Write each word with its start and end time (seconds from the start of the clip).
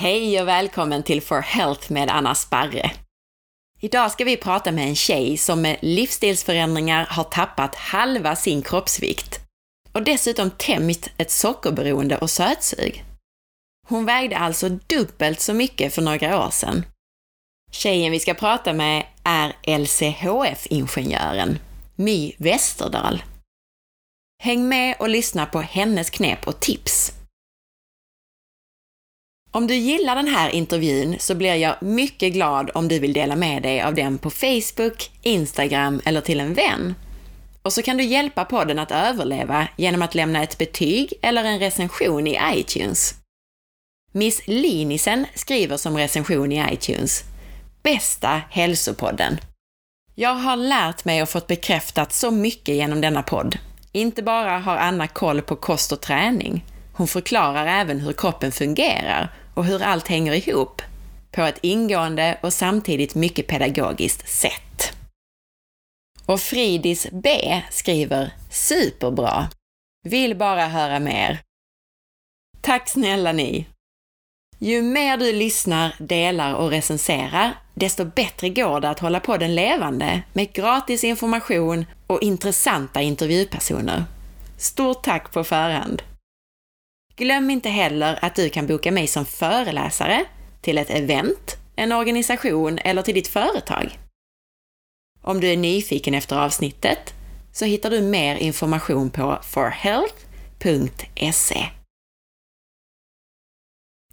Hej 0.00 0.40
och 0.40 0.48
välkommen 0.48 1.02
till 1.02 1.22
For 1.22 1.40
Health 1.40 1.92
med 1.92 2.10
Anna 2.10 2.34
Sparre. 2.34 2.90
Idag 3.80 4.12
ska 4.12 4.24
vi 4.24 4.36
prata 4.36 4.72
med 4.72 4.88
en 4.88 4.94
tjej 4.94 5.36
som 5.36 5.62
med 5.62 5.76
livsstilsförändringar 5.82 7.06
har 7.10 7.24
tappat 7.24 7.74
halva 7.74 8.36
sin 8.36 8.62
kroppsvikt 8.62 9.40
och 9.92 10.02
dessutom 10.02 10.50
tämjt 10.50 11.10
ett 11.16 11.30
sockerberoende 11.30 12.18
och 12.18 12.30
sötsug. 12.30 13.04
Hon 13.88 14.04
vägde 14.04 14.38
alltså 14.38 14.68
dubbelt 14.68 15.40
så 15.40 15.54
mycket 15.54 15.94
för 15.94 16.02
några 16.02 16.46
år 16.46 16.50
sedan. 16.50 16.86
Tjejen 17.72 18.12
vi 18.12 18.20
ska 18.20 18.34
prata 18.34 18.72
med 18.72 19.06
är 19.24 19.78
LCHF-ingenjören 19.78 21.58
My 21.96 22.32
Westerdahl. 22.38 23.22
Häng 24.42 24.68
med 24.68 24.96
och 24.98 25.08
lyssna 25.08 25.46
på 25.46 25.60
hennes 25.60 26.10
knep 26.10 26.46
och 26.46 26.60
tips. 26.60 27.19
Om 29.52 29.66
du 29.66 29.74
gillar 29.74 30.16
den 30.16 30.28
här 30.28 30.50
intervjun 30.50 31.16
så 31.18 31.34
blir 31.34 31.54
jag 31.54 31.82
mycket 31.82 32.32
glad 32.32 32.70
om 32.74 32.88
du 32.88 32.98
vill 32.98 33.12
dela 33.12 33.36
med 33.36 33.62
dig 33.62 33.82
av 33.82 33.94
den 33.94 34.18
på 34.18 34.30
Facebook, 34.30 35.10
Instagram 35.22 36.00
eller 36.04 36.20
till 36.20 36.40
en 36.40 36.54
vän. 36.54 36.94
Och 37.62 37.72
så 37.72 37.82
kan 37.82 37.96
du 37.96 38.04
hjälpa 38.04 38.44
podden 38.44 38.78
att 38.78 38.90
överleva 38.90 39.68
genom 39.76 40.02
att 40.02 40.14
lämna 40.14 40.42
ett 40.42 40.58
betyg 40.58 41.12
eller 41.22 41.44
en 41.44 41.58
recension 41.58 42.26
i 42.26 42.38
iTunes. 42.54 43.14
Miss 44.12 44.42
Linisen 44.46 45.26
skriver 45.34 45.76
som 45.76 45.96
recension 45.96 46.52
i 46.52 46.72
iTunes 46.72 47.24
Bästa 47.82 48.42
hälsopodden! 48.50 49.40
Jag 50.14 50.34
har 50.34 50.56
lärt 50.56 51.04
mig 51.04 51.22
och 51.22 51.28
fått 51.28 51.46
bekräftat 51.46 52.12
så 52.12 52.30
mycket 52.30 52.74
genom 52.74 53.00
denna 53.00 53.22
podd. 53.22 53.58
Inte 53.92 54.22
bara 54.22 54.58
har 54.58 54.76
Anna 54.76 55.08
koll 55.08 55.42
på 55.42 55.56
kost 55.56 55.92
och 55.92 56.00
träning, 56.00 56.64
hon 56.92 57.08
förklarar 57.08 57.66
även 57.66 58.00
hur 58.00 58.12
kroppen 58.12 58.52
fungerar 58.52 59.32
och 59.54 59.64
hur 59.64 59.82
allt 59.82 60.08
hänger 60.08 60.32
ihop 60.32 60.82
på 61.30 61.42
ett 61.42 61.58
ingående 61.62 62.38
och 62.42 62.52
samtidigt 62.52 63.14
mycket 63.14 63.46
pedagogiskt 63.46 64.28
sätt. 64.28 64.92
Och 66.26 66.40
Fridis 66.40 67.06
B 67.12 67.62
skriver 67.70 68.32
“Superbra! 68.50 69.48
Vill 70.04 70.36
bara 70.36 70.66
höra 70.66 70.98
mer!” 70.98 71.40
Tack 72.60 72.88
snälla 72.88 73.32
ni! 73.32 73.66
Ju 74.58 74.82
mer 74.82 75.16
du 75.16 75.32
lyssnar, 75.32 75.94
delar 75.98 76.54
och 76.54 76.70
recenserar, 76.70 77.54
desto 77.74 78.04
bättre 78.04 78.48
går 78.48 78.80
det 78.80 78.88
att 78.88 78.98
hålla 78.98 79.20
podden 79.20 79.54
levande 79.54 80.22
med 80.32 80.52
gratis 80.52 81.04
information 81.04 81.86
och 82.06 82.22
intressanta 82.22 83.02
intervjupersoner. 83.02 84.04
Stort 84.56 85.04
tack 85.04 85.32
på 85.32 85.44
förhand! 85.44 86.02
Glöm 87.16 87.50
inte 87.50 87.68
heller 87.68 88.18
att 88.22 88.34
du 88.34 88.48
kan 88.48 88.66
boka 88.66 88.92
mig 88.92 89.06
som 89.06 89.26
föreläsare 89.26 90.24
till 90.60 90.78
ett 90.78 90.90
event, 90.90 91.56
en 91.76 91.92
organisation 91.92 92.78
eller 92.78 93.02
till 93.02 93.14
ditt 93.14 93.28
företag. 93.28 93.98
Om 95.22 95.40
du 95.40 95.48
är 95.48 95.56
nyfiken 95.56 96.14
efter 96.14 96.36
avsnittet 96.36 97.14
så 97.52 97.64
hittar 97.64 97.90
du 97.90 98.00
mer 98.00 98.36
information 98.36 99.10
på 99.10 99.38
forhealth.se. 99.42 100.20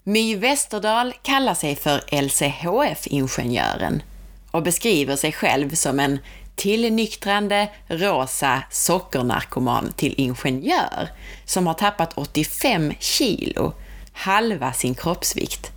My 0.03 0.35
Westerdahl 0.35 1.13
kallar 1.21 1.53
sig 1.53 1.75
för 1.75 2.21
LCHF-ingenjören 2.21 4.03
och 4.51 4.63
beskriver 4.63 5.15
sig 5.15 5.31
själv 5.31 5.69
som 5.69 5.99
en 5.99 6.19
tillnyktrande 6.57 7.69
rosa 7.87 8.63
sockernarkoman 8.71 9.93
till 9.93 10.13
ingenjör 10.17 11.09
som 11.45 11.67
har 11.67 11.73
tappat 11.73 12.17
85 12.17 12.93
kilo, 12.99 13.73
halva 14.13 14.73
sin 14.73 14.95
kroppsvikt. 14.95 15.71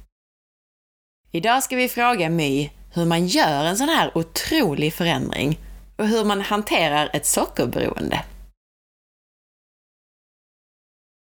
Idag 1.33 1.63
ska 1.63 1.77
vi 1.77 1.89
fråga 1.89 2.31
My 2.31 2.71
hur 2.95 3.05
man 3.05 3.27
gör 3.27 3.65
en 3.65 3.77
sån 3.77 3.89
här 3.89 4.19
otrolig 4.19 4.95
förändring 4.95 5.59
och 5.97 6.07
hur 6.07 6.25
man 6.25 6.41
hanterar 6.41 7.11
ett 7.13 7.27
sockerberoende. 7.27 8.25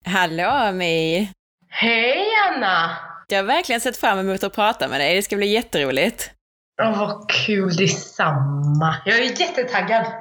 Hallå 0.04 0.72
My! 0.72 1.28
Hej 1.68 2.26
Anna! 2.48 2.96
Jag 3.28 3.38
har 3.38 3.44
verkligen 3.44 3.80
sett 3.80 3.96
fram 3.96 4.18
emot 4.18 4.42
att 4.42 4.54
prata 4.54 4.88
med 4.88 5.00
dig. 5.00 5.16
Det 5.16 5.22
ska 5.22 5.36
bli 5.36 5.46
jätteroligt. 5.46 6.30
Åh, 6.82 6.92
oh, 6.92 6.98
vad 6.98 7.30
kul 7.30 7.76
detsamma. 7.76 8.96
Jag 9.04 9.18
är 9.18 9.40
jättetaggad. 9.40 10.06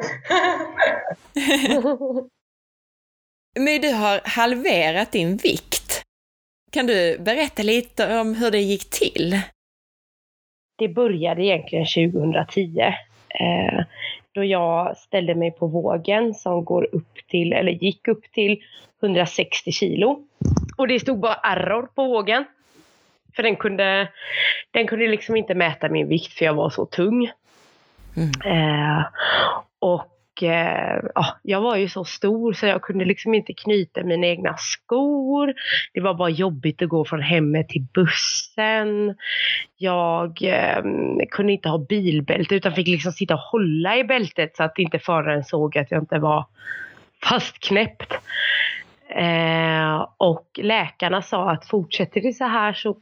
Men 3.59 3.81
du 3.81 3.93
har 3.93 4.21
halverat 4.23 5.11
din 5.11 5.37
vikt. 5.37 6.03
Kan 6.71 6.87
du 6.87 7.17
berätta 7.19 7.63
lite 7.63 8.19
om 8.19 8.35
hur 8.35 8.51
det 8.51 8.59
gick 8.59 8.89
till? 8.89 9.41
Det 10.77 10.87
började 10.87 11.43
egentligen 11.43 12.11
2010. 12.11 12.79
Eh, 13.29 13.83
då 14.31 14.43
jag 14.43 14.97
ställde 14.97 15.35
mig 15.35 15.51
på 15.51 15.67
vågen 15.67 16.33
som 16.33 16.65
går 16.65 16.95
upp 16.95 17.17
till, 17.27 17.53
eller 17.53 17.71
gick 17.71 18.07
upp 18.07 18.31
till 18.31 18.63
160 19.03 19.71
kilo. 19.71 20.19
Och 20.77 20.87
det 20.87 20.99
stod 20.99 21.19
bara 21.19 21.35
error 21.35 21.89
på 21.95 22.03
vågen. 22.03 22.45
För 23.35 23.43
den 23.43 23.55
kunde, 23.55 24.07
den 24.71 24.87
kunde 24.87 25.07
liksom 25.07 25.35
inte 25.35 25.55
mäta 25.55 25.89
min 25.89 26.07
vikt 26.07 26.33
för 26.33 26.45
jag 26.45 26.53
var 26.53 26.69
så 26.69 26.85
tung. 26.85 27.31
Mm. 28.17 28.31
Eh, 28.45 29.05
och 29.79 30.43
eh, 30.43 31.03
ja, 31.15 31.25
jag 31.43 31.61
var 31.61 31.75
ju 31.75 31.89
så 31.89 32.05
stor 32.05 32.53
så 32.53 32.65
jag 32.65 32.81
kunde 32.81 33.05
liksom 33.05 33.33
inte 33.33 33.53
knyta 33.53 34.03
mina 34.03 34.27
egna 34.27 34.55
skor. 34.57 35.53
Det 35.93 36.01
var 36.01 36.13
bara 36.13 36.29
jobbigt 36.29 36.81
att 36.81 36.89
gå 36.89 37.05
från 37.05 37.21
hemmet 37.21 37.69
till 37.69 37.85
bussen. 37.93 39.15
Jag 39.77 40.43
eh, 40.43 40.83
kunde 41.31 41.53
inte 41.53 41.69
ha 41.69 41.77
bilbälte 41.77 42.55
utan 42.55 42.73
fick 42.73 42.87
liksom 42.87 43.11
sitta 43.11 43.33
och 43.33 43.39
hålla 43.39 43.97
i 43.97 44.03
bältet 44.03 44.55
så 44.55 44.63
att 44.63 44.79
inte 44.79 44.99
föraren 44.99 45.43
såg 45.43 45.77
att 45.77 45.91
jag 45.91 46.01
inte 46.01 46.19
var 46.19 46.45
fastknäppt. 47.23 48.13
Eh, 49.09 50.07
och 50.17 50.47
läkarna 50.57 51.21
sa 51.21 51.51
att 51.51 51.67
fortsätter 51.67 52.21
det 52.21 52.33
så 52.33 52.45
här 52.45 52.73
så 52.73 52.97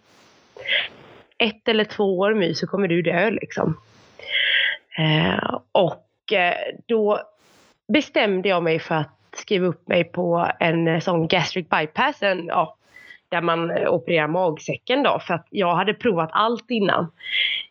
ett 1.38 1.68
eller 1.68 1.84
två 1.84 2.20
år 2.20 2.34
My 2.34 2.54
så 2.54 2.68
kommer 2.68 2.88
du 2.88 3.02
dö 3.02 3.30
liksom. 3.30 3.78
Eh, 4.98 5.60
och 5.72 6.34
eh, 6.34 6.56
då 6.86 7.20
bestämde 7.94 8.50
jag 8.50 8.64
mig 8.64 8.80
för 8.80 8.96
att 8.96 9.10
skriva 9.36 9.68
upp 9.68 9.88
mig 9.88 10.04
på 10.04 10.52
en 10.60 10.88
eh, 10.88 11.00
sån 11.00 11.28
gastric 11.28 11.70
bypass, 11.70 12.24
en, 12.24 12.46
ja, 12.48 12.78
där 13.30 13.42
man 13.42 13.72
eh, 13.72 13.90
opererar 13.90 14.28
magsäcken 14.28 15.04
då. 15.04 15.20
För 15.20 15.34
att 15.34 15.48
jag 15.50 15.76
hade 15.76 15.94
provat 15.94 16.30
allt 16.34 16.72
innan. 16.72 17.12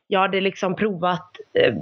Jag 0.06 0.20
hade 0.20 0.40
liksom 0.40 0.76
provat 0.76 1.36
eh, 1.52 1.74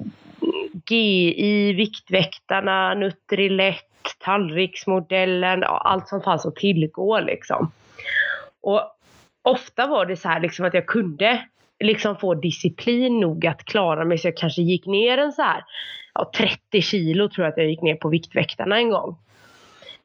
GI, 0.91 1.72
Viktväktarna, 1.72 2.94
Nutrilett, 2.94 3.87
tallriksmodellen, 4.19 5.60
ja, 5.60 5.82
allt 5.84 6.09
som 6.09 6.22
fanns 6.22 6.47
att 6.47 6.56
tillgå 6.56 7.21
liksom. 7.21 7.72
Och 8.60 8.82
ofta 9.43 9.87
var 9.87 10.06
det 10.06 10.17
så 10.17 10.28
här 10.28 10.41
liksom 10.41 10.65
att 10.65 10.75
jag 10.75 10.87
kunde 10.87 11.47
liksom 11.81 12.17
få 12.17 12.34
disciplin 12.34 13.21
nog 13.21 13.47
att 13.47 13.65
klara 13.65 14.05
mig 14.05 14.19
så 14.19 14.28
jag 14.28 14.37
kanske 14.37 14.62
gick 14.62 14.87
ner 14.87 15.19
en 15.19 15.33
så 15.33 15.43
här 15.43 15.65
ja, 16.15 16.31
30 16.37 16.83
kilo 16.83 17.28
tror 17.28 17.45
jag 17.45 17.53
att 17.53 17.59
jag 17.59 17.71
gick 17.71 17.83
ner 17.83 17.95
på 17.95 18.09
Viktväktarna 18.09 18.78
en 18.78 18.91
gång. 18.91 19.17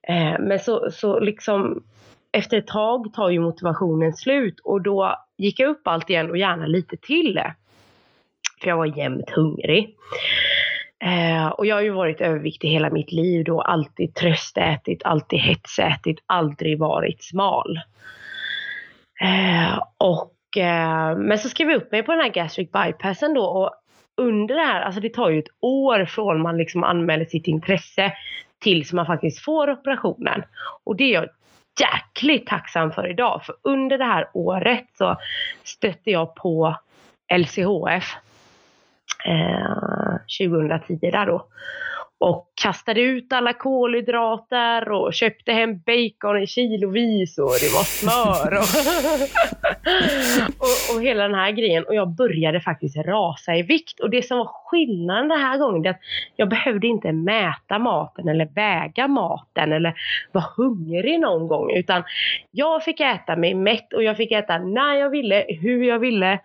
Eh, 0.08 0.40
men 0.40 0.60
så, 0.60 0.92
så 0.92 1.20
liksom 1.20 1.84
efter 2.32 2.58
ett 2.58 2.68
tag 2.68 3.14
tar 3.14 3.30
ju 3.30 3.40
motivationen 3.40 4.14
slut 4.14 4.60
och 4.60 4.82
då 4.82 5.16
gick 5.38 5.60
jag 5.60 5.70
upp 5.70 5.88
allt 5.88 6.10
igen 6.10 6.30
och 6.30 6.38
gärna 6.38 6.66
lite 6.66 6.98
till. 6.98 7.42
För 8.62 8.70
jag 8.70 8.78
var 8.78 8.98
jämt 8.98 9.30
hungrig. 9.30 9.96
Eh, 11.00 11.48
och 11.48 11.66
jag 11.66 11.76
har 11.76 11.82
ju 11.82 11.90
varit 11.90 12.22
överviktig 12.22 12.70
hela 12.70 12.90
mitt 12.90 13.12
liv 13.12 13.44
då, 13.44 13.62
alltid 13.62 14.16
tröstätit, 14.16 15.02
alltid 15.04 15.40
hetsätit, 15.40 16.20
aldrig 16.26 16.80
varit 16.80 17.24
smal. 17.24 17.80
Eh, 19.22 19.84
och, 19.98 20.58
eh, 20.58 21.18
men 21.18 21.40
så 21.40 21.50
skrev 21.50 21.70
jag 21.70 21.78
upp 21.78 21.92
mig 21.92 22.04
på 22.04 22.12
den 22.12 22.22
här 22.22 22.30
gastric 22.30 22.72
bypassen 22.72 23.34
då 23.34 23.46
och 23.46 23.72
under 24.18 24.56
det 24.56 24.62
här, 24.62 24.82
alltså 24.82 25.02
det 25.02 25.14
tar 25.14 25.30
ju 25.30 25.40
ett 25.40 25.56
år 25.60 26.06
från 26.06 26.42
man 26.42 26.58
liksom 26.58 26.84
anmäler 26.84 27.26
sitt 27.26 27.48
intresse 27.48 28.14
tills 28.60 28.94
man 28.94 29.06
faktiskt 29.06 29.40
får 29.40 29.72
operationen. 29.72 30.44
Och 30.84 30.96
det 30.96 31.04
är 31.04 31.14
jag 31.14 31.30
jäkligt 31.80 32.48
tacksam 32.48 32.92
för 32.92 33.10
idag. 33.10 33.42
För 33.46 33.56
under 33.62 33.98
det 33.98 34.06
här 34.06 34.30
året 34.34 34.86
så 34.98 35.18
stötte 35.64 36.12
jag 36.12 36.36
på 36.36 36.76
LCHF 37.38 38.16
eh, 39.26 40.18
2010 40.40 41.00
där 41.12 41.26
då. 41.26 41.46
Och 42.18 42.52
kastade 42.62 43.02
ut 43.02 43.34
alla 43.34 43.54
kolhydrater 43.54 44.92
och 44.92 45.14
köpte 45.14 45.52
hem 45.52 45.80
bacon 45.80 46.42
i 46.44 46.48
kilovis 46.48 47.38
och 47.38 47.52
det 47.62 47.74
var 47.74 47.84
smör 47.84 48.54
och, 48.54 48.70
och, 50.68 50.96
och, 50.96 51.02
hela 51.04 51.24
den 51.24 51.36
här 51.36 51.52
grejen. 51.52 51.84
Och 51.84 51.96
jag 51.96 52.10
började 52.10 52.62
faktiskt 52.62 52.98
rasa 52.98 53.56
i 53.56 53.62
vikt. 53.62 54.00
Och 54.00 54.10
det 54.10 54.22
som 54.22 54.38
var 54.38 54.46
skillnaden 54.46 55.28
den 55.28 55.40
här 55.40 55.58
gången 55.58 55.86
är 55.86 55.90
att 55.90 56.00
jag 56.36 56.50
behövde 56.50 56.88
inte 56.88 57.12
mäta 57.12 57.80
maten 57.80 58.28
eller 58.28 58.46
väga 58.46 59.08
maten 59.08 59.72
eller 59.72 59.94
vara 60.32 60.46
hungrig 60.58 61.20
någon 61.20 61.48
gång. 61.48 61.72
Utan 61.72 62.04
jag 62.52 62.84
fick 62.84 63.00
äta 63.00 63.36
mig 63.36 63.54
mätt 63.54 63.94
och 63.94 64.04
jag 64.04 64.18
fick 64.18 64.32
äta 64.32 64.58
när 64.58 64.96
jag 64.96 65.10
ville, 65.10 65.46
hur 65.62 65.84
jag 65.84 66.00
ville. 66.00 66.40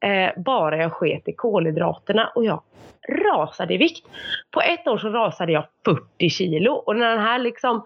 Eh, 0.00 0.42
bara 0.42 0.76
jag 0.76 0.92
sket 0.92 1.28
i 1.28 1.32
kolhydraterna 1.32 2.32
och 2.34 2.44
jag 2.44 2.62
rasade 3.08 3.74
i 3.74 3.76
vikt. 3.76 4.06
På 4.50 4.60
ett 4.60 4.86
år 4.88 4.98
så 4.98 5.08
rasade 5.08 5.52
jag 5.52 5.64
40 5.84 6.30
kilo 6.30 6.72
och 6.72 6.96
när 6.96 7.10
den 7.10 7.24
här 7.24 7.38
liksom 7.38 7.84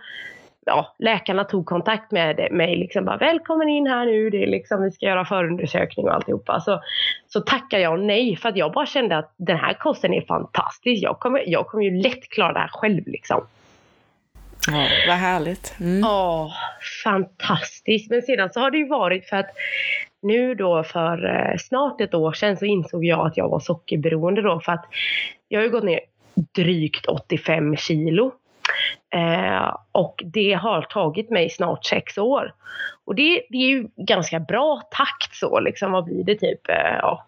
ja, 0.67 0.95
läkarna 0.99 1.45
tog 1.45 1.67
kontakt 1.67 2.11
med 2.11 2.49
mig 2.51 2.77
liksom 2.77 3.05
bara 3.05 3.17
välkommen 3.17 3.69
in 3.69 3.87
här 3.87 4.07
nu, 4.07 4.31
det 4.31 4.43
är 4.43 4.47
liksom, 4.47 4.83
vi 4.83 4.91
ska 4.91 5.07
göra 5.07 5.25
förundersökning 5.25 6.07
och 6.07 6.15
alltihopa. 6.15 6.61
Så, 6.61 6.81
så 7.29 7.41
tackade 7.41 7.83
jag 7.83 8.01
nej 8.01 8.37
för 8.37 8.49
att 8.49 8.57
jag 8.57 8.73
bara 8.73 8.87
kände 8.87 9.17
att 9.17 9.35
den 9.37 9.57
här 9.57 9.75
kosten 9.75 10.15
är 10.15 10.21
fantastisk. 10.21 11.03
Jag 11.03 11.19
kommer, 11.19 11.45
jag 11.47 11.67
kommer 11.67 11.85
ju 11.85 12.03
lätt 12.03 12.29
klara 12.29 12.53
det 12.53 12.59
här 12.59 12.71
själv 12.73 13.07
liksom. 13.07 13.47
Ja, 14.67 14.89
vad 15.07 15.17
härligt. 15.17 15.75
Mm. 15.81 16.01
Ja, 16.01 16.53
fantastiskt. 17.05 18.11
Men 18.11 18.23
sedan 18.23 18.51
så 18.53 18.61
har 18.61 18.71
det 18.71 18.79
ju 18.79 18.89
varit 18.89 19.29
för 19.29 19.37
att 19.37 19.51
nu 20.23 20.55
då 20.55 20.85
för 20.85 21.25
eh, 21.25 21.57
snart 21.59 22.01
ett 22.01 22.15
år 22.15 22.33
sedan 22.33 22.57
så 22.57 22.65
insåg 22.65 23.05
jag 23.05 23.27
att 23.27 23.37
jag 23.37 23.49
var 23.49 23.61
sockerberoende 23.61 24.43
då 24.43 24.61
för 24.61 24.73
att 24.73 24.85
jag 25.49 25.61
har 25.61 25.65
ju 25.65 25.71
gått 25.71 25.85
ner 25.85 26.01
drygt 26.55 27.07
85 27.07 27.77
kilo. 27.77 28.33
Eh, 29.15 29.77
och 29.93 30.23
det 30.25 30.53
har 30.53 30.83
tagit 30.83 31.31
mig 31.31 31.51
snart 31.51 31.85
sex 31.85 32.19
år. 32.19 32.55
Och 33.05 33.15
det, 33.15 33.43
det 33.49 33.59
är 33.59 33.69
ju 33.69 33.89
ganska 33.97 34.41
bra 34.41 34.83
takt 34.91 35.35
så 35.35 35.61
liksom. 35.61 35.93
Vad 35.93 36.05
blir 36.05 36.25
det 36.25 36.35
typ? 36.35 36.69
Eh, 36.69 36.97
ja, 36.99 37.27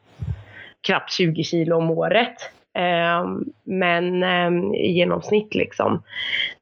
knappt 0.86 1.12
20 1.12 1.44
kilo 1.44 1.76
om 1.76 1.90
året. 1.90 2.34
Ehm, 2.74 3.44
men 3.64 4.22
ehm, 4.22 4.74
i 4.74 4.92
genomsnitt 4.92 5.54
liksom. 5.54 6.02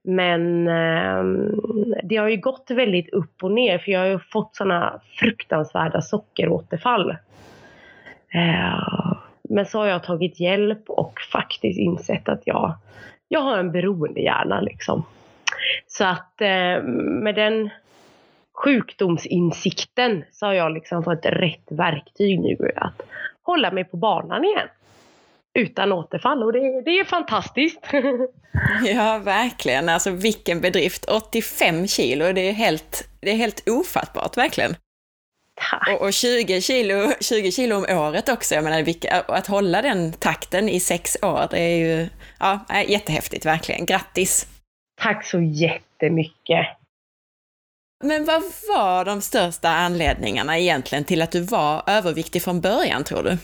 Men 0.02 0.68
ehm, 0.68 1.60
det 2.02 2.16
har 2.16 2.28
ju 2.28 2.36
gått 2.36 2.70
väldigt 2.70 3.08
upp 3.08 3.44
och 3.44 3.52
ner 3.52 3.78
för 3.78 3.92
jag 3.92 4.00
har 4.00 4.06
ju 4.06 4.18
fått 4.18 4.56
sådana 4.56 5.00
fruktansvärda 5.14 6.00
sockeråterfall. 6.02 7.16
Men 9.42 9.66
så 9.66 9.78
har 9.78 9.86
jag 9.86 10.02
tagit 10.04 10.40
hjälp 10.40 10.90
och 10.90 11.20
faktiskt 11.32 11.78
insett 11.78 12.28
att 12.28 12.42
jag, 12.44 12.74
jag 13.28 13.40
har 13.40 13.58
en 13.58 13.72
beroendehjärna 13.72 14.60
liksom. 14.60 15.04
Så 15.86 16.04
att 16.04 16.34
med 17.22 17.34
den 17.34 17.70
sjukdomsinsikten 18.54 20.24
så 20.32 20.46
har 20.46 20.52
jag 20.52 20.72
liksom 20.72 21.04
fått 21.04 21.26
rätt 21.26 21.66
verktyg 21.68 22.40
nu 22.40 22.72
att 22.76 23.02
hålla 23.42 23.70
mig 23.70 23.84
på 23.84 23.96
banan 23.96 24.44
igen 24.44 24.68
utan 25.58 25.92
återfall 25.92 26.42
och 26.42 26.52
det, 26.52 26.82
det 26.84 26.90
är 26.90 27.04
fantastiskt. 27.04 27.80
ja, 28.84 29.18
verkligen. 29.18 29.88
Alltså 29.88 30.10
vilken 30.10 30.60
bedrift. 30.60 31.04
85 31.04 31.86
kilo, 31.86 32.32
det 32.32 32.48
är 32.48 32.52
helt, 32.52 33.08
det 33.20 33.30
är 33.30 33.36
helt 33.36 33.68
ofattbart, 33.68 34.36
verkligen. 34.36 34.76
Tack. 35.70 35.88
Och, 35.88 36.06
och 36.06 36.12
20, 36.12 36.60
kilo, 36.60 37.12
20 37.20 37.52
kilo 37.52 37.76
om 37.76 37.86
året 37.88 38.28
också, 38.28 38.54
jag 38.54 38.64
menar, 38.64 38.82
vilka, 38.82 39.20
att 39.20 39.46
hålla 39.46 39.82
den 39.82 40.12
takten 40.12 40.68
i 40.68 40.80
sex 40.80 41.16
år, 41.22 41.48
det 41.50 41.58
är 41.58 41.76
ju 41.76 42.08
ja, 42.38 42.60
jättehäftigt, 42.86 43.46
verkligen. 43.46 43.86
Grattis! 43.86 44.46
Tack 45.00 45.26
så 45.26 45.40
jättemycket! 45.40 46.66
Men 48.04 48.24
vad 48.24 48.42
var 48.68 49.04
de 49.04 49.20
största 49.20 49.68
anledningarna 49.68 50.58
egentligen 50.58 51.04
till 51.04 51.22
att 51.22 51.32
du 51.32 51.40
var 51.40 51.82
överviktig 51.86 52.42
från 52.42 52.60
början, 52.60 53.04
tror 53.04 53.22
du? 53.22 53.38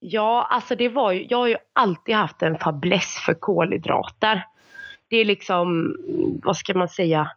Ja, 0.00 0.46
alltså 0.50 0.76
det 0.76 0.88
var 0.88 1.12
ju, 1.12 1.26
jag 1.30 1.38
har 1.38 1.46
ju 1.46 1.56
alltid 1.72 2.14
haft 2.14 2.42
en 2.42 2.58
fäbless 2.58 3.16
för 3.26 3.34
kolhydrater. 3.34 4.46
Det 5.08 5.16
är 5.16 5.24
liksom, 5.24 5.96
vad 6.44 6.56
ska 6.56 6.74
man 6.74 6.88
säga, 6.88 7.30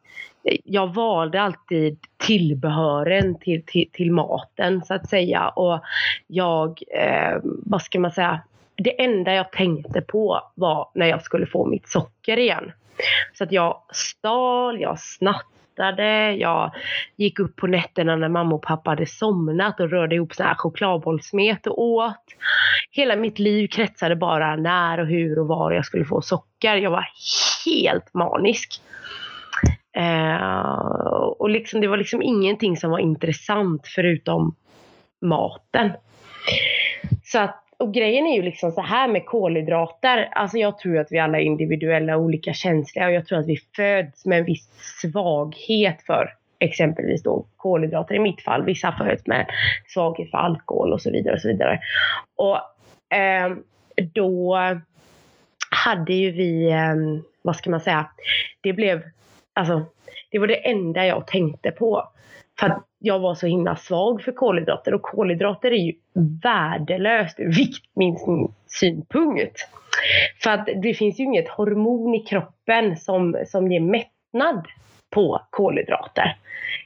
jag 0.63 0.93
valde 0.93 1.41
alltid 1.41 1.99
tillbehören 2.17 3.39
till, 3.39 3.63
till, 3.65 3.89
till 3.91 4.11
maten 4.11 4.85
så 4.85 4.93
att 4.93 5.09
säga. 5.09 5.49
Och 5.49 5.81
jag, 6.27 6.81
eh, 6.95 7.37
vad 7.43 7.81
ska 7.81 7.99
man 7.99 8.11
säga, 8.11 8.41
det 8.75 9.01
enda 9.03 9.33
jag 9.33 9.51
tänkte 9.51 10.01
på 10.01 10.41
var 10.55 10.89
när 10.95 11.07
jag 11.07 11.21
skulle 11.21 11.45
få 11.45 11.65
mitt 11.65 11.89
socker 11.89 12.39
igen. 12.39 12.71
Så 13.33 13.43
att 13.43 13.51
jag 13.51 13.81
stal, 13.91 14.81
jag 14.81 14.99
snattade 14.99 15.58
fotade, 15.79 16.31
jag 16.31 16.71
gick 17.17 17.39
upp 17.39 17.55
på 17.55 17.67
nätterna 17.67 18.15
när 18.15 18.29
mamma 18.29 18.55
och 18.55 18.61
pappa 18.61 18.89
hade 18.89 19.05
somnat 19.05 19.79
och 19.79 19.89
rörde 19.89 20.15
ihop 20.15 20.33
så 20.33 20.43
här 20.43 20.55
chokladbollsmet 20.55 21.67
och 21.67 21.81
åt. 21.81 22.23
Hela 22.91 23.15
mitt 23.15 23.39
liv 23.39 23.67
kretsade 23.67 24.15
bara 24.15 24.55
när 24.55 24.99
och 24.99 25.07
hur 25.07 25.39
och 25.39 25.47
var 25.47 25.71
jag 25.71 25.85
skulle 25.85 26.05
få 26.05 26.21
socker. 26.21 26.75
Jag 26.75 26.91
var 26.91 27.07
helt 27.65 28.13
manisk. 28.13 28.81
Eh, 29.95 30.85
och 31.39 31.49
liksom, 31.49 31.81
det 31.81 31.87
var 31.87 31.97
liksom 31.97 32.21
ingenting 32.21 32.77
som 32.77 32.91
var 32.91 32.99
intressant 32.99 33.87
förutom 33.95 34.55
maten. 35.21 35.91
Så 37.23 37.39
att 37.39 37.68
och 37.79 37.93
grejen 37.93 38.27
är 38.27 38.35
ju 38.35 38.41
liksom 38.41 38.71
så 38.71 38.81
här 38.81 39.07
med 39.07 39.25
kolhydrater. 39.25 40.29
Alltså 40.31 40.57
jag 40.57 40.77
tror 40.77 40.97
att 40.97 41.11
vi 41.11 41.19
alla 41.19 41.39
är 41.39 41.43
individuella 41.43 42.17
och 42.17 42.23
olika 42.23 42.53
känsliga 42.53 43.05
och 43.05 43.13
jag 43.13 43.25
tror 43.25 43.39
att 43.39 43.47
vi 43.47 43.57
föds 43.75 44.25
med 44.25 44.39
en 44.39 44.45
viss 44.45 44.69
svaghet 45.01 46.01
för 46.05 46.33
exempelvis 46.59 47.23
då 47.23 47.45
kolhydrater 47.57 48.15
i 48.15 48.19
mitt 48.19 48.41
fall. 48.41 48.65
Vissa 48.65 48.91
föds 48.91 49.27
med 49.27 49.45
svaghet 49.87 50.31
för 50.31 50.37
alkohol 50.37 50.93
och 50.93 51.01
så 51.01 51.11
vidare 51.11 51.35
och 51.35 51.41
så 51.41 51.47
vidare. 51.47 51.79
Och 52.35 52.57
eh, 53.17 53.55
då 54.13 54.57
hade 55.85 56.13
ju 56.13 56.31
vi, 56.31 56.71
eh, 56.71 57.23
vad 57.41 57.55
ska 57.55 57.69
man 57.69 57.81
säga, 57.81 58.09
det 58.61 58.73
blev, 58.73 59.01
alltså 59.53 59.85
det 60.31 60.39
var 60.39 60.47
det 60.47 60.69
enda 60.69 61.05
jag 61.05 61.27
tänkte 61.27 61.71
på. 61.71 62.09
För 62.59 62.67
att 62.67 62.85
jag 62.99 63.19
var 63.19 63.35
så 63.35 63.47
himla 63.47 63.75
svag 63.75 64.21
för 64.21 64.31
kolhydrater 64.31 64.93
och 64.93 65.01
kolhydrater 65.01 65.71
är 65.71 65.77
ju 65.77 65.93
värdelöst 66.43 67.39
ur 67.39 67.53
viktminskningssynpunkt. 67.53 69.67
För 70.43 70.51
att 70.51 70.69
det 70.81 70.93
finns 70.93 71.19
ju 71.19 71.23
inget 71.23 71.49
hormon 71.49 72.15
i 72.15 72.19
kroppen 72.19 72.97
som, 72.97 73.43
som 73.47 73.71
ger 73.71 73.79
mättnad 73.79 74.67
på 75.09 75.41
kolhydrater. 75.49 76.35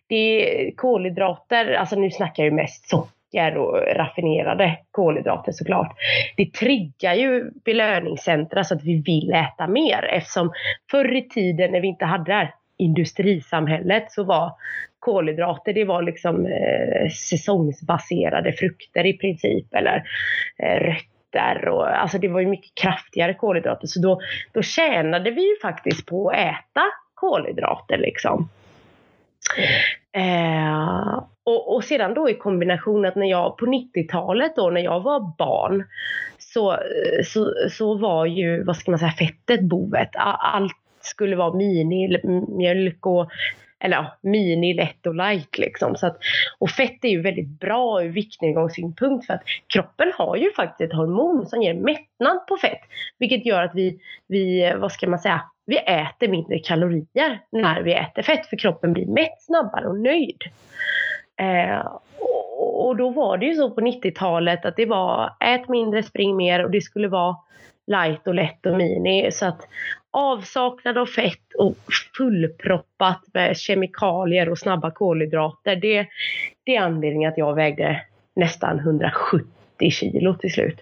Det 0.08 0.16
är 0.16 0.72
kolhydrater, 0.76 1.74
alltså 1.74 1.96
nu 1.96 2.12
snackar 2.12 2.44
jag 2.44 2.50
ju 2.50 2.56
mest 2.56 2.90
socker 2.90 3.58
och 3.58 3.78
raffinerade 3.96 4.78
kolhydrater 4.92 5.52
såklart. 5.52 5.96
Det 6.38 6.54
triggar 6.54 7.14
ju 7.14 7.52
belöningscentra 7.66 8.64
så 8.64 8.76
att 8.76 8.84
vi 8.84 9.02
vill 9.02 9.34
äta 9.34 9.68
mer 9.68 10.04
eftersom 10.04 10.52
förr 10.92 11.16
i 11.16 11.30
tiden 11.30 11.72
när 11.72 11.82
vi 11.82 11.88
inte 11.88 12.06
hade 12.06 12.24
det 12.24 12.34
här 12.34 12.54
industrisamhället 12.78 14.12
så 14.12 14.24
var 14.24 14.52
kolhydrater, 15.00 15.74
det 15.74 15.86
var 15.86 16.02
liksom 16.02 16.46
eh, 16.46 17.10
säsongsbaserade 17.10 18.54
frukter 18.54 19.06
i 19.06 19.18
princip 19.18 19.74
eller 19.74 20.04
eh, 20.58 20.80
rötter 20.80 21.68
och 21.68 21.88
alltså 22.02 22.18
det 22.18 22.28
var 22.28 22.40
ju 22.40 22.48
mycket 22.48 22.76
kraftigare 22.76 23.34
kolhydrater 23.34 23.88
så 23.88 24.02
då, 24.02 24.22
då 24.52 24.62
tjänade 24.62 25.32
vi 25.32 25.42
ju 25.42 25.56
faktiskt 25.62 26.06
på 26.06 26.30
att 26.30 26.36
äta 26.36 26.84
kolhydrater 27.14 27.98
liksom. 27.98 28.50
Eh, 30.12 31.24
och, 31.44 31.76
och 31.76 31.84
sedan 31.84 32.14
då 32.14 32.30
i 32.30 32.34
kombination 32.34 33.06
att 33.06 33.16
när 33.16 33.30
jag 33.30 33.58
på 33.58 33.66
90-talet 33.66 34.56
då 34.56 34.70
när 34.70 34.82
jag 34.82 35.00
var 35.00 35.38
barn 35.38 35.84
så, 36.38 36.72
eh, 36.72 37.24
så, 37.26 37.54
så 37.72 37.98
var 37.98 38.26
ju, 38.26 38.64
vad 38.64 38.78
ska 38.78 38.92
man 38.92 39.00
säga, 39.00 39.12
fettet 39.12 39.62
bovet. 39.62 40.10
Allt 40.40 40.83
skulle 41.06 41.36
vara 41.36 41.54
minimjölk 41.54 43.06
och 43.06 43.32
eller 43.84 43.98
ja, 43.98 44.18
mini, 44.22 44.74
lätt 44.74 45.08
och 45.08 45.16
light 45.16 45.58
liksom. 45.58 45.96
Så 45.96 46.08
att, 46.08 46.18
och 46.60 46.70
fett 46.70 47.04
är 47.04 47.10
ju 47.10 47.22
väldigt 47.22 47.60
bra 47.60 48.04
ur 48.04 48.10
viktnedgångssynpunkt 48.10 49.26
för 49.26 49.34
att 49.34 49.44
kroppen 49.74 50.12
har 50.16 50.36
ju 50.36 50.52
faktiskt 50.52 50.92
ett 50.92 50.98
hormon 50.98 51.46
som 51.48 51.62
ger 51.62 51.74
mättnad 51.74 52.48
på 52.48 52.58
fett. 52.58 52.82
Vilket 53.20 53.46
gör 53.46 53.64
att 53.64 53.76
vi, 53.76 54.00
vi 54.28 54.74
vad 54.78 54.92
ska 54.92 55.10
man 55.10 55.20
säga, 55.20 55.42
vi 55.66 55.78
äter 55.78 56.28
mindre 56.28 56.60
kalorier 56.60 57.40
när 57.52 57.82
vi 57.82 57.94
äter 57.94 58.22
fett 58.22 58.46
för 58.46 58.58
kroppen 58.58 58.94
blir 58.94 59.06
mätt 59.06 59.42
snabbare 59.42 59.88
och 59.88 60.00
nöjd. 60.00 60.44
Eh, 61.40 61.88
och 62.60 62.96
då 62.96 63.10
var 63.10 63.38
det 63.38 63.46
ju 63.46 63.56
så 63.56 63.72
på 63.72 63.82
90-talet 63.82 64.66
att 64.66 64.76
det 64.76 64.86
var 64.86 65.36
ät 65.40 65.70
mindre, 65.70 66.04
spring 66.04 66.36
mer 66.36 66.64
och 66.64 66.72
det 66.72 66.82
skulle 66.82 67.08
vara 67.08 67.36
light 67.88 68.28
och 68.28 68.36
lätt 68.36 68.66
och 68.66 68.78
mini. 68.78 69.32
Så 69.32 69.46
att 69.46 69.68
avsaknad 70.12 70.98
av 70.98 71.06
fett 71.06 71.54
och 71.58 71.78
fullproppat 72.18 73.22
med 73.34 73.58
kemikalier 73.58 74.50
och 74.50 74.60
snabba 74.60 74.92
kolhydrater. 74.92 75.76
Det, 75.76 76.08
det 76.64 76.76
är 76.76 76.82
anledningen 76.82 77.32
att 77.32 77.38
jag 77.38 77.56
vägde 77.56 78.02
nästan 78.36 78.80
170 78.80 79.92
kilo 79.92 80.34
till 80.34 80.54
slut. 80.54 80.82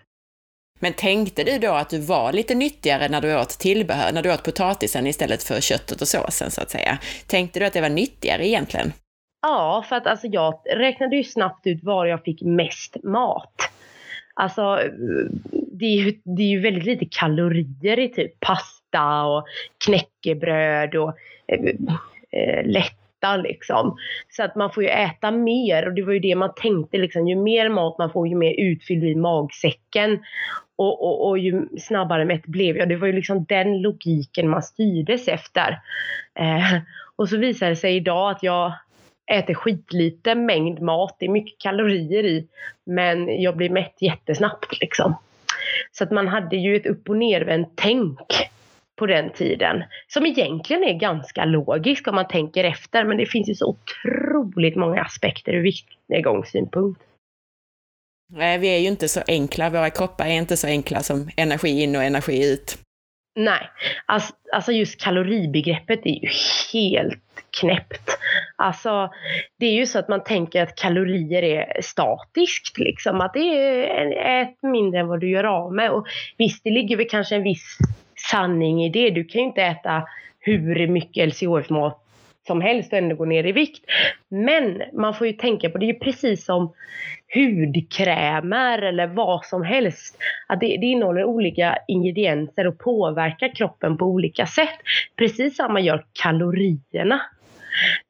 Men 0.79 0.93
tänkte 0.93 1.43
du 1.43 1.57
då 1.57 1.71
att 1.71 1.89
du 1.89 1.99
var 1.99 2.33
lite 2.33 2.55
nyttigare 2.55 3.09
när 3.09 3.21
du 3.21 3.39
åt 3.39 3.49
tillbehör, 3.49 4.11
när 4.13 4.21
du 4.21 4.33
åt 4.33 4.43
potatisen 4.43 5.07
istället 5.07 5.43
för 5.43 5.61
köttet 5.61 6.01
och 6.01 6.07
såsen 6.07 6.51
så 6.51 6.61
att 6.61 6.69
säga? 6.69 6.97
Tänkte 7.27 7.59
du 7.59 7.65
att 7.65 7.73
det 7.73 7.81
var 7.81 7.89
nyttigare 7.89 8.47
egentligen? 8.47 8.93
Ja, 9.41 9.85
för 9.89 9.95
att 9.95 10.07
alltså 10.07 10.27
jag 10.27 10.61
räknade 10.75 11.15
ju 11.15 11.23
snabbt 11.23 11.67
ut 11.67 11.83
var 11.83 12.05
jag 12.05 12.23
fick 12.23 12.41
mest 12.41 13.03
mat. 13.03 13.55
Alltså, 14.33 14.79
det 15.81 15.85
är 15.85 16.05
ju, 16.05 16.13
det 16.23 16.41
är 16.43 16.47
ju 16.47 16.59
väldigt 16.59 16.85
lite 16.85 17.05
kalorier 17.05 17.99
i 17.99 18.09
typ 18.09 18.39
pasta 18.39 19.23
och 19.23 19.45
knäckebröd 19.85 20.95
och 20.95 21.13
eh, 21.47 21.59
eh, 22.31 22.65
lätta 22.65 23.37
liksom. 23.37 23.97
Så 24.29 24.43
att 24.43 24.55
man 24.55 24.71
får 24.71 24.83
ju 24.83 24.89
äta 24.89 25.31
mer 25.31 25.87
och 25.87 25.93
det 25.93 26.01
var 26.01 26.13
ju 26.13 26.19
det 26.19 26.35
man 26.35 26.53
tänkte 26.55 26.97
liksom. 26.97 27.27
Ju 27.27 27.35
mer 27.35 27.69
mat 27.69 27.97
man 27.97 28.11
får 28.11 28.27
ju 28.27 28.35
mer 28.35 28.53
utfylld 28.57 29.03
i 29.03 29.15
magsäcken. 29.15 30.19
Och, 30.75 31.03
och, 31.03 31.29
och 31.29 31.37
ju 31.37 31.67
snabbare 31.79 32.25
mätt 32.25 32.45
blev 32.45 32.77
jag. 32.77 32.89
Det 32.89 32.95
var 32.95 33.07
ju 33.07 33.13
liksom 33.13 33.45
den 33.45 33.81
logiken 33.81 34.49
man 34.49 34.63
styrdes 34.63 35.27
efter. 35.27 35.79
Eh, 36.39 36.81
och 37.15 37.29
så 37.29 37.37
visar 37.37 37.69
det 37.69 37.75
sig 37.75 37.95
idag 37.95 38.31
att 38.31 38.43
jag 38.43 38.73
äter 39.31 39.53
skitlite 39.53 40.35
mängd 40.35 40.81
mat. 40.81 41.15
Det 41.19 41.25
är 41.25 41.29
mycket 41.29 41.59
kalorier 41.59 42.23
i. 42.23 42.47
Men 42.85 43.41
jag 43.41 43.57
blir 43.57 43.69
mätt 43.69 44.01
jättesnabbt 44.01 44.81
liksom. 44.81 45.15
Så 45.91 46.03
att 46.03 46.11
man 46.11 46.27
hade 46.27 46.55
ju 46.55 46.75
ett 46.75 46.85
upp 46.85 47.09
och 47.09 47.17
nervänt 47.17 47.73
tänk 47.75 48.19
på 48.99 49.05
den 49.05 49.33
tiden. 49.33 49.83
Som 50.07 50.25
egentligen 50.25 50.83
är 50.83 50.93
ganska 50.93 51.45
logiskt 51.45 52.07
om 52.07 52.15
man 52.15 52.27
tänker 52.27 52.63
efter. 52.63 53.05
Men 53.05 53.17
det 53.17 53.25
finns 53.25 53.49
ju 53.49 53.55
så 53.55 53.65
otroligt 53.65 54.75
många 54.75 55.01
aspekter 55.01 55.53
ur 55.53 55.63
viktnedgångssynpunkt. 55.63 57.01
Nej, 58.33 58.57
vi 58.57 58.67
är 58.67 58.77
ju 58.77 58.87
inte 58.87 59.07
så 59.07 59.21
enkla. 59.27 59.69
Våra 59.69 59.89
kroppar 59.89 60.25
är 60.25 60.33
inte 60.33 60.57
så 60.57 60.67
enkla 60.67 60.99
som 60.99 61.29
energi 61.37 61.83
in 61.83 61.95
och 61.95 62.03
energi 62.03 62.53
ut. 62.53 62.77
Nej, 63.35 63.69
alltså, 64.05 64.33
alltså 64.53 64.71
just 64.71 65.01
kaloribegreppet 65.01 66.05
är 66.05 66.23
ju 66.23 66.29
helt 66.73 67.23
knäppt. 67.59 68.17
Alltså, 68.55 69.09
det 69.59 69.65
är 69.65 69.73
ju 69.73 69.85
så 69.85 69.99
att 69.99 70.07
man 70.07 70.23
tänker 70.23 70.63
att 70.63 70.75
kalorier 70.75 71.43
är 71.43 71.81
statiskt, 71.81 72.77
liksom. 72.77 73.21
Att 73.21 73.33
det 73.33 73.39
är 73.39 74.41
ett 74.41 74.63
mindre 74.63 74.99
än 74.99 75.07
vad 75.07 75.19
du 75.19 75.29
gör 75.29 75.43
av 75.43 75.73
med. 75.73 75.91
Och 75.91 76.07
visst, 76.37 76.63
det 76.63 76.69
ligger 76.69 76.97
väl 76.97 77.09
kanske 77.09 77.35
en 77.35 77.43
viss 77.43 77.77
sanning 78.31 78.83
i 78.83 78.89
det. 78.89 79.09
Du 79.09 79.23
kan 79.23 79.41
ju 79.41 79.47
inte 79.47 79.61
äta 79.61 80.03
hur 80.39 80.87
mycket 80.87 81.27
LCHF-mat 81.27 81.97
som 82.47 82.61
helst 82.61 82.93
och 82.93 82.97
ändå 82.97 83.15
gå 83.15 83.25
ner 83.25 83.45
i 83.45 83.51
vikt. 83.51 83.85
Men 84.29 84.81
man 84.93 85.13
får 85.13 85.27
ju 85.27 85.33
tänka 85.33 85.69
på, 85.69 85.77
det 85.77 85.85
är 85.85 85.93
ju 85.93 85.99
precis 85.99 86.45
som 86.45 86.73
hudkrämer 87.33 88.81
eller 88.81 89.07
vad 89.07 89.45
som 89.45 89.63
helst. 89.63 90.17
Att 90.47 90.59
det, 90.59 90.77
det 90.77 90.85
innehåller 90.85 91.23
olika 91.23 91.77
ingredienser 91.87 92.67
och 92.67 92.79
påverkar 92.79 93.55
kroppen 93.55 93.97
på 93.97 94.05
olika 94.05 94.45
sätt. 94.45 94.79
Precis 95.15 95.55
samma 95.55 95.79
gör 95.79 96.05
kalorierna. 96.13 97.21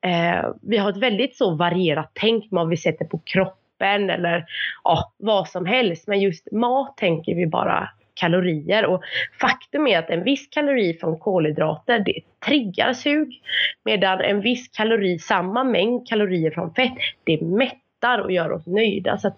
Eh, 0.02 0.50
vi 0.62 0.78
har 0.78 0.90
ett 0.90 0.98
väldigt 0.98 1.36
så 1.36 1.56
varierat 1.56 2.12
tänk 2.14 2.52
med 2.52 2.60
vad 2.60 2.70
vi 2.70 2.78
sätter 2.78 3.06
på 3.06 3.18
kroppen 3.26 4.10
eller 4.10 4.46
ja, 4.84 5.14
vad 5.18 5.50
som 5.50 5.66
helst. 5.66 6.08
Men 6.08 6.20
just 6.20 6.52
mat 6.52 6.98
tänker 6.98 7.36
vi 7.36 7.48
bara 7.48 7.90
kalorier. 8.14 8.86
Och 8.86 9.04
faktum 9.42 9.88
är 9.88 10.00
att 10.00 10.10
en 10.10 10.24
viss 10.24 10.48
kalori 10.48 10.98
från 11.00 11.20
kolhydrater 11.20 12.00
det 12.00 12.20
triggar 12.46 12.94
sug. 12.94 13.42
Medan 13.86 14.22
en 14.22 14.42
viss 14.42 14.68
kalori, 14.68 15.20
samma 15.20 15.64
mängd 15.64 16.08
kalorier 16.08 16.52
från 16.52 16.74
fett, 16.74 16.94
det 17.24 17.42
mättar 17.42 17.81
och 18.22 18.32
gör 18.32 18.52
oss 18.52 18.68
nöjda. 18.68 19.18
Så 19.18 19.28
att 19.28 19.38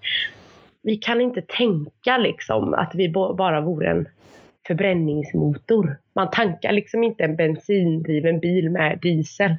vi 0.81 0.97
kan 0.97 1.21
inte 1.21 1.41
tänka 1.41 2.17
liksom 2.17 2.73
att 2.73 2.95
vi 2.95 3.09
bara 3.09 3.61
vore 3.61 3.91
en 3.91 4.07
förbränningsmotor. 4.67 5.97
Man 6.15 6.29
tankar 6.31 6.71
liksom 6.71 7.03
inte 7.03 7.23
en 7.23 7.35
bensindriven 7.35 8.39
bil 8.39 8.69
med 8.69 8.99
diesel. 9.01 9.55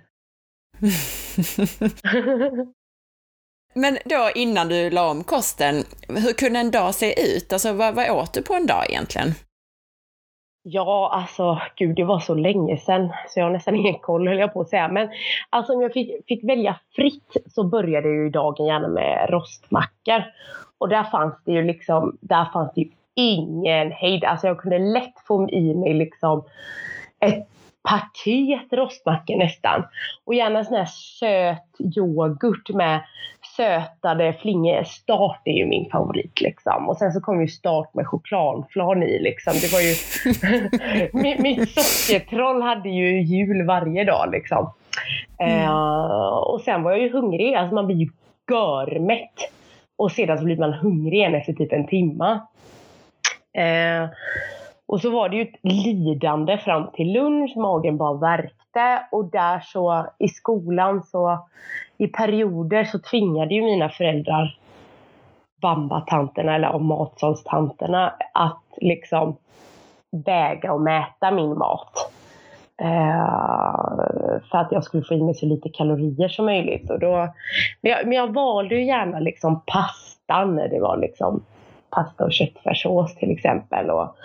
Men 3.75 3.99
då 4.05 4.31
innan 4.35 4.69
du 4.69 4.91
la 4.91 5.11
om 5.11 5.25
kosten, 5.25 5.85
hur 6.09 6.33
kunde 6.33 6.59
en 6.59 6.71
dag 6.71 6.95
se 6.95 7.37
ut? 7.37 7.53
Alltså 7.53 7.73
vad, 7.73 7.95
vad 7.95 8.11
åt 8.11 8.35
du 8.35 8.43
på 8.43 8.55
en 8.55 8.67
dag 8.67 8.91
egentligen? 8.91 9.35
Ja, 10.67 11.11
alltså 11.13 11.61
gud, 11.77 11.97
det 11.97 12.05
var 12.05 12.19
så 12.19 12.35
länge 12.35 12.77
sedan 12.77 13.13
så 13.29 13.41
jag 13.41 13.47
har 13.47 13.53
nästan 13.53 13.75
ingen 13.75 13.99
koll 13.99 14.29
höll 14.29 14.39
jag 14.39 14.53
på 14.53 14.61
att 14.61 14.69
säga. 14.69 14.89
Men 14.89 15.09
alltså 15.51 15.73
om 15.73 15.83
jag 15.83 15.93
fick, 15.93 16.27
fick 16.29 16.45
välja 16.45 16.77
fritt 16.97 17.37
så 17.47 17.65
började 17.65 18.09
ju 18.09 18.31
dagen 18.31 18.67
gärna 18.67 18.89
med 18.89 19.27
rostmackor. 19.31 20.25
Och 20.79 20.89
där 20.89 21.05
fanns 21.05 21.35
det 21.45 21.53
ju 21.53 21.63
liksom, 21.63 22.19
där 22.21 22.45
fanns 22.53 22.73
det 22.75 22.81
ju 22.81 22.91
ingen 23.15 23.93
hejd. 23.93 24.25
Alltså 24.25 24.47
jag 24.47 24.59
kunde 24.59 24.79
lätt 24.79 25.15
få 25.27 25.51
i 25.51 25.75
mig 25.75 25.95
liksom 25.95 26.45
ett 27.21 27.49
paket 27.89 28.73
rostmackor 28.73 29.37
nästan. 29.37 29.85
Och 30.25 30.35
gärna 30.35 30.65
sån 30.65 30.77
här 30.77 30.85
söt 30.85 31.97
yoghurt 31.97 32.69
med 32.69 33.01
sötade 33.57 34.33
flingor. 34.33 34.83
Start 34.85 35.41
är 35.45 35.53
ju 35.53 35.67
min 35.67 35.91
favorit 35.91 36.41
liksom. 36.41 36.89
Och 36.89 36.97
sen 36.97 37.13
så 37.13 37.21
kom 37.21 37.41
ju 37.41 37.49
start 37.49 37.95
med 37.95 38.07
chokladflan 38.07 39.03
i 39.03 39.19
liksom. 39.19 39.53
Det 39.53 39.73
var 39.73 39.81
ju... 39.81 39.95
mitt 41.43 41.71
sockertroll 41.71 42.63
hade 42.63 42.89
ju 42.89 43.23
jul 43.23 43.67
varje 43.67 44.05
dag 44.05 44.31
liksom. 44.33 44.73
Mm. 45.39 45.69
Uh, 45.69 46.37
och 46.37 46.61
sen 46.61 46.83
var 46.83 46.91
jag 46.91 47.01
ju 47.01 47.13
hungrig. 47.13 47.55
Alltså 47.55 47.75
man 47.75 47.87
blir 47.87 47.97
ju 47.97 48.09
görmätt. 48.51 49.51
Och 49.97 50.13
sedan 50.13 50.39
så 50.39 50.45
blir 50.45 50.57
man 50.57 50.73
hungrig 50.73 51.19
igen 51.19 51.35
efter 51.35 51.53
typ 51.53 51.73
en 51.73 51.87
timme. 51.87 52.41
Uh, 53.59 54.09
och 54.87 55.01
så 55.01 55.11
var 55.11 55.29
det 55.29 55.37
ju 55.37 55.43
ett 55.43 55.59
lidande 55.63 56.59
fram 56.59 56.91
till 56.93 57.13
lunch, 57.13 57.57
magen 57.57 57.97
bara 57.97 58.15
värkte 58.15 58.64
och 59.11 59.25
där 59.25 59.61
så 59.61 60.07
i 60.19 60.29
skolan 60.29 61.03
så 61.03 61.49
i 61.99 62.07
perioder 62.07 62.85
så 62.85 62.99
tvingade 62.99 63.55
ju 63.55 63.63
mina 63.63 63.89
föräldrar 63.89 64.59
bambatanterna 65.63 66.55
eller 66.55 66.79
matsalstanterna 66.79 68.15
att 68.33 68.63
liksom 68.77 69.37
väga 70.25 70.73
och 70.73 70.81
mäta 70.81 71.31
min 71.31 71.59
mat. 71.59 72.11
Uh, 72.83 74.41
för 74.51 74.59
att 74.59 74.73
jag 74.73 74.85
skulle 74.85 75.05
få 75.05 75.15
i 75.15 75.23
mig 75.23 75.35
så 75.35 75.47
lite 75.47 75.69
kalorier 75.69 76.29
som 76.29 76.45
möjligt. 76.45 76.91
Och 76.91 76.99
då, 76.99 77.29
men, 77.81 77.93
jag, 77.93 78.07
men 78.07 78.13
jag 78.13 78.35
valde 78.35 78.75
ju 78.75 78.85
gärna 78.85 79.19
liksom 79.19 79.61
pastan 79.67 80.57
när 80.57 80.69
det 80.69 80.81
var 80.81 80.97
liksom 80.97 81.45
pasta 81.91 82.25
och 82.25 82.33
köttfärssås 82.33 83.15
till 83.15 83.31
exempel. 83.31 83.91
Och, 83.91 84.17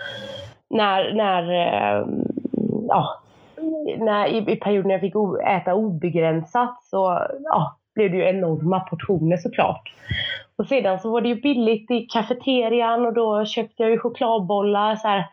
när, 0.70 1.14
när, 1.14 1.52
eh, 1.52 2.06
ja, 2.88 3.20
när, 3.98 4.26
i, 4.26 4.52
i 4.52 4.56
perioden 4.56 4.90
jag 4.90 5.00
fick 5.00 5.14
äta 5.46 5.74
obegränsat 5.74 6.82
så 6.82 7.26
ja, 7.44 7.76
blev 7.94 8.10
det 8.10 8.16
ju 8.16 8.28
enorma 8.28 8.80
portioner 8.80 9.36
såklart. 9.36 9.92
Och 10.56 10.66
sedan 10.66 10.98
så 10.98 11.10
var 11.10 11.20
det 11.20 11.28
ju 11.28 11.40
billigt 11.40 11.90
i 11.90 12.00
kafeterian 12.00 13.06
och 13.06 13.12
då 13.14 13.44
köpte 13.44 13.82
jag 13.82 13.90
ju 13.90 13.98
chokladbollar, 13.98 14.96
så 14.96 15.08
här 15.08 15.26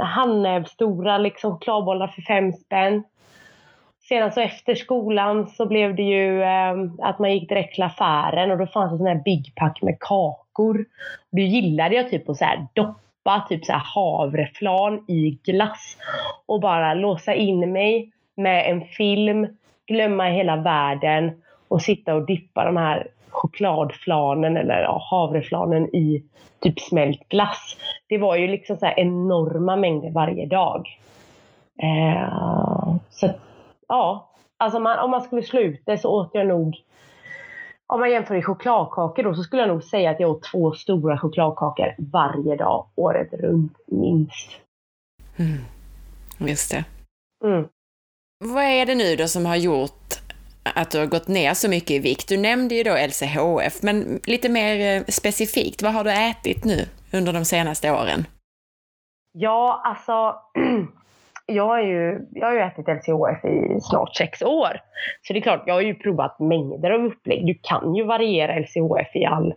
handnävstora 0.00 1.18
liksom, 1.18 1.52
chokladbollar 1.52 2.06
för 2.06 2.22
fem 2.22 2.52
spänn. 2.52 3.02
Sedan 4.08 4.32
så 4.32 4.40
efter 4.40 4.74
skolan 4.74 5.46
så 5.46 5.66
blev 5.66 5.96
det 5.96 6.02
ju 6.02 6.42
eh, 6.42 6.74
att 6.98 7.18
man 7.18 7.32
gick 7.32 7.48
direkt 7.48 7.74
till 7.74 7.84
affären 7.84 8.50
och 8.50 8.58
då 8.58 8.66
fanns 8.66 8.92
det 8.92 8.98
sån 8.98 9.06
här 9.06 9.22
big 9.24 9.52
pack 9.56 9.82
med 9.82 9.96
kakor. 10.00 10.84
Det 11.30 11.42
gillade 11.42 11.94
jag 11.94 12.10
typ 12.10 12.28
att 12.28 12.36
så 12.36 12.44
här 12.44 12.66
doppa 12.72 13.01
doppa 13.24 13.46
typ 13.48 13.64
så 13.64 13.72
här 13.72 13.82
havreflan 13.84 15.04
i 15.08 15.38
glass 15.44 15.96
och 16.46 16.60
bara 16.60 16.94
låsa 16.94 17.34
in 17.34 17.72
mig 17.72 18.12
med 18.36 18.70
en 18.70 18.84
film, 18.84 19.46
glömma 19.86 20.24
hela 20.24 20.56
världen 20.56 21.42
och 21.68 21.82
sitta 21.82 22.14
och 22.14 22.26
dippa 22.26 22.64
de 22.64 22.76
här 22.76 23.06
chokladflanen 23.30 24.56
eller 24.56 24.82
ja, 24.82 25.06
havreflanen 25.10 25.96
i 25.96 26.22
typ 26.60 26.80
smält 26.80 27.28
glass. 27.28 27.76
Det 28.08 28.18
var 28.18 28.36
ju 28.36 28.46
liksom 28.46 28.76
så 28.76 28.86
enorma 28.86 29.76
mängder 29.76 30.10
varje 30.10 30.46
dag. 30.46 30.98
Eh, 31.82 32.94
så 33.10 33.30
ja, 33.88 34.30
alltså 34.56 34.80
man, 34.80 34.98
om 34.98 35.10
man 35.10 35.22
skulle 35.22 35.42
sluta 35.42 35.96
så 35.96 36.10
åt 36.10 36.30
jag 36.32 36.46
nog 36.46 36.76
om 37.86 38.00
man 38.00 38.10
jämför 38.10 38.34
i 38.34 38.42
chokladkakor 38.42 39.22
då 39.22 39.34
så 39.34 39.42
skulle 39.42 39.62
jag 39.62 39.68
nog 39.68 39.84
säga 39.84 40.10
att 40.10 40.20
jag 40.20 40.30
åt 40.30 40.42
två 40.42 40.72
stora 40.72 41.18
chokladkakor 41.18 41.94
varje 41.98 42.56
dag 42.56 42.86
året 42.94 43.32
runt 43.32 43.76
minst. 43.86 44.50
Mm. 45.36 45.58
Just 46.38 46.70
det. 46.70 46.84
Mm. 47.44 47.68
Vad 48.44 48.64
är 48.64 48.86
det 48.86 48.94
nu 48.94 49.16
då 49.16 49.28
som 49.28 49.46
har 49.46 49.56
gjort 49.56 50.14
att 50.62 50.90
du 50.90 50.98
har 50.98 51.06
gått 51.06 51.28
ner 51.28 51.54
så 51.54 51.68
mycket 51.68 51.90
i 51.90 51.98
vikt? 51.98 52.28
Du 52.28 52.36
nämnde 52.36 52.74
ju 52.74 52.82
då 52.82 52.96
LCHF, 52.96 53.82
men 53.82 54.20
lite 54.24 54.48
mer 54.48 54.96
eh, 54.96 55.04
specifikt, 55.08 55.82
vad 55.82 55.92
har 55.92 56.04
du 56.04 56.10
ätit 56.12 56.64
nu 56.64 56.88
under 57.12 57.32
de 57.32 57.44
senaste 57.44 57.90
åren? 57.90 58.26
Ja, 59.32 59.82
alltså 59.84 60.36
jag, 61.46 61.66
har 61.66 61.80
ju, 61.80 62.26
jag 62.32 62.46
har 62.46 62.54
ju 62.54 62.60
ätit 62.60 62.88
LCHF 62.88 63.44
i 63.44 63.80
snart 63.80 64.16
sex 64.16 64.42
år. 64.42 64.80
Så 65.22 65.32
det 65.32 65.38
är 65.38 65.42
klart, 65.42 65.62
jag 65.66 65.74
har 65.74 65.80
ju 65.80 65.94
provat 65.94 66.38
mängder 66.38 66.90
av 66.90 67.04
upplägg. 67.04 67.46
Du 67.46 67.54
kan 67.62 67.94
ju 67.94 68.04
variera 68.04 68.58
LCHF 68.58 69.16
i 69.16 69.24
all 69.24 69.54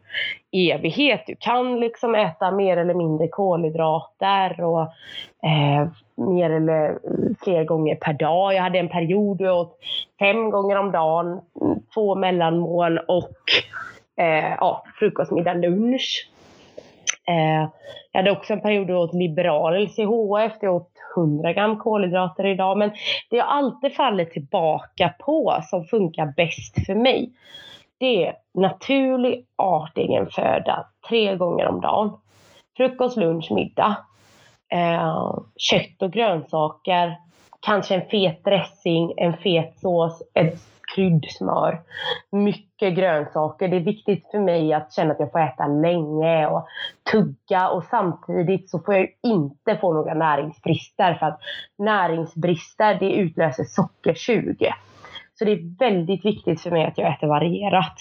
evighet. 0.51 1.23
Du 1.27 1.35
kan 1.39 1.79
liksom 1.79 2.15
äta 2.15 2.51
mer 2.51 2.77
eller 2.77 2.93
mindre 2.93 3.27
kolhydrater 3.27 4.61
och 4.61 4.81
eh, 5.43 5.87
mer 6.15 6.49
eller 6.49 6.99
fler 7.43 7.63
gånger 7.63 7.95
per 7.95 8.13
dag. 8.13 8.53
Jag 8.53 8.61
hade 8.61 8.79
en 8.79 8.89
period 8.89 9.37
då 9.37 9.45
jag 9.45 9.59
åt 9.59 9.77
fem 10.19 10.49
gånger 10.49 10.75
om 10.75 10.91
dagen, 10.91 11.41
två 11.93 12.15
mellanmål 12.15 12.97
och 12.97 13.37
eh, 14.17 14.53
ja, 14.59 14.83
frukost, 14.99 15.31
middag, 15.31 15.53
lunch. 15.53 16.29
Eh, 17.27 17.69
jag 18.11 18.19
hade 18.19 18.31
också 18.31 18.53
en 18.53 18.61
period 18.61 18.87
då 18.87 18.93
jag 18.93 19.01
åt 19.01 19.13
liberal 19.13 19.83
LCHF, 19.83 20.57
jag 20.61 20.75
åt 20.75 20.91
100 21.17 21.53
gram 21.53 21.77
kolhydrater 21.77 22.45
idag. 22.45 22.77
Men 22.77 22.89
det 23.29 23.37
jag 23.37 23.47
alltid 23.47 23.95
faller 23.95 24.25
tillbaka 24.25 25.13
på 25.19 25.57
som 25.63 25.85
funkar 25.85 26.33
bäst 26.37 26.85
för 26.85 26.95
mig, 26.95 27.31
det 27.97 28.25
är 28.25 28.35
naturlig 28.53 29.45
artegen 29.55 30.27
föda 30.31 30.85
tre 31.09 31.35
gånger 31.35 31.67
om 31.67 31.81
dagen. 31.81 32.17
Frukost, 32.77 33.17
lunch, 33.17 33.51
middag. 33.51 33.97
Eh, 34.73 35.37
kött 35.57 36.01
och 36.01 36.11
grönsaker, 36.11 37.17
kanske 37.61 37.95
en 37.95 38.09
fet 38.09 38.43
dressing, 38.43 39.13
en 39.17 39.37
fet 39.37 39.79
sås, 39.79 40.21
ett 40.33 40.74
kryddsmör, 40.95 41.81
mycket 42.31 42.95
grönsaker. 42.95 43.67
Det 43.67 43.75
är 43.75 43.81
viktigt 43.81 44.31
för 44.31 44.39
mig 44.39 44.73
att 44.73 44.93
känna 44.93 45.11
att 45.11 45.19
jag 45.19 45.31
får 45.31 45.39
äta 45.39 45.67
länge 45.67 46.47
och 46.47 46.67
tugga 47.11 47.69
och 47.69 47.83
samtidigt 47.83 48.69
så 48.69 48.79
får 48.79 48.95
jag 48.95 49.07
inte 49.23 49.77
få 49.77 49.93
några 49.93 50.13
näringsbrister 50.13 51.13
för 51.13 51.25
att 51.25 51.39
näringsbrister 51.77 52.97
det 52.99 53.11
utlöser 53.11 53.63
sockersug. 53.63 54.71
Så 55.39 55.45
det 55.45 55.51
är 55.51 55.77
väldigt 55.79 56.25
viktigt 56.25 56.61
för 56.61 56.71
mig 56.71 56.85
att 56.85 56.97
jag 56.97 57.13
äter 57.13 57.27
varierat. 57.27 57.97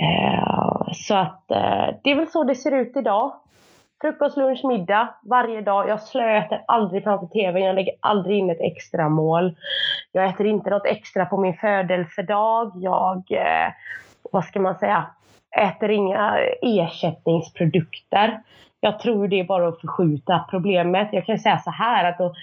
Eh, 0.00 0.92
så 0.92 1.14
att 1.14 1.50
eh, 1.50 1.96
det 2.04 2.10
är 2.10 2.16
väl 2.16 2.28
så 2.28 2.44
det 2.44 2.54
ser 2.54 2.72
ut 2.72 2.96
idag. 2.96 3.32
Frukost, 4.04 4.36
lunch, 4.36 4.64
middag 4.64 5.14
varje 5.22 5.60
dag. 5.60 5.88
Jag 5.88 6.02
slöter 6.02 6.64
aldrig 6.66 7.02
framför 7.04 7.26
tvn. 7.26 7.62
Jag 7.62 7.74
lägger 7.74 7.94
aldrig 8.00 8.38
in 8.38 8.50
ett 8.50 8.60
extra 8.60 9.08
mål. 9.08 9.56
Jag 10.12 10.24
äter 10.24 10.46
inte 10.46 10.70
något 10.70 10.86
extra 10.86 11.26
på 11.26 11.36
min 11.36 11.54
födelsedag. 11.54 12.72
Jag, 12.74 13.16
eh, 13.30 13.72
vad 14.32 14.44
ska 14.44 14.60
man 14.60 14.78
säga, 14.78 15.06
äter 15.56 15.90
inga 15.90 16.38
ersättningsprodukter. 16.62 18.40
Jag 18.80 18.98
tror 18.98 19.28
det 19.28 19.40
är 19.40 19.44
bara 19.44 19.68
att 19.68 19.80
förskjuta 19.80 20.44
problemet. 20.50 21.08
Jag 21.12 21.26
kan 21.26 21.38
säga 21.38 21.58
så 21.58 21.70
här 21.70 22.04
att 22.04 22.18
då, 22.18 22.34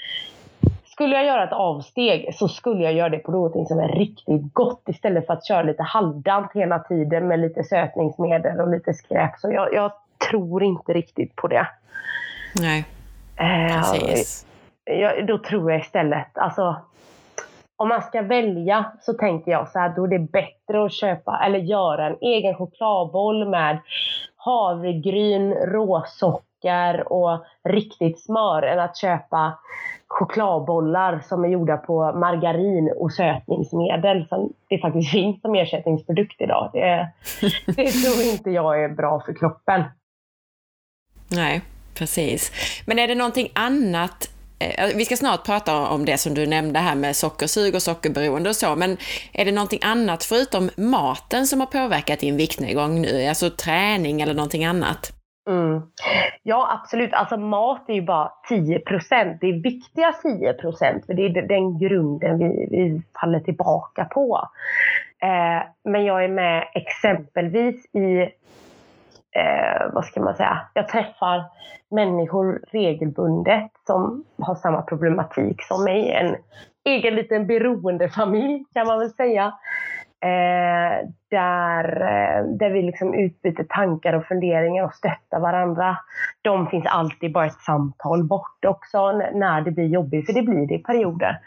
skulle 0.86 1.15
jag 1.15 1.25
göra 1.25 1.44
ett 1.44 1.53
avsteg 1.53 2.36
så 2.36 2.48
skulle 2.48 2.84
jag 2.84 2.94
göra 2.94 3.10
det 3.10 3.20
på 3.20 3.32
något 3.32 3.68
som 3.68 3.80
är 3.80 3.88
riktigt 3.88 4.53
gott 4.53 4.84
istället 4.88 5.27
för 5.27 5.34
att 5.34 5.48
köra 5.48 5.63
lite 5.63 5.84
halvdant 5.84 6.51
hela 6.53 6.80
tiden 6.80 7.27
med 7.27 7.39
lite 7.39 7.63
sötningsmedel 7.63 8.60
och 8.60 8.70
lite 8.70 8.94
skräp. 8.94 9.32
Så 9.38 9.51
jag, 9.51 9.74
jag 9.74 9.91
tror 10.32 10.64
inte 10.64 10.94
riktigt 10.94 11.36
på 11.36 11.48
det. 11.48 11.68
Nej, 12.56 12.86
Eh, 13.42 13.78
precis. 13.78 14.46
jag, 14.84 15.28
då 15.28 15.38
tror 15.38 15.72
jag 15.72 15.82
istället, 15.82 16.38
alltså 16.38 16.76
om 17.78 17.88
man 17.88 18.02
ska 18.02 18.22
välja 18.22 18.86
så 19.02 19.14
tänker 19.14 19.52
jag 19.52 19.70
så 19.70 19.80
här, 19.80 19.94
då 19.96 20.04
är 20.04 20.08
det 20.08 20.20
bättre 20.20 20.86
att 20.86 20.94
köpa 20.94 21.44
eller 21.46 21.60
göra 21.60 22.08
en 22.08 22.18
egen 22.22 22.56
chokladboll 22.56 23.50
med 23.50 23.80
havregryn, 24.36 25.54
råsocker 25.54 27.14
och 27.14 27.46
riktigt 27.70 28.20
smör 28.20 28.64
än 28.64 28.80
att 28.80 28.98
köpa 28.98 29.54
chokladbollar 30.08 31.20
som 31.20 31.46
är 31.46 31.50
gjorda 31.50 31.78
på 31.78 32.12
margarin 32.12 32.94
och 32.98 33.12
sötningsmedel 33.12 34.28
som 34.28 34.54
det 34.70 34.78
faktiskt 34.78 35.12
finns 35.12 35.42
som 35.42 35.56
ersättningsprodukt 35.56 36.42
idag. 36.42 36.70
Det, 36.74 37.10
det 37.66 37.92
tror 37.92 38.32
inte 38.34 38.50
jag 38.52 38.84
är 38.84 38.90
bra 38.90 39.20
för 39.26 39.34
kroppen. 39.34 39.84
Nej, 41.32 41.62
precis. 41.94 42.52
Men 42.86 43.00
är 43.00 43.08
det 43.08 43.16
någonting 43.16 43.52
annat 43.56 44.30
eh, 44.60 44.90
vi 44.96 45.06
ska 45.06 45.18
snart 45.18 45.46
prata 45.46 45.88
om 45.88 46.06
det 46.06 46.18
som 46.18 46.34
du 46.34 46.46
nämnde 46.48 46.80
här 46.80 46.96
med 46.96 47.16
sockersug 47.16 47.76
och 47.76 47.82
sockerberoende 47.82 48.50
och 48.50 48.56
så, 48.56 48.76
men 48.76 48.98
är 49.34 49.46
det 49.46 49.52
någonting 49.52 49.80
annat 49.84 50.24
förutom 50.24 50.70
maten 50.78 51.48
som 51.48 51.60
har 51.60 51.68
påverkat 51.68 52.20
din 52.20 52.38
viktnedgång 52.38 53.02
nu? 53.02 53.26
Alltså 53.28 53.50
träning 53.50 54.22
eller 54.22 54.34
någonting 54.34 54.66
annat? 54.66 55.12
Mm. 55.50 55.82
Ja, 56.44 56.80
absolut. 56.82 57.14
Alltså 57.14 57.38
mat 57.38 57.90
är 57.90 57.94
ju 57.94 58.02
bara 58.02 58.32
10 58.50 58.80
procent. 58.80 59.38
Det 59.42 59.48
är 59.48 59.64
viktiga 59.64 60.14
10 60.24 60.54
procent, 60.54 61.06
för 61.06 61.14
det 61.14 61.26
är 61.26 61.48
den 61.48 61.80
grunden 61.80 62.40
vi, 62.40 62.68
vi 62.72 63.02
faller 63.22 63.40
tillbaka 63.40 64.06
på. 64.06 64.50
Eh, 65.24 65.92
men 65.92 66.06
jag 66.06 66.24
är 66.24 66.28
med 66.28 66.68
exempelvis 66.74 67.96
i 67.96 68.30
eh, 69.36 69.94
vad 69.94 70.06
ska 70.06 70.22
man 70.22 70.36
säga, 70.36 70.62
jag 70.74 70.88
träffar 70.88 71.44
människor 71.91 72.62
regelbundet 72.72 73.72
som 73.88 74.26
har 74.39 74.56
samma 74.56 74.82
problematik 74.82 75.63
som 75.63 75.84
mig. 75.84 76.12
En 76.12 76.36
egen 76.84 77.15
liten 77.15 77.48
beroendefamilj 77.48 78.65
kan 78.74 78.88
man 78.88 79.00
väl 79.00 79.10
säga. 79.10 79.54
Eh, 80.24 81.08
där, 81.30 82.02
eh, 82.02 82.44
där 82.44 82.70
vi 82.70 82.82
liksom 82.82 83.13
utbyter 83.13 83.63
tankar 83.63 84.13
och 84.13 84.26
funderingar 84.26 84.84
och 84.84 84.94
stöttar 84.94 85.39
varandra. 85.39 85.98
De 86.41 86.67
finns 86.67 86.86
alltid 86.86 87.34
bara 87.34 87.46
ett 87.46 87.62
samtal 87.62 88.24
bort 88.24 88.65
också 88.67 89.12
när 89.12 89.62
det 89.62 89.72
blir 89.72 89.88
jobbigt, 89.88 90.26
för 90.26 90.34
det 90.34 90.41
blir 90.41 90.67
det 90.67 90.74
i 90.74 90.84
perioder. 90.84 91.39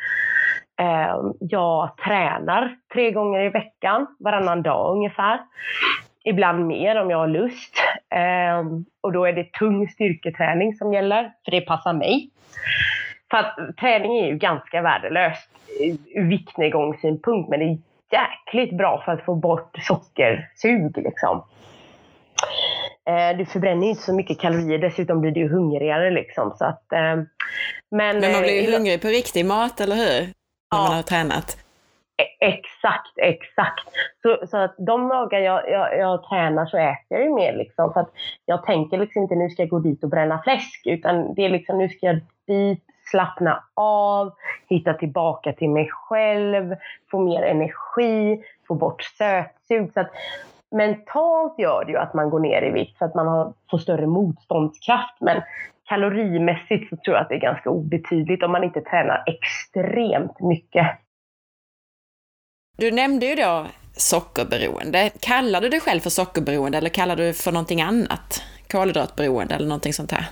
Eh, 0.80 1.16
jag 1.40 1.96
tränar 1.96 2.76
tre 2.92 3.10
gånger 3.10 3.40
i 3.40 3.48
veckan, 3.48 4.06
varannan 4.18 4.62
dag 4.62 4.92
ungefär 4.92 5.40
ibland 6.24 6.66
mer 6.66 7.00
om 7.00 7.10
jag 7.10 7.18
har 7.18 7.28
lust. 7.28 7.74
Eh, 8.14 8.64
och 9.00 9.12
då 9.12 9.24
är 9.24 9.32
det 9.32 9.52
tung 9.52 9.88
styrketräning 9.88 10.74
som 10.74 10.92
gäller, 10.92 11.32
för 11.44 11.50
det 11.50 11.60
passar 11.60 11.92
mig. 11.92 12.30
För 13.30 13.36
att 13.36 13.76
träning 13.80 14.18
är 14.18 14.26
ju 14.26 14.38
ganska 14.38 14.82
värdelöst 14.82 15.50
ur 16.14 16.28
viktnedgångssynpunkt, 16.28 17.50
men 17.50 17.60
det 17.60 17.64
är 17.64 17.78
jäkligt 18.10 18.78
bra 18.78 19.02
för 19.04 19.12
att 19.12 19.24
få 19.24 19.34
bort 19.34 19.76
sockersug. 19.82 20.96
Liksom. 20.96 21.44
Eh, 23.08 23.36
du 23.38 23.46
förbränner 23.46 23.86
inte 23.86 24.02
så 24.02 24.14
mycket 24.14 24.40
kalorier, 24.40 24.78
dessutom 24.78 25.20
blir 25.20 25.30
du 25.30 25.48
hungrigare. 25.48 26.10
Liksom, 26.10 26.54
så 26.58 26.64
att, 26.64 26.92
eh, 26.92 27.00
men, 27.00 27.28
men 27.90 28.32
man 28.32 28.42
blir 28.42 28.62
ju 28.62 28.72
hungrig 28.72 29.02
på 29.02 29.08
riktig 29.08 29.46
mat, 29.46 29.80
eller 29.80 29.96
hur? 29.96 30.20
När 30.20 30.78
ja. 30.78 30.82
man 30.82 30.96
har 30.96 31.02
tränat. 31.02 31.63
E-, 32.16 32.46
exakt, 32.46 33.12
exakt. 33.16 33.88
Så, 34.22 34.46
så 34.46 34.56
att 34.56 34.74
de 34.78 35.08
dagar 35.08 35.38
jag, 35.38 35.70
jag, 35.70 35.98
jag 35.98 36.22
tränar 36.28 36.66
så 36.66 36.76
äter 36.76 37.04
jag 37.08 37.22
ju 37.22 37.34
mer 37.34 37.56
liksom. 37.56 37.92
För 37.92 38.00
att 38.00 38.10
jag 38.44 38.64
tänker 38.64 38.98
liksom 38.98 39.22
inte 39.22 39.34
nu 39.34 39.50
ska 39.50 39.62
jag 39.62 39.68
gå 39.68 39.78
dit 39.78 40.04
och 40.04 40.10
bränna 40.10 40.42
fläsk. 40.42 40.82
Utan 40.86 41.34
det 41.34 41.44
är 41.44 41.48
liksom 41.48 41.78
nu 41.78 41.88
ska 41.88 42.06
jag 42.06 42.20
dit, 42.46 42.84
slappna 43.10 43.64
av, 43.74 44.32
hitta 44.68 44.94
tillbaka 44.94 45.52
till 45.52 45.70
mig 45.70 45.88
själv, 45.90 46.76
få 47.10 47.18
mer 47.18 47.42
energi, 47.42 48.44
få 48.68 48.74
bort 48.74 49.02
sötsug. 49.02 49.92
Så 49.92 50.00
att 50.00 50.10
mentalt 50.70 51.58
gör 51.58 51.84
det 51.84 51.92
ju 51.92 51.98
att 51.98 52.14
man 52.14 52.30
går 52.30 52.40
ner 52.40 52.62
i 52.62 52.70
vikt 52.70 52.98
så 52.98 53.04
att 53.04 53.14
man 53.14 53.26
har, 53.26 53.52
får 53.70 53.78
större 53.78 54.06
motståndskraft. 54.06 55.16
Men 55.20 55.42
kalorimässigt 55.88 56.90
så 56.90 56.96
tror 56.96 57.16
jag 57.16 57.22
att 57.22 57.28
det 57.28 57.34
är 57.34 57.40
ganska 57.40 57.70
obetydligt 57.70 58.42
om 58.42 58.52
man 58.52 58.64
inte 58.64 58.80
tränar 58.80 59.24
extremt 59.26 60.40
mycket. 60.40 60.86
Du 62.76 62.90
nämnde 62.90 63.26
ju 63.26 63.34
då 63.34 63.66
sockerberoende. 63.96 65.10
Kallar 65.20 65.60
du 65.60 65.68
dig 65.68 65.80
själv 65.80 66.00
för 66.00 66.10
sockerberoende 66.10 66.78
eller 66.78 66.88
kallar 66.88 67.16
du 67.16 67.32
för 67.32 67.52
någonting 67.52 67.82
annat? 67.82 68.42
Kolhydratberoende 68.70 69.54
eller 69.54 69.68
någonting 69.68 69.92
sånt 69.92 70.12
här? 70.12 70.24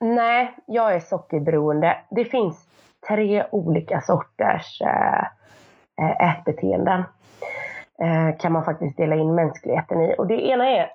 Nej, 0.00 0.54
jag 0.66 0.94
är 0.94 1.00
sockerberoende. 1.00 1.96
Det 2.10 2.24
finns 2.24 2.68
tre 3.08 3.46
olika 3.50 4.00
sorters 4.00 4.80
eh, 4.80 5.24
eh, 6.00 6.30
ätbeteenden. 6.30 7.04
Eh, 8.02 8.38
kan 8.38 8.52
man 8.52 8.64
faktiskt 8.64 8.96
dela 8.96 9.16
in 9.16 9.34
mänskligheten 9.34 10.00
i. 10.00 10.14
Och 10.18 10.26
det 10.26 10.46
ena 10.46 10.70
är 10.70 10.90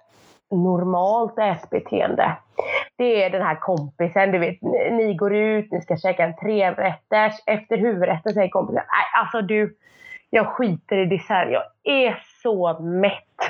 normalt 0.52 1.40
ätbeteende. 1.40 2.38
Det 2.98 3.24
är 3.24 3.30
den 3.30 3.42
här 3.42 3.56
kompisen, 3.56 4.32
du 4.32 4.40
vet, 4.40 4.62
ni 4.92 5.14
går 5.14 5.36
ut, 5.36 5.72
ni 5.72 5.82
ska 5.82 5.98
käka 5.98 6.24
en 6.24 6.36
trerätters. 6.36 7.34
Efter 7.46 7.78
huvudrätten 7.78 8.34
säger 8.34 8.50
kompisen, 8.50 8.84
nej 8.88 9.22
alltså 9.22 9.42
du, 9.42 9.76
jag 10.34 10.48
skiter 10.48 10.98
i 10.98 11.06
dessert, 11.06 11.48
jag 11.52 11.64
är 11.84 12.20
så 12.42 12.80
mätt. 12.80 13.24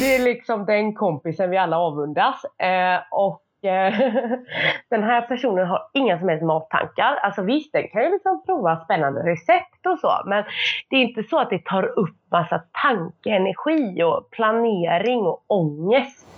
det 0.00 0.16
är 0.16 0.24
liksom 0.24 0.66
den 0.66 0.94
kompisen 0.94 1.50
vi 1.50 1.58
alla 1.58 1.78
avundas. 1.78 2.44
Eh, 2.44 3.00
och 3.10 3.64
eh, 3.64 3.94
den 4.90 5.02
här 5.02 5.20
personen 5.20 5.66
har 5.66 5.82
inga 5.94 6.18
som 6.18 6.28
helst 6.28 6.44
mattankar. 6.44 7.14
Alltså 7.22 7.42
visst, 7.42 7.72
den 7.72 7.88
kan 7.88 8.02
ju 8.02 8.10
liksom 8.10 8.42
prova 8.46 8.84
spännande 8.84 9.20
recept 9.20 9.86
och 9.86 9.98
så, 9.98 10.22
men 10.26 10.44
det 10.90 10.96
är 10.96 11.00
inte 11.00 11.22
så 11.22 11.38
att 11.38 11.50
det 11.50 11.64
tar 11.64 11.98
upp 11.98 12.16
massa 12.30 12.62
tankeenergi 12.82 14.02
och 14.02 14.30
planering 14.30 15.20
och 15.20 15.44
ångest. 15.46 16.33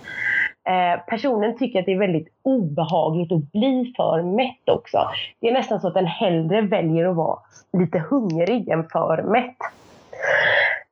Eh, 0.67 0.99
personen 1.07 1.57
tycker 1.57 1.79
att 1.79 1.85
det 1.85 1.93
är 1.93 1.99
väldigt 1.99 2.27
obehagligt 2.43 3.31
att 3.31 3.51
bli 3.51 3.93
för 3.97 4.21
mätt 4.21 4.69
också. 4.69 5.11
Det 5.39 5.49
är 5.49 5.53
nästan 5.53 5.81
så 5.81 5.87
att 5.87 5.93
den 5.93 6.05
hellre 6.05 6.61
väljer 6.61 7.05
att 7.05 7.15
vara 7.15 7.39
lite 7.73 7.99
hungrig 7.99 8.69
än 8.69 8.89
för 8.89 9.23
mätt. 9.23 9.57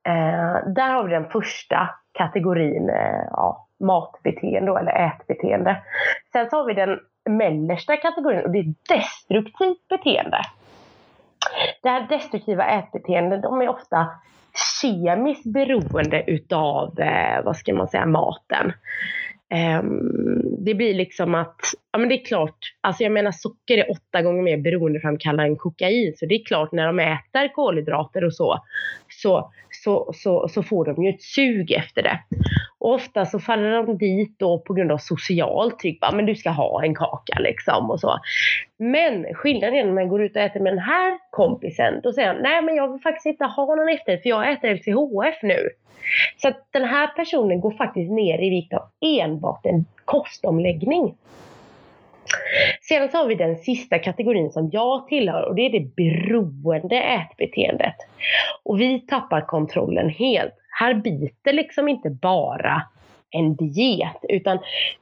Eh, 0.08 0.74
där 0.74 0.94
har 0.94 1.04
vi 1.04 1.10
den 1.12 1.30
första 1.30 1.90
kategorin 2.12 2.90
eh, 2.90 3.26
ja, 3.32 3.68
matbeteende 3.80 4.80
eller 4.80 5.08
ätbeteende. 5.08 5.78
Sen 6.32 6.50
så 6.50 6.58
har 6.58 6.66
vi 6.66 6.74
den 6.74 7.00
mellersta 7.30 7.98
kategorin 7.98 8.44
och 8.44 8.52
det 8.52 8.60
är 8.60 8.74
destruktivt 8.90 9.88
beteende. 9.90 10.42
Det 11.84 11.90
här 11.90 12.08
destruktiva 12.10 12.66
ätbeteendet, 12.66 13.42
de 13.42 13.62
är 13.62 13.70
ofta 13.70 14.08
kemiskt 14.82 15.46
beroende 15.46 16.24
utav, 16.28 17.00
eh, 17.00 17.44
vad 17.44 17.58
ska 17.58 17.74
man 17.74 17.88
säga, 17.88 18.06
maten. 18.06 18.74
Ehm, 19.56 20.66
det 20.66 20.76
blir 20.76 20.94
liksom 20.94 21.36
att, 21.36 21.60
ja 21.92 22.00
men 22.00 22.10
det 22.10 22.16
är 22.16 22.26
klart, 22.26 22.58
alltså 22.82 23.04
jag 23.04 23.12
menar 23.12 23.32
socker 23.32 23.78
är 23.78 23.92
åtta 23.92 24.22
gånger 24.22 24.42
mer 24.42 24.58
beroendeframkallande 24.58 25.52
än 25.52 25.58
kokain. 25.58 26.14
Så 26.18 26.26
det 26.26 26.36
är 26.36 26.46
klart 26.46 26.72
när 26.72 26.88
de 26.88 27.00
äter 27.00 27.54
kolhydrater 27.56 28.24
och 28.24 28.34
så, 28.34 28.64
så, 29.10 29.52
så, 29.86 30.12
så, 30.14 30.48
så 30.48 30.64
får 30.64 30.86
de 30.86 31.04
ju 31.04 31.10
ett 31.10 31.22
sug 31.22 31.72
efter 31.72 32.04
det. 32.04 32.20
Och 32.80 32.94
ofta 32.94 33.26
så 33.26 33.40
faller 33.40 33.84
de 33.84 33.98
dit 33.98 34.40
då 34.40 34.60
på 34.60 34.74
grund 34.74 34.92
av 34.92 34.98
socialt 34.98 35.80
tryck. 35.80 36.00
Men 36.14 36.26
du 36.26 36.36
ska 36.36 36.50
ha 36.50 36.84
en 36.84 36.96
kaka 36.96 37.40
liksom 37.40 37.92
och 37.92 38.00
så. 38.00 38.20
Men 38.78 39.34
skillnaden 39.34 39.76
är 39.76 39.86
när 39.86 39.94
man 39.94 40.10
går 40.10 40.24
ut 40.24 40.36
och 40.36 40.42
äter 40.42 40.60
med 40.60 40.74
den 40.74 40.84
här 40.84 41.18
kompisen. 41.32 42.00
Då 42.04 42.14
säger 42.14 42.28
han, 42.28 42.42
nej 42.42 42.62
men 42.62 42.76
jag 42.76 42.92
vill 42.92 43.02
faktiskt 43.02 43.26
inte 43.26 43.46
ha 43.46 43.76
någon 43.76 43.90
efterrätt 43.90 44.22
för 44.22 44.30
jag 44.30 44.52
äter 44.52 44.74
LCHF 44.76 45.44
nu. 45.44 45.70
Så 46.38 46.48
att 46.48 46.68
den 46.72 46.86
här 46.86 47.08
personen 47.08 47.62
går 47.62 47.72
faktiskt 47.72 48.12
ner 48.12 48.44
i 48.44 48.50
vikt 48.50 48.74
av 48.74 48.84
enbart 49.02 49.66
en 49.66 49.86
kostomläggning. 50.06 51.16
Sedan 52.82 53.10
så 53.10 53.18
har 53.18 53.28
vi 53.28 53.36
den 53.36 53.58
sista 53.58 54.00
kategorin 54.00 54.52
som 54.52 54.70
jag 54.74 55.08
tillhör 55.08 55.44
och 55.44 55.56
det 55.56 55.62
är 55.62 55.70
det 55.70 55.96
beroende 55.96 56.96
ätbeteendet. 56.96 57.96
Och 58.64 58.82
vi 58.82 59.00
tappar 59.00 59.42
kontrollen 59.42 60.10
helt. 60.10 60.54
Här 60.80 60.94
biter 60.94 61.54
liksom 61.54 61.88
inte 61.88 62.10
bara 62.10 62.82
en 63.32 63.56
diet 63.56 64.18
utan 64.30 64.60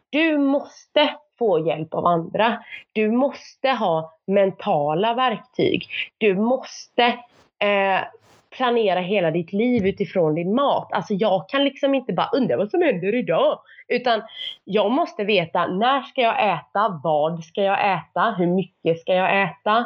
du 0.09 0.37
måste 0.37 1.09
få 1.39 1.67
hjälp 1.67 1.93
av 1.93 2.05
andra. 2.05 2.63
Du 2.93 3.11
måste 3.11 3.69
ha 3.69 4.17
mentala 4.27 5.13
verktyg. 5.13 5.87
Du 6.17 6.35
måste 6.35 7.03
eh, 7.59 8.01
planera 8.57 8.99
hela 8.99 9.31
ditt 9.31 9.53
liv 9.53 9.87
utifrån 9.87 10.35
din 10.35 10.55
mat. 10.55 10.89
Alltså 10.91 11.13
jag 11.13 11.49
kan 11.49 11.63
liksom 11.63 11.95
inte 11.95 12.13
bara 12.13 12.29
undra 12.33 12.57
vad 12.57 12.69
som 12.69 12.81
händer 12.81 13.15
idag. 13.15 13.59
Utan 13.87 14.21
jag 14.63 14.91
måste 14.91 15.23
veta 15.23 15.67
när 15.67 16.01
ska 16.01 16.21
jag 16.21 16.53
äta, 16.53 16.99
vad 17.03 17.43
ska 17.43 17.61
jag 17.61 17.93
äta, 17.93 18.35
hur 18.37 18.47
mycket 18.47 18.99
ska 18.99 19.13
jag 19.13 19.43
äta. 19.43 19.85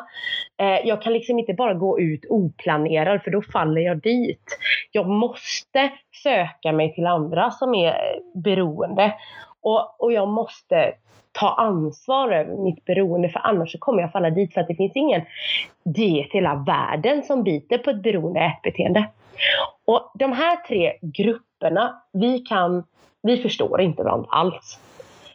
Eh, 0.57 0.87
jag 0.87 1.01
kan 1.01 1.13
liksom 1.13 1.39
inte 1.39 1.53
bara 1.53 1.73
gå 1.73 1.99
ut 1.99 2.25
oplanerad 2.29 3.23
för 3.23 3.31
då 3.31 3.41
faller 3.41 3.81
jag 3.81 4.01
dit. 4.01 4.57
Jag 4.91 5.07
måste 5.07 5.91
söka 6.23 6.71
mig 6.71 6.95
till 6.95 7.07
andra 7.07 7.51
som 7.51 7.75
är 7.75 7.95
beroende. 8.43 9.13
Och, 9.61 10.01
och 10.03 10.13
jag 10.13 10.27
måste 10.27 10.93
ta 11.39 11.49
ansvar 11.49 12.31
över 12.31 12.55
mitt 12.55 12.85
beroende 12.85 13.29
för 13.29 13.39
annars 13.43 13.71
så 13.71 13.77
kommer 13.77 14.01
jag 14.01 14.11
falla 14.11 14.29
dit 14.29 14.53
för 14.53 14.61
att 14.61 14.67
det 14.67 14.75
finns 14.75 14.95
ingen 14.95 15.21
diet 15.83 16.27
i 16.27 16.37
hela 16.37 16.55
världen 16.55 17.23
som 17.23 17.43
biter 17.43 17.77
på 17.77 17.89
ett 17.89 18.03
beroende 18.03 18.39
ätbeteende. 18.39 19.07
Och 19.85 20.11
de 20.13 20.33
här 20.33 20.55
tre 20.55 20.93
grupperna, 21.01 22.01
vi 22.13 22.39
kan, 22.39 22.83
vi 23.27 23.37
förstår 23.37 23.81
inte 23.81 24.03
varandra 24.03 24.29
alls. 24.29 24.79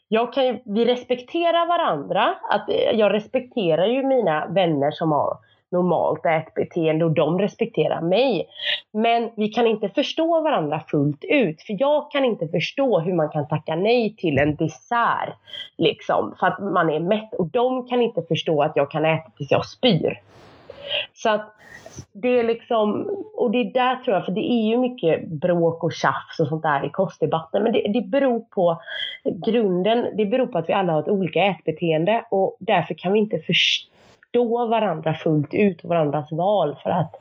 Jag 0.08 0.32
kan, 0.32 0.58
vi 0.64 0.84
respekterar 0.84 1.66
varandra, 1.66 2.34
att 2.50 2.68
eh, 2.68 2.98
jag 2.98 3.12
respekterar 3.12 3.86
ju 3.86 4.02
mina 4.02 4.46
vänner 4.46 4.90
som 4.90 5.12
har 5.12 5.38
normalt 5.72 6.26
ätbeteende 6.26 7.04
och 7.04 7.10
de 7.10 7.38
respekterar 7.38 8.00
mig. 8.00 8.46
Men 8.92 9.30
vi 9.36 9.48
kan 9.48 9.66
inte 9.66 9.88
förstå 9.88 10.40
varandra 10.40 10.80
fullt 10.88 11.24
ut. 11.24 11.62
För 11.62 11.76
jag 11.78 12.10
kan 12.10 12.24
inte 12.24 12.48
förstå 12.48 13.00
hur 13.00 13.14
man 13.14 13.28
kan 13.28 13.48
tacka 13.48 13.74
nej 13.76 14.14
till 14.16 14.38
en 14.38 14.56
dessert. 14.56 15.34
Liksom, 15.78 16.34
för 16.40 16.46
att 16.46 16.58
man 16.58 16.90
är 16.90 17.00
mätt. 17.00 17.34
Och 17.34 17.46
de 17.46 17.88
kan 17.88 18.02
inte 18.02 18.22
förstå 18.22 18.62
att 18.62 18.72
jag 18.74 18.90
kan 18.90 19.04
äta 19.04 19.30
tills 19.36 19.50
jag 19.50 19.66
spyr. 19.66 20.20
Så 21.14 21.30
att 21.30 21.54
det 22.12 22.28
är 22.28 22.44
liksom, 22.44 23.10
och 23.34 23.50
det 23.50 23.58
är 23.58 23.72
där 23.72 23.96
tror 23.96 24.16
jag, 24.16 24.24
för 24.24 24.32
det 24.32 24.52
är 24.52 24.68
ju 24.68 24.78
mycket 24.78 25.28
bråk 25.28 25.84
och 25.84 25.92
tjafs 25.92 26.40
och 26.40 26.48
sånt 26.48 26.62
där 26.62 26.86
i 26.86 26.90
kostdebatten. 26.90 27.62
Men 27.62 27.72
det, 27.72 27.92
det 27.92 28.00
beror 28.00 28.40
på 28.40 28.82
grunden, 29.24 30.16
det 30.16 30.26
beror 30.26 30.46
på 30.46 30.58
att 30.58 30.68
vi 30.68 30.72
alla 30.72 30.92
har 30.92 31.00
ett 31.00 31.08
olika 31.08 31.44
ätbeteende 31.44 32.24
och 32.30 32.56
därför 32.60 32.94
kan 32.94 33.12
vi 33.12 33.18
inte 33.18 33.38
förstå 33.38 34.66
varandra 34.66 35.14
fullt 35.14 35.54
ut 35.54 35.80
och 35.84 35.88
varandras 35.88 36.32
val 36.32 36.76
för 36.82 36.90
att 36.90 37.14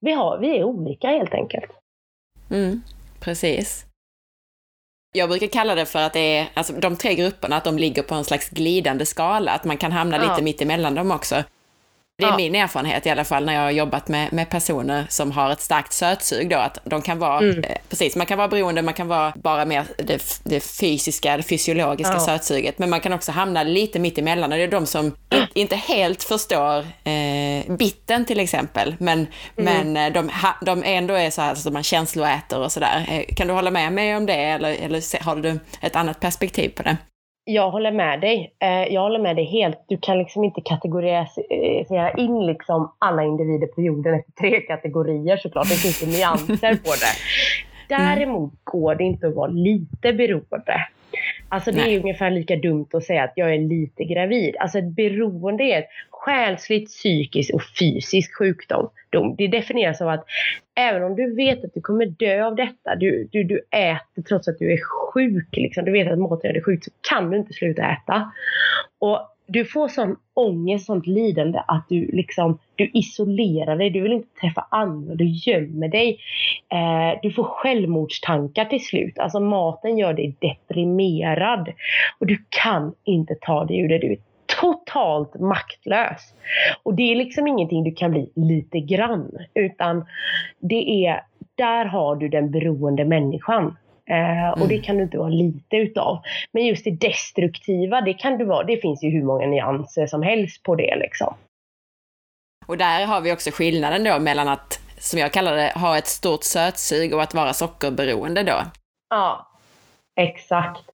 vi, 0.00 0.12
har, 0.12 0.38
vi 0.38 0.58
är 0.58 0.64
olika 0.64 1.08
helt 1.08 1.34
enkelt. 1.34 1.70
Mm, 2.50 2.82
precis. 3.20 3.86
Jag 5.16 5.28
brukar 5.28 5.46
kalla 5.46 5.74
det 5.74 5.86
för 5.86 5.98
att 5.98 6.12
det 6.12 6.38
är, 6.38 6.46
alltså 6.54 6.72
de 6.72 6.96
tre 6.96 7.14
grupperna, 7.14 7.56
att 7.56 7.64
de 7.64 7.78
ligger 7.78 8.02
på 8.02 8.14
en 8.14 8.24
slags 8.24 8.50
glidande 8.50 9.06
skala, 9.06 9.52
att 9.52 9.64
man 9.64 9.76
kan 9.76 9.92
hamna 9.92 10.16
ja. 10.16 10.22
lite 10.22 10.42
mitt 10.42 10.62
emellan 10.62 10.94
dem 10.94 11.10
också. 11.10 11.42
Det 12.18 12.24
är 12.24 12.28
ja. 12.28 12.36
min 12.36 12.54
erfarenhet 12.54 13.06
i 13.06 13.10
alla 13.10 13.24
fall 13.24 13.44
när 13.44 13.54
jag 13.54 13.60
har 13.60 13.70
jobbat 13.70 14.08
med, 14.08 14.32
med 14.32 14.50
personer 14.50 15.06
som 15.08 15.32
har 15.32 15.50
ett 15.50 15.60
starkt 15.60 15.92
sötsug 15.92 16.50
då, 16.50 16.56
att 16.56 16.78
de 16.84 17.02
kan 17.02 17.18
vara, 17.18 17.38
mm. 17.38 17.64
eh, 17.64 17.76
precis, 17.88 18.16
man 18.16 18.26
kan 18.26 18.38
vara 18.38 18.48
beroende, 18.48 18.82
man 18.82 18.94
kan 18.94 19.08
vara 19.08 19.32
bara 19.36 19.64
mer 19.64 19.84
det, 19.98 20.40
det 20.44 20.60
fysiska, 20.60 21.36
det 21.36 21.42
fysiologiska 21.42 22.12
ja. 22.12 22.20
sötsuget, 22.20 22.78
men 22.78 22.90
man 22.90 23.00
kan 23.00 23.12
också 23.12 23.32
hamna 23.32 23.62
lite 23.62 23.98
mitt 23.98 24.18
emellan 24.18 24.52
och 24.52 24.58
det 24.58 24.64
är 24.64 24.68
de 24.68 24.86
som 24.86 25.16
mm. 25.30 25.46
inte 25.54 25.76
helt 25.76 26.22
förstår 26.22 26.78
eh, 27.04 27.76
bitten 27.76 28.24
till 28.24 28.40
exempel, 28.40 28.96
men, 28.98 29.26
mm. 29.56 29.92
men 29.92 29.96
eh, 29.96 30.12
de, 30.12 30.30
de 30.66 30.82
ändå 30.84 31.14
är 31.14 31.30
så 31.30 31.42
här 31.42 31.54
så 31.54 31.70
man 31.70 31.82
känsloäter 31.82 32.58
och 32.58 32.72
sådär. 32.72 33.06
Eh, 33.08 33.34
kan 33.34 33.46
du 33.46 33.52
hålla 33.52 33.70
med 33.70 33.92
mig 33.92 34.16
om 34.16 34.26
det 34.26 34.34
eller, 34.34 34.70
eller 34.70 35.24
har 35.24 35.36
du 35.36 35.58
ett 35.80 35.96
annat 35.96 36.20
perspektiv 36.20 36.68
på 36.68 36.82
det? 36.82 36.96
Jag 37.44 37.70
håller 37.70 37.92
med 37.92 38.20
dig. 38.20 38.54
Eh, 38.58 38.94
jag 38.94 39.00
håller 39.00 39.18
med 39.18 39.36
dig 39.36 39.44
helt. 39.44 39.84
Du 39.88 39.96
kan 39.96 40.18
liksom 40.18 40.44
inte 40.44 40.60
kategorisera 40.60 42.10
in 42.12 42.46
liksom 42.46 42.92
alla 42.98 43.24
individer 43.24 43.66
på 43.66 43.82
jorden 43.82 44.14
efter 44.14 44.32
tre 44.32 44.60
kategorier 44.60 45.36
såklart. 45.36 45.68
Det 45.68 45.74
finns 45.74 46.02
ju 46.02 46.06
nyanser 46.18 46.74
på 46.74 46.90
det. 46.90 47.14
Däremot 47.88 48.52
går 48.64 48.94
det 48.94 49.04
inte 49.04 49.26
att 49.26 49.34
vara 49.34 49.50
lite 49.50 50.12
beroende. 50.12 50.86
Alltså 51.54 51.70
det 51.70 51.80
är 51.80 52.00
ungefär 52.00 52.30
lika 52.30 52.56
dumt 52.56 52.86
att 52.92 53.04
säga 53.04 53.24
att 53.24 53.32
jag 53.36 53.54
är 53.54 53.58
lite 53.58 54.04
gravid. 54.04 54.56
Alltså 54.60 54.78
ett 54.78 54.96
beroende 54.96 55.64
är 55.64 55.78
ett 55.78 55.88
själsligt, 56.10 56.88
psykiskt 56.88 57.54
och 57.54 57.62
fysisk 57.78 58.38
sjukdom. 58.38 58.90
Det 59.38 59.48
definieras 59.48 60.00
av 60.00 60.08
att 60.08 60.24
även 60.74 61.02
om 61.02 61.16
du 61.16 61.34
vet 61.34 61.64
att 61.64 61.74
du 61.74 61.80
kommer 61.80 62.06
dö 62.06 62.44
av 62.46 62.56
detta, 62.56 62.94
du, 62.96 63.28
du, 63.32 63.44
du 63.44 63.60
äter 63.70 64.22
trots 64.28 64.48
att 64.48 64.58
du 64.58 64.72
är 64.72 64.78
sjuk, 65.12 65.48
liksom, 65.52 65.84
du 65.84 65.92
vet 65.92 66.12
att 66.12 66.18
maten 66.18 66.48
gör 66.48 66.52
dig 66.52 66.62
sjuk, 66.62 66.84
så 66.84 66.90
kan 67.10 67.30
du 67.30 67.36
inte 67.36 67.52
sluta 67.52 67.82
äta. 67.82 68.32
Och 68.98 69.33
du 69.46 69.64
får 69.64 69.88
sån 69.88 70.16
ångest, 70.34 70.86
sånt 70.86 71.06
lidande 71.06 71.62
att 71.66 71.86
du 71.88 72.10
liksom, 72.12 72.58
du 72.76 72.90
isolerar 72.94 73.76
dig, 73.76 73.90
du 73.90 74.00
vill 74.00 74.12
inte 74.12 74.40
träffa 74.40 74.66
andra, 74.70 75.14
du 75.14 75.24
gömmer 75.24 75.88
dig. 75.88 76.18
Eh, 76.68 77.20
du 77.22 77.30
får 77.30 77.44
självmordstankar 77.44 78.64
till 78.64 78.84
slut. 78.84 79.18
Alltså 79.18 79.40
maten 79.40 79.98
gör 79.98 80.12
dig 80.12 80.36
deprimerad. 80.40 81.72
Och 82.18 82.26
du 82.26 82.44
kan 82.48 82.94
inte 83.04 83.34
ta 83.40 83.64
dig 83.64 83.78
ur 83.78 83.88
det. 83.88 83.98
Du 83.98 84.12
är 84.12 84.18
totalt 84.60 85.40
maktlös. 85.40 86.34
Och 86.82 86.94
det 86.94 87.12
är 87.12 87.16
liksom 87.16 87.46
ingenting 87.46 87.84
du 87.84 87.92
kan 87.92 88.10
bli 88.10 88.30
lite 88.34 88.80
grann. 88.80 89.30
Utan 89.54 90.04
det 90.60 91.06
är, 91.06 91.20
där 91.54 91.84
har 91.84 92.16
du 92.16 92.28
den 92.28 92.50
beroende 92.50 93.04
människan. 93.04 93.76
Eh, 94.10 94.50
och 94.50 94.68
det 94.68 94.74
mm. 94.74 94.82
kan 94.82 94.96
du 94.96 95.02
inte 95.02 95.18
vara 95.18 95.28
lite 95.28 95.76
utav. 95.76 96.22
Men 96.52 96.66
just 96.66 96.84
det 96.84 96.90
destruktiva, 96.90 98.00
det 98.00 98.14
kan 98.14 98.38
du 98.38 98.44
vara. 98.44 98.64
Det 98.64 98.76
finns 98.76 99.02
ju 99.02 99.10
hur 99.10 99.22
många 99.22 99.46
nyanser 99.46 100.06
som 100.06 100.22
helst 100.22 100.62
på 100.62 100.74
det 100.74 100.96
liksom. 100.96 101.34
Och 102.66 102.78
där 102.78 103.06
har 103.06 103.20
vi 103.20 103.32
också 103.32 103.50
skillnaden 103.50 104.04
då 104.04 104.18
mellan 104.18 104.48
att, 104.48 104.80
som 104.98 105.18
jag 105.18 105.32
kallar 105.32 105.56
det, 105.56 105.72
ha 105.74 105.98
ett 105.98 106.06
stort 106.06 106.44
sötsug 106.44 107.14
och 107.14 107.22
att 107.22 107.34
vara 107.34 107.52
sockerberoende 107.52 108.42
då. 108.42 108.62
Ja, 109.10 109.48
exakt. 110.20 110.93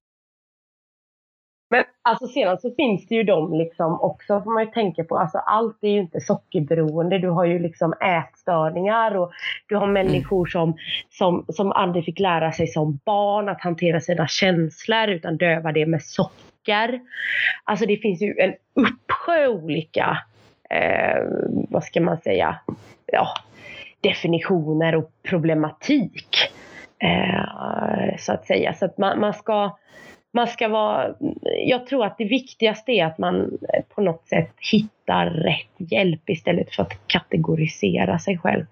Men 1.71 1.83
alltså 2.01 2.27
sedan 2.27 2.57
så 2.57 2.71
finns 2.75 3.07
det 3.07 3.15
ju 3.15 3.23
de 3.23 3.53
liksom 3.53 4.01
också, 4.01 4.41
får 4.41 4.53
man 4.53 4.65
ju 4.65 4.71
tänka 4.71 5.03
på, 5.03 5.17
alltså 5.17 5.37
allt 5.37 5.77
är 5.81 5.87
ju 5.87 5.99
inte 5.99 6.19
sockerberoende. 6.19 7.19
Du 7.19 7.29
har 7.29 7.45
ju 7.45 7.59
liksom 7.59 7.93
ätstörningar 7.93 9.17
och 9.17 9.31
du 9.67 9.75
har 9.75 9.87
människor 9.87 10.45
som, 10.45 10.77
som, 11.09 11.45
som 11.47 11.71
aldrig 11.71 12.05
fick 12.05 12.19
lära 12.19 12.51
sig 12.51 12.67
som 12.67 12.99
barn 13.05 13.49
att 13.49 13.61
hantera 13.61 13.99
sina 13.99 14.27
känslor 14.27 15.07
utan 15.07 15.37
döva 15.37 15.71
det 15.71 15.85
med 15.85 16.03
socker. 16.03 16.99
Alltså 17.63 17.85
det 17.85 17.97
finns 17.97 18.21
ju 18.21 18.35
en 18.39 18.53
uppsjö 18.73 19.47
olika, 19.47 20.17
eh, 20.69 21.23
vad 21.69 21.83
ska 21.83 22.01
man 22.01 22.17
säga, 22.17 22.59
ja, 23.05 23.27
definitioner 24.01 24.95
och 24.95 25.11
problematik. 25.23 26.37
Eh, 26.99 28.17
så 28.19 28.33
att 28.33 28.45
säga. 28.45 28.73
Så 28.73 28.85
att 28.85 28.97
man, 28.97 29.19
man 29.19 29.33
ska 29.33 29.77
man 30.33 30.47
ska 30.47 30.67
vara, 30.67 31.15
jag 31.65 31.87
tror 31.87 32.05
att 32.05 32.17
det 32.17 32.25
viktigaste 32.25 32.91
är 32.91 33.05
att 33.05 33.17
man 33.17 33.57
på 33.95 34.01
något 34.01 34.27
sätt 34.27 34.51
hittar 34.71 35.25
rätt 35.25 35.91
hjälp 35.91 36.29
istället 36.29 36.75
för 36.75 36.83
att 36.83 37.07
kategorisera 37.07 38.19
sig 38.19 38.37
själv. 38.37 38.65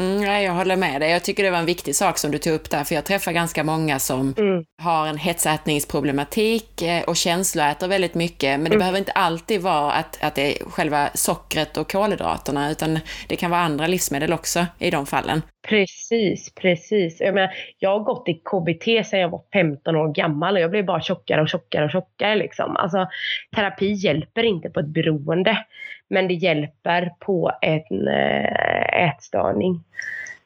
Mm, 0.00 0.42
jag 0.42 0.52
håller 0.52 0.76
med 0.76 1.00
dig. 1.00 1.10
Jag 1.10 1.22
tycker 1.22 1.42
det 1.42 1.50
var 1.50 1.58
en 1.58 1.66
viktig 1.66 1.96
sak 1.96 2.18
som 2.18 2.30
du 2.30 2.38
tog 2.38 2.52
upp 2.52 2.70
där, 2.70 2.84
för 2.84 2.94
jag 2.94 3.04
träffar 3.04 3.32
ganska 3.32 3.64
många 3.64 3.98
som 3.98 4.34
mm. 4.38 4.64
har 4.82 5.06
en 5.06 5.16
hetsätningsproblematik 5.16 6.82
eh, 6.82 7.02
och 7.02 7.16
känsloäter 7.16 7.88
väldigt 7.88 8.14
mycket, 8.14 8.60
men 8.60 8.64
det 8.64 8.68
mm. 8.68 8.78
behöver 8.78 8.98
inte 8.98 9.12
alltid 9.12 9.60
vara 9.60 9.92
att, 9.92 10.18
att 10.22 10.34
det 10.34 10.60
är 10.60 10.64
själva 10.64 11.10
sockret 11.14 11.76
och 11.76 11.92
kolhydraterna, 11.92 12.70
utan 12.70 12.98
det 13.28 13.36
kan 13.36 13.50
vara 13.50 13.60
andra 13.60 13.86
livsmedel 13.86 14.32
också 14.32 14.66
i 14.78 14.90
de 14.90 15.06
fallen. 15.06 15.42
Precis, 15.62 16.54
precis. 16.54 17.20
Jag, 17.20 17.34
menar, 17.34 17.50
jag 17.78 17.90
har 17.90 18.04
gått 18.04 18.28
i 18.28 18.34
KBT 18.34 19.06
sedan 19.06 19.20
jag 19.20 19.28
var 19.28 19.42
15 19.52 19.96
år 19.96 20.08
gammal 20.08 20.54
och 20.54 20.60
jag 20.60 20.70
blev 20.70 20.84
bara 20.84 21.00
tjockare 21.00 21.40
och 21.40 21.48
tjockare 21.48 21.84
och 21.84 21.90
tjockare. 21.90 22.36
Liksom. 22.36 22.76
Alltså, 22.76 23.08
terapi 23.56 23.92
hjälper 23.92 24.42
inte 24.42 24.70
på 24.70 24.80
ett 24.80 24.86
beroende, 24.86 25.64
men 26.08 26.28
det 26.28 26.34
hjälper 26.34 27.12
på 27.18 27.52
en 27.60 28.08
eh, 28.08 29.08
ätstörning. 29.08 29.84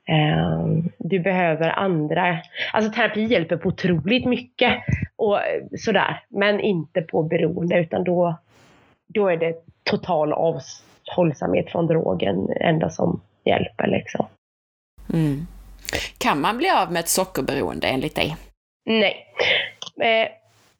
Ehm, 0.07 0.89
du 0.99 1.19
behöver 1.19 1.71
andra, 1.71 2.39
alltså 2.73 2.93
terapi 2.93 3.25
hjälper 3.25 3.57
på 3.57 3.69
otroligt 3.69 4.25
mycket 4.25 4.73
och 5.17 5.39
sådär, 5.79 6.21
men 6.29 6.61
inte 6.61 7.03
på 7.03 7.23
beroende 7.23 7.79
utan 7.79 8.05
då, 8.05 8.39
då 9.07 9.29
är 9.29 9.37
det 9.37 9.55
total 9.85 10.33
avhållsamhet 10.33 11.71
från 11.71 11.87
drogen 11.87 12.49
enda 12.61 12.91
som 12.91 13.21
hjälper 13.45 13.87
liksom. 13.87 14.27
Mm. 15.15 15.47
Kan 16.19 16.41
man 16.41 16.59
bli 16.59 16.71
av 16.71 16.93
med 16.93 17.01
ett 17.01 17.09
sockerberoende 17.09 17.87
enligt 17.87 18.15
dig? 18.15 18.37
Nej. 18.85 19.27
Eh, 20.01 20.29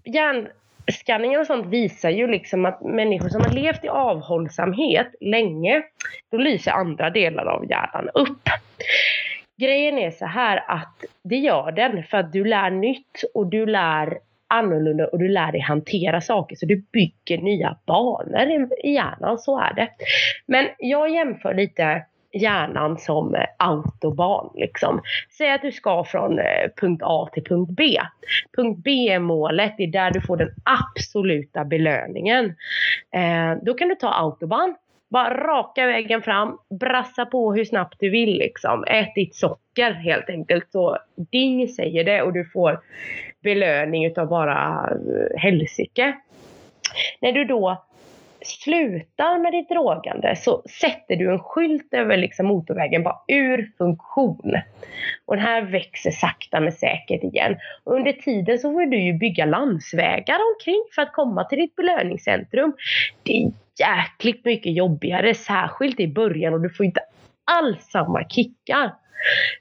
hjärnskanningar 0.05 1.41
och 1.41 1.47
sånt 1.47 1.67
visar 1.67 2.11
ju 2.11 2.27
liksom 2.27 2.65
att 2.65 2.83
människor 2.83 3.29
som 3.29 3.41
har 3.41 3.53
levt 3.53 3.85
i 3.85 3.89
avhållsamhet 3.89 5.15
länge, 5.21 5.83
då 6.31 6.39
lyser 6.39 6.73
andra 6.73 7.11
delar 7.11 7.45
av 7.47 7.71
hjärnan 7.71 8.09
upp. 8.15 8.49
Grejen 9.61 9.99
är 9.99 10.11
så 10.11 10.27
här 10.27 10.65
att 10.69 11.05
det 11.25 11.37
gör 11.37 11.73
den 11.73 12.05
för 12.05 12.17
att 12.17 12.33
du 12.33 12.45
lär 12.45 12.71
nytt 12.71 13.25
och 13.35 13.47
du 13.47 13.67
lär 13.67 14.19
annorlunda 14.49 15.07
och 15.07 15.19
du 15.19 15.29
lär 15.29 15.53
dig 15.53 15.61
hantera 15.61 16.21
saker 16.21 16.57
så 16.57 16.67
du 16.67 16.85
bygger 16.93 17.39
nya 17.39 17.77
banor 17.87 18.69
i 18.85 18.93
hjärnan, 18.93 19.39
så 19.39 19.59
är 19.59 19.75
det. 19.75 19.89
Men 20.47 20.69
jag 20.79 21.11
jämför 21.11 21.55
lite 21.55 22.05
hjärnan 22.35 22.99
som 22.99 23.35
eh, 23.35 23.45
autobahn. 23.59 24.51
Liksom. 24.55 25.01
Säg 25.39 25.51
att 25.51 25.63
du 25.63 25.73
ska 25.73 26.05
från 26.05 26.39
eh, 26.39 26.45
punkt 26.77 27.03
A 27.05 27.29
till 27.33 27.45
punkt 27.45 27.71
B. 27.77 27.99
Punkt 28.57 28.81
B 28.85 28.91
är 28.91 29.19
målet, 29.19 29.75
det 29.77 29.85
är 29.85 29.93
där 29.93 30.11
du 30.11 30.21
får 30.21 30.37
den 30.37 30.51
absoluta 30.65 31.65
belöningen. 31.65 32.45
Eh, 33.15 33.63
då 33.63 33.75
kan 33.75 33.89
du 33.89 33.95
ta 33.95 34.09
autobahn, 34.09 34.75
bara 35.11 35.47
raka 35.47 35.87
vägen 35.87 36.23
fram, 36.23 36.59
brassa 36.81 37.27
på 37.27 37.55
hur 37.55 37.65
snabbt 37.65 37.97
du 37.99 38.11
vill 38.11 38.39
liksom. 38.39 38.85
Ät 38.85 39.15
ditt 39.15 39.35
socker 39.35 39.93
helt 39.93 40.31
enkelt. 40.31 40.73
Så 40.73 40.99
ding 41.17 41.69
säger 41.69 42.05
det 42.05 42.23
och 42.23 42.33
du 42.33 42.45
får 42.45 42.81
belöning 43.43 44.07
utav 44.07 44.29
bara 44.29 44.89
eh, 44.91 45.41
helsike. 45.41 46.17
När 47.21 47.33
du 47.33 47.45
då 47.45 47.85
slutar 48.47 49.39
med 49.39 49.53
ditt 49.53 49.69
drogande 49.69 50.37
så 50.37 50.63
sätter 50.81 51.17
du 51.17 51.33
en 51.33 51.39
skylt 51.39 51.95
över 51.95 52.17
liksom 52.17 52.47
motorvägen 52.47 53.03
bara 53.03 53.21
ur 53.29 53.73
funktion. 53.79 54.53
Och 55.25 55.37
den 55.37 55.45
här 55.45 55.63
växer 55.63 56.11
sakta 56.11 56.61
men 56.61 56.73
säkert 56.73 57.23
igen. 57.23 57.57
Och 57.85 57.95
under 57.95 58.13
tiden 58.13 58.59
så 58.59 58.73
får 58.73 58.87
du 58.87 59.03
ju 59.03 59.13
bygga 59.13 59.45
landsvägar 59.45 60.39
omkring 60.55 60.85
för 60.95 61.03
att 61.03 61.13
komma 61.13 61.45
till 61.45 61.59
ditt 61.59 61.77
belöningscentrum. 61.77 62.73
Det 63.23 63.33
är 63.33 63.53
jäkligt 63.79 64.45
mycket 64.45 64.77
jobbigare, 64.77 65.35
särskilt 65.35 66.01
i 66.01 66.09
början 66.09 66.55
och 66.55 66.61
du 66.61 66.71
får 66.71 66.87
inte 66.87 67.01
alls 67.45 67.91
samma 67.91 68.29
kickar. 68.29 68.95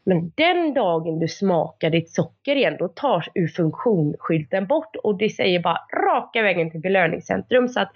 Men 0.04 0.32
den 0.36 0.74
dagen 0.74 1.20
du 1.20 1.28
smakar 1.28 1.90
ditt 1.90 2.10
socker 2.10 2.56
igen, 2.56 2.76
då 2.80 2.88
tas 2.88 3.26
ur 3.36 3.48
funktionsskylten 3.48 4.68
bort 4.68 4.96
och 5.04 5.18
det 5.18 5.30
säger 5.30 5.60
bara 5.60 5.78
raka 5.94 6.42
vägen 6.42 6.72
till 6.72 6.80
belöningscentrum. 6.80 7.68
Så 7.70 7.80
att 7.80 7.92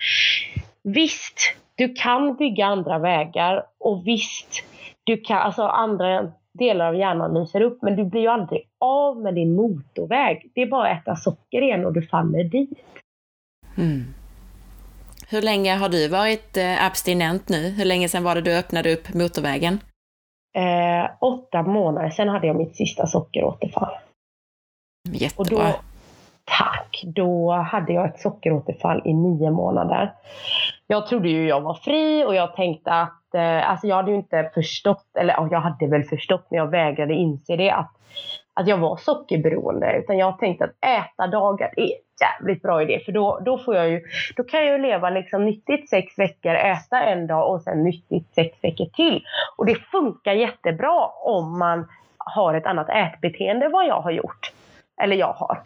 visst, 0.88 1.40
du 1.76 1.94
kan 1.94 2.36
bygga 2.36 2.66
andra 2.66 3.00
vägar 3.00 3.66
och 3.80 4.08
visst, 4.08 4.64
du 5.04 5.18
kan, 5.18 5.38
alltså 5.38 5.64
andra 5.64 6.32
delar 6.54 6.88
av 6.88 6.96
hjärnan 6.96 7.34
lyser 7.34 7.62
upp 7.62 7.82
men 7.82 7.96
du 7.96 8.06
blir 8.06 8.22
ju 8.22 8.28
aldrig 8.28 8.62
av 8.80 9.22
med 9.22 9.36
din 9.36 9.56
motorväg. 9.56 10.52
Det 10.56 10.62
är 10.62 10.68
bara 10.68 10.92
att 10.92 11.02
äta 11.02 11.16
socker 11.16 11.62
igen 11.62 11.86
och 11.86 11.94
du 11.94 12.02
faller 12.02 12.44
dit. 12.44 12.80
Mm. 13.78 14.14
Hur 15.30 15.42
länge 15.42 15.76
har 15.76 15.90
du 15.90 16.08
varit 16.08 16.58
eh, 16.58 16.86
abstinent 16.86 17.50
nu? 17.50 17.70
Hur 17.70 17.86
länge 17.86 18.10
sedan 18.10 18.24
var 18.24 18.36
det 18.36 18.42
du 18.42 18.58
öppnade 18.58 18.94
upp 18.94 19.14
motorvägen? 19.14 19.80
Eh, 20.58 21.12
åtta 21.20 21.64
månader 21.64 22.10
sedan 22.10 22.30
hade 22.30 22.48
jag 22.48 22.56
mitt 22.56 22.76
sista 22.76 23.08
sockeråterfall. 23.08 23.94
Jättebra. 25.12 25.42
Och 25.42 25.50
då, 25.50 25.80
tack! 26.58 27.04
Då 27.06 27.52
hade 27.52 27.94
jag 27.94 28.06
ett 28.06 28.20
sockeråterfall 28.20 29.02
i 29.06 29.14
nio 29.14 29.52
månader 29.52 30.14
jag 30.88 31.08
trodde 31.08 31.30
ju 31.30 31.48
jag 31.48 31.62
var 31.62 31.74
fri 31.74 32.26
och 32.26 32.36
jag 32.36 32.56
tänkte 32.56 32.92
att, 32.92 33.36
eh, 33.36 33.70
alltså 33.70 33.88
jag 33.88 33.96
hade 33.96 34.12
ju 34.12 34.18
inte 34.18 34.52
förstått, 34.54 35.06
eller 35.20 35.48
jag 35.52 35.60
hade 35.60 35.88
väl 35.88 36.04
förstått 36.04 36.48
men 36.50 36.58
jag 36.58 36.72
vägrade 36.72 37.14
inse 37.14 37.56
det, 37.56 37.72
att, 37.72 37.92
att 38.54 38.68
jag 38.68 38.78
var 38.78 38.98
sockerberoende. 38.98 39.98
Utan 39.98 40.18
jag 40.18 40.40
tänkte 40.40 40.64
att 40.64 40.86
äta 40.86 41.28
dagar 41.28 41.74
är 41.78 41.84
en 41.84 41.90
jävligt 42.22 42.62
bra 42.62 42.82
idé 42.82 43.00
för 43.06 43.12
då, 43.12 43.40
då, 43.46 43.58
får 43.58 43.76
jag 43.76 43.90
ju, 43.90 44.02
då 44.36 44.44
kan 44.44 44.66
jag 44.66 44.72
ju 44.72 44.78
leva 44.78 45.10
liksom 45.10 45.46
nyttigt 45.46 45.90
sex 45.90 46.20
veckor, 46.20 46.56
äta 46.56 47.04
en 47.04 47.28
dag 47.28 47.54
och 47.54 47.62
sen 47.62 47.84
nyttigt 47.84 48.34
sex 48.36 48.58
veckor 48.64 48.86
till. 48.86 49.24
Och 49.58 49.66
det 49.66 49.76
funkar 49.76 50.34
jättebra 50.34 51.08
om 51.24 51.60
man 51.60 51.88
har 52.18 52.54
ett 52.54 52.66
annat 52.66 52.90
ätbeteende 52.90 53.70
vad 53.70 53.88
jag 53.88 54.02
har 54.02 54.12
gjort. 54.12 54.57
Eller 55.02 55.16
jag 55.16 55.34
har. 55.34 55.62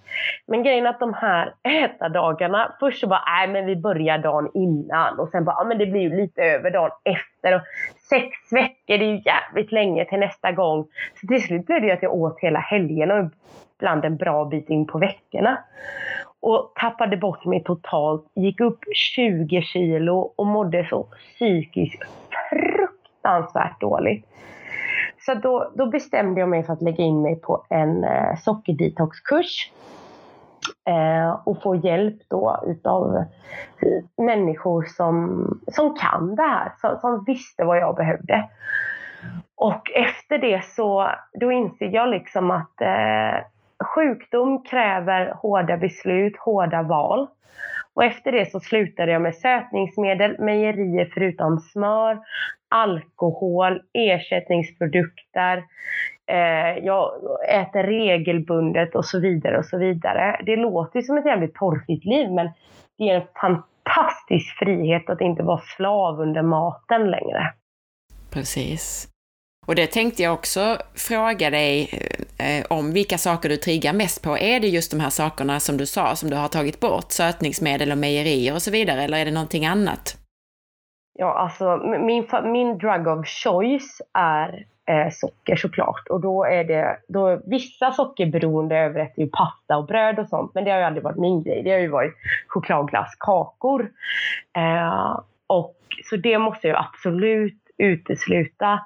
Men 0.48 0.64
grejen 0.64 0.86
är 0.86 0.90
att 0.90 1.00
de 1.00 1.14
här 1.14 1.54
ätardagarna, 1.64 2.76
först 2.80 3.00
så 3.00 3.08
bara, 3.08 3.24
nej 3.26 3.48
men 3.48 3.66
vi 3.66 3.76
börjar 3.76 4.18
dagen 4.18 4.52
innan 4.54 5.20
och 5.20 5.30
sen 5.30 5.46
bara, 5.46 5.56
ja 5.60 5.64
men 5.64 5.78
det 5.78 5.86
blir 5.86 6.02
ju 6.02 6.16
lite 6.16 6.44
över 6.44 6.72
dagen 6.72 6.92
efter. 7.04 7.56
Och 7.56 7.62
sex 8.10 8.52
veckor, 8.52 8.98
det 8.98 9.06
är 9.06 9.14
ju 9.14 9.22
jävligt 9.26 9.72
länge 9.72 10.06
till 10.06 10.20
nästa 10.20 10.52
gång. 10.52 10.88
Så 11.22 11.28
till 11.28 11.44
slut 11.44 11.66
blev 11.66 11.82
det 11.82 11.88
ju 11.88 11.94
att 11.94 12.04
jag 12.04 12.14
åt 12.14 12.40
hela 12.40 12.60
helgen 12.60 13.12
och 13.12 13.32
ibland 13.80 14.06
en 14.06 14.18
bra 14.18 14.46
bit 14.46 14.70
in 14.70 14.88
på 14.88 14.98
veckorna. 14.98 15.58
Och 16.40 16.74
tappade 16.76 17.18
bort 17.18 17.46
mig 17.46 17.64
totalt, 17.64 18.32
gick 18.36 18.60
upp 18.60 18.80
20 18.96 19.62
kilo 19.62 20.34
och 20.36 20.46
mådde 20.46 20.88
så 20.90 21.08
psykiskt 21.36 22.04
fruktansvärt 22.50 23.82
dåligt. 23.82 24.26
Så 25.26 25.34
då, 25.34 25.72
då, 25.76 25.86
bestämde 25.86 26.40
jag 26.40 26.50
mig 26.50 26.64
för 26.64 26.74
att 26.74 26.82
lägga 26.82 27.04
in 27.04 27.22
mig 27.22 27.36
på 27.36 27.66
en 27.70 28.04
eh, 28.04 28.38
sockerdetoxkurs. 28.38 29.72
Eh, 30.88 31.40
och 31.44 31.62
få 31.62 31.76
hjälp 31.76 32.16
då 32.28 32.64
utav 32.68 33.26
människor 34.18 34.84
som, 34.84 35.46
som 35.68 35.96
kan 35.96 36.36
det 36.36 36.44
här, 36.44 36.72
som, 36.82 37.00
som 37.00 37.24
visste 37.24 37.64
vad 37.64 37.78
jag 37.78 37.96
behövde. 37.96 38.50
Och 39.56 39.92
efter 39.96 40.38
det 40.38 40.66
så 40.66 41.10
då 41.34 41.52
inser 41.52 41.86
jag 41.86 42.10
liksom 42.10 42.52
att 42.52 42.82
eh, 42.82 43.44
sjukdom 43.96 44.64
kräver 44.64 45.34
hårda 45.42 45.78
beslut, 45.78 46.38
hårda 46.38 46.82
val. 46.82 47.28
Och 47.96 48.04
efter 48.04 48.32
det 48.32 48.52
så 48.52 48.60
slutade 48.60 49.12
jag 49.12 49.22
med 49.22 49.36
sötningsmedel, 49.36 50.40
mejerier 50.40 51.12
förutom 51.14 51.60
smör, 51.60 52.20
alkohol, 52.70 53.82
ersättningsprodukter. 53.94 55.58
Eh, 56.28 56.86
jag 56.86 57.12
äter 57.50 57.84
regelbundet 57.84 58.96
och 58.96 59.06
så 59.06 59.20
vidare 59.20 59.58
och 59.58 59.66
så 59.66 59.78
vidare. 59.78 60.42
Det 60.46 60.56
låter 60.56 61.02
som 61.02 61.18
ett 61.18 61.26
jävligt 61.26 61.56
torftigt 61.56 62.06
liv 62.06 62.32
men 62.32 62.50
det 62.98 63.10
är 63.10 63.16
en 63.16 63.28
fantastisk 63.42 64.58
frihet 64.60 65.10
att 65.10 65.22
inte 65.22 65.44
vara 65.44 65.62
slav 65.78 66.22
under 66.22 66.42
maten 66.42 67.12
längre. 67.12 67.54
Precis. 68.34 69.08
Och 69.68 69.76
det 69.76 69.88
tänkte 69.88 70.24
jag 70.24 70.34
också 70.34 70.78
fråga 70.96 71.50
dig 71.50 71.90
eh, 72.38 72.66
om 72.70 72.94
vilka 72.94 73.18
saker 73.18 73.50
du 73.50 73.58
triggar 73.58 73.94
mest 73.94 74.24
på. 74.24 74.38
Är 74.38 74.60
det 74.60 74.68
just 74.68 74.92
de 74.92 75.00
här 75.00 75.10
sakerna 75.10 75.60
som 75.60 75.78
du 75.78 75.86
sa, 75.86 76.16
som 76.16 76.30
du 76.30 76.36
har 76.36 76.48
tagit 76.48 76.80
bort, 76.80 77.12
sötningsmedel 77.12 77.92
och 77.92 77.98
mejerier 77.98 78.54
och 78.54 78.62
så 78.62 78.72
vidare, 78.72 79.04
eller 79.04 79.18
är 79.18 79.26
det 79.26 79.32
någonting 79.32 79.66
annat? 79.66 80.18
Ja, 81.14 81.34
alltså 81.34 81.78
min, 81.78 82.28
min 82.44 82.78
drug 82.78 83.08
of 83.08 83.28
choice 83.28 84.02
är 84.14 84.66
eh, 84.90 85.12
socker 85.12 85.56
såklart. 85.56 86.08
Och 86.10 86.22
då 86.22 86.44
är 86.44 86.64
det, 86.64 86.98
då, 87.08 87.42
vissa 87.46 87.92
sockerberoende 87.92 88.78
överrätter 88.78 89.22
ju 89.22 89.30
pasta 89.30 89.78
och 89.78 89.86
bröd 89.86 90.20
och 90.20 90.28
sånt, 90.28 90.52
men 90.54 90.64
det 90.64 90.72
har 90.72 90.78
ju 90.78 90.84
aldrig 90.84 91.04
varit 91.04 91.18
min 91.18 91.44
grej. 91.44 91.64
Det 91.64 91.72
har 91.72 91.80
ju 91.80 91.88
varit 91.88 92.14
chokladglass, 92.48 93.16
kakor. 93.20 93.92
Eh, 94.58 95.20
och, 95.48 95.76
så 96.10 96.16
det 96.16 96.38
måste 96.38 96.68
jag 96.68 96.78
absolut 96.78 97.61
utesluta. 97.82 98.80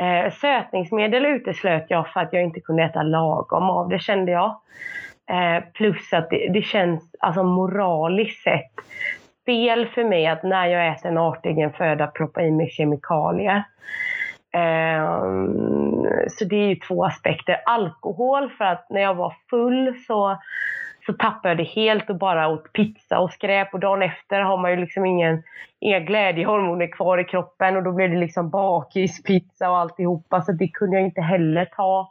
Eh, 0.00 0.32
sötningsmedel 0.32 1.24
uteslöt 1.24 1.86
jag 1.88 2.08
för 2.08 2.20
att 2.20 2.32
jag 2.32 2.42
inte 2.42 2.60
kunde 2.60 2.82
äta 2.82 3.02
lagom 3.02 3.70
av 3.70 3.88
det 3.88 3.98
kände 3.98 4.32
jag. 4.32 4.60
Eh, 5.30 5.64
plus 5.72 6.12
att 6.12 6.30
det, 6.30 6.48
det, 6.52 6.62
känns 6.62 7.14
alltså 7.20 7.42
moraliskt 7.42 8.42
sett 8.42 8.72
fel 9.46 9.86
för 9.86 10.04
mig 10.04 10.26
att 10.26 10.42
när 10.42 10.66
jag 10.66 10.88
äter 10.88 11.10
en 11.10 11.18
artegen 11.18 11.72
föda 11.72 12.06
proppa 12.06 12.42
i 12.42 12.50
mig 12.50 12.70
kemikalier. 12.70 13.62
Eh, 14.54 15.20
så 16.28 16.44
det 16.44 16.56
är 16.56 16.68
ju 16.68 16.76
två 16.76 17.04
aspekter. 17.04 17.56
Alkohol, 17.66 18.50
för 18.50 18.64
att 18.64 18.86
när 18.90 19.00
jag 19.00 19.14
var 19.14 19.34
full 19.50 19.94
så 20.06 20.38
så 21.06 21.12
tappade 21.12 21.48
jag 21.48 21.56
det 21.56 21.64
helt 21.64 22.10
och 22.10 22.16
bara 22.16 22.48
åt 22.48 22.72
pizza 22.72 23.18
och 23.18 23.32
skräp 23.32 23.74
och 23.74 23.80
dagen 23.80 24.02
efter 24.02 24.40
har 24.40 24.56
man 24.56 24.70
ju 24.70 24.76
liksom 24.76 25.06
ingen, 25.06 25.42
inga 25.80 26.00
glädjehormoner 26.00 26.86
kvar 26.86 27.18
i 27.18 27.24
kroppen 27.24 27.76
och 27.76 27.82
då 27.82 27.92
blev 27.92 28.10
det 28.10 28.16
liksom 28.16 28.50
bakispizza 28.50 29.70
och 29.70 29.78
alltihopa 29.78 30.42
så 30.42 30.52
det 30.52 30.68
kunde 30.68 30.96
jag 30.96 31.04
inte 31.04 31.20
heller 31.20 31.64
ta. 31.64 32.10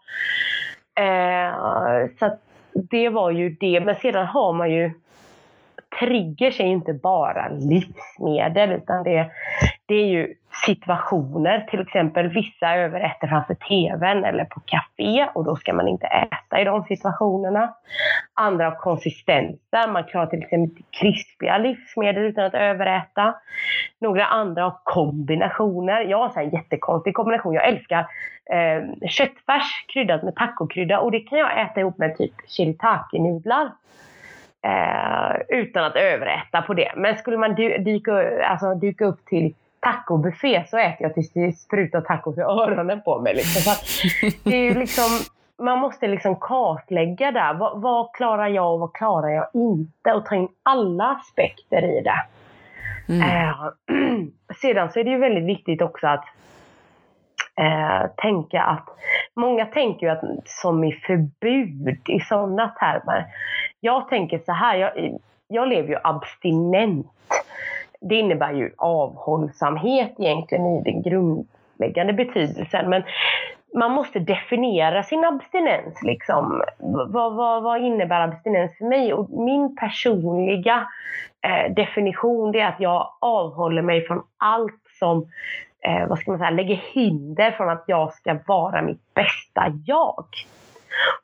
Eh, 0.96 2.10
så 2.20 2.38
det 2.74 3.10
var 3.10 3.32
ju 3.32 3.50
det. 3.50 3.80
Men 3.86 3.96
sedan 3.96 4.26
har 4.26 4.54
man 4.54 4.72
ju 4.72 4.92
triggers 6.00 6.60
är 6.60 6.66
inte 6.66 6.94
bara 6.94 7.50
livsmedel 7.50 8.72
utan 8.72 9.04
det, 9.04 9.32
det 9.86 9.96
är 9.96 10.06
ju 10.06 10.36
situationer. 10.66 11.68
Till 11.70 11.82
exempel 11.82 12.28
vissa 12.28 12.76
överäter 12.76 13.28
framför 13.28 13.54
TVn 13.54 14.24
eller 14.24 14.46
på 14.46 14.60
café 14.66 15.28
och 15.34 15.46
då 15.46 15.56
ska 15.56 15.74
man 15.74 15.88
inte 15.88 16.08
äta 16.08 16.62
i 16.62 16.64
de 16.64 16.84
situationerna. 16.84 17.74
Andra 18.34 18.66
har 18.66 18.76
konsistenser. 18.76 19.88
Man 19.88 20.04
klarar 20.04 20.26
till 20.26 20.44
exempel 20.44 20.60
inte 20.60 20.82
krispiga 21.00 21.58
livsmedel 21.58 22.24
utan 22.24 22.46
att 22.46 22.54
överäta. 22.54 23.36
Några 24.00 24.26
andra 24.26 24.64
har 24.64 24.80
kombinationer. 24.84 26.02
Jag 26.02 26.28
har 26.28 26.42
en 26.42 26.50
jättekonstig 26.50 27.14
kombination. 27.14 27.54
Jag 27.54 27.68
älskar 27.68 28.00
eh, 28.52 29.10
köttfärs 29.10 29.86
kryddat 29.94 30.24
med 30.24 30.36
tacokrydda 30.36 31.00
och 31.00 31.12
det 31.12 31.20
kan 31.20 31.40
jag 31.40 31.62
äta 31.62 31.80
ihop 31.80 31.98
med 31.98 32.18
typ 32.18 32.34
shiritake-nudlar. 32.48 33.72
Eh, 34.64 35.60
utan 35.60 35.84
att 35.84 35.96
överäta 35.96 36.62
på 36.62 36.74
det. 36.74 36.92
Men 36.96 37.18
skulle 37.18 37.38
man 37.38 37.56
dyka, 37.56 38.44
alltså, 38.48 38.76
dyka 38.76 39.06
upp 39.06 39.26
till 39.26 39.54
tacobuffé 39.82 40.64
så 40.68 40.78
äter 40.78 40.98
jag 41.00 41.14
tills 41.14 41.34
det 41.34 41.52
sprutar 41.52 42.02
tacos 42.02 42.38
i 42.38 42.42
öronen 42.42 43.02
på 43.02 43.20
mig. 43.20 43.34
Liksom. 43.36 43.62
Så 43.62 44.50
det 44.50 44.56
är 44.56 44.76
liksom, 44.76 45.10
man 45.58 45.80
måste 45.80 46.08
liksom 46.08 46.36
kartlägga 46.36 47.32
där. 47.32 47.54
Vad, 47.54 47.82
vad, 47.82 48.14
klarar 48.14 48.48
jag 48.48 48.74
och 48.74 48.80
vad 48.80 48.94
klarar 48.94 49.30
jag 49.30 49.48
inte? 49.54 50.14
Och 50.14 50.26
ta 50.26 50.36
in 50.36 50.48
alla 50.64 51.06
aspekter 51.06 52.00
i 52.00 52.02
det. 52.02 52.26
Mm. 53.10 53.22
Eh, 53.22 53.56
sedan 54.62 54.92
så 54.92 55.00
är 55.00 55.04
det 55.04 55.10
ju 55.10 55.18
väldigt 55.18 55.46
viktigt 55.46 55.82
också 55.82 56.08
att 56.08 56.26
eh, 57.56 58.10
tänka 58.18 58.62
att 58.64 58.86
många 59.36 59.66
tänker 59.66 60.06
ju 60.06 60.12
att 60.12 60.24
som 60.46 60.84
i 60.84 60.92
förbud 60.92 62.10
i 62.10 62.20
sådana 62.20 62.68
termer. 62.68 63.26
Jag 63.80 64.10
tänker 64.10 64.40
så 64.46 64.52
här, 64.52 64.76
jag, 64.76 65.20
jag 65.48 65.68
lever 65.68 65.90
ju 65.90 65.98
abstinent 66.04 67.08
det 68.02 68.16
innebär 68.16 68.54
ju 68.54 68.72
avhållsamhet 68.78 70.14
egentligen 70.18 70.66
i 70.66 70.82
den 70.84 71.02
grundläggande 71.02 72.14
betydelsen. 72.14 72.90
Men 72.90 73.04
man 73.76 73.92
måste 73.92 74.20
definiera 74.20 75.04
sin 75.04 75.26
abstinens. 75.26 76.04
Liksom. 76.04 76.64
Vad, 77.08 77.34
vad, 77.34 77.64
vad 77.64 77.82
innebär 77.82 78.22
abstinens 78.22 78.78
för 78.78 78.86
mig? 78.86 79.14
Och 79.14 79.30
min 79.30 79.76
personliga 79.76 80.88
eh, 81.42 81.74
definition 81.74 82.56
är 82.56 82.66
att 82.66 82.80
jag 82.80 83.10
avhåller 83.20 83.82
mig 83.82 84.08
från 84.08 84.24
allt 84.38 84.82
som 85.00 85.28
eh, 85.82 86.08
vad 86.08 86.20
ska 86.20 86.32
man 86.32 86.40
säga, 86.40 86.50
lägger 86.50 86.76
hinder 86.76 87.52
från 87.52 87.70
att 87.70 87.84
jag 87.88 88.14
ska 88.14 88.40
vara 88.48 88.82
mitt 88.82 89.14
bästa 89.14 89.74
jag. 89.86 90.26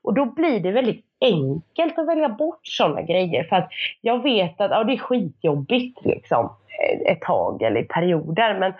Och 0.02 0.13
då 0.13 0.26
blir 0.26 0.60
det 0.60 0.72
väldigt 0.72 1.06
enkelt 1.22 2.00
att 2.00 2.08
välja 2.08 2.30
bort 2.30 2.60
sådana 2.63 3.02
grejer. 3.02 3.44
För 3.44 3.56
att 3.56 3.70
jag 4.02 4.24
vet 4.24 4.62
att 4.62 4.72
ja, 4.72 4.84
det 4.84 4.94
är 4.94 4.98
skitjobbigt 4.98 6.06
liksom, 6.06 6.50
Eh, 6.78 7.12
ett 7.12 7.22
tag 7.22 7.62
eller 7.62 7.80
i 7.80 7.84
perioder. 7.84 8.60
Men 8.60 8.74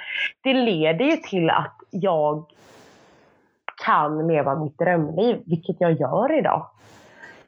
det 0.44 0.54
leder 0.54 1.06
ju 1.06 1.18
till 1.18 1.50
att 1.50 1.76
jag 1.90 2.46
kan 3.86 4.28
leva 4.28 4.56
mitt 4.56 4.78
drömliv, 4.78 5.42
vilket 5.46 5.76
jag 5.80 5.92
gör 5.92 6.38
idag. 6.38 6.68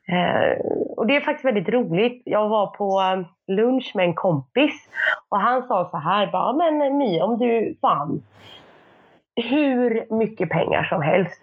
Eh, 0.08 0.60
och 0.98 1.08
det 1.08 1.16
är 1.16 1.22
faktiskt 1.22 1.46
väldigt 1.46 1.70
roligt. 1.70 2.22
Jag 2.26 2.50
var 2.50 2.68
på 2.68 3.02
eh, 3.02 3.56
lunch 3.56 3.92
med 3.96 4.06
en 4.06 4.14
kompis 4.14 4.90
och 5.30 5.40
han 5.40 5.68
sa 5.68 5.90
så 5.92 5.98
här, 5.98 6.32
bara, 6.32 6.54
men 6.54 6.82
eh, 6.82 6.94
My, 6.94 7.22
om 7.22 7.38
du 7.38 7.78
vann 7.82 8.22
hur 9.36 10.06
mycket 10.10 10.50
pengar 10.50 10.84
som 10.84 11.02
helst, 11.02 11.42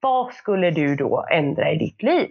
vad 0.00 0.32
skulle 0.32 0.70
du 0.70 0.96
då 0.96 1.26
ändra 1.30 1.70
i 1.70 1.76
ditt 1.76 2.02
liv? 2.02 2.28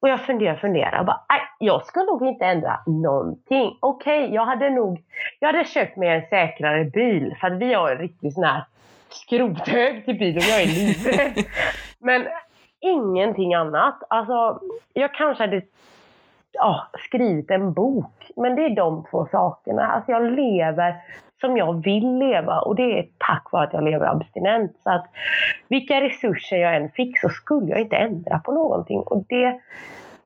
Och 0.00 0.08
jag 0.08 0.20
funderar 0.20 0.54
och 0.54 0.60
funderar 0.60 1.00
och 1.00 1.06
bara, 1.06 1.20
jag 1.58 1.86
skulle 1.86 2.04
nog 2.04 2.26
inte 2.26 2.44
ändra 2.44 2.80
någonting. 2.86 3.78
Okej, 3.80 4.24
okay, 4.24 4.34
jag 4.34 4.44
hade 4.44 4.70
nog, 4.70 5.04
jag 5.40 5.52
hade 5.52 5.64
köpt 5.64 5.96
mig 5.96 6.08
en 6.08 6.28
säkrare 6.30 6.84
bil 6.84 7.36
för 7.40 7.46
att 7.46 7.58
vi 7.58 7.74
har 7.74 7.90
en 7.90 7.98
riktigt 7.98 8.34
sån 8.34 8.44
här 8.44 8.64
skrothög 9.08 10.04
till 10.04 10.18
bilen 10.18 10.42
jag 10.48 10.62
är 10.62 10.66
livrädd. 10.66 11.44
Men 11.98 12.26
ingenting 12.80 13.54
annat. 13.54 14.02
Alltså, 14.10 14.60
jag 14.92 15.14
kanske 15.14 15.42
hade 15.42 15.62
ja, 16.52 16.86
skrivit 16.98 17.50
en 17.50 17.72
bok. 17.72 18.30
Men 18.36 18.56
det 18.56 18.64
är 18.64 18.76
de 18.76 19.04
två 19.10 19.26
sakerna. 19.30 19.86
Alltså 19.86 20.12
jag 20.12 20.32
lever 20.32 20.94
som 21.40 21.56
jag 21.56 21.84
vill 21.84 22.18
leva 22.18 22.60
och 22.60 22.76
det 22.76 22.98
är 22.98 23.08
tack 23.18 23.52
vare 23.52 23.66
att 23.66 23.72
jag 23.72 23.84
lever 23.84 24.06
abstinent. 24.06 24.76
Så 24.82 24.90
att 24.90 25.06
vilka 25.68 26.00
resurser 26.00 26.56
jag 26.56 26.76
än 26.76 26.90
fick 26.90 27.18
så 27.18 27.28
skulle 27.28 27.70
jag 27.70 27.80
inte 27.80 27.96
ändra 27.96 28.38
på 28.38 28.52
någonting. 28.52 28.98
Och 28.98 29.24
det, 29.28 29.60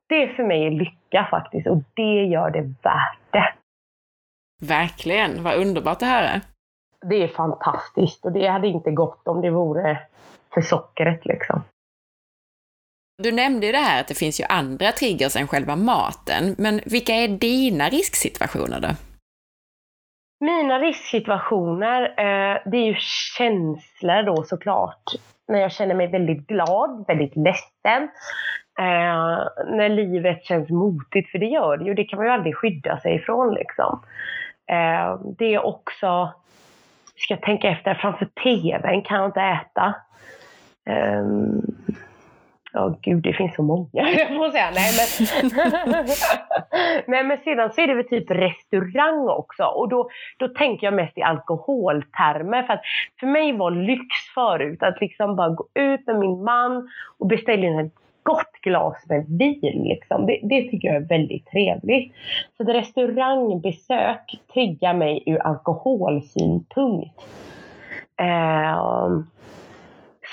det 0.07 0.27
för 0.27 0.43
mig 0.43 0.65
är 0.65 0.71
lycka 0.71 1.27
faktiskt 1.31 1.67
och 1.67 1.77
det 1.93 2.23
gör 2.25 2.49
det 2.49 2.61
värt 2.61 3.19
det. 3.31 3.53
Verkligen, 4.61 5.43
vad 5.43 5.55
underbart 5.55 5.99
det 5.99 6.05
här 6.05 6.23
är. 6.23 6.41
Det 7.09 7.23
är 7.23 7.27
fantastiskt 7.27 8.25
och 8.25 8.31
det 8.31 8.47
hade 8.47 8.67
inte 8.67 8.91
gått 8.91 9.27
om 9.27 9.41
det 9.41 9.49
vore 9.49 9.99
för 10.53 10.61
sockret 10.61 11.25
liksom. 11.25 11.63
Du 13.17 13.31
nämnde 13.31 13.65
ju 13.65 13.71
det 13.71 13.77
här 13.77 14.01
att 14.01 14.07
det 14.07 14.13
finns 14.13 14.39
ju 14.39 14.43
andra 14.43 14.91
triggers 14.91 15.35
än 15.35 15.47
själva 15.47 15.75
maten, 15.75 16.55
men 16.57 16.81
vilka 16.85 17.13
är 17.13 17.27
dina 17.27 17.89
risksituationer 17.89 18.79
då? 18.79 18.87
Mina 20.43 20.79
risksituationer, 20.79 22.01
eh, 22.01 22.57
det 22.65 22.77
är 22.77 22.85
ju 22.85 22.95
känslor 23.37 24.23
då 24.23 24.43
såklart. 24.43 25.03
När 25.47 25.59
jag 25.59 25.71
känner 25.71 25.95
mig 25.95 26.07
väldigt 26.07 26.47
glad, 26.47 27.05
väldigt 27.07 27.35
ledsen. 27.35 28.03
Eh, 28.79 29.47
när 29.67 29.89
livet 29.89 30.43
känns 30.43 30.69
motigt, 30.69 31.31
för 31.31 31.39
det 31.39 31.45
gör 31.45 31.77
det 31.77 31.85
ju. 31.85 31.93
Det 31.93 32.03
kan 32.03 32.17
man 32.17 32.25
ju 32.25 32.31
aldrig 32.31 32.55
skydda 32.55 32.99
sig 32.99 33.15
ifrån 33.15 33.53
liksom. 33.53 34.01
Eh, 34.67 35.19
det 35.37 35.53
är 35.53 35.65
också, 35.65 36.33
ska 37.15 37.33
jag 37.33 37.41
tänka 37.41 37.69
efter, 37.69 37.93
framför 37.93 38.25
TVn 38.25 39.01
kan 39.01 39.17
jag 39.17 39.27
inte 39.27 39.41
äta. 39.41 39.95
Ehm, 40.85 41.61
Ja, 42.75 42.85
oh, 42.85 42.95
gud, 43.01 43.23
det 43.23 43.33
finns 43.33 43.55
så 43.55 43.63
många, 43.63 43.89
jag 43.93 44.27
får 44.27 44.51
säga. 44.51 44.71
Nej 44.73 44.91
men, 44.97 46.05
Nej, 47.07 47.23
men 47.23 47.37
sedan 47.37 47.73
så 47.73 47.81
är 47.81 47.87
det 47.87 47.93
väl 47.93 48.07
typ 48.07 48.31
restaurang 48.31 49.29
också. 49.29 49.63
Och 49.63 49.89
då, 49.89 50.09
då 50.37 50.47
tänker 50.47 50.87
jag 50.87 50.93
mest 50.93 51.17
i 51.17 51.21
alkoholtermer. 51.21 52.63
För, 52.63 52.73
att 52.73 52.81
för 53.19 53.27
mig 53.27 53.57
var 53.57 53.71
lyx 53.71 54.05
förut 54.35 54.83
att 54.83 55.01
liksom 55.01 55.35
bara 55.35 55.49
gå 55.49 55.67
ut 55.73 56.07
med 56.07 56.19
min 56.19 56.43
man 56.43 56.89
och 57.17 57.27
beställa 57.27 57.67
in 57.67 57.79
ett 57.79 57.93
gott 58.23 58.51
glas 58.61 59.05
med 59.09 59.25
vin. 59.27 59.83
Liksom. 59.83 60.25
Det, 60.25 60.39
det, 60.43 60.61
tycker 60.61 60.87
jag 60.87 60.97
är 60.97 61.07
väldigt 61.07 61.45
trevligt. 61.45 62.13
Så 62.57 62.63
ett 62.63 62.69
restaurangbesök 62.69 64.35
triggar 64.53 64.93
mig 64.93 65.23
ur 65.25 65.37
alkoholsynpunkt. 65.37 67.21
Eh, 68.19 69.09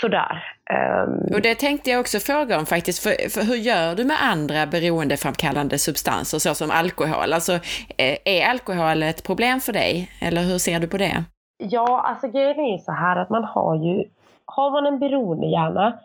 sådär. 0.00 0.42
Um... 0.70 1.34
Och 1.34 1.42
det 1.42 1.54
tänkte 1.54 1.90
jag 1.90 2.00
också 2.00 2.18
fråga 2.18 2.58
om 2.58 2.66
faktiskt, 2.66 3.02
för, 3.02 3.30
för, 3.30 3.40
hur 3.40 3.56
gör 3.56 3.94
du 3.94 4.04
med 4.04 4.16
andra 4.22 4.66
beroendeframkallande 4.66 5.78
substanser 5.78 6.38
såsom 6.38 6.70
alkohol? 6.70 7.32
Alltså, 7.32 7.52
eh, 7.96 8.16
är 8.24 8.46
alkohol 8.50 9.02
ett 9.02 9.22
problem 9.22 9.60
för 9.60 9.72
dig, 9.72 10.10
eller 10.20 10.42
hur 10.42 10.58
ser 10.58 10.80
du 10.80 10.88
på 10.88 10.96
det? 10.96 11.24
Ja, 11.58 12.00
alltså 12.00 12.28
grejen 12.28 12.60
är 12.60 12.72
ju 12.72 12.78
så 12.78 12.92
här 12.92 13.16
att 13.16 13.30
man 13.30 13.44
har 13.44 13.76
ju, 13.76 14.04
har 14.44 14.70
man 14.70 14.86
en 14.86 14.98
beroendehjärna 14.98 15.98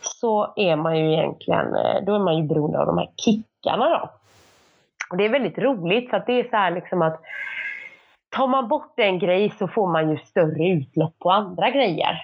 så 0.00 0.52
är 0.56 0.76
man 0.76 0.98
ju 0.98 1.12
egentligen, 1.12 1.74
eh, 1.74 2.04
då 2.06 2.14
är 2.14 2.18
man 2.18 2.36
ju 2.36 2.42
beroende 2.42 2.80
av 2.80 2.86
de 2.86 2.98
här 2.98 3.08
kickarna 3.16 3.88
då. 3.88 4.10
Och 5.10 5.16
det 5.16 5.24
är 5.24 5.28
väldigt 5.28 5.58
roligt 5.58 6.10
för 6.10 6.16
att 6.16 6.26
det 6.26 6.40
är 6.40 6.48
så 6.50 6.56
här 6.56 6.70
liksom 6.70 7.02
att 7.02 7.20
tar 8.36 8.46
man 8.46 8.68
bort 8.68 8.98
en 8.98 9.18
grej 9.18 9.50
så 9.58 9.68
får 9.68 9.86
man 9.92 10.10
ju 10.10 10.16
större 10.16 10.68
utlopp 10.68 11.18
på 11.18 11.30
andra 11.30 11.70
grejer. 11.70 12.22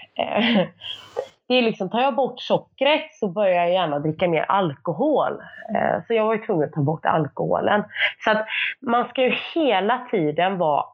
Det 1.52 1.58
är 1.58 1.62
liksom, 1.62 1.90
tar 1.90 2.00
jag 2.00 2.14
bort 2.14 2.40
sockret 2.40 3.14
så 3.14 3.28
börjar 3.28 3.54
jag 3.54 3.72
gärna 3.72 3.98
dricka 3.98 4.28
mer 4.28 4.44
alkohol. 4.48 5.32
Eh, 5.74 6.04
så 6.06 6.14
jag 6.14 6.24
var 6.24 6.34
ju 6.34 6.46
tvungen 6.46 6.68
att 6.68 6.72
ta 6.72 6.80
bort 6.80 7.06
alkoholen. 7.06 7.84
Så 8.24 8.30
att 8.30 8.46
man 8.80 9.08
ska 9.08 9.22
ju 9.22 9.34
hela 9.54 10.06
tiden 10.10 10.58
vara 10.58 10.84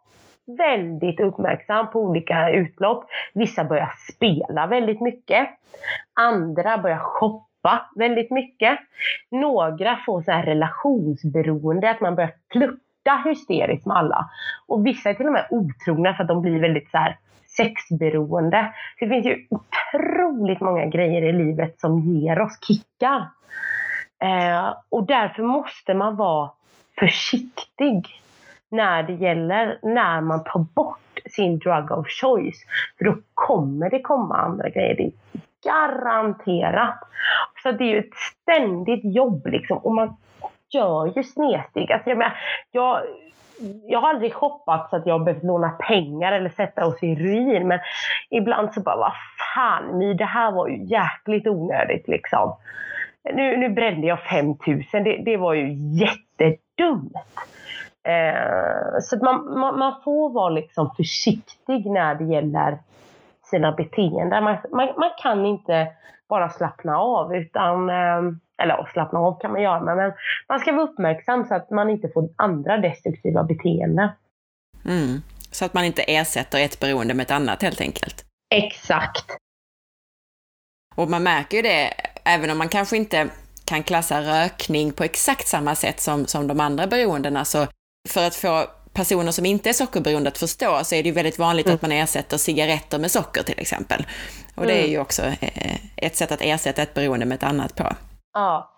väldigt 0.58 1.20
uppmärksam 1.20 1.90
på 1.90 2.00
olika 2.00 2.50
utlopp. 2.50 3.04
Vissa 3.34 3.64
börjar 3.64 3.92
spela 4.14 4.66
väldigt 4.66 5.00
mycket. 5.00 5.48
Andra 6.20 6.78
börjar 6.78 6.98
shoppa 6.98 7.90
väldigt 7.96 8.30
mycket. 8.30 8.78
Några 9.30 9.98
får 10.06 10.22
så 10.22 10.30
här 10.30 10.42
relationsberoende, 10.42 11.90
att 11.90 12.00
man 12.00 12.14
börjar 12.14 12.32
flirta 12.52 13.22
hysteriskt 13.24 13.86
med 13.86 13.96
alla. 13.96 14.30
Och 14.66 14.86
vissa 14.86 15.10
är 15.10 15.14
till 15.14 15.26
och 15.26 15.32
med 15.32 15.46
otrogna 15.50 16.14
för 16.14 16.22
att 16.22 16.28
de 16.28 16.42
blir 16.42 16.60
väldigt 16.60 16.90
så 16.90 16.98
här 16.98 17.16
sexberoende. 17.58 18.74
Det 19.00 19.08
finns 19.08 19.26
ju 19.26 19.46
otroligt 19.50 20.60
många 20.60 20.86
grejer 20.86 21.22
i 21.22 21.32
livet 21.32 21.80
som 21.80 22.00
ger 22.00 22.40
oss 22.40 22.58
kickar. 22.66 23.28
Eh, 24.22 24.74
och 24.88 25.06
därför 25.06 25.42
måste 25.42 25.94
man 25.94 26.16
vara 26.16 26.50
försiktig 26.98 28.22
när 28.68 29.02
det 29.02 29.12
gäller 29.12 29.78
när 29.82 30.20
man 30.20 30.44
tar 30.44 30.66
bort 30.74 30.98
sin 31.30 31.58
drug 31.58 31.90
of 31.90 32.06
choice. 32.08 32.66
För 32.98 33.04
då 33.04 33.16
kommer 33.34 33.90
det 33.90 34.00
komma 34.00 34.36
andra 34.36 34.68
grejer. 34.68 34.94
Det 34.94 35.02
är 35.02 35.12
garanterat. 35.64 36.98
Så 37.62 37.72
det 37.72 37.84
är 37.84 37.88
ju 37.88 37.98
ett 37.98 38.14
ständigt 38.14 39.14
jobb 39.14 39.46
liksom. 39.46 39.78
Och 39.78 39.94
man 39.94 40.16
gör 40.70 41.12
ju 41.16 41.24
snedsteg. 41.24 41.92
Alltså 41.92 42.10
jag, 42.10 42.18
menar, 42.18 42.38
jag, 42.70 43.02
jag 43.86 44.00
har 44.00 44.08
aldrig 44.08 44.34
shoppat 44.34 44.90
så 44.90 44.96
att 44.96 45.06
jag 45.06 45.24
behövt 45.24 45.44
låna 45.44 45.70
pengar 45.70 46.32
eller 46.32 46.50
sätta 46.50 46.86
oss 46.86 47.02
i 47.02 47.14
ruin. 47.14 47.68
Men 47.68 47.78
ibland 48.30 48.74
så 48.74 48.80
bara, 48.80 48.96
vad 48.96 49.12
fan, 49.54 50.16
det 50.16 50.24
här 50.24 50.52
var 50.52 50.68
ju 50.68 50.84
jäkligt 50.84 51.46
onödigt 51.46 52.08
liksom. 52.08 52.56
Nu, 53.34 53.56
nu 53.56 53.68
brände 53.68 54.06
jag 54.06 54.20
5000, 54.20 55.04
det, 55.04 55.22
det 55.24 55.36
var 55.36 55.54
ju 55.54 55.72
jättedumt. 55.72 57.12
Eh, 58.08 59.00
så 59.02 59.24
man, 59.24 59.58
man, 59.58 59.78
man, 59.78 60.00
får 60.04 60.30
vara 60.30 60.48
liksom 60.48 60.90
försiktig 60.96 61.86
när 61.86 62.14
det 62.14 62.24
gäller 62.24 62.78
sina 63.50 63.72
beteenden. 63.72 64.44
Man, 64.44 64.56
man, 64.72 64.88
man 64.96 65.10
kan 65.22 65.46
inte 65.46 65.88
bara 66.28 66.48
slappna 66.48 66.98
av 66.98 67.36
utan, 67.36 67.90
eh, 67.90 68.22
eller 68.62 68.90
slappna 68.92 69.18
av 69.18 69.40
kan 69.40 69.52
man 69.52 69.62
göra 69.62 69.94
men 69.94 70.12
man 70.48 70.60
ska 70.60 70.72
vara 70.72 70.84
uppmärksam 70.84 71.44
så 71.44 71.54
att 71.54 71.70
man 71.70 71.90
inte 71.90 72.08
får 72.08 72.28
andra 72.36 72.76
destruktiva 72.78 73.44
beteenden. 73.44 74.08
Mm. 74.84 75.22
Så 75.50 75.64
att 75.64 75.74
man 75.74 75.84
inte 75.84 76.02
ersätter 76.02 76.60
ett 76.60 76.80
beroende 76.80 77.14
med 77.14 77.24
ett 77.24 77.30
annat 77.30 77.62
helt 77.62 77.80
enkelt. 77.80 78.24
Exakt. 78.54 79.36
Och 80.96 81.10
man 81.10 81.22
märker 81.22 81.56
ju 81.56 81.62
det, 81.62 81.92
även 82.24 82.50
om 82.50 82.58
man 82.58 82.68
kanske 82.68 82.96
inte 82.96 83.28
kan 83.64 83.82
klassa 83.82 84.20
rökning 84.20 84.92
på 84.92 85.04
exakt 85.04 85.46
samma 85.46 85.74
sätt 85.74 86.00
som, 86.00 86.26
som 86.26 86.46
de 86.46 86.60
andra 86.60 86.86
beroendena, 86.86 87.44
så 87.44 87.66
för 88.08 88.26
att 88.26 88.34
få 88.34 88.66
personer 88.92 89.32
som 89.32 89.46
inte 89.46 89.68
är 89.68 89.72
sockerberoende 89.72 90.28
att 90.28 90.38
förstå 90.38 90.84
så 90.84 90.94
är 90.94 91.02
det 91.02 91.08
ju 91.08 91.14
väldigt 91.14 91.38
vanligt 91.38 91.66
mm. 91.66 91.74
att 91.74 91.82
man 91.82 91.92
ersätter 91.92 92.36
cigaretter 92.36 92.98
med 92.98 93.10
socker 93.10 93.42
till 93.42 93.58
exempel. 93.58 94.06
Och 94.54 94.66
det 94.66 94.72
är 94.72 94.78
mm. 94.78 94.90
ju 94.90 94.98
också 94.98 95.22
eh, 95.22 95.76
ett 95.96 96.16
sätt 96.16 96.32
att 96.32 96.40
ersätta 96.42 96.82
ett 96.82 96.94
beroende 96.94 97.26
med 97.26 97.36
ett 97.36 97.42
annat 97.42 97.74
på. 97.74 97.92
Ja. 98.32 98.74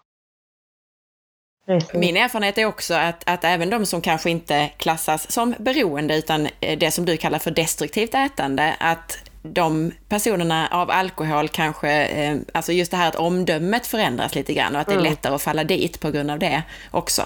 Min 1.95 2.17
erfarenhet 2.17 2.59
är 2.59 2.67
också 2.67 2.95
att, 2.95 3.31
att 3.31 3.45
även 3.45 3.71
de 3.71 3.87
som 3.87 4.01
kanske 4.01 4.31
inte 4.31 4.69
klassas 4.69 5.31
som 5.31 5.55
beroende 5.59 6.17
utan 6.17 6.49
eh, 6.61 6.79
det 6.79 6.91
som 6.91 7.05
du 7.05 7.17
kallar 7.17 7.39
för 7.39 7.51
destruktivt 7.51 8.15
ätande, 8.15 8.77
att 8.81 9.31
de 9.43 9.93
personerna 10.09 10.69
av 10.71 10.91
alkohol 10.91 11.49
kanske, 11.49 12.05
eh, 12.07 12.37
alltså 12.55 12.73
just 12.73 12.91
det 12.91 12.97
här 12.97 13.09
att 13.09 13.17
omdömet 13.17 13.87
förändras 13.87 14.35
lite 14.35 14.55
grann 14.55 14.75
och 14.75 14.81
att 14.81 14.87
det 14.87 14.93
är 14.93 14.99
mm. 14.99 15.11
lättare 15.11 15.35
att 15.35 15.43
falla 15.43 15.65
dit 15.65 16.01
på 16.01 16.11
grund 16.11 16.31
av 16.31 16.39
det 16.39 16.63
också. 16.91 17.23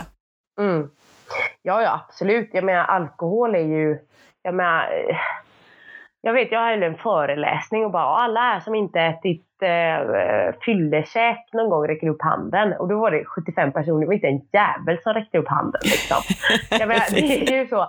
Mm. 0.60 0.90
Ja, 1.62 1.82
ja 1.82 2.04
absolut. 2.08 2.50
Jag 2.52 2.64
menar 2.64 2.84
alkohol 2.84 3.54
är 3.54 3.58
ju, 3.58 3.98
jag 4.42 4.54
menar, 4.54 4.90
jag 6.24 6.32
vet, 6.32 6.52
jag 6.52 6.60
hade 6.60 6.86
en 6.86 6.96
föreläsning 6.96 7.84
och 7.84 7.90
bara 7.90 8.02
alla 8.02 8.40
här 8.40 8.60
som 8.60 8.74
inte 8.74 9.00
ätit 9.00 9.46
eh, 9.62 10.54
fyllekäk 10.64 11.48
någon 11.52 11.70
gång 11.70 11.88
räcker 11.88 12.08
upp 12.08 12.22
handen. 12.22 12.72
Och 12.72 12.88
då 12.88 12.98
var 12.98 13.10
det 13.10 13.24
75 13.24 13.72
personer, 13.72 14.00
det 14.00 14.06
var 14.06 14.14
inte 14.14 14.26
en 14.26 14.40
jävel 14.52 15.02
som 15.02 15.14
räckte 15.14 15.38
upp 15.38 15.48
handen. 15.48 15.80
Liksom. 15.84 16.16
jag 16.70 16.88
menar, 16.88 17.14
det 17.14 17.52
är 17.52 17.62
ju 17.62 17.66
så. 17.66 17.88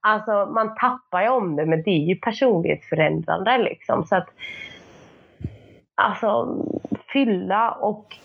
Alltså 0.00 0.46
man 0.46 0.74
tappar 0.74 1.22
ju 1.22 1.28
om 1.28 1.56
det, 1.56 1.66
men 1.66 1.82
det 1.82 1.90
är 1.90 2.04
ju 2.04 2.16
personlighetsförändrande 2.16 3.58
liksom. 3.58 4.04
Så 4.04 4.16
att, 4.16 4.28
alltså 5.94 6.56
fylla 7.12 7.70
och 7.70 8.16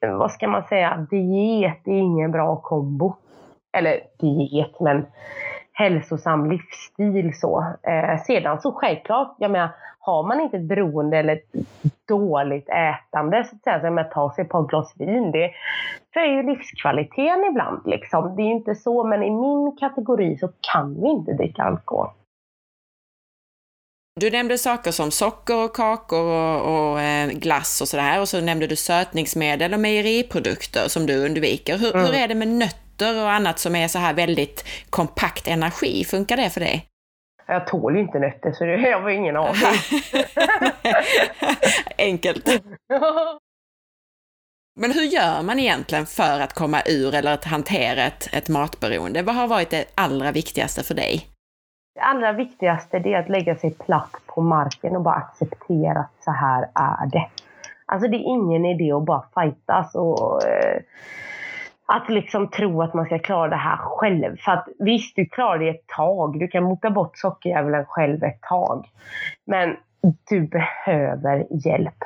vad 0.00 0.32
ska 0.32 0.48
man 0.48 0.64
säga, 0.64 1.06
diet 1.10 1.88
är 1.88 1.92
ingen 1.92 2.30
bra 2.30 2.56
kombo 2.56 3.16
eller 3.76 4.00
diet, 4.20 4.80
men 4.80 5.06
hälsosam 5.74 6.50
livsstil 6.50 7.32
så. 7.34 7.64
Eh, 7.82 8.22
sedan 8.26 8.60
så 8.60 8.72
självklart, 8.72 9.36
jag 9.38 9.50
menar, 9.50 9.68
har 9.98 10.22
man 10.22 10.40
inte 10.40 10.56
ett 10.56 10.68
beroende 10.68 11.18
eller 11.18 11.32
ett 11.32 11.52
dåligt 12.08 12.68
ätande, 12.68 13.44
så 13.44 13.56
att 13.56 13.62
säga, 13.62 13.80
som 13.80 13.98
att 13.98 14.10
ta 14.10 14.32
sig 14.34 14.44
på 14.44 14.60
ett 14.60 14.68
glas 14.68 14.94
vin, 14.98 15.30
det 15.32 15.50
höjer 16.10 16.36
ju 16.36 16.42
livskvaliteten 16.42 17.44
ibland. 17.50 17.82
Liksom. 17.86 18.36
Det 18.36 18.42
är 18.42 18.46
ju 18.46 18.52
inte 18.52 18.74
så, 18.74 19.04
men 19.04 19.22
i 19.22 19.30
min 19.30 19.76
kategori 19.76 20.38
så 20.38 20.48
kan 20.72 21.00
vi 21.00 21.08
inte 21.08 21.32
dricka 21.32 21.62
alkohol. 21.62 22.08
Du 24.20 24.30
nämnde 24.30 24.58
saker 24.58 24.90
som 24.90 25.10
socker 25.10 25.64
och 25.64 25.76
kakor 25.76 26.24
och, 26.24 26.90
och 26.90 27.00
eh, 27.00 27.28
glass 27.28 27.80
och 27.80 27.88
sådär 27.88 28.20
och 28.20 28.28
så 28.28 28.40
nämnde 28.40 28.66
du 28.66 28.76
sötningsmedel 28.76 29.74
och 29.74 29.80
mejeriprodukter 29.80 30.88
som 30.88 31.06
du 31.06 31.26
undviker. 31.26 31.78
Hur, 31.78 31.94
mm. 31.94 32.06
hur 32.06 32.14
är 32.14 32.28
det 32.28 32.34
med 32.34 32.48
nötter 32.48 32.83
nötter 33.00 33.22
och 33.22 33.30
annat 33.30 33.58
som 33.58 33.76
är 33.76 33.88
så 33.88 33.98
här 33.98 34.14
väldigt 34.14 34.64
kompakt 34.90 35.48
energi. 35.48 36.04
Funkar 36.04 36.36
det 36.36 36.50
för 36.50 36.60
dig? 36.60 36.86
Jag 37.46 37.66
tål 37.66 37.94
ju 37.94 38.00
inte 38.00 38.18
nötter 38.18 38.52
så 38.52 38.64
det, 38.64 38.76
jag 38.76 39.00
har 39.00 39.10
ingen 39.10 39.36
aning. 39.36 39.54
Enkelt. 41.98 42.48
Men 44.80 44.92
hur 44.92 45.02
gör 45.02 45.42
man 45.42 45.58
egentligen 45.58 46.06
för 46.06 46.40
att 46.40 46.52
komma 46.52 46.82
ur 46.86 47.14
eller 47.14 47.34
att 47.34 47.44
hantera 47.44 48.02
ett, 48.02 48.28
ett 48.32 48.48
matberoende? 48.48 49.22
Vad 49.22 49.34
har 49.34 49.46
varit 49.46 49.70
det 49.70 49.84
allra 49.94 50.32
viktigaste 50.32 50.82
för 50.82 50.94
dig? 50.94 51.26
Det 51.94 52.00
allra 52.00 52.32
viktigaste 52.32 52.96
är 52.96 53.18
att 53.18 53.28
lägga 53.28 53.56
sig 53.56 53.74
platt 53.74 54.16
på 54.26 54.40
marken 54.40 54.96
och 54.96 55.02
bara 55.02 55.14
acceptera 55.14 56.00
att 56.00 56.24
så 56.24 56.30
här 56.30 56.62
är 56.74 57.06
det. 57.06 57.28
Alltså 57.86 58.08
det 58.08 58.16
är 58.16 58.28
ingen 58.28 58.64
idé 58.64 58.92
att 58.92 59.04
bara 59.04 59.24
fightas 59.34 59.94
och 59.94 60.46
eh, 60.46 60.82
att 61.86 62.10
liksom 62.10 62.48
tro 62.50 62.82
att 62.82 62.94
man 62.94 63.06
ska 63.06 63.18
klara 63.18 63.48
det 63.48 63.56
här 63.56 63.76
själv. 63.76 64.36
För 64.36 64.52
att 64.52 64.68
visst, 64.78 65.16
du 65.16 65.26
klarar 65.26 65.58
det 65.58 65.68
ett 65.68 65.86
tag. 65.86 66.38
Du 66.38 66.48
kan 66.48 66.64
mota 66.64 66.90
bort 66.90 67.18
sockerdjävulen 67.18 67.84
själv 67.84 68.24
ett 68.24 68.42
tag. 68.42 68.88
Men 69.44 69.76
du 70.28 70.40
behöver 70.40 71.46
hjälp. 71.50 72.04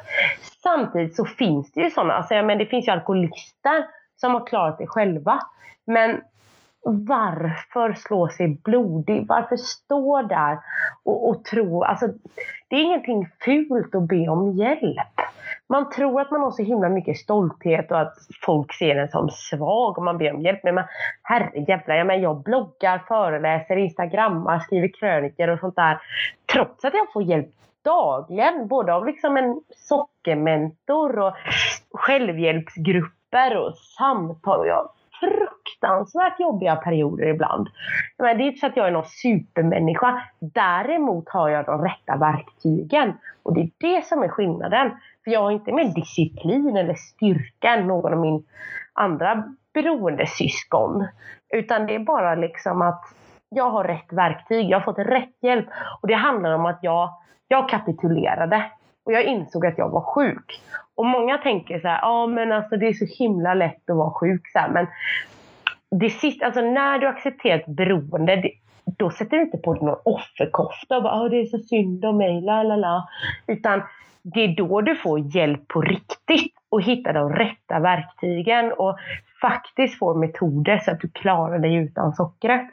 Samtidigt 0.62 1.16
så 1.16 1.24
finns 1.24 1.72
det 1.72 1.80
ju 1.80 1.90
sådana, 1.90 2.14
alltså, 2.14 2.34
men 2.34 2.58
det 2.58 2.66
finns 2.66 2.88
ju 2.88 2.92
alkoholister 2.92 3.84
som 4.16 4.34
har 4.34 4.46
klarat 4.46 4.78
det 4.78 4.86
själva. 4.86 5.40
Men 5.84 6.20
varför 6.92 7.92
slå 7.92 8.28
sig 8.28 8.48
blodig? 8.64 9.26
Varför 9.28 9.56
stå 9.56 10.22
där 10.22 10.58
och, 11.04 11.28
och 11.28 11.44
tro, 11.44 11.82
alltså 11.82 12.06
det 12.68 12.76
är 12.76 12.80
ingenting 12.80 13.28
fult 13.44 13.94
att 13.94 14.08
be 14.08 14.28
om 14.28 14.50
hjälp 14.52 15.06
man 15.68 15.90
tror 15.90 16.20
att 16.20 16.30
man 16.30 16.40
har 16.40 16.50
så 16.50 16.62
himla 16.62 16.88
mycket 16.88 17.16
stolthet 17.16 17.90
och 17.90 18.00
att 18.00 18.14
folk 18.42 18.74
ser 18.74 18.96
en 18.96 19.08
som 19.08 19.30
svag 19.30 19.98
om 19.98 20.04
man 20.04 20.18
ber 20.18 20.34
om 20.34 20.42
hjälp. 20.42 20.60
Men 20.64 20.84
herrejävlar, 21.22 21.94
jag, 21.96 22.06
menar, 22.06 22.22
jag 22.22 22.42
bloggar, 22.42 23.02
föreläser, 23.08 23.76
instagrammar, 23.76 24.58
skriver 24.58 24.88
krönikor 25.00 25.48
och 25.48 25.60
sånt 25.60 25.76
där. 25.76 26.00
Trots 26.52 26.84
att 26.84 26.94
jag 26.94 27.12
får 27.12 27.22
hjälp 27.22 27.48
dagligen, 27.84 28.68
både 28.68 28.94
av 28.94 29.06
liksom 29.06 29.36
en 29.36 29.60
sockermentor 29.76 31.18
och 31.18 31.34
självhjälpsgrupper 31.92 33.56
och 33.56 33.74
samtal. 33.76 34.60
Och 34.60 34.66
jag 34.66 34.88
fruktansvärt 35.20 36.40
jobbiga 36.40 36.76
perioder 36.76 37.26
ibland. 37.26 37.68
Men 38.18 38.38
det 38.38 38.44
är 38.44 38.46
inte 38.46 38.58
så 38.58 38.66
att 38.66 38.76
jag 38.76 38.86
är 38.86 38.90
någon 38.90 39.04
supermänniska. 39.04 40.22
Däremot 40.40 41.28
har 41.28 41.48
jag 41.48 41.64
de 41.64 41.84
rätta 41.84 42.16
verktygen. 42.16 43.12
Och 43.42 43.54
det 43.54 43.60
är 43.60 43.70
det 43.78 44.04
som 44.04 44.22
är 44.22 44.28
skillnaden. 44.28 44.90
För 45.24 45.30
jag 45.30 45.40
har 45.40 45.50
inte 45.50 45.72
mer 45.72 45.94
disciplin 45.94 46.76
eller 46.76 46.94
styrka 46.94 47.68
än 47.68 47.86
någon 47.86 48.12
av 48.12 48.18
min 48.18 48.44
andra 48.92 49.44
beroendesyskon. 49.74 51.06
Utan 51.48 51.86
det 51.86 51.94
är 51.94 51.98
bara 51.98 52.34
liksom 52.34 52.82
att 52.82 53.04
jag 53.48 53.70
har 53.70 53.84
rätt 53.84 54.12
verktyg, 54.12 54.70
jag 54.70 54.80
har 54.80 54.84
fått 54.84 54.98
rätt 54.98 55.36
hjälp. 55.42 55.66
Och 56.00 56.08
det 56.08 56.14
handlar 56.14 56.52
om 56.52 56.66
att 56.66 56.78
jag, 56.82 57.10
jag 57.48 57.68
kapitulerade. 57.68 58.70
Och 59.08 59.14
jag 59.14 59.24
insåg 59.24 59.66
att 59.66 59.78
jag 59.78 59.88
var 59.88 60.00
sjuk. 60.00 60.62
Och 60.94 61.06
många 61.06 61.38
tänker 61.38 61.80
så 61.80 61.88
här, 61.88 61.98
ja 62.02 62.08
ah, 62.08 62.26
men 62.26 62.52
alltså 62.52 62.76
det 62.76 62.86
är 62.86 62.92
så 62.92 63.06
himla 63.18 63.54
lätt 63.54 63.90
att 63.90 63.96
vara 63.96 64.10
sjuk. 64.10 64.48
Så 64.52 64.58
här. 64.58 64.68
Men 64.68 64.86
det 65.90 66.10
sista, 66.10 66.46
alltså 66.46 66.60
när 66.60 66.98
du 66.98 67.06
accepterar 67.06 67.58
ett 67.58 67.66
beroende, 67.66 68.36
det, 68.36 68.50
då 68.84 69.10
sätter 69.10 69.36
du 69.36 69.42
inte 69.42 69.58
på 69.58 69.74
dig 69.74 69.84
någon 69.84 70.00
offerkofta 70.04 70.96
och 70.96 71.02
bara, 71.02 71.12
ah, 71.12 71.28
det 71.28 71.36
är 71.36 71.46
så 71.46 71.58
synd 71.58 72.04
om 72.04 72.16
mig, 72.16 72.40
la 72.40 72.62
la 72.62 72.76
la. 72.76 73.08
Utan 73.46 73.82
det 74.22 74.40
är 74.40 74.56
då 74.56 74.80
du 74.80 74.96
får 74.96 75.36
hjälp 75.36 75.68
på 75.68 75.80
riktigt 75.80 76.54
och 76.68 76.82
hitta 76.82 77.12
de 77.12 77.32
rätta 77.32 77.78
verktygen 77.78 78.72
och 78.72 78.98
faktiskt 79.40 79.98
får 79.98 80.14
metoder 80.14 80.78
så 80.78 80.90
att 80.90 81.00
du 81.00 81.08
klarar 81.08 81.58
dig 81.58 81.74
utan 81.74 82.12
sockret. 82.12 82.68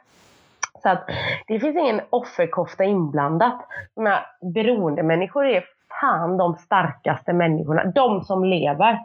Så 0.83 0.89
att 0.89 1.09
det 1.47 1.59
finns 1.59 1.77
ingen 1.77 2.01
offerkofta 2.09 2.83
inblandat. 2.83 3.67
De 3.95 4.05
här 4.05 4.25
beroendemänniskor 4.53 5.45
är 5.45 5.74
fan 6.01 6.37
de 6.37 6.55
starkaste 6.55 7.33
människorna, 7.33 7.85
de 7.85 8.23
som 8.23 8.43
lever, 8.43 8.99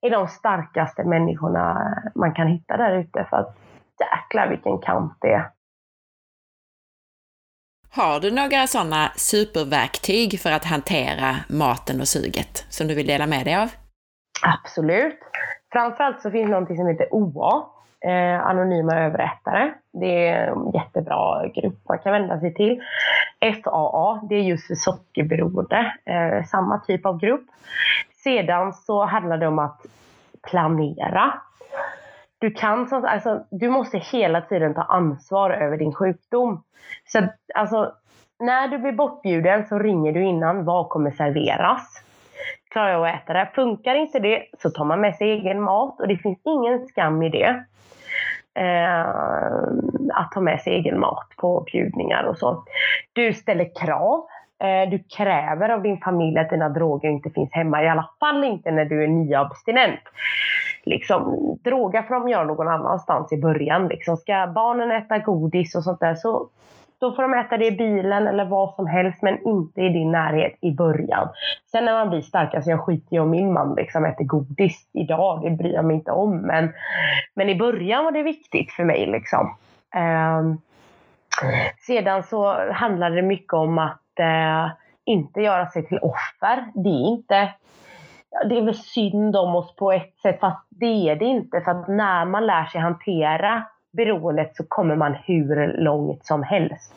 är 0.00 0.10
de 0.10 0.28
starkaste 0.28 1.04
människorna 1.04 1.94
man 2.14 2.34
kan 2.34 2.46
hitta 2.46 2.76
där 2.76 2.96
ute. 2.96 3.26
För 3.30 3.36
att 3.36 3.56
jäklar 4.00 4.48
vilken 4.48 4.78
kamp 4.78 5.12
det 5.20 5.32
är. 5.32 5.50
Har 7.92 8.20
du 8.20 8.30
några 8.30 8.66
sådana 8.66 9.12
superverktyg 9.16 10.40
för 10.40 10.52
att 10.52 10.64
hantera 10.64 11.36
maten 11.48 12.00
och 12.00 12.08
suget 12.08 12.66
som 12.68 12.86
du 12.86 12.94
vill 12.94 13.06
dela 13.06 13.26
med 13.26 13.44
dig 13.44 13.56
av? 13.56 13.68
Absolut. 14.46 15.18
Framförallt 15.72 16.20
så 16.22 16.30
finns 16.30 16.50
det 16.50 16.60
något 16.60 16.76
som 16.76 16.86
heter 16.86 17.08
OA, 17.10 17.66
eh, 18.00 18.46
Anonyma 18.46 18.94
överrättare. 18.94 19.72
Det 19.92 20.28
är 20.28 20.46
en 20.46 20.70
jättebra 20.74 21.48
grupp 21.48 21.88
man 21.88 21.98
kan 21.98 22.12
vända 22.12 22.40
sig 22.40 22.54
till. 22.54 22.80
FAA, 23.64 24.20
det 24.28 24.34
är 24.34 24.42
just 24.42 24.66
för 24.66 24.74
sockerberoende, 24.74 25.92
eh, 26.04 26.44
samma 26.44 26.78
typ 26.78 27.06
av 27.06 27.18
grupp. 27.18 27.46
Sedan 28.24 28.72
så 28.72 29.04
handlar 29.04 29.38
det 29.38 29.46
om 29.46 29.58
att 29.58 29.86
planera. 30.50 31.34
Du, 32.38 32.50
kan, 32.50 33.04
alltså, 33.04 33.44
du 33.50 33.68
måste 33.68 33.98
hela 33.98 34.40
tiden 34.40 34.74
ta 34.74 34.82
ansvar 34.82 35.50
över 35.50 35.76
din 35.76 35.94
sjukdom. 35.94 36.62
Så 37.06 37.28
alltså, 37.54 37.92
när 38.38 38.68
du 38.68 38.78
blir 38.78 38.92
bortbjuden 38.92 39.66
så 39.66 39.78
ringer 39.78 40.12
du 40.12 40.24
innan. 40.24 40.64
Vad 40.64 40.88
kommer 40.88 41.10
serveras? 41.10 42.02
Klarar 42.70 42.90
jag 42.90 43.08
att 43.08 43.22
äta 43.22 43.32
det? 43.32 43.50
Funkar 43.54 43.94
inte 43.94 44.18
det 44.18 44.46
så 44.58 44.70
tar 44.70 44.84
man 44.84 45.00
med 45.00 45.16
sig 45.16 45.30
egen 45.30 45.60
mat 45.60 46.00
och 46.00 46.08
det 46.08 46.16
finns 46.16 46.38
ingen 46.44 46.86
skam 46.86 47.22
i 47.22 47.28
det. 47.28 47.64
Eh, 48.54 49.08
att 50.14 50.32
ta 50.32 50.40
med 50.40 50.60
sig 50.60 50.72
egen 50.72 51.00
mat 51.00 51.28
på 51.36 51.60
bjudningar 51.72 52.24
och 52.24 52.38
så. 52.38 52.64
Du 53.12 53.32
ställer 53.32 53.70
krav. 53.74 54.26
Eh, 54.62 54.90
du 54.90 54.98
kräver 55.16 55.68
av 55.68 55.82
din 55.82 55.98
familj 55.98 56.38
att 56.38 56.50
dina 56.50 56.68
droger 56.68 57.08
inte 57.08 57.30
finns 57.30 57.52
hemma, 57.52 57.82
i 57.82 57.88
alla 57.88 58.10
fall 58.20 58.44
inte 58.44 58.70
när 58.70 58.84
du 58.84 59.04
är 59.04 59.08
nyabstinent. 59.08 60.00
Liksom, 60.84 61.38
droga 61.64 62.02
får 62.02 62.14
de 62.14 62.28
göra 62.28 62.44
någon 62.44 62.68
annanstans 62.68 63.32
i 63.32 63.36
början. 63.36 63.88
Liksom. 63.88 64.16
Ska 64.16 64.46
barnen 64.54 64.90
äta 64.90 65.18
godis 65.18 65.74
och 65.74 65.84
sånt 65.84 66.00
där 66.00 66.14
så 66.14 66.48
då 67.00 67.12
får 67.12 67.22
de 67.22 67.34
äta 67.34 67.56
det 67.56 67.66
i 67.66 67.76
bilen 67.76 68.26
eller 68.26 68.44
vad 68.44 68.74
som 68.74 68.86
helst 68.86 69.22
men 69.22 69.48
inte 69.48 69.80
i 69.80 69.88
din 69.88 70.12
närhet 70.12 70.58
i 70.60 70.72
början. 70.72 71.28
Sen 71.70 71.84
när 71.84 71.92
man 71.92 72.10
blir 72.10 72.20
starkare, 72.20 72.50
så 72.50 72.56
alltså 72.56 72.70
jag 72.70 72.80
skiter 72.80 73.12
ju 73.12 73.20
om 73.20 73.30
min 73.30 73.52
man 73.52 73.74
liksom 73.74 74.04
äter 74.04 74.24
godis 74.24 74.88
idag, 74.92 75.42
det 75.42 75.50
bryr 75.50 75.74
jag 75.74 75.84
mig 75.84 75.96
inte 75.96 76.10
om. 76.10 76.36
Men, 76.36 76.72
men 77.34 77.48
i 77.48 77.58
början 77.58 78.04
var 78.04 78.12
det 78.12 78.22
viktigt 78.22 78.72
för 78.72 78.84
mig. 78.84 79.06
Liksom. 79.06 79.56
Eh, 79.94 80.42
sedan 81.86 82.22
så 82.22 82.72
handlade 82.72 83.16
det 83.16 83.22
mycket 83.22 83.54
om 83.54 83.78
att 83.78 84.18
eh, 84.18 84.70
inte 85.04 85.40
göra 85.40 85.66
sig 85.66 85.86
till 85.86 85.98
offer. 85.98 86.64
Det 86.74 86.88
är 86.88 87.08
inte 87.12 87.48
det 88.48 88.58
är 88.58 88.62
väl 88.62 88.74
synd 88.74 89.36
om 89.36 89.56
oss 89.56 89.76
på 89.76 89.92
ett 89.92 90.18
sätt, 90.22 90.40
fast 90.40 90.66
det 90.70 91.10
är 91.10 91.16
det 91.16 91.24
inte. 91.24 91.60
För 91.60 91.70
att 91.70 91.88
när 91.88 92.24
man 92.24 92.46
lär 92.46 92.64
sig 92.64 92.80
hantera 92.80 93.62
beroendet 93.92 94.56
så 94.56 94.64
kommer 94.68 94.96
man 94.96 95.14
hur 95.14 95.76
långt 95.78 96.26
som 96.26 96.42
helst. 96.42 96.94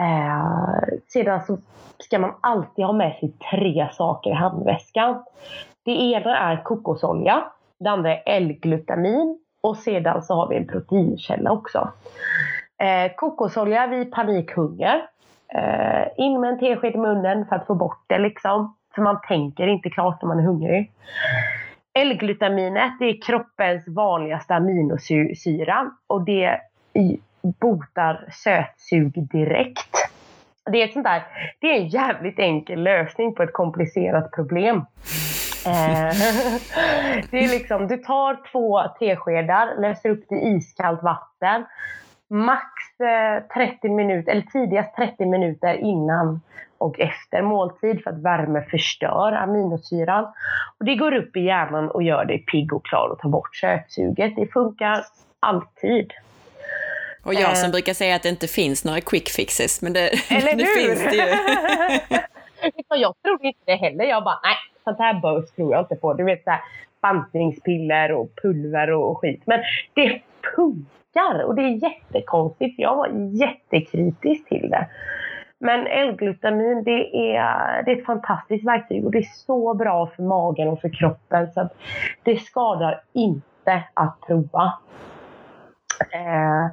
Eh, 0.00 0.98
sedan 1.08 1.40
så 1.46 1.58
ska 1.98 2.18
man 2.18 2.34
alltid 2.40 2.84
ha 2.84 2.92
med 2.92 3.16
sig 3.20 3.32
tre 3.50 3.88
saker 3.92 4.30
i 4.30 4.34
handväskan. 4.34 5.24
Det 5.84 5.92
ena 5.92 6.38
är 6.38 6.62
kokosolja, 6.62 7.44
det 7.78 7.90
andra 7.90 8.16
är 8.16 8.22
L-glutamin 8.26 9.38
och 9.60 9.76
sedan 9.76 10.22
så 10.22 10.34
har 10.34 10.48
vi 10.48 10.56
en 10.56 10.66
proteinkälla 10.66 11.52
också. 11.52 11.92
Eh, 12.78 13.12
kokosolja 13.16 13.86
vid 13.86 14.12
panikhunger. 14.12 15.08
Eh, 15.54 16.06
in 16.16 16.40
med 16.40 16.50
en 16.50 16.58
tesked 16.58 16.94
i 16.94 16.98
munnen 16.98 17.46
för 17.46 17.56
att 17.56 17.66
få 17.66 17.74
bort 17.74 18.04
det 18.06 18.18
liksom. 18.18 18.76
För 18.94 19.02
man 19.02 19.20
tänker 19.28 19.66
inte 19.66 19.90
klart 19.90 20.22
när 20.22 20.28
man 20.28 20.38
är 20.38 20.42
hungrig. 20.42 20.92
L-glutaminet 21.96 22.92
det 22.98 23.04
är 23.04 23.22
kroppens 23.22 23.88
vanligaste 23.88 24.54
aminosyra 24.54 25.90
och 26.06 26.24
det 26.24 26.60
botar 27.60 28.28
sötsug 28.32 29.12
direkt. 29.28 29.90
Det 30.72 30.82
är, 30.82 30.84
ett 30.84 30.92
sånt 30.92 31.04
där, 31.04 31.22
det 31.60 31.66
är 31.66 31.74
en 31.74 31.88
jävligt 31.88 32.38
enkel 32.38 32.82
lösning 32.82 33.34
på 33.34 33.42
ett 33.42 33.52
komplicerat 33.52 34.32
problem. 34.32 34.76
Eh, 35.66 36.12
det 37.30 37.38
är 37.44 37.48
liksom, 37.48 37.88
du 37.88 37.96
tar 37.96 38.50
två 38.52 38.82
teskedar, 38.98 39.80
löser 39.80 40.10
upp 40.10 40.24
det 40.28 40.34
i 40.34 40.56
iskallt 40.56 41.02
vatten. 41.02 41.64
Max 42.28 42.64
30 43.54 43.86
eh, 43.86 43.92
minuter, 43.92 44.32
eller 44.32 44.42
tidigast 44.42 44.96
30 44.96 45.26
minuter 45.26 45.74
innan 45.74 46.40
och 46.78 47.00
efter 47.00 47.42
måltid 47.42 48.02
för 48.02 48.10
att 48.10 48.22
värme 48.22 48.62
förstör 48.70 49.32
aminosyran. 49.32 50.24
Och 50.78 50.84
det 50.84 50.94
går 50.94 51.14
upp 51.14 51.36
i 51.36 51.40
hjärnan 51.40 51.90
och 51.90 52.02
gör 52.02 52.24
dig 52.24 52.38
pigg 52.38 52.72
och 52.72 52.84
klar 52.84 53.08
och 53.08 53.18
tar 53.18 53.28
bort 53.28 53.56
sötsuget. 53.56 54.36
Det 54.36 54.46
funkar 54.46 55.04
alltid. 55.40 56.12
Och 57.22 57.34
jag 57.34 57.56
som 57.56 57.66
eh. 57.66 57.72
brukar 57.72 57.94
säga 57.94 58.16
att 58.16 58.22
det 58.22 58.28
inte 58.28 58.48
finns 58.48 58.84
några 58.84 59.00
quick 59.00 59.28
fixes, 59.28 59.82
men 59.82 59.92
det, 59.92 60.00
Eller 60.30 60.56
det 60.56 60.66
finns 60.66 61.04
det 61.04 61.16
ju. 61.16 61.32
jag 63.00 63.14
trodde 63.22 63.46
inte 63.46 63.60
det 63.64 63.76
heller. 63.76 64.04
Jag 64.04 64.24
bara, 64.24 64.40
nej, 64.42 64.56
sånt 64.84 64.98
här 64.98 65.20
börs 65.20 65.50
tror 65.50 65.72
jag 65.72 65.82
inte 65.82 65.96
på. 65.96 66.14
Du 66.14 66.24
vet 66.24 66.44
så 66.44 66.50
här, 66.50 66.60
bantningspiller 67.00 68.12
och 68.12 68.30
pulver 68.42 68.90
och 68.90 69.18
skit. 69.18 69.42
Men 69.44 69.60
det 69.94 70.20
funkar 70.56 70.90
och 71.44 71.54
det 71.54 71.62
är 71.62 71.82
jättekonstigt. 71.82 72.78
Jag 72.78 72.96
var 72.96 73.08
jättekritisk 73.32 74.48
till 74.48 74.70
det. 74.70 74.88
Men 75.58 75.86
L-glutamin 75.86 76.84
det 76.84 77.36
är, 77.36 77.82
det 77.82 77.92
är 77.92 77.98
ett 77.98 78.06
fantastiskt 78.06 78.66
verktyg 78.66 79.04
och 79.04 79.10
det 79.10 79.18
är 79.18 79.46
så 79.46 79.74
bra 79.74 80.06
för 80.16 80.22
magen 80.22 80.68
och 80.68 80.80
för 80.80 80.88
kroppen 80.88 81.52
så 81.52 81.60
att 81.60 81.72
det 82.22 82.36
skadar 82.36 83.02
inte 83.12 83.84
att 83.94 84.20
prova. 84.26 84.72
Eh, 86.12 86.66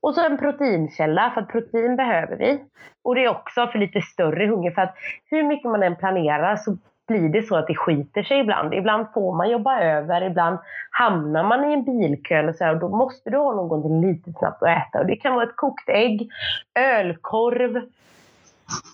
och 0.00 0.14
så 0.14 0.26
en 0.26 0.38
proteinkälla, 0.38 1.30
för 1.34 1.40
att 1.40 1.48
protein 1.48 1.96
behöver 1.96 2.36
vi. 2.36 2.64
Och 3.04 3.14
det 3.14 3.24
är 3.24 3.28
också 3.28 3.66
för 3.66 3.78
lite 3.78 4.00
större 4.00 4.46
hunger, 4.46 4.70
för 4.70 4.82
att 4.82 4.94
hur 5.30 5.42
mycket 5.42 5.70
man 5.70 5.82
än 5.82 5.96
planerar 5.96 6.56
så 6.56 6.76
blir 7.08 7.28
det 7.28 7.42
så 7.42 7.56
att 7.56 7.66
det 7.66 7.74
skiter 7.74 8.22
sig 8.22 8.40
ibland. 8.40 8.74
Ibland 8.74 9.06
får 9.14 9.34
man 9.34 9.50
jobba 9.50 9.80
över, 9.80 10.22
ibland 10.22 10.58
hamnar 10.90 11.44
man 11.44 11.70
i 11.70 11.72
en 11.72 11.84
bilkö 11.84 12.34
eller 12.38 12.52
så 12.52 12.64
här, 12.64 12.74
och 12.74 12.80
då 12.80 12.88
måste 12.88 13.30
du 13.30 13.36
ha 13.36 13.54
någonting 13.54 14.00
lite 14.00 14.32
snabbt 14.32 14.62
att 14.62 14.68
äta. 14.68 15.00
Och 15.00 15.06
det 15.06 15.16
kan 15.16 15.34
vara 15.34 15.44
ett 15.44 15.56
kokt 15.56 15.88
ägg, 15.88 16.30
ölkorv, 16.74 17.82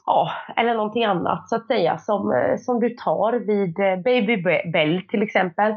ja, 0.07 0.31
eller 0.57 0.75
någonting 0.75 1.05
annat 1.05 1.49
så 1.49 1.57
att 1.57 1.67
säga 1.67 1.99
som, 1.99 2.33
eh, 2.33 2.59
som 2.59 2.81
du 2.81 2.91
tar 2.91 3.33
vid 3.33 3.79
eh, 3.79 3.97
Baby 3.97 4.43
Bell 4.73 5.03
till 5.09 5.23
exempel. 5.23 5.75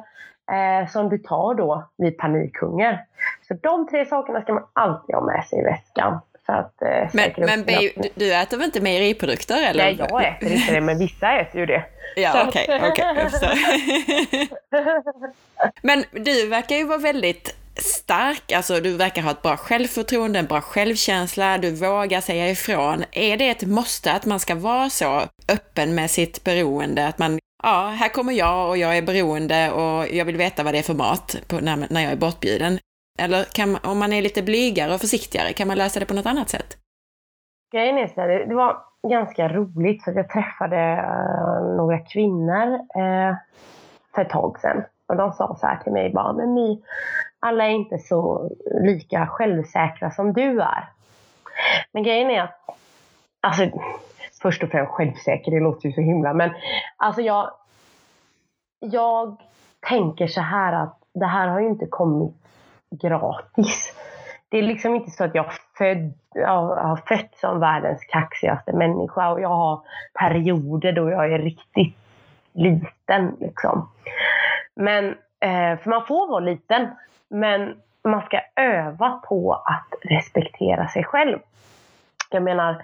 Eh, 0.52 0.88
som 0.90 1.10
du 1.10 1.18
tar 1.18 1.54
då 1.54 1.84
vid 1.98 2.18
panikhunger. 2.18 3.06
Så 3.48 3.54
de 3.54 3.88
tre 3.88 4.06
sakerna 4.06 4.42
ska 4.42 4.54
man 4.54 4.66
alltid 4.74 5.16
ha 5.16 5.22
med 5.22 5.46
sig 5.46 5.60
i 5.60 5.64
väskan. 5.64 6.20
För 6.48 6.54
att, 6.54 6.82
eh, 6.82 7.10
men 7.14 7.32
men 7.38 7.66
babe, 7.66 7.92
du, 7.96 8.10
du 8.16 8.34
äter 8.34 8.58
väl 8.58 8.66
inte 8.66 8.82
mejeriprodukter? 8.82 9.64
Eller? 9.64 9.84
Nej, 9.84 9.96
jag 10.00 10.28
äter 10.28 10.52
inte 10.52 10.74
det, 10.74 10.82
men 10.82 11.00
vissa 11.00 11.40
äter 11.40 11.60
ju 11.60 11.66
det. 11.66 11.86
Ja, 12.16 12.46
okej, 12.48 12.66
okay, 12.66 12.90
okay, 12.92 14.48
Men 15.82 16.04
du 16.12 16.48
verkar 16.48 16.76
ju 16.76 16.84
vara 16.84 16.98
väldigt 16.98 17.56
stark, 17.76 18.52
alltså 18.52 18.80
du 18.80 18.98
verkar 18.98 19.22
ha 19.22 19.32
ett 19.32 19.42
bra 19.42 19.58
självförtroende, 19.58 20.40
en 20.40 20.46
bra 20.46 20.62
självkänsla, 20.62 21.58
du 21.58 21.72
vågar 21.72 22.22
säga 22.22 22.50
ifrån. 22.50 23.04
Är 23.12 23.38
det 23.38 23.50
ett 23.50 23.64
måste 23.64 24.12
att 24.12 24.26
man 24.26 24.40
ska 24.40 24.56
vara 24.56 24.90
så 24.90 25.22
öppen 25.50 25.96
med 25.96 26.12
sitt 26.12 26.44
beroende, 26.44 27.08
att 27.08 27.18
man, 27.18 27.40
ja, 27.64 27.88
här 27.88 28.10
kommer 28.10 28.34
jag 28.34 28.70
och 28.70 28.78
jag 28.78 28.98
är 28.98 29.02
beroende 29.02 29.72
och 29.72 30.08
jag 30.08 30.26
vill 30.26 30.38
veta 30.38 30.64
vad 30.64 30.74
det 30.74 30.80
är 30.80 30.84
för 30.84 30.94
mat 30.94 31.38
på, 31.48 31.60
när, 31.60 31.88
när 31.90 32.02
jag 32.02 32.12
är 32.12 32.18
bortbjuden. 32.18 32.80
Eller 33.18 33.44
kan, 33.44 33.78
om 33.84 34.00
man 34.00 34.14
är 34.14 34.22
lite 34.22 34.44
blygare 34.44 34.94
och 34.94 35.00
försiktigare, 35.00 35.54
kan 35.54 35.68
man 35.68 35.78
lösa 35.78 36.00
det 36.00 36.06
på 36.06 36.14
något 36.14 36.26
annat 36.26 36.50
sätt? 36.50 36.78
Grejen 37.72 37.98
är 37.98 38.08
så 38.08 38.22
här, 38.22 38.28
det 38.28 38.56
var 38.56 38.78
ganska 39.10 39.48
roligt 39.48 40.04
för 40.04 40.12
jag 40.12 40.30
träffade 40.30 40.78
eh, 40.78 41.76
några 41.78 42.00
kvinnor 42.00 42.74
eh, 42.74 43.36
för 44.16 44.22
ett 44.22 44.30
tag 44.30 44.60
sedan. 44.60 44.84
Och 45.08 45.16
de 45.16 45.34
sa 45.34 45.58
så 45.60 45.68
här 45.68 45.78
till 45.84 45.94
mig 45.94 46.10
bara, 46.14 46.34
men 46.34 46.54
My, 46.54 46.82
alla 47.40 47.66
är 47.66 47.70
inte 47.70 47.98
så 47.98 48.52
lika 48.82 49.28
självsäkra 49.28 50.12
som 50.12 50.34
du 50.34 50.62
är. 50.62 50.90
Men 51.92 52.04
grejen 52.04 52.30
är 52.30 52.42
att, 52.42 52.60
alltså 53.42 53.70
först 54.42 54.64
och 54.64 54.70
främst 54.70 54.92
självsäker, 54.92 55.52
det 55.52 55.60
låter 55.60 55.88
ju 55.88 55.94
så 55.94 56.02
himla, 56.02 56.34
men 56.34 56.52
alltså 56.98 57.22
jag, 57.22 57.52
jag 58.80 59.42
tänker 59.80 60.28
så 60.28 60.42
här 60.42 60.74
att 60.74 61.00
det 61.14 61.26
här 61.26 61.48
har 61.48 61.60
ju 61.60 61.68
inte 61.68 61.86
kommit 61.86 62.47
gratis. 62.90 63.94
Det 64.50 64.58
är 64.58 64.64
liksom 64.64 64.96
inte 64.96 65.12
så 65.12 65.24
att 65.24 65.36
jag, 65.36 65.46
född, 65.78 66.14
jag 66.34 66.76
har 66.76 67.02
fötts 67.08 67.40
som 67.40 67.60
världens 67.60 68.04
kaxigaste 68.04 68.74
människa 68.74 69.30
och 69.30 69.42
jag 69.42 69.50
har 69.50 69.82
perioder 70.14 70.92
då 70.92 71.10
jag 71.10 71.34
är 71.34 71.40
riktigt 71.40 71.96
liten. 72.54 73.36
Liksom. 73.40 73.90
Men, 74.76 75.06
eh, 75.40 75.78
för 75.78 75.90
man 75.90 76.06
får 76.06 76.28
vara 76.28 76.40
liten, 76.40 76.88
men 77.30 77.76
man 78.04 78.22
ska 78.22 78.40
öva 78.56 79.22
på 79.30 79.54
att 79.54 79.94
respektera 80.02 80.88
sig 80.88 81.04
själv. 81.04 81.40
Jag 82.32 82.44
menar, 82.44 82.84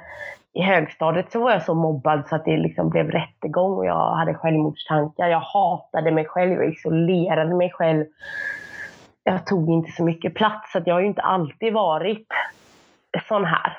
i 0.54 0.62
högstadiet 0.62 1.32
så 1.32 1.44
var 1.44 1.52
jag 1.52 1.64
så 1.64 1.74
mobbad 1.74 2.28
så 2.28 2.36
att 2.36 2.46
det 2.46 2.58
liksom 2.58 2.90
blev 2.90 3.12
rättegång 3.12 3.78
och 3.78 3.86
jag 3.86 4.16
hade 4.16 4.34
självmordstankar. 4.34 5.28
Jag 5.28 5.40
hatade 5.40 6.12
mig 6.12 6.26
själv, 6.26 6.52
jag 6.52 6.74
isolerade 6.74 7.56
mig 7.56 7.72
själv. 7.72 8.06
Jag 9.24 9.46
tog 9.46 9.70
inte 9.70 9.92
så 9.92 10.04
mycket 10.04 10.34
plats, 10.34 10.72
så 10.72 10.82
jag 10.86 10.96
har 10.96 11.02
ju 11.02 11.08
inte 11.08 11.22
alltid 11.22 11.74
varit 11.74 12.28
sån 13.28 13.46
här. 13.46 13.78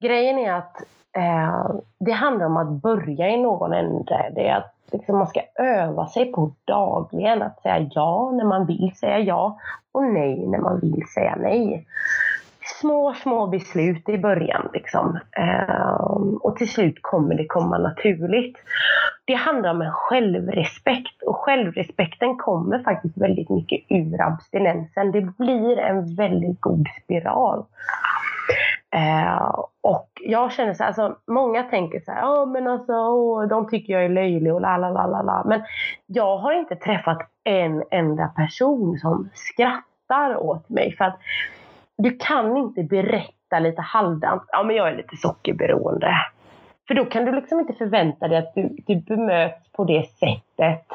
Grejen 0.00 0.38
är 0.38 0.52
att 0.52 0.76
eh, 1.16 1.70
det 1.98 2.12
handlar 2.12 2.46
om 2.46 2.56
att 2.56 2.82
börja 2.82 3.28
i 3.28 3.36
någon 3.36 3.72
ände. 3.72 4.32
Det 4.34 4.48
är 4.48 4.56
att 4.56 4.74
liksom, 4.92 5.18
man 5.18 5.26
ska 5.26 5.40
öva 5.54 6.06
sig 6.06 6.32
på 6.32 6.52
dagligen 6.64 7.42
att 7.42 7.62
säga 7.62 7.88
ja 7.90 8.30
när 8.30 8.44
man 8.44 8.66
vill 8.66 8.92
säga 8.96 9.18
ja 9.18 9.58
och 9.92 10.04
nej 10.04 10.46
när 10.46 10.58
man 10.58 10.80
vill 10.80 11.02
säga 11.14 11.36
nej 11.36 11.86
små, 12.80 13.14
små 13.14 13.46
beslut 13.46 14.08
i 14.08 14.18
början. 14.18 14.68
Liksom. 14.72 15.18
Eh, 15.38 15.94
och 16.40 16.56
till 16.56 16.70
slut 16.70 16.98
kommer 17.00 17.34
det 17.34 17.46
komma 17.46 17.78
naturligt. 17.78 18.56
Det 19.26 19.34
handlar 19.34 19.70
om 19.70 19.82
en 19.82 19.92
självrespekt 19.92 21.22
och 21.22 21.36
självrespekten 21.36 22.36
kommer 22.36 22.78
faktiskt 22.78 23.18
väldigt 23.18 23.50
mycket 23.50 23.80
ur 23.88 24.20
abstinensen. 24.20 25.12
Det 25.12 25.20
blir 25.20 25.78
en 25.78 26.14
väldigt 26.14 26.60
god 26.60 26.86
spiral. 27.02 27.64
Eh, 28.94 29.54
och 29.80 30.10
jag 30.24 30.52
känner 30.52 30.74
så 30.74 30.82
här, 30.82 30.88
alltså, 30.88 31.16
många 31.26 31.62
tänker 31.62 32.00
så 32.00 32.12
här, 32.12 32.20
ja 32.20 32.42
oh, 32.42 32.52
men 32.52 32.66
alltså 32.66 32.92
oh, 32.92 33.48
de 33.48 33.68
tycker 33.68 33.92
jag 33.92 34.04
är 34.04 34.08
löjlig 34.08 34.54
och 34.54 34.60
la 34.60 34.76
la 34.76 34.90
la 34.90 35.06
la 35.06 35.22
la. 35.22 35.42
Men 35.46 35.62
jag 36.06 36.38
har 36.38 36.52
inte 36.52 36.76
träffat 36.76 37.18
en 37.44 37.82
enda 37.90 38.28
person 38.28 38.98
som 38.98 39.28
skrattar 39.34 40.36
åt 40.36 40.68
mig. 40.68 40.96
För 40.96 41.04
att 41.04 41.18
du 41.98 42.16
kan 42.16 42.56
inte 42.56 42.82
berätta 42.82 43.58
lite 43.58 43.82
halvdant, 43.82 44.42
ja 44.48 44.62
men 44.62 44.76
jag 44.76 44.88
är 44.88 44.96
lite 44.96 45.16
sockerberoende. 45.16 46.16
För 46.86 46.94
då 46.94 47.04
kan 47.04 47.24
du 47.24 47.32
liksom 47.32 47.60
inte 47.60 47.72
förvänta 47.72 48.28
dig 48.28 48.38
att 48.38 48.54
du, 48.54 48.76
du 48.86 48.96
bemöts 48.96 49.72
på 49.72 49.84
det 49.84 50.06
sättet 50.10 50.86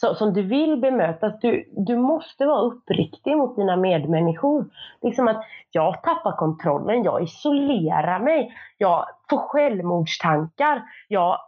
så, 0.00 0.14
som 0.14 0.32
du 0.32 0.42
vill 0.42 0.76
bemötas. 0.76 1.40
Du, 1.40 1.64
du 1.72 1.96
måste 1.96 2.46
vara 2.46 2.60
uppriktig 2.60 3.36
mot 3.36 3.56
dina 3.56 3.76
medmänniskor. 3.76 4.64
Liksom 5.02 5.28
att 5.28 5.44
jag 5.70 6.02
tappar 6.02 6.32
kontrollen, 6.32 7.02
jag 7.02 7.22
isolerar 7.22 8.18
mig, 8.18 8.52
jag 8.78 9.06
får 9.30 9.38
självmordstankar, 9.38 10.82
jag 11.08 11.38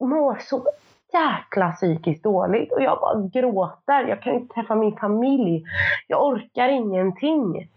mår 0.00 0.38
så 0.40 0.66
jäkla 1.12 1.72
psykiskt 1.72 2.22
dåligt 2.22 2.72
och 2.72 2.82
jag 2.82 2.98
bara 3.00 3.22
gråter. 3.22 4.08
Jag 4.08 4.22
kan 4.22 4.34
inte 4.34 4.54
träffa 4.54 4.74
min 4.74 4.96
familj. 4.96 5.64
Jag 6.06 6.26
orkar 6.26 6.68
ingenting. 6.68 7.68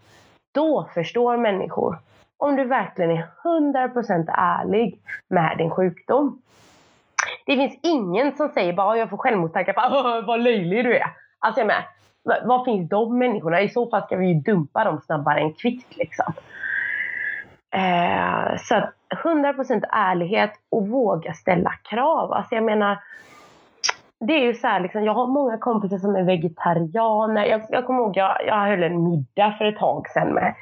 Då 0.52 0.88
förstår 0.94 1.36
människor 1.36 1.98
om 2.38 2.56
du 2.56 2.64
verkligen 2.64 3.10
är 3.10 3.28
100% 3.44 4.24
ärlig 4.28 5.00
med 5.28 5.58
din 5.58 5.70
sjukdom. 5.70 6.42
Det 7.46 7.56
finns 7.56 7.78
ingen 7.82 8.36
som 8.36 8.48
säger 8.48 8.72
bara 8.72 8.96
jag 8.96 9.10
får 9.10 9.16
självmordstankar, 9.16 10.22
vad 10.26 10.40
löjlig 10.40 10.84
du 10.84 10.96
är. 10.96 11.06
Alltså 11.38 11.60
jag 11.60 11.66
med, 11.66 11.82
var 12.44 12.64
finns 12.64 12.88
de 12.88 13.18
människorna? 13.18 13.60
I 13.60 13.68
så 13.68 13.90
fall 13.90 14.02
ska 14.02 14.16
vi 14.16 14.26
ju 14.26 14.34
dumpa 14.34 14.84
dem 14.84 15.00
snabbare 15.00 15.40
än 15.40 15.52
kvickt 15.52 15.96
liksom. 15.96 16.32
Eh, 17.74 18.56
så 18.58 18.74
att 18.74 18.94
100% 19.24 19.84
ärlighet 19.90 20.52
och 20.70 20.88
våga 20.88 21.32
ställa 21.32 21.72
krav. 21.90 22.32
Alltså 22.32 22.54
jag 22.54 22.64
menar, 22.64 22.98
det 24.20 24.32
är 24.32 24.44
ju 24.44 24.54
så 24.54 24.66
här, 24.66 24.80
liksom, 24.80 25.04
jag 25.04 25.14
har 25.14 25.26
många 25.26 25.58
kompisar 25.58 25.98
som 25.98 26.16
är 26.16 26.22
vegetarianer. 26.22 27.44
Jag, 27.44 27.62
jag 27.68 27.86
kommer 27.86 28.00
ihåg, 28.00 28.16
jag, 28.16 28.46
jag 28.46 28.60
höll 28.60 28.82
en 28.82 29.04
middag 29.04 29.54
för 29.58 29.64
ett 29.64 29.78
tag 29.78 30.08
sedan 30.08 30.34
med, 30.34 30.54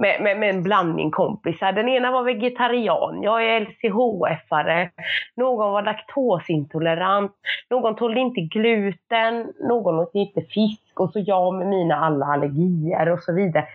med, 0.00 0.22
med, 0.22 0.38
med 0.38 0.50
en 0.50 0.62
blandning 0.62 1.10
kompisar. 1.10 1.72
Den 1.72 1.88
ena 1.88 2.10
var 2.10 2.22
vegetarian, 2.22 3.22
jag 3.22 3.44
är 3.44 3.60
LCHF-are, 3.60 4.90
någon 5.36 5.72
var 5.72 5.82
laktosintolerant, 5.82 7.32
någon 7.70 7.96
tålde 7.96 8.20
inte 8.20 8.40
gluten, 8.40 9.52
någon 9.68 9.98
åt 9.98 10.14
inte 10.14 10.40
fisk 10.40 11.00
och 11.00 11.12
så 11.12 11.22
jag 11.26 11.54
med 11.54 11.66
mina 11.66 11.96
alla 11.96 12.26
allergier 12.26 13.08
och 13.08 13.20
så 13.20 13.32
vidare. 13.32 13.66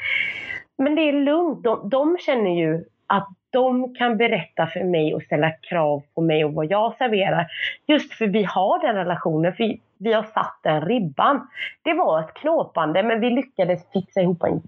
Men 0.78 0.96
det 0.96 1.02
är 1.02 1.14
lugnt, 1.14 1.64
de, 1.64 1.90
de 1.90 2.18
känner 2.20 2.52
ju 2.52 2.84
att 3.08 3.30
de 3.50 3.96
kan 3.96 4.18
berätta 4.18 4.68
för 4.68 4.84
mig 4.84 5.16
och 5.16 5.24
ställa 5.24 5.52
krav 5.52 6.04
på 6.16 6.22
mig 6.22 6.46
och 6.46 6.54
vad 6.54 6.66
jag 6.66 6.98
serverar. 6.98 7.48
Just 7.88 8.14
för 8.14 8.28
vi 8.28 8.44
har 8.44 8.80
den 8.88 8.96
relationen, 8.96 9.54
för 9.54 9.78
vi 9.98 10.14
har 10.14 10.24
satt 10.24 10.60
den 10.64 10.82
ribban. 10.82 11.48
Det 11.84 11.94
var 11.94 12.20
ett 12.20 12.34
knåpande 12.34 13.04
men 13.04 13.20
vi 13.20 13.30
lyckades 13.30 13.92
fixa 13.92 14.22
ihop 14.22 14.44
en 14.44 14.62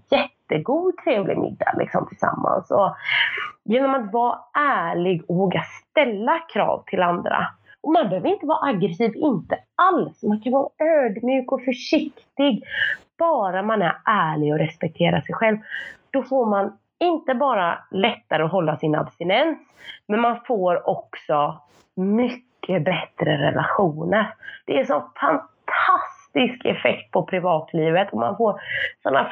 jättegod 0.48 0.96
trevlig 1.04 1.38
middag 1.38 1.74
liksom, 1.78 2.06
tillsammans. 2.06 2.70
Och 2.70 2.96
genom 3.64 3.94
att 3.94 4.12
vara 4.12 4.38
ärlig 4.54 5.22
och 5.28 5.36
våga 5.36 5.62
ställa 5.62 6.38
krav 6.38 6.84
till 6.86 7.02
andra. 7.02 7.46
Och 7.80 7.92
man 7.92 8.08
behöver 8.08 8.28
inte 8.28 8.46
vara 8.46 8.68
aggressiv, 8.68 9.16
inte 9.16 9.58
alls. 9.74 10.22
Man 10.22 10.40
kan 10.40 10.52
vara 10.52 10.68
ödmjuk 10.78 11.52
och 11.52 11.64
försiktig. 11.64 12.64
Bara 13.18 13.62
man 13.62 13.82
är 13.82 13.96
ärlig 14.04 14.52
och 14.52 14.58
respekterar 14.58 15.20
sig 15.20 15.34
själv. 15.34 15.58
Då 16.10 16.22
får 16.22 16.46
man 16.46 16.78
inte 17.00 17.34
bara 17.34 17.78
lättare 17.90 18.42
att 18.42 18.50
hålla 18.50 18.76
sin 18.76 18.94
abstinens, 18.94 19.58
men 20.06 20.20
man 20.20 20.40
får 20.46 20.88
också 20.88 21.58
mycket 21.94 22.84
bättre 22.84 23.36
relationer. 23.36 24.34
Det 24.64 24.80
är 24.80 24.84
så 24.84 25.04
fantastisk 25.20 26.64
effekt 26.64 27.12
på 27.12 27.22
privatlivet 27.22 28.12
och 28.12 28.18
man 28.18 28.36
får 28.36 28.60
sådana 29.02 29.24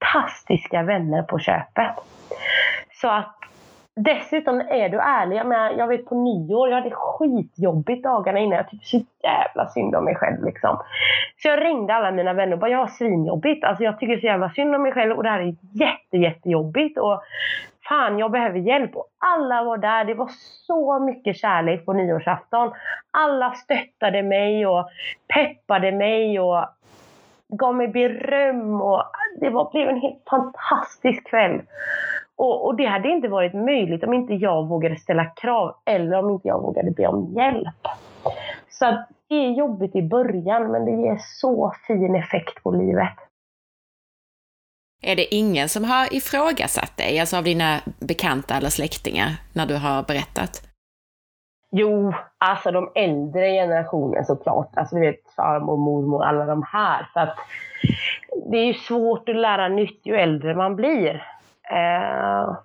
fantastiska 0.00 0.82
vänner 0.82 1.22
på 1.22 1.38
köpet. 1.38 1.94
Så 2.92 3.08
att 3.08 3.36
Dessutom 3.96 4.60
är 4.60 4.88
du 4.88 4.98
ärlig. 4.98 5.36
Jag, 5.36 5.46
menar, 5.46 5.70
jag 5.70 5.86
vet 5.86 6.06
på 6.06 6.14
nyår, 6.14 6.68
jag 6.68 6.76
hade 6.76 6.90
skitjobbigt 6.90 8.02
dagarna 8.02 8.38
innan. 8.38 8.56
Jag 8.56 8.68
tyckte 8.68 8.86
så 8.86 9.00
jävla 9.22 9.66
synd 9.66 9.96
om 9.96 10.04
mig 10.04 10.14
själv. 10.14 10.44
Liksom. 10.44 10.78
Så 11.42 11.48
jag 11.48 11.64
ringde 11.64 11.94
alla 11.94 12.10
mina 12.10 12.32
vänner 12.32 12.52
och 12.52 12.58
bara, 12.58 12.70
jag 12.70 12.78
har 12.78 12.86
svinjobbigt. 12.86 13.64
Alltså 13.64 13.84
jag 13.84 14.00
tycker 14.00 14.16
så 14.16 14.26
jävla 14.26 14.50
synd 14.50 14.74
om 14.74 14.82
mig 14.82 14.92
själv 14.92 15.16
och 15.16 15.22
det 15.22 15.28
här 15.28 15.40
är 15.40 15.54
jätte, 15.72 16.16
jättejobbigt. 16.16 16.98
Och 16.98 17.22
fan, 17.88 18.18
jag 18.18 18.30
behöver 18.30 18.58
hjälp. 18.58 18.96
Och 18.96 19.06
alla 19.18 19.62
var 19.62 19.78
där. 19.78 20.04
Det 20.04 20.14
var 20.14 20.30
så 20.66 20.98
mycket 20.98 21.36
kärlek 21.36 21.86
på 21.86 21.92
nyårsafton. 21.92 22.72
Alla 23.10 23.52
stöttade 23.52 24.22
mig 24.22 24.66
och 24.66 24.90
peppade 25.34 25.92
mig 25.92 26.40
och 26.40 26.64
gav 27.50 27.74
mig 27.74 27.88
beröm. 27.88 28.80
Och 28.80 29.02
det 29.40 29.50
var, 29.50 29.70
blev 29.70 29.88
en 29.88 30.00
helt 30.00 30.22
fantastisk 30.30 31.30
kväll. 31.30 31.62
Och, 32.36 32.66
och, 32.66 32.76
det 32.76 32.86
hade 32.86 33.08
inte 33.08 33.28
varit 33.28 33.54
möjligt 33.54 34.04
om 34.04 34.12
inte 34.12 34.34
jag 34.34 34.68
vågade 34.68 34.96
ställa 34.96 35.24
krav 35.24 35.74
eller 35.86 36.18
om 36.18 36.30
inte 36.30 36.48
jag 36.48 36.62
vågade 36.62 36.90
be 36.90 37.06
om 37.06 37.34
hjälp. 37.34 37.86
Så 38.68 39.04
det 39.28 39.34
är 39.34 39.50
jobbigt 39.50 39.96
i 39.96 40.02
början 40.02 40.72
men 40.72 40.84
det 40.84 40.90
ger 40.90 41.18
så 41.40 41.72
fin 41.86 42.14
effekt 42.14 42.62
på 42.62 42.70
livet. 42.70 43.14
Är 45.02 45.16
det 45.16 45.34
ingen 45.34 45.68
som 45.68 45.84
har 45.84 46.14
ifrågasatt 46.14 46.96
dig, 46.96 47.20
alltså 47.20 47.36
av 47.36 47.44
dina 47.44 47.80
bekanta 48.00 48.54
eller 48.54 48.68
släktingar, 48.68 49.30
när 49.52 49.66
du 49.66 49.76
har 49.76 50.02
berättat? 50.02 50.69
Jo, 51.70 52.14
alltså 52.38 52.70
de 52.70 52.90
äldre 52.94 53.50
generationen 53.50 54.24
såklart. 54.24 54.76
Alltså 54.76 54.94
du 54.94 55.00
vet 55.00 55.30
farmor, 55.36 55.76
mormor, 55.76 56.24
alla 56.24 56.44
de 56.44 56.62
här. 56.72 57.08
För 57.12 57.20
att 57.20 57.36
det 58.50 58.58
är 58.58 58.66
ju 58.66 58.74
svårt 58.74 59.28
att 59.28 59.36
lära 59.36 59.68
nytt 59.68 60.06
ju 60.06 60.16
äldre 60.16 60.54
man 60.54 60.76
blir. 60.76 61.26
Eh, 61.70 62.56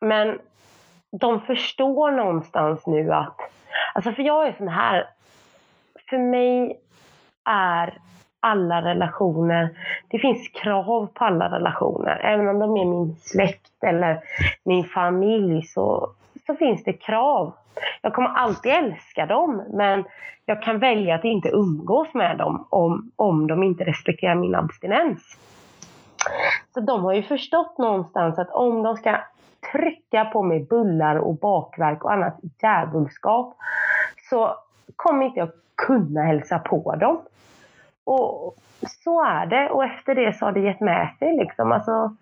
men 0.00 0.38
de 1.20 1.40
förstår 1.40 2.10
någonstans 2.10 2.86
nu 2.86 3.12
att, 3.12 3.36
alltså 3.94 4.12
för 4.12 4.22
jag 4.22 4.48
är 4.48 4.52
sån 4.52 4.68
här, 4.68 5.06
för 6.10 6.18
mig 6.18 6.80
är 7.44 7.98
alla 8.40 8.82
relationer, 8.82 9.70
det 10.08 10.18
finns 10.18 10.48
krav 10.48 11.06
på 11.14 11.24
alla 11.24 11.50
relationer. 11.50 12.20
Även 12.24 12.48
om 12.48 12.58
de 12.58 12.76
är 12.76 12.84
min 12.84 13.16
släkt 13.16 13.84
eller 13.84 14.20
min 14.64 14.84
familj 14.84 15.62
så, 15.62 16.10
så 16.46 16.54
finns 16.54 16.84
det 16.84 16.92
krav. 16.92 17.52
Jag 18.02 18.14
kommer 18.14 18.28
alltid 18.28 18.72
älska 18.72 19.26
dem 19.26 19.62
men 19.72 20.04
jag 20.46 20.62
kan 20.62 20.78
välja 20.78 21.14
att 21.14 21.24
inte 21.24 21.48
umgås 21.48 22.14
med 22.14 22.38
dem 22.38 22.66
om, 22.70 23.10
om 23.16 23.46
de 23.46 23.62
inte 23.62 23.84
respekterar 23.84 24.34
min 24.34 24.54
abstinens. 24.54 25.38
Så 26.74 26.80
de 26.80 27.04
har 27.04 27.12
ju 27.12 27.22
förstått 27.22 27.78
någonstans 27.78 28.38
att 28.38 28.50
om 28.50 28.82
de 28.82 28.96
ska 28.96 29.18
trycka 29.72 30.24
på 30.24 30.42
mig 30.42 30.66
bullar 30.70 31.16
och 31.16 31.34
bakverk 31.34 32.04
och 32.04 32.12
annat 32.12 32.36
djävulskap 32.62 33.56
så 34.30 34.56
kommer 34.96 35.26
inte 35.26 35.38
jag 35.38 35.48
kunna 35.86 36.22
hälsa 36.22 36.58
på 36.58 36.94
dem. 36.94 37.20
Och 38.04 38.56
så 39.04 39.24
är 39.24 39.46
det. 39.46 39.70
Och 39.70 39.84
efter 39.84 40.14
det 40.14 40.38
så 40.38 40.44
har 40.44 40.52
det 40.52 40.60
gett 40.60 40.80
med 40.80 41.14
sig. 41.18 41.36
Liksom. 41.36 41.72
Alltså, 41.72 42.16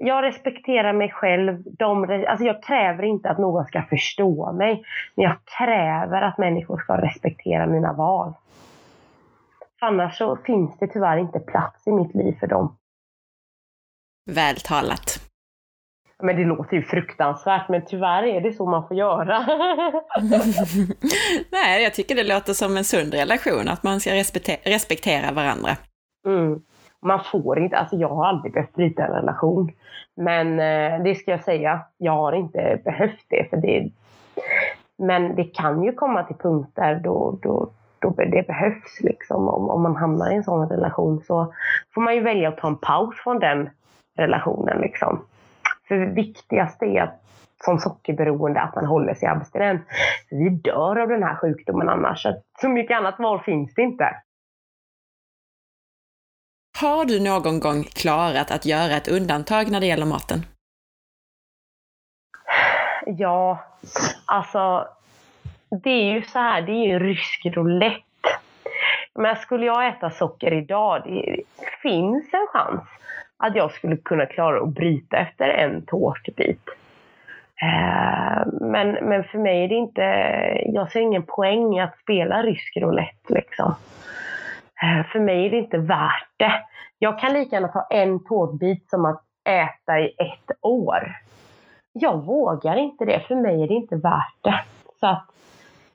jag 0.00 0.24
respekterar 0.24 0.92
mig 0.92 1.10
själv. 1.10 1.62
De, 1.64 2.24
alltså 2.28 2.44
jag 2.44 2.62
kräver 2.62 3.02
inte 3.02 3.30
att 3.30 3.38
någon 3.38 3.64
ska 3.64 3.82
förstå 3.82 4.52
mig. 4.52 4.84
Men 5.14 5.24
jag 5.24 5.36
kräver 5.58 6.22
att 6.22 6.38
människor 6.38 6.78
ska 6.78 6.96
respektera 6.96 7.66
mina 7.66 7.92
val. 7.92 8.32
Annars 9.80 10.18
så 10.18 10.36
finns 10.36 10.78
det 10.78 10.86
tyvärr 10.86 11.18
inte 11.18 11.38
plats 11.38 11.86
i 11.86 11.92
mitt 11.92 12.14
liv 12.14 12.36
för 12.40 12.46
dem. 12.46 12.76
Väl 14.30 14.56
talat. 14.56 15.28
Men 16.22 16.36
det 16.36 16.44
låter 16.44 16.76
ju 16.76 16.82
fruktansvärt, 16.82 17.68
men 17.68 17.84
tyvärr 17.86 18.22
är 18.22 18.40
det 18.40 18.52
så 18.52 18.66
man 18.66 18.88
får 18.88 18.96
göra. 18.96 19.38
Nej, 21.52 21.82
jag 21.82 21.94
tycker 21.94 22.14
det 22.14 22.24
låter 22.34 22.52
som 22.52 22.76
en 22.76 22.84
sund 22.84 23.14
relation, 23.14 23.68
att 23.68 23.82
man 23.82 24.00
ska 24.00 24.14
respektera, 24.14 24.58
respektera 24.64 25.32
varandra. 25.32 25.76
Mm. 26.26 26.60
Man 27.02 27.20
får 27.32 27.58
inte, 27.58 27.76
alltså 27.76 27.96
jag 27.96 28.08
har 28.08 28.26
aldrig 28.26 28.52
behövt 28.52 28.74
bryta 28.74 29.06
en 29.06 29.12
relation. 29.12 29.72
Men 30.14 30.60
eh, 30.60 31.02
det 31.02 31.14
ska 31.14 31.30
jag 31.30 31.44
säga, 31.44 31.80
jag 31.98 32.12
har 32.12 32.32
inte 32.32 32.80
behövt 32.84 33.24
det. 33.28 33.50
För 33.50 33.56
det 33.56 33.90
men 34.98 35.34
det 35.34 35.44
kan 35.44 35.82
ju 35.82 35.92
komma 35.92 36.22
till 36.22 36.36
punkter 36.36 37.00
då, 37.04 37.38
då, 37.42 37.70
då 37.98 38.10
det 38.10 38.46
behövs. 38.46 39.00
Liksom. 39.00 39.48
Om, 39.48 39.70
om 39.70 39.82
man 39.82 39.96
hamnar 39.96 40.32
i 40.32 40.34
en 40.34 40.44
sån 40.44 40.68
relation 40.68 41.20
så 41.20 41.54
får 41.94 42.00
man 42.00 42.14
ju 42.14 42.20
välja 42.20 42.48
att 42.48 42.58
ta 42.58 42.68
en 42.68 42.76
paus 42.76 43.16
från 43.24 43.38
den 43.38 43.70
relationen. 44.16 44.80
Liksom. 44.80 45.24
För 45.88 45.94
det 45.94 46.06
viktigaste 46.06 46.86
är 46.86 47.02
att 47.02 47.24
som 47.64 47.78
sockerberoende 47.78 48.60
att 48.60 48.74
man 48.74 48.86
håller 48.86 49.14
sig 49.14 49.28
abstinent. 49.28 49.82
Vi 50.30 50.48
dör 50.48 50.96
av 50.96 51.08
den 51.08 51.22
här 51.22 51.34
sjukdomen 51.34 51.88
annars. 51.88 52.26
Så, 52.60 52.68
mycket 52.68 52.96
annat 52.96 53.18
val 53.18 53.40
finns 53.40 53.74
det 53.74 53.82
inte. 53.82 54.14
Har 56.80 57.04
du 57.04 57.20
någon 57.20 57.60
gång 57.60 57.84
klarat 57.84 58.50
att 58.50 58.66
göra 58.66 58.96
ett 58.96 59.08
undantag 59.08 59.70
när 59.70 59.80
det 59.80 59.86
gäller 59.86 60.06
maten? 60.06 60.38
Ja, 63.06 63.64
alltså 64.26 64.88
det 65.70 65.90
är 65.90 66.12
ju 66.14 66.22
så 66.22 66.38
här, 66.38 66.62
det 66.62 66.72
är 66.72 66.86
ju 66.86 66.98
rysk 66.98 67.46
roulette. 67.46 68.28
Men 69.14 69.36
skulle 69.36 69.66
jag 69.66 69.88
äta 69.88 70.10
socker 70.10 70.52
idag, 70.52 71.02
det 71.06 71.42
finns 71.82 72.24
en 72.32 72.46
chans 72.52 72.82
att 73.36 73.56
jag 73.56 73.72
skulle 73.72 73.96
kunna 73.96 74.26
klara 74.26 74.62
att 74.62 74.74
bryta 74.74 75.16
efter 75.16 75.48
en 75.48 75.86
tårtbit. 75.86 76.68
Eh, 77.62 78.46
men, 78.60 78.92
men 78.92 79.24
för 79.24 79.38
mig 79.38 79.64
är 79.64 79.68
det 79.68 79.74
inte, 79.74 80.02
jag 80.64 80.92
ser 80.92 81.00
ingen 81.00 81.22
poäng 81.22 81.76
i 81.76 81.80
att 81.80 81.98
spela 81.98 82.42
rysk 82.42 82.76
roulette 82.76 83.34
liksom. 83.34 83.74
Eh, 84.82 85.06
för 85.12 85.20
mig 85.20 85.46
är 85.46 85.50
det 85.50 85.58
inte 85.58 85.78
värt 85.78 86.28
det. 86.36 86.52
Jag 86.98 87.18
kan 87.18 87.32
lika 87.32 87.56
gärna 87.56 87.68
ta 87.68 87.86
en 87.90 88.24
tårtbit 88.24 88.90
som 88.90 89.04
att 89.04 89.22
äta 89.44 90.00
i 90.00 90.14
ett 90.18 90.56
år. 90.60 91.16
Jag 91.92 92.24
vågar 92.24 92.76
inte 92.76 93.04
det, 93.04 93.20
för 93.28 93.34
mig 93.34 93.62
är 93.62 93.68
det 93.68 93.74
inte 93.74 93.96
värt 93.96 94.36
det. 94.40 94.60
Så 95.00 95.06
att 95.06 95.26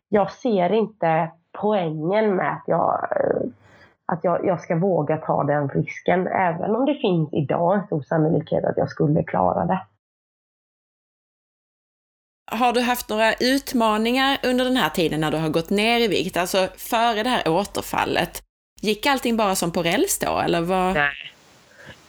jag 0.09 0.31
ser 0.31 0.73
inte 0.73 1.31
poängen 1.51 2.35
med 2.35 2.51
att 2.51 2.63
jag, 2.67 3.07
eh, 3.11 3.41
att 4.05 4.23
jag, 4.23 4.45
jag 4.45 4.61
ska 4.61 4.75
våga 4.75 5.17
ta 5.17 5.43
den 5.43 5.69
risken. 5.69 6.27
Även 6.27 6.75
om 6.75 6.85
det 6.85 6.95
finns 6.95 7.33
idag 7.33 7.75
en 7.75 7.85
stor 7.85 8.01
sannolikhet 8.01 8.65
att 8.65 8.77
jag 8.77 8.89
skulle 8.89 9.23
klara 9.23 9.65
det. 9.65 9.81
Har 12.51 12.73
du 12.73 12.81
haft 12.81 13.09
några 13.09 13.33
utmaningar 13.33 14.37
under 14.43 14.65
den 14.65 14.77
här 14.77 14.89
tiden 14.89 15.21
när 15.21 15.31
du 15.31 15.37
har 15.37 15.49
gått 15.49 15.69
ner 15.69 15.99
i 15.99 16.07
vikt? 16.07 16.37
Alltså 16.37 16.67
före 16.77 17.23
det 17.23 17.29
här 17.29 17.47
återfallet. 17.47 18.43
Gick 18.83 19.05
allting 19.05 19.37
bara 19.37 19.55
som 19.55 19.71
på 19.71 19.83
räls 19.83 20.19
då, 20.19 20.39
eller 20.39 20.61
vad? 20.61 20.93
Nej. 20.93 21.31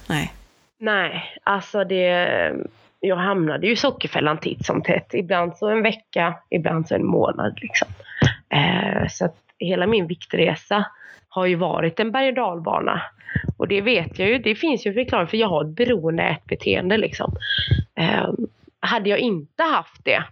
Nej. 0.08 0.32
Nej, 0.78 1.22
alltså 1.42 1.84
det... 1.84 2.52
Jag 3.00 3.16
hamnade 3.16 3.66
ju 3.66 3.72
i 3.72 3.76
sockerfällan 3.76 4.38
titt 4.38 4.66
som 4.66 4.82
tätt. 4.82 5.14
Ibland 5.14 5.56
så 5.56 5.68
en 5.68 5.82
vecka, 5.82 6.34
ibland 6.50 6.88
så 6.88 6.94
en 6.94 7.06
månad 7.06 7.58
liksom. 7.62 7.88
Eh, 8.48 9.08
så 9.08 9.24
att 9.24 9.36
hela 9.58 9.86
min 9.86 10.06
viktresa 10.06 10.84
har 11.28 11.46
ju 11.46 11.54
varit 11.54 12.00
en 12.00 12.12
berg 12.12 12.28
och 12.28 12.34
dalbana. 12.34 13.02
Och 13.56 13.68
det 13.68 13.80
vet 13.80 14.18
jag 14.18 14.28
ju, 14.28 14.38
det 14.38 14.54
finns 14.54 14.86
ju 14.86 14.94
förklaring 14.94 15.28
för 15.28 15.36
jag 15.36 15.48
har 15.48 15.64
ett 15.64 15.76
beroende 15.76 16.22
ätbeteende 16.22 16.96
liksom. 16.96 17.36
Eh, 17.96 18.28
hade 18.80 19.10
jag 19.10 19.18
inte 19.18 19.62
haft 19.62 20.04
det 20.04 20.24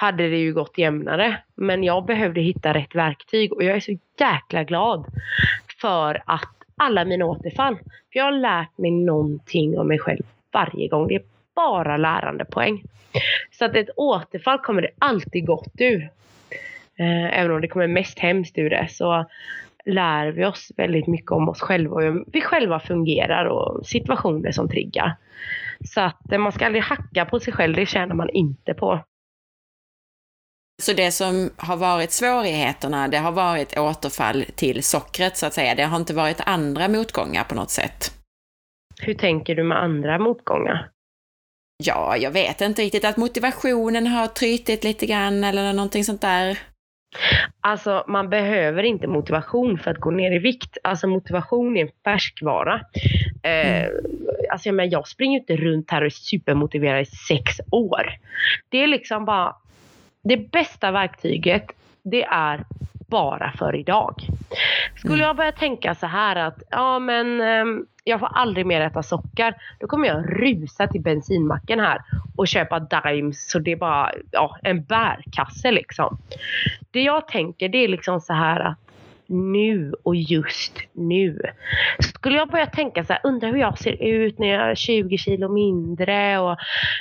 hade 0.00 0.28
det 0.28 0.36
ju 0.36 0.54
gått 0.54 0.78
jämnare. 0.78 1.36
Men 1.54 1.84
jag 1.84 2.04
behövde 2.04 2.40
hitta 2.40 2.74
rätt 2.74 2.94
verktyg 2.94 3.52
och 3.52 3.64
jag 3.64 3.76
är 3.76 3.80
så 3.80 3.98
jäkla 4.18 4.64
glad 4.64 5.06
för 5.80 6.22
att 6.26 6.54
alla 6.76 7.04
mina 7.04 7.24
återfall. 7.24 7.76
För 7.76 8.18
jag 8.18 8.24
har 8.24 8.32
lärt 8.32 8.78
mig 8.78 8.90
någonting 8.90 9.78
om 9.78 9.88
mig 9.88 9.98
själv 9.98 10.22
varje 10.52 10.88
gång. 10.88 11.08
Det 11.08 11.14
är 11.14 11.22
bara 11.54 11.96
lärandepoäng. 11.96 12.82
Så 13.50 13.64
att 13.64 13.76
ett 13.76 13.88
återfall 13.96 14.58
kommer 14.58 14.82
det 14.82 14.90
alltid 14.98 15.46
gott 15.46 15.74
ur. 15.78 16.10
Eh, 16.98 17.38
även 17.38 17.50
om 17.50 17.60
det 17.60 17.68
kommer 17.68 17.86
mest 17.86 18.18
hemskt 18.18 18.58
ur 18.58 18.70
det 18.70 18.88
så 18.90 19.26
lär 19.84 20.26
vi 20.28 20.44
oss 20.44 20.72
väldigt 20.76 21.06
mycket 21.06 21.30
om 21.30 21.48
oss 21.48 21.60
själva 21.60 21.94
och 21.94 22.02
hur 22.02 22.24
vi 22.32 22.40
själva 22.40 22.80
fungerar 22.80 23.44
och 23.44 23.86
situationer 23.86 24.52
som 24.52 24.68
triggar. 24.68 25.16
Så 25.84 26.00
att 26.00 26.32
eh, 26.32 26.38
man 26.38 26.52
ska 26.52 26.66
aldrig 26.66 26.84
hacka 26.84 27.24
på 27.24 27.40
sig 27.40 27.52
själv, 27.52 27.76
det 27.76 27.86
tjänar 27.86 28.14
man 28.14 28.30
inte 28.30 28.74
på. 28.74 29.00
Så 30.80 30.92
det 30.92 31.10
som 31.10 31.50
har 31.56 31.76
varit 31.76 32.10
svårigheterna, 32.10 33.08
det 33.08 33.18
har 33.18 33.32
varit 33.32 33.78
återfall 33.78 34.44
till 34.54 34.82
sockret 34.82 35.36
så 35.36 35.46
att 35.46 35.54
säga. 35.54 35.74
Det 35.74 35.84
har 35.84 35.96
inte 35.96 36.14
varit 36.14 36.40
andra 36.46 36.88
motgångar 36.88 37.44
på 37.44 37.54
något 37.54 37.70
sätt. 37.70 38.14
Hur 39.00 39.14
tänker 39.14 39.54
du 39.54 39.62
med 39.62 39.78
andra 39.78 40.18
motgångar? 40.18 40.88
Ja, 41.84 42.16
jag 42.16 42.30
vet 42.30 42.60
inte 42.60 42.82
riktigt. 42.82 43.04
Att 43.04 43.16
motivationen 43.16 44.06
har 44.06 44.26
trytit 44.26 44.84
lite 44.84 45.06
grann 45.06 45.44
eller 45.44 45.72
någonting 45.72 46.04
sånt 46.04 46.20
där. 46.20 46.58
Alltså 47.60 48.04
man 48.08 48.30
behöver 48.30 48.82
inte 48.82 49.06
motivation 49.06 49.78
för 49.78 49.90
att 49.90 49.98
gå 49.98 50.10
ner 50.10 50.32
i 50.32 50.38
vikt. 50.38 50.78
Alltså 50.84 51.06
motivation 51.06 51.76
är 51.76 51.82
en 51.82 51.90
färskvara. 52.04 52.80
Eh, 53.42 53.84
mm. 53.84 53.92
alltså 54.50 54.68
jag, 54.68 54.74
menar, 54.74 54.92
jag 54.92 55.08
springer 55.08 55.40
inte 55.40 55.56
runt 55.56 55.90
här 55.90 56.00
och 56.00 56.06
är 56.06 56.10
supermotiverad 56.10 57.02
i 57.02 57.06
sex 57.06 57.60
år. 57.70 58.12
Det 58.68 58.82
är 58.82 58.86
liksom 58.86 59.24
bara, 59.24 59.56
det 60.22 60.52
bästa 60.52 60.90
verktyget 60.90 61.64
det 62.02 62.24
är 62.24 62.64
bara 63.10 63.52
för 63.52 63.76
idag. 63.76 64.14
Skulle 64.96 65.14
mm. 65.14 65.26
jag 65.26 65.36
börja 65.36 65.52
tänka 65.52 65.94
så 65.94 66.06
här 66.06 66.36
att 66.36 66.62
ja 66.70 66.98
men 66.98 67.40
ehm, 67.40 67.86
jag 68.04 68.20
får 68.20 68.26
aldrig 68.26 68.66
mer 68.66 68.80
äta 68.80 69.02
socker. 69.02 69.54
Då 69.80 69.86
kommer 69.86 70.08
jag 70.08 70.42
rusa 70.42 70.86
till 70.86 71.00
bensinmacken 71.00 71.80
här 71.80 72.02
och 72.36 72.48
köpa 72.48 72.80
Dimes 72.80 73.50
så 73.50 73.58
det 73.58 73.72
är 73.72 73.76
bara 73.76 74.12
ja, 74.30 74.56
en 74.62 74.84
bärkasse 74.84 75.70
liksom. 75.70 76.18
Det 76.90 77.02
jag 77.02 77.28
tänker 77.28 77.68
det 77.68 77.78
är 77.78 77.88
liksom 77.88 78.20
så 78.20 78.32
här 78.32 78.60
att 78.60 78.78
nu 79.30 79.94
och 80.02 80.16
just 80.16 80.78
nu. 80.92 81.40
Skulle 82.14 82.38
jag 82.38 82.48
börja 82.48 82.66
tänka 82.66 83.04
så 83.04 83.12
här, 83.12 83.20
undra 83.24 83.48
hur 83.48 83.56
jag 83.56 83.78
ser 83.78 84.02
ut 84.02 84.38
när 84.38 84.48
jag 84.48 84.70
är 84.70 84.74
20 84.74 85.18
kilo 85.18 85.48
mindre 85.48 86.38
och 86.38 86.56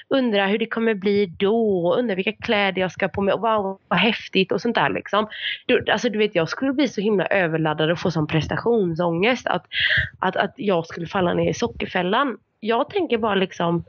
undra 0.10 0.48
hur 0.48 0.58
det 0.58 0.66
kommer 0.66 0.94
bli 0.94 1.26
då, 1.26 1.96
undra 1.96 2.16
vilka 2.16 2.32
kläder 2.32 2.82
jag 2.82 2.92
ska 2.92 3.08
på 3.08 3.22
mig, 3.22 3.34
wow 3.38 3.80
vad 3.88 4.00
häftigt 4.00 4.52
och 4.52 4.62
sånt 4.62 4.76
där 4.76 4.90
liksom. 4.90 5.28
Du, 5.66 5.86
alltså 5.92 6.10
du 6.10 6.18
vet 6.18 6.36
jag 6.36 6.50
skulle 6.50 6.74
bli 6.74 6.88
så 6.88 7.02
himla 7.02 7.26
överladdad 7.26 7.92
och 7.92 8.00
få 8.00 8.12
sån 8.12 8.28
prestationsångest 8.28 9.48
att, 9.48 9.66
att, 10.20 10.36
att 10.36 10.54
jag 10.56 10.86
skulle 10.86 11.08
falla 11.08 11.34
ner 11.34 11.50
i 11.50 11.54
sockerfällan. 11.54 12.38
Jag 12.60 12.90
tänker 12.90 13.18
bara 13.18 13.36
liksom 13.36 13.84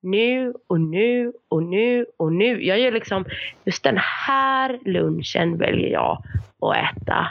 nu 0.00 0.54
och 0.66 0.80
nu 0.80 1.32
och 1.48 1.62
nu 1.62 2.06
och 2.16 2.32
nu. 2.32 2.64
Jag 2.64 2.80
gör 2.80 2.92
liksom, 2.92 3.24
just 3.64 3.82
den 3.82 3.98
här 3.98 4.78
lunchen 4.84 5.58
väljer 5.58 5.88
jag 5.88 6.22
att 6.60 6.76
äta 6.76 7.26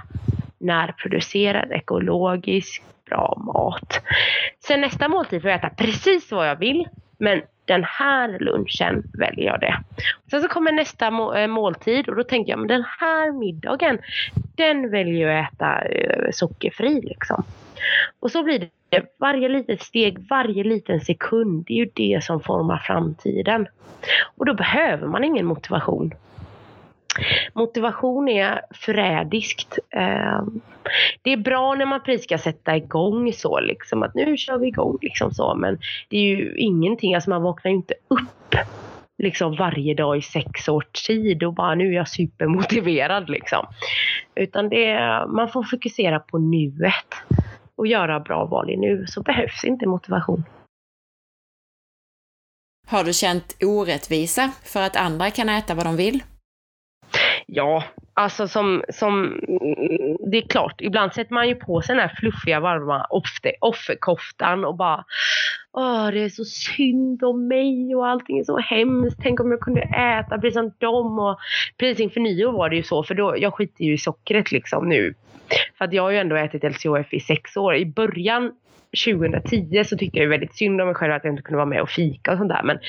närproducerad, 0.58 1.72
ekologisk, 1.72 2.84
bra 3.10 3.42
mat. 3.46 4.02
Sen 4.60 4.82
nästa 4.82 5.08
måltid 5.08 5.42
får 5.42 5.52
jag 5.52 5.60
äta 5.60 5.70
precis 5.70 6.32
vad 6.32 6.50
jag 6.50 6.56
vill, 6.56 6.88
men 7.18 7.42
den 7.66 7.84
här 7.84 8.40
lunchen 8.40 9.04
väljer 9.14 9.46
jag 9.46 9.60
det. 9.60 9.78
Sen 10.32 10.42
så 10.42 10.48
kommer 10.48 10.72
nästa 10.72 11.08
eh, 11.42 11.48
måltid 11.48 12.10
och 12.10 12.16
då 12.16 12.24
tänker 12.24 12.52
jag, 12.52 12.60
men 12.60 12.68
den 12.68 12.84
här 13.00 13.32
middagen, 13.32 13.98
den 14.56 14.92
väljer 14.92 15.28
jag 15.28 15.46
att 15.46 15.54
äta 15.54 15.82
eh, 15.86 16.32
sockerfri 16.32 17.02
liksom. 17.02 17.44
Och 18.20 18.32
så 18.32 18.44
blir 18.44 18.70
det 18.90 19.06
varje 19.20 19.50
litet 19.50 19.82
steg, 19.82 20.28
varje 20.30 20.64
liten 20.64 21.00
sekund, 21.02 21.66
det 21.68 21.74
är 21.74 21.78
ju 21.78 21.92
det 21.94 22.24
som 22.24 22.42
formar 22.42 22.78
framtiden. 22.78 23.68
Och 24.38 24.46
då 24.46 24.54
behöver 24.54 25.08
man 25.08 25.24
ingen 25.24 25.46
motivation. 25.46 26.14
Motivation 27.54 28.30
är 28.30 28.62
förrädiskt. 28.72 29.80
Ehm, 29.90 30.62
det 31.22 31.34
är 31.34 31.38
bra 31.38 31.76
när 31.76 31.86
man 31.86 32.04
precis 32.04 32.24
ska 32.24 32.38
sätta 32.38 32.78
igång 32.78 33.34
så 33.34 33.60
liksom 33.60 34.04
att 34.04 34.16
nu 34.16 34.38
kör 34.38 34.58
vi 34.58 34.68
igång 34.68 34.98
liksom 35.02 35.32
så 35.32 35.56
men 35.56 35.80
det 36.10 36.18
är 36.18 36.22
ju 36.22 36.56
ingenting, 36.58 37.16
alltså 37.16 37.30
man 37.30 37.42
vaknar 37.42 37.72
ju 37.72 37.78
inte 37.78 37.94
upp 38.08 38.56
liksom 39.18 39.56
varje 39.56 39.94
dag 39.94 40.18
i 40.18 40.22
sex 40.22 40.70
års 40.70 40.86
tid 41.08 41.44
och 41.44 41.54
bara 41.54 41.76
nu 41.76 41.88
är 41.88 41.96
jag 41.96 42.08
supermotiverad 42.08 43.30
liksom. 43.30 43.66
Utan 44.36 44.70
det, 44.70 45.00
man 45.28 45.50
får 45.50 45.64
fokusera 45.64 46.20
på 46.20 46.38
nuet 46.38 47.14
och 47.80 47.88
göra 47.88 48.20
bra 48.20 48.46
val 48.46 48.70
i 48.70 48.78
nu 48.78 49.06
så 49.08 49.22
behövs 49.22 49.64
inte 49.64 49.88
motivation. 49.88 50.44
Har 52.88 53.04
du 53.04 53.14
känt 53.14 53.58
orättvisa 53.62 54.52
för 54.64 54.82
att 54.82 54.96
andra 54.96 55.32
kan 55.32 55.50
äta 55.50 55.76
vad 55.76 55.86
de 55.86 55.96
vill? 55.96 56.24
Ja, 57.46 57.84
alltså 58.14 58.48
som, 58.48 58.84
som 58.90 59.40
det 60.32 60.38
är 60.38 60.48
klart, 60.50 60.82
ibland 60.82 61.14
sätter 61.14 61.34
man 61.34 61.48
ju 61.48 61.56
på 61.56 61.82
sig 61.82 61.96
den 61.96 62.10
här 62.10 62.16
fluffiga 62.20 62.60
varma 62.60 63.08
offerkoftan 63.62 64.66
och 64.66 64.76
bara 64.78 65.06
Åh, 65.74 66.08
det 66.12 66.24
är 66.24 66.30
så 66.30 66.46
synd 66.46 67.24
om 67.24 67.48
mig 67.48 67.96
och 67.96 68.08
allting 68.08 68.40
är 68.40 68.44
så 68.44 68.58
hemskt. 68.58 69.20
Tänk 69.22 69.40
om 69.40 69.52
jag 69.52 69.60
kunde 69.60 69.82
äta 69.82 70.38
precis 70.40 70.54
som 70.54 70.72
dem. 70.78 71.20
Och 71.20 71.40
precis 71.78 72.00
inför 72.00 72.20
nyår 72.20 72.52
var 72.52 72.70
det 72.70 72.76
ju 72.76 72.84
så, 72.84 73.04
för 73.04 73.16
då, 73.16 73.36
jag 73.38 73.54
skiter 73.54 73.84
ju 73.84 73.94
i 73.94 73.98
sockret 73.98 74.52
liksom 74.52 74.90
nu. 74.90 75.14
För 75.78 75.86
att 75.86 75.94
jag 75.94 76.04
har 76.04 76.10
ju 76.10 76.18
ändå 76.18 76.36
ätit 76.36 76.64
LCHF 76.64 77.14
i 77.14 77.20
sex 77.20 77.58
år. 77.58 77.76
I 77.76 77.86
början 77.86 78.52
2010 79.06 79.84
så 79.86 79.98
tyckte 79.98 80.18
jag 80.18 80.24
ju 80.24 80.30
väldigt 80.30 80.56
synd 80.56 80.82
om 80.82 80.88
mig 80.88 80.96
själv 80.96 81.14
att 81.14 81.24
jag 81.24 81.34
inte 81.34 81.44
kunde 81.44 81.58
vara 81.58 81.66
med 81.66 81.82
och 81.82 81.90
fika 81.90 82.32
och 82.32 82.38
sånt 82.38 82.50
där. 82.50 82.64
Men 82.64 82.80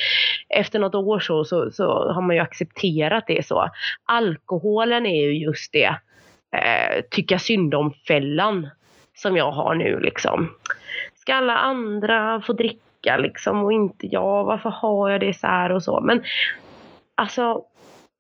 efter 0.49 0.79
något 0.79 0.95
år 0.95 1.21
så, 1.21 1.45
så, 1.45 1.71
så 1.71 2.13
har 2.13 2.23
man 2.23 2.37
ju 2.37 2.43
accepterat 2.43 3.25
det 3.27 3.47
så. 3.47 3.71
Alkoholen 4.05 5.07
är 5.07 5.23
ju 5.23 5.39
just 5.39 5.73
det, 5.73 5.97
eh, 6.57 7.01
tycka 7.11 7.39
synd 7.39 7.75
om-fällan 7.75 8.69
som 9.15 9.37
jag 9.37 9.53
har 9.53 9.75
nu 9.75 10.01
liksom. 10.01 10.51
Ska 11.21 11.35
alla 11.35 11.55
andra 11.55 12.41
få 12.41 12.53
dricka 12.53 13.17
liksom 13.17 13.65
och 13.65 13.73
inte 13.73 14.07
jag? 14.07 14.45
Varför 14.45 14.71
har 14.71 15.11
jag 15.11 15.21
det 15.21 15.35
så 15.35 15.47
här 15.47 15.73
och 15.73 15.83
så? 15.83 16.01
Men 16.01 16.23
alltså, 17.15 17.65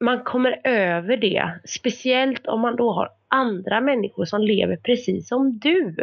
man 0.01 0.24
kommer 0.24 0.61
över 0.64 1.16
det. 1.16 1.51
Speciellt 1.64 2.46
om 2.46 2.61
man 2.61 2.76
då 2.76 2.92
har 2.92 3.09
andra 3.28 3.80
människor 3.80 4.24
som 4.24 4.40
lever 4.40 4.76
precis 4.76 5.28
som 5.28 5.59
du. 5.59 5.96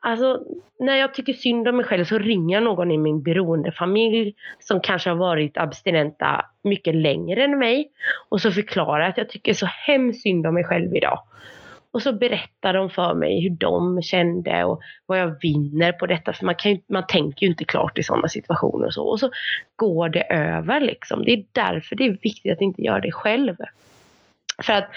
Alltså, 0.00 0.42
när 0.78 0.96
jag 0.96 1.14
tycker 1.14 1.32
synd 1.32 1.68
om 1.68 1.76
mig 1.76 1.84
själv 1.84 2.04
så 2.04 2.18
ringer 2.18 2.56
jag 2.56 2.62
någon 2.62 2.90
i 2.90 2.98
min 2.98 3.22
beroendefamilj 3.22 4.34
som 4.58 4.80
kanske 4.80 5.10
har 5.10 5.16
varit 5.16 5.56
abstinenta 5.56 6.44
mycket 6.64 6.94
längre 6.94 7.44
än 7.44 7.58
mig 7.58 7.90
och 8.28 8.40
så 8.40 8.50
förklarar 8.50 9.00
jag 9.00 9.10
att 9.10 9.18
jag 9.18 9.28
tycker 9.28 9.54
så 9.54 9.66
hemskt 9.66 10.22
synd 10.22 10.46
om 10.46 10.54
mig 10.54 10.64
själv 10.64 10.96
idag. 10.96 11.22
Och 11.98 12.02
så 12.02 12.12
berättar 12.12 12.72
de 12.72 12.90
för 12.90 13.14
mig 13.14 13.42
hur 13.42 13.50
de 13.50 14.02
kände 14.02 14.64
och 14.64 14.80
vad 15.06 15.18
jag 15.18 15.40
vinner 15.40 15.92
på 15.92 16.06
detta. 16.06 16.32
För 16.32 16.46
man, 16.46 16.54
kan 16.54 16.72
ju, 16.72 16.80
man 16.88 17.06
tänker 17.06 17.46
ju 17.46 17.50
inte 17.50 17.64
klart 17.64 17.98
i 17.98 18.02
sådana 18.02 18.28
situationer 18.28 18.86
och 18.86 18.94
så. 18.94 19.04
Och 19.04 19.20
så 19.20 19.30
går 19.76 20.08
det 20.08 20.22
över 20.32 20.80
liksom. 20.80 21.24
Det 21.24 21.32
är 21.32 21.44
därför 21.52 21.96
det 21.96 22.04
är 22.04 22.18
viktigt 22.22 22.52
att 22.52 22.60
inte 22.60 22.82
göra 22.82 23.00
det 23.00 23.12
själv. 23.12 23.56
För 24.62 24.72
att 24.72 24.88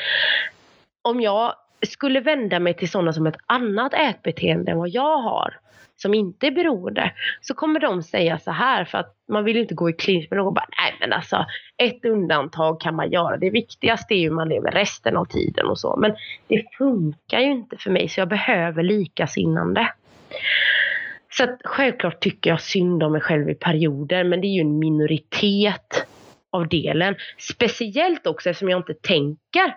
om 1.02 1.22
jag 1.22 1.56
skulle 1.88 2.20
vända 2.20 2.60
mig 2.60 2.74
till 2.74 2.90
sådana 2.90 3.14
som 3.14 3.28
ett 3.28 3.38
annat 3.46 3.94
ätbeteende 3.94 4.72
än 4.72 4.78
vad 4.78 4.90
jag 4.90 5.18
har, 5.18 5.60
som 5.96 6.14
inte 6.14 6.48
är 6.48 6.52
beroende, 6.52 7.12
så 7.42 7.54
kommer 7.54 7.80
de 7.80 8.04
säga 8.04 8.40
så 8.40 8.52
här 8.52 8.86
för 8.86 8.98
att 8.98 9.16
man 9.28 9.44
vill 9.44 9.58
inte 9.58 9.74
gå 9.74 9.90
i 9.90 9.94
clinch 9.94 10.28
med 10.30 10.38
någon. 10.38 10.54
Bara, 10.54 10.68
Nej 10.78 10.96
men 11.00 11.14
alltså, 11.14 11.46
ett 11.78 12.06
undantag 12.06 12.82
kan 12.82 12.96
man 12.96 13.12
göra. 13.12 13.38
Det 13.38 13.50
viktigaste 13.50 14.14
är 14.14 14.22
hur 14.22 14.32
man 14.32 14.50
lever 14.50 14.72
resten 14.72 15.18
av 15.18 15.26
tiden 15.26 15.66
och 15.68 15.80
så. 15.80 15.98
Men 15.98 16.16
det 16.48 16.64
funkar 16.78 17.40
ju 17.40 17.52
inte 17.52 17.78
för 17.78 17.92
mig 17.92 18.10
så 18.10 18.22
jag 18.22 18.28
behöver 18.28 18.84
likasinnande. 18.84 19.88
Så 21.30 21.44
att 21.44 21.60
självklart 21.64 22.20
tycker 22.20 22.50
jag 22.50 22.62
synd 22.62 23.04
om 23.04 23.12
mig 23.12 23.22
själv 23.22 23.50
i 23.50 23.56
perioder 23.56 24.24
men 24.24 24.42
det 24.42 24.48
är 24.48 24.56
ju 24.56 24.62
en 24.62 24.80
minoritet 24.80 26.06
av 26.50 26.68
delen. 26.68 27.16
Speciellt 27.38 28.28
också 28.28 28.50
eftersom 28.50 28.70
jag 28.70 28.80
inte 28.80 28.94
tänker 28.94 29.76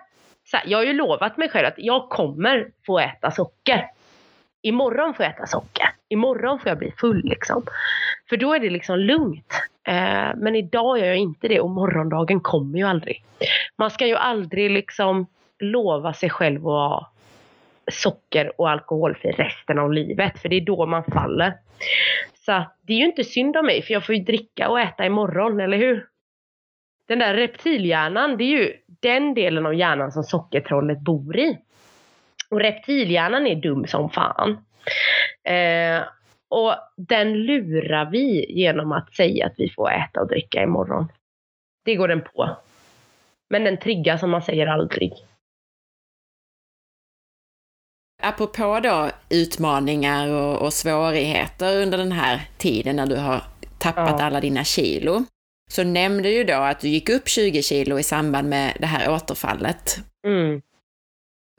här, 0.53 0.63
jag 0.65 0.77
har 0.77 0.85
ju 0.85 0.93
lovat 0.93 1.37
mig 1.37 1.49
själv 1.49 1.67
att 1.67 1.73
jag 1.77 2.09
kommer 2.09 2.67
få 2.85 2.99
äta 2.99 3.31
socker. 3.31 3.85
Imorgon 4.61 5.13
får 5.13 5.25
jag 5.25 5.33
äta 5.33 5.45
socker. 5.45 5.87
Imorgon 6.09 6.59
får 6.59 6.69
jag 6.69 6.77
bli 6.77 6.91
full 6.91 7.21
liksom. 7.23 7.63
För 8.29 8.37
då 8.37 8.53
är 8.53 8.59
det 8.59 8.69
liksom 8.69 8.99
lugnt. 8.99 9.53
Eh, 9.87 10.29
men 10.35 10.55
idag 10.55 10.99
gör 10.99 11.05
jag 11.05 11.17
inte 11.17 11.47
det 11.47 11.59
och 11.59 11.69
morgondagen 11.69 12.39
kommer 12.39 12.77
ju 12.79 12.85
aldrig. 12.85 13.23
Man 13.77 13.91
ska 13.91 14.07
ju 14.07 14.15
aldrig 14.15 14.71
liksom 14.71 15.27
lova 15.59 16.13
sig 16.13 16.29
själv 16.29 16.67
att 16.67 16.89
ha 16.89 17.11
socker 17.91 18.61
och 18.61 18.69
alkoholfri 18.69 19.31
resten 19.31 19.79
av 19.79 19.93
livet. 19.93 20.39
För 20.39 20.49
det 20.49 20.55
är 20.55 20.61
då 20.61 20.85
man 20.85 21.03
faller. 21.03 21.53
Så 22.45 22.63
det 22.81 22.93
är 22.93 22.97
ju 22.97 23.05
inte 23.05 23.23
synd 23.23 23.57
om 23.57 23.65
mig 23.65 23.81
för 23.81 23.93
jag 23.93 24.05
får 24.05 24.15
ju 24.15 24.21
dricka 24.23 24.69
och 24.69 24.79
äta 24.79 25.05
imorgon, 25.05 25.59
eller 25.59 25.77
hur? 25.77 26.07
Den 27.07 27.19
där 27.19 27.33
reptilhjärnan, 27.33 28.37
det 28.37 28.43
är 28.43 28.57
ju 28.57 28.73
den 28.87 29.33
delen 29.33 29.65
av 29.65 29.75
hjärnan 29.75 30.11
som 30.11 30.23
sockertrollet 30.23 30.99
bor 30.99 31.37
i. 31.37 31.57
Och 32.49 32.59
reptilhjärnan 32.59 33.47
är 33.47 33.55
dum 33.55 33.87
som 33.87 34.09
fan. 34.09 34.65
Eh, 35.43 36.03
och 36.49 36.75
den 36.97 37.33
lurar 37.33 38.09
vi 38.11 38.53
genom 38.53 38.91
att 38.91 39.15
säga 39.15 39.45
att 39.45 39.53
vi 39.57 39.69
får 39.69 39.91
äta 39.91 40.21
och 40.21 40.27
dricka 40.27 40.63
imorgon. 40.63 41.07
Det 41.85 41.95
går 41.95 42.07
den 42.07 42.21
på. 42.21 42.57
Men 43.49 43.63
den 43.63 43.77
triggar 43.77 44.17
som 44.17 44.29
man 44.29 44.41
säger 44.41 44.67
aldrig. 44.67 45.13
Apropå 48.23 48.79
då 48.83 49.09
utmaningar 49.29 50.33
och, 50.33 50.61
och, 50.61 50.73
svårigheter 50.73 51.81
under 51.81 51.97
den 51.97 52.11
här 52.11 52.41
tiden 52.57 52.95
när 52.95 53.05
du 53.05 53.15
har 53.15 53.43
tappat 53.79 54.19
ja. 54.19 54.25
alla 54.25 54.41
dina 54.41 54.63
kilo, 54.63 55.23
så 55.71 55.83
nämnde 55.83 56.29
ju 56.29 56.43
då 56.43 56.53
att 56.53 56.79
du 56.79 56.87
gick 56.87 57.09
upp 57.09 57.27
20 57.27 57.61
kilo 57.61 57.99
i 57.99 58.03
samband 58.03 58.49
med 58.49 58.77
det 58.79 58.85
här 58.85 59.11
återfallet. 59.11 59.97
Mm. 60.27 60.61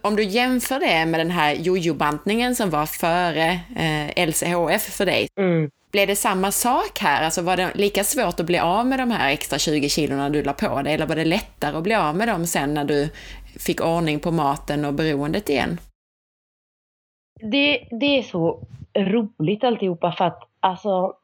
Om 0.02 0.16
du 0.16 0.22
jämför 0.22 0.80
det 0.80 1.06
med 1.06 1.20
den 1.20 1.30
här 1.30 1.54
jojo-bantningen 1.54 2.54
som 2.54 2.70
var 2.70 2.86
före 2.86 3.60
eh, 3.76 4.26
LCHF 4.26 4.82
för 4.82 5.06
dig, 5.06 5.28
mm. 5.38 5.70
blev 5.92 6.06
det 6.06 6.16
samma 6.16 6.52
sak 6.52 6.98
här? 6.98 7.24
Alltså 7.24 7.42
var 7.42 7.56
det 7.56 7.70
lika 7.74 8.04
svårt 8.04 8.40
att 8.40 8.46
bli 8.46 8.58
av 8.58 8.86
med 8.86 8.98
de 8.98 9.10
här 9.10 9.32
extra 9.32 9.58
20 9.58 9.88
kilona 9.88 10.30
du 10.30 10.42
la 10.42 10.52
på 10.52 10.82
dig, 10.82 10.94
eller 10.94 11.06
var 11.06 11.16
det 11.16 11.24
lättare 11.24 11.76
att 11.76 11.82
bli 11.82 11.94
av 11.94 12.16
med 12.16 12.28
dem 12.28 12.46
sen 12.46 12.74
när 12.74 12.84
du 12.84 13.08
fick 13.58 13.80
ordning 13.80 14.20
på 14.20 14.30
maten 14.30 14.84
och 14.84 14.94
beroendet 14.94 15.48
igen? 15.48 15.80
Det, 17.40 17.88
det 17.90 18.18
är 18.18 18.22
så 18.22 18.66
roligt 18.98 19.64
alltihopa 19.64 20.12
för 20.12 20.24
att 20.24 20.42
alltså 20.60 21.14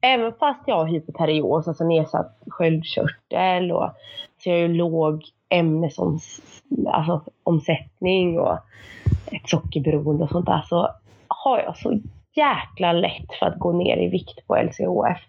även 0.00 0.32
fast 0.32 0.60
jag 0.66 0.76
har 0.76 0.86
hypoterios, 0.86 1.68
alltså 1.68 1.84
nedsatt 1.84 2.38
sköldkörtel 2.46 3.72
och 3.72 3.90
så 4.38 4.48
jag 4.48 4.54
har 4.54 4.60
ju 4.60 4.68
låg 4.68 5.24
ämnesomsättning 5.48 6.86
alltså, 6.88 7.22
och 8.40 8.58
ett 9.32 9.48
sockerberoende 9.48 10.24
och 10.24 10.30
sånt 10.30 10.46
där 10.46 10.62
så 10.68 10.88
har 11.28 11.58
jag 11.58 11.76
så 11.76 12.00
jäkla 12.34 12.92
lätt 12.92 13.34
för 13.38 13.46
att 13.46 13.58
gå 13.58 13.72
ner 13.72 13.96
i 13.96 14.08
vikt 14.08 14.46
på 14.46 14.56
LCHF. 14.56 15.20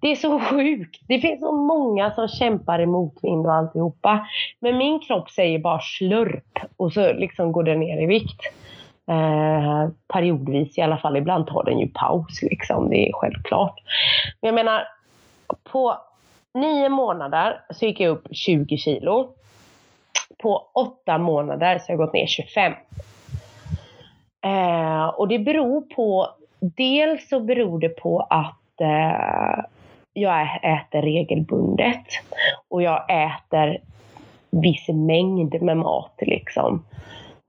Det 0.00 0.10
är 0.10 0.16
så 0.16 0.40
sjukt. 0.40 1.00
Det 1.08 1.20
finns 1.20 1.40
så 1.40 1.52
många 1.52 2.10
som 2.10 2.28
kämpar 2.28 2.80
i 2.80 2.86
motvind 2.86 3.46
och 3.46 3.54
alltihopa. 3.54 4.26
Men 4.60 4.78
min 4.78 5.00
kropp 5.00 5.30
säger 5.30 5.58
bara 5.58 5.80
slurp 5.80 6.58
och 6.76 6.92
så 6.92 7.12
liksom 7.12 7.52
går 7.52 7.62
den 7.62 7.80
ner 7.80 8.02
i 8.02 8.06
vikt. 8.06 8.40
Eh, 9.08 9.88
periodvis 10.12 10.78
i 10.78 10.82
alla 10.82 10.98
fall. 10.98 11.16
Ibland 11.16 11.46
tar 11.46 11.64
den 11.64 11.78
ju 11.78 11.88
paus 11.88 12.42
liksom. 12.42 12.90
Det 12.90 13.08
är 13.08 13.12
självklart. 13.12 13.74
Men 14.40 14.48
jag 14.48 14.54
menar, 14.54 14.88
på 15.72 15.96
nio 16.54 16.88
månader 16.88 17.60
så 17.70 17.86
gick 17.86 18.00
jag 18.00 18.10
upp 18.10 18.26
20 18.30 18.76
kilo. 18.76 19.28
På 20.38 20.70
åtta 20.74 21.18
månader 21.18 21.78
så 21.78 21.92
har 21.92 21.98
jag 21.98 22.06
gått 22.06 22.12
ner 22.12 22.26
25. 22.26 22.72
Eh, 24.44 25.06
och 25.06 25.28
det 25.28 25.38
beror 25.38 25.80
på, 25.80 26.28
dels 26.60 27.28
så 27.28 27.40
beror 27.40 27.80
det 27.80 27.88
på 27.88 28.20
att 28.20 28.80
eh, 28.80 29.64
jag 30.12 30.64
äter 30.64 31.02
regelbundet 31.02 32.04
och 32.68 32.82
jag 32.82 33.04
äter 33.08 33.78
viss 34.50 34.88
mängd 34.88 35.62
med 35.62 35.76
mat 35.76 36.14
liksom. 36.20 36.84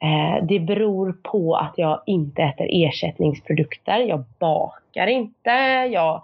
Eh, 0.03 0.45
det 0.45 0.59
beror 0.59 1.15
på 1.23 1.55
att 1.55 1.73
jag 1.75 2.01
inte 2.05 2.41
äter 2.41 2.67
ersättningsprodukter. 2.69 3.99
Jag 3.99 4.23
bakar 4.39 5.07
inte, 5.07 5.49
jag 5.91 6.23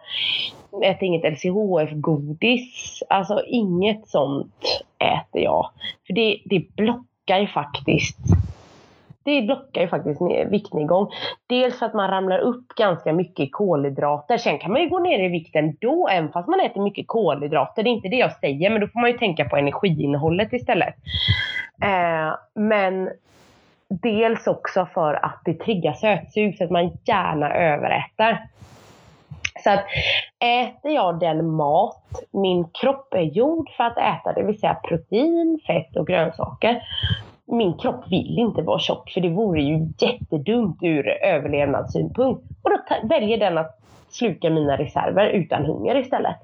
äter 0.84 1.04
inget 1.04 1.34
LCHF-godis. 1.34 3.04
Alltså 3.10 3.44
inget 3.48 4.08
sånt 4.08 4.84
äter 5.00 5.42
jag. 5.42 5.70
För 6.08 6.14
det, 6.14 6.40
det 6.46 6.76
blockar 6.76 7.40
ju 7.40 7.48
faktiskt 7.48 8.18
det 9.26 9.42
blockar 9.42 9.82
ju 9.82 9.88
faktiskt 9.88 10.22
viktnedgång. 10.52 11.08
Dels 11.48 11.80
för 11.80 11.86
att 11.86 11.94
man 11.94 12.12
ramlar 12.12 12.40
upp 12.40 12.68
ganska 12.68 13.14
mycket 13.14 13.50
kolhydrater. 13.52 14.38
Sen 14.38 14.60
kan 14.60 14.72
man 14.72 14.82
ju 14.82 14.90
gå 14.90 15.00
ner 15.00 15.26
i 15.26 15.28
vikt 15.28 15.56
ändå, 15.56 16.08
även 16.08 16.32
fast 16.32 16.48
man 16.48 16.60
äter 16.60 16.82
mycket 16.82 17.08
kolhydrater. 17.08 17.84
Det 17.84 17.90
är 17.90 17.92
inte 17.92 18.08
det 18.08 18.16
jag 18.16 18.32
säger, 18.32 18.70
men 18.70 18.82
då 18.82 18.88
får 18.88 19.00
man 19.00 19.12
ju 19.12 19.18
tänka 19.18 19.46
på 19.46 19.58
energiinnehållet 19.58 20.54
istället. 20.54 20.96
Eh, 21.82 22.36
men 22.54 23.10
dels 23.90 24.48
också 24.48 24.88
för 24.94 25.26
att 25.26 25.42
det 25.46 25.54
triggar 25.54 25.94
sötsug 25.94 26.58
så 26.58 26.64
att 26.64 26.72
man 26.72 26.98
gärna 27.06 27.54
överäter. 27.54 28.48
Så 29.64 29.70
att 29.70 29.86
äter 30.40 30.92
jag 30.92 31.20
den 31.20 31.50
mat 31.50 32.24
min 32.32 32.70
kropp 32.82 33.14
är 33.14 33.22
gjord 33.22 33.70
för 33.78 33.84
att 33.84 33.98
äta, 33.98 34.34
det 34.34 34.44
vill 34.44 34.60
säga 34.60 34.74
protein, 34.74 35.60
fett 35.68 35.96
och 35.96 36.08
grönsaker. 36.08 36.82
Min 37.46 37.78
kropp 37.78 38.12
vill 38.12 38.40
inte 38.40 38.62
vara 38.62 38.80
tjock 38.80 39.12
för 39.12 39.22
det 39.22 39.30
vore 39.30 39.62
ju 39.62 39.94
jättedumt 39.98 40.78
ur 40.82 41.08
överlevnadssynpunkt. 41.08 42.44
Och 42.62 42.70
då 42.70 43.08
väljer 43.08 43.38
den 43.38 43.58
att 43.58 43.80
sluka 44.10 44.50
mina 44.50 44.78
reserver 44.78 45.28
utan 45.28 45.66
hunger 45.66 45.98
istället. 45.98 46.36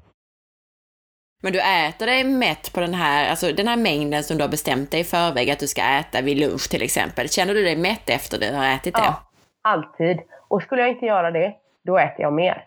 Men 1.41 1.53
du 1.53 1.59
äter 1.59 2.05
dig 2.05 2.23
mätt 2.23 2.73
på 2.73 2.79
den 2.79 2.93
här, 2.93 3.29
alltså 3.29 3.51
den 3.51 3.67
här 3.67 3.77
mängden 3.77 4.23
som 4.23 4.37
du 4.37 4.43
har 4.43 4.49
bestämt 4.49 4.91
dig 4.91 4.99
i 4.99 5.03
förväg 5.03 5.49
att 5.49 5.59
du 5.59 5.67
ska 5.67 5.81
äta 5.81 6.21
vid 6.21 6.37
lunch 6.37 6.69
till 6.69 6.81
exempel. 6.81 7.29
Känner 7.29 7.53
du 7.53 7.63
dig 7.63 7.75
mätt 7.75 8.09
efter 8.09 8.39
du 8.39 8.55
har 8.55 8.75
ätit 8.75 8.93
det? 8.93 9.01
Ja, 9.01 9.23
alltid. 9.61 10.19
Och 10.47 10.61
skulle 10.61 10.81
jag 10.81 10.89
inte 10.89 11.05
göra 11.05 11.31
det, 11.31 11.53
då 11.85 11.97
äter 11.97 12.21
jag 12.21 12.33
mer. 12.33 12.65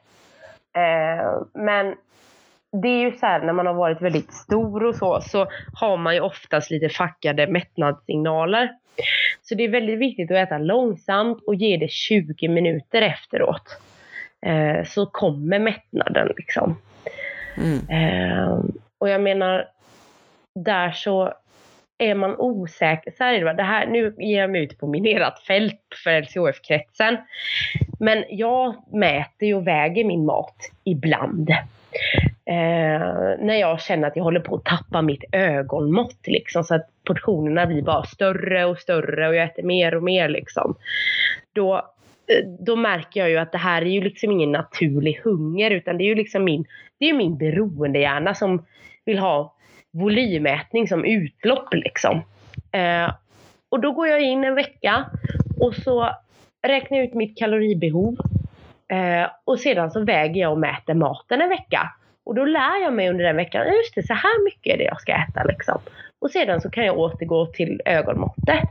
Eh, 0.77 1.43
men 1.55 1.95
det 2.83 2.89
är 2.89 3.01
ju 3.01 3.12
så 3.12 3.27
här 3.27 3.41
när 3.41 3.53
man 3.53 3.66
har 3.66 3.75
varit 3.75 4.03
väldigt 4.03 4.33
stor 4.33 4.85
och 4.85 4.95
så, 4.95 5.20
så 5.20 5.47
har 5.75 5.97
man 5.97 6.14
ju 6.14 6.20
oftast 6.20 6.70
lite 6.70 6.89
fackade 6.89 7.47
mättnadssignaler. 7.47 8.72
Så 9.43 9.55
det 9.55 9.64
är 9.64 9.68
väldigt 9.68 9.99
viktigt 9.99 10.31
att 10.31 10.37
äta 10.37 10.59
långsamt 10.59 11.43
och 11.47 11.55
ge 11.55 11.77
det 11.77 11.91
20 11.91 12.49
minuter 12.49 13.03
efteråt. 13.03 13.79
Eh, 14.47 14.85
så 14.85 15.07
kommer 15.07 15.59
mättnaden 15.59 16.33
liksom. 16.37 16.77
Mm. 17.57 17.88
Eh, 17.88 18.59
och 18.98 19.09
jag 19.09 19.20
menar, 19.20 19.68
där 20.55 20.90
så 20.92 21.32
är 21.98 22.14
man 22.14 22.36
osäker. 22.38 23.12
Så 23.18 23.24
här 23.24 23.34
är 23.34 23.44
det, 23.44 23.52
det 23.52 23.62
här, 23.62 23.86
nu 23.86 24.14
ger 24.18 24.40
jag 24.40 24.50
mig 24.50 24.64
ut 24.64 24.78
på 24.78 24.86
minerat 24.86 25.42
fält 25.46 25.80
för 26.05 26.22
LCHF-kretsen. 26.22 27.16
Men 28.00 28.24
jag 28.28 28.74
mäter 28.92 29.55
och 29.55 29.66
väger 29.66 30.05
min 30.05 30.24
mat 30.24 30.57
ibland. 30.84 31.50
Eh, 32.46 33.36
när 33.38 33.55
jag 33.55 33.80
känner 33.80 34.09
att 34.09 34.16
jag 34.16 34.24
håller 34.24 34.40
på 34.40 34.55
att 34.55 34.64
tappa 34.64 35.02
mitt 35.02 35.24
ögonmått. 35.32 36.26
Liksom, 36.26 36.64
så 36.64 36.74
att 36.74 36.88
portionerna 37.05 37.66
blir 37.66 37.82
bara 37.82 38.05
större 38.05 38.64
och 38.64 38.78
större 38.78 39.28
och 39.28 39.34
jag 39.34 39.44
äter 39.44 39.62
mer 39.62 39.94
och 39.94 40.02
mer. 40.02 40.28
Liksom. 40.28 40.74
Då, 41.52 41.93
Eh, 42.27 42.45
då 42.59 42.77
märker 42.77 43.20
jag 43.20 43.31
ju 43.31 43.37
att 43.37 43.53
det 43.53 43.59
här 43.59 43.83
är 43.83 43.91
ju 43.91 44.01
liksom 44.01 44.31
ingen 44.31 44.53
naturlig 44.53 45.20
hunger 45.25 45.70
utan 45.70 45.99
det 45.99 46.05
är 46.05 46.07
ju 46.07 46.14
liksom 46.14 46.45
min, 46.45 46.64
det 46.99 47.09
är 47.09 47.12
min 47.12 47.39
beroendehjärna 47.39 48.35
som 48.35 48.66
vill 49.05 49.18
ha 49.18 49.55
volymätning 49.93 50.89
som 50.89 51.05
utlopp. 51.05 51.75
Liksom. 51.75 52.22
Eh, 52.72 53.14
och 53.68 53.81
då 53.81 53.93
går 53.93 54.09
jag 54.09 54.22
in 54.22 54.45
en 54.45 54.55
vecka 54.55 55.05
och 55.61 55.75
så 55.75 56.11
räknar 56.66 56.99
jag 56.99 57.07
ut 57.07 57.14
mitt 57.14 57.39
kaloribehov. 57.39 58.16
Eh, 58.89 59.31
och 59.45 59.61
sedan 59.61 59.91
så 59.91 60.05
väger 60.05 60.41
jag 60.41 60.53
och 60.53 60.59
mäter 60.59 60.95
maten 60.95 61.41
en 61.41 61.49
vecka. 61.49 61.91
Och 62.25 62.35
då 62.35 62.45
lär 62.45 62.83
jag 62.83 62.93
mig 62.93 63.11
under 63.11 63.25
den 63.25 63.37
veckan, 63.37 63.66
just 63.66 63.95
det, 63.95 64.03
så 64.03 64.14
här 64.14 64.45
mycket 64.45 64.75
är 64.75 64.79
det 64.79 64.85
jag 64.85 65.01
ska 65.01 65.12
äta. 65.12 65.45
Liksom. 65.45 65.79
Och 66.18 66.31
sedan 66.31 66.61
så 66.61 66.70
kan 66.70 66.85
jag 66.85 66.99
återgå 66.99 67.47
till 67.47 67.83
ögonmåttet. 67.85 68.68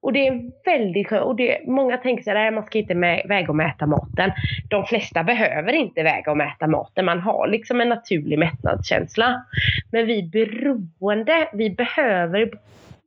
Och 0.00 0.12
det 0.12 0.26
är 0.26 0.50
väldigt 0.64 1.08
skönt. 1.08 1.24
Och 1.24 1.36
det, 1.36 1.66
många 1.66 1.96
tänker 1.96 2.22
så 2.22 2.30
här, 2.30 2.50
man 2.50 2.66
ska 2.66 2.78
inte 2.78 2.94
väga 3.28 3.48
och 3.48 3.56
mäta 3.56 3.86
maten. 3.86 4.30
De 4.70 4.84
flesta 4.84 5.24
behöver 5.24 5.72
inte 5.72 6.02
väga 6.02 6.30
och 6.30 6.36
mäta 6.36 6.66
maten. 6.66 7.04
Man 7.04 7.20
har 7.20 7.48
liksom 7.48 7.80
en 7.80 7.88
naturlig 7.88 8.38
mättnadskänsla. 8.38 9.44
Men 9.90 10.06
vi 10.06 10.22
beroende, 10.22 11.48
vi 11.52 11.70
behöver 11.70 12.50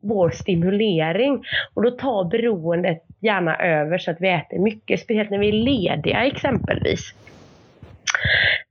vår 0.01 0.29
stimulering. 0.29 1.43
Och 1.73 1.81
då 1.81 1.91
tar 1.91 2.23
beroendet 2.23 3.03
gärna 3.19 3.55
över 3.57 3.97
så 3.97 4.11
att 4.11 4.21
vi 4.21 4.29
äter 4.29 4.59
mycket, 4.59 4.99
speciellt 4.99 5.29
när 5.29 5.39
vi 5.39 5.47
är 5.47 5.53
lediga 5.53 6.25
exempelvis. 6.25 7.13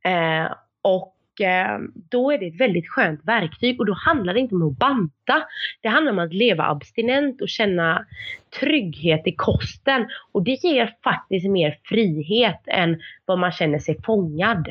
Eh, 0.05 0.53
och 0.83 1.15
eh, 1.41 1.79
då 1.93 2.31
är 2.31 2.39
det 2.39 2.47
ett 2.47 2.61
väldigt 2.61 2.89
skönt 2.89 3.21
verktyg 3.25 3.81
och 3.81 3.87
då 3.87 3.93
handlar 3.93 4.35
det 4.35 4.41
inte 4.41 4.55
om 4.55 4.69
att 4.69 4.79
banta. 4.79 5.43
Det 5.81 5.89
handlar 5.89 6.13
om 6.13 6.19
att 6.19 6.35
leva 6.35 6.65
abstinent 6.65 7.43
och 7.43 7.49
känna 7.49 8.07
trygghet 8.61 9.27
i 9.27 9.33
kosten. 9.33 10.09
Och 10.33 10.43
det 10.43 10.65
ger 10.65 10.97
faktiskt 11.05 11.49
mer 11.49 11.79
frihet 11.85 12.63
än 12.67 13.01
vad 13.25 13.39
man 13.39 13.53
känner 13.53 13.79
sig 13.79 14.03
fångad. 14.03 14.69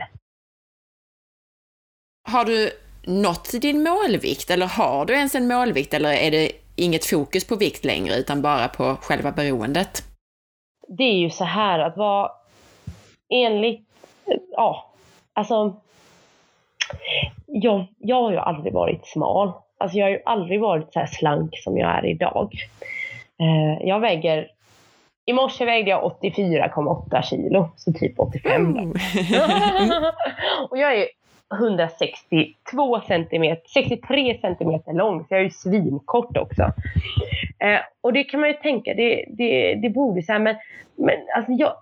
Har 2.24 2.46
du 2.46 2.70
nått 3.04 3.62
din 3.62 3.84
målvikt 3.84 4.50
eller 4.50 4.68
har 4.68 5.06
du 5.06 5.14
ens 5.14 5.36
en 5.36 5.48
målvikt 5.48 5.94
eller 5.94 6.14
är 6.14 6.32
det 6.32 6.52
inget 6.76 7.06
fokus 7.06 7.48
på 7.48 7.56
vikt 7.56 7.86
längre 7.86 8.16
utan 8.16 8.42
bara 8.42 8.68
på 8.68 8.96
själva 9.02 9.32
beroendet? 9.32 10.04
Det 10.88 11.04
är 11.04 11.18
ju 11.18 11.30
så 11.30 11.44
här 11.44 11.80
att 11.80 11.98
vara 11.98 12.32
enligt, 13.30 13.88
ja, 14.52 14.94
alltså 15.34 15.82
jag, 17.48 17.86
jag 17.98 18.22
har 18.22 18.32
ju 18.32 18.38
aldrig 18.38 18.74
varit 18.74 19.08
smal. 19.08 19.52
Alltså 19.78 19.98
jag 19.98 20.06
har 20.06 20.12
ju 20.12 20.22
aldrig 20.26 20.62
varit 20.62 20.94
så 20.94 21.00
här 21.00 21.08
slank 21.08 21.58
som 21.58 21.78
jag 21.78 21.98
är 21.98 22.06
idag. 22.06 22.54
Eh, 23.40 23.88
jag 23.88 24.00
väger 24.00 24.48
i 25.30 25.34
morse 25.34 25.66
vägde 25.66 25.90
jag 25.90 26.12
84,8 26.22 27.22
kilo, 27.22 27.70
så 27.76 27.94
typ 27.94 28.20
85 28.20 28.78
oh. 28.78 28.92
och 30.70 30.78
jag 30.78 30.98
är 30.98 31.08
162 31.54 33.02
centimeter, 33.08 33.70
63 33.74 34.38
centimeter 34.42 34.94
lång, 34.94 35.20
så 35.20 35.26
jag 35.30 35.40
är 35.40 35.44
ju 35.44 35.50
svinkort 35.50 36.38
också. 36.38 36.62
Eh, 37.60 37.80
och 38.02 38.14
det 38.14 38.24
kan 38.24 38.40
man 38.40 38.50
ju 38.50 38.56
tänka, 38.56 38.94
det, 38.94 39.26
det, 39.30 39.76
det 39.76 39.90
borde 39.90 40.22
så 40.22 40.32
här, 40.32 40.40
men, 40.40 40.56
men 40.96 41.16
alltså 41.36 41.52
jag, 41.52 41.74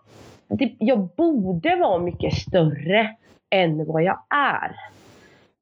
det, 0.48 0.76
jag 0.80 1.00
borde 1.18 1.76
vara 1.76 2.00
mycket 2.00 2.34
större 2.34 3.16
än 3.50 3.86
vad 3.86 4.04
jag 4.04 4.20
är. 4.30 4.76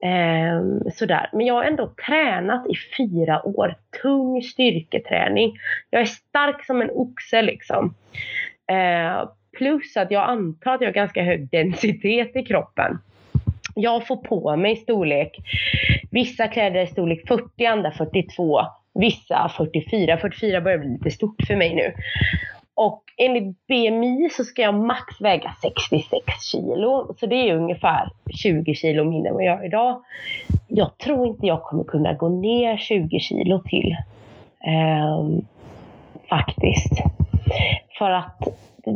Eh, 0.03 0.91
sådär. 0.93 1.29
Men 1.33 1.45
jag 1.45 1.53
har 1.53 1.63
ändå 1.63 1.93
tränat 2.05 2.67
i 2.67 2.73
fyra 2.97 3.47
år. 3.47 3.75
Tung 4.01 4.41
styrketräning. 4.41 5.57
Jag 5.89 6.01
är 6.01 6.05
stark 6.05 6.65
som 6.65 6.81
en 6.81 6.91
oxe 6.91 7.41
liksom. 7.41 7.95
Eh, 8.67 9.29
plus 9.57 9.97
att 9.97 10.11
jag 10.11 10.29
antar 10.29 10.75
att 10.75 10.81
jag 10.81 10.87
har 10.87 10.93
ganska 10.93 11.23
hög 11.23 11.49
densitet 11.49 12.35
i 12.35 12.43
kroppen. 12.43 12.99
Jag 13.75 14.07
får 14.07 14.17
på 14.17 14.55
mig 14.55 14.75
storlek. 14.75 15.37
Vissa 16.11 16.47
kläder 16.47 16.79
är 16.79 16.85
storlek 16.85 17.27
40, 17.27 17.65
andra 17.65 17.91
42. 17.91 18.61
Vissa 18.93 19.51
44. 19.57 20.17
44 20.17 20.61
börjar 20.61 20.77
bli 20.77 20.89
lite 20.89 21.11
stort 21.11 21.41
för 21.47 21.55
mig 21.55 21.75
nu. 21.75 21.93
Och 22.75 23.03
enligt 23.17 23.67
BMI 23.67 24.29
så 24.31 24.43
ska 24.43 24.61
jag 24.61 24.73
max 24.73 25.21
väga 25.21 25.55
66 25.61 26.43
kilo. 26.51 27.15
Så 27.19 27.25
det 27.25 27.35
är 27.35 27.55
ungefär 27.55 28.09
20 28.29 28.75
kilo 28.75 29.03
mindre 29.03 29.29
än 29.29 29.35
vad 29.35 29.43
jag 29.43 29.57
gör 29.57 29.65
idag. 29.65 30.03
Jag 30.67 30.97
tror 30.97 31.27
inte 31.27 31.47
jag 31.47 31.63
kommer 31.63 31.83
kunna 31.83 32.13
gå 32.13 32.29
ner 32.29 32.77
20 32.77 33.19
kilo 33.19 33.59
till. 33.59 33.95
Um, 34.67 35.45
faktiskt. 36.29 36.91
För 37.97 38.11
att 38.11 38.47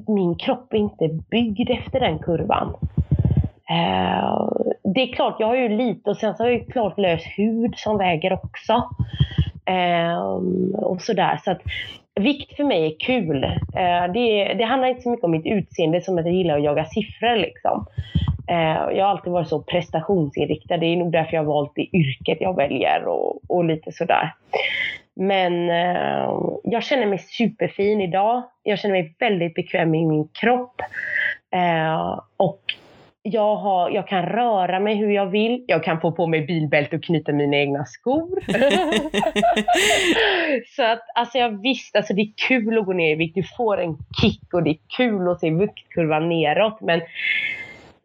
min 0.07 0.35
kropp 0.35 0.73
är 0.73 0.77
inte 0.77 1.07
byggd 1.07 1.69
efter 1.69 1.99
den 1.99 2.19
kurvan. 2.19 2.67
Uh, 3.71 4.51
det 4.83 5.01
är 5.01 5.13
klart, 5.13 5.35
jag 5.39 5.47
har 5.47 5.55
ju 5.55 5.69
lite 5.69 6.09
och 6.09 6.17
sen 6.17 6.35
så 6.35 6.43
har 6.43 6.49
jag 6.49 6.59
ju 6.59 6.65
klart 6.65 6.97
lös 6.97 7.23
hud 7.37 7.73
som 7.77 7.97
väger 7.97 8.33
också. 8.33 8.89
Um, 9.69 10.75
och 10.75 11.01
sådär. 11.01 11.39
Så 11.43 11.51
att 11.51 11.61
Vikt 12.19 12.55
för 12.55 12.63
mig 12.63 12.85
är 12.85 12.99
kul. 12.99 13.43
Eh, 13.43 14.13
det, 14.13 14.53
det, 14.53 14.63
handlar 14.63 14.87
inte 14.87 15.01
så 15.01 15.09
mycket 15.09 15.23
om 15.23 15.31
mitt 15.31 15.45
utseende 15.45 16.01
som 16.01 16.17
att 16.17 16.25
jag 16.25 16.35
gillar 16.35 16.57
att 16.57 16.63
jaga 16.63 16.85
siffror. 16.85 17.35
Liksom. 17.35 17.85
Eh, 18.47 18.97
jag 18.97 19.05
har 19.05 19.11
alltid 19.11 19.33
varit 19.33 19.47
så 19.47 19.61
prestationsinriktad. 19.61 20.77
Det 20.77 20.85
är 20.85 20.97
nog 20.97 21.11
därför 21.11 21.33
jag 21.33 21.43
har 21.43 21.53
valt 21.53 21.71
det 21.75 21.97
yrket 21.97 22.37
jag 22.41 22.55
väljer 22.55 23.05
och, 23.05 23.39
och 23.47 23.65
lite 23.65 23.91
sådär. 23.91 24.33
Men 25.15 25.69
eh, 25.69 26.29
jag 26.63 26.83
känner 26.83 27.05
mig 27.05 27.17
superfin 27.17 28.01
idag. 28.01 28.43
Jag 28.63 28.79
känner 28.79 28.95
mig 28.95 29.15
väldigt 29.19 29.53
bekväm 29.53 29.95
i 29.95 30.05
min 30.05 30.27
kropp. 30.27 30.81
och 32.37 32.61
jag, 33.21 33.55
har, 33.55 33.89
jag 33.89 34.07
kan 34.07 34.25
röra 34.25 34.79
mig 34.79 34.95
hur 34.95 35.11
jag 35.11 35.25
vill. 35.25 35.63
Jag 35.67 35.83
kan 35.83 36.01
få 36.01 36.11
på 36.11 36.27
mig 36.27 36.41
bilbälte 36.41 36.95
och 36.95 37.03
knyta 37.03 37.31
mina 37.31 37.57
egna 37.57 37.85
skor. 37.85 38.39
så 40.75 40.83
att 40.83 41.01
alltså 41.15 41.37
jag 41.37 41.61
visste, 41.61 41.97
alltså 41.97 42.13
det 42.13 42.21
är 42.21 42.33
kul 42.47 42.77
att 42.77 42.85
gå 42.85 42.93
ner 42.93 43.11
i 43.11 43.15
vikt. 43.15 43.35
Du 43.35 43.43
får 43.57 43.81
en 43.81 43.97
kick 44.21 44.53
och 44.53 44.63
det 44.63 44.69
är 44.69 44.77
kul 44.97 45.27
att 45.27 45.39
se 45.39 45.49
viktkurvan 45.49 46.29
neråt. 46.29 46.81
Men 46.81 47.01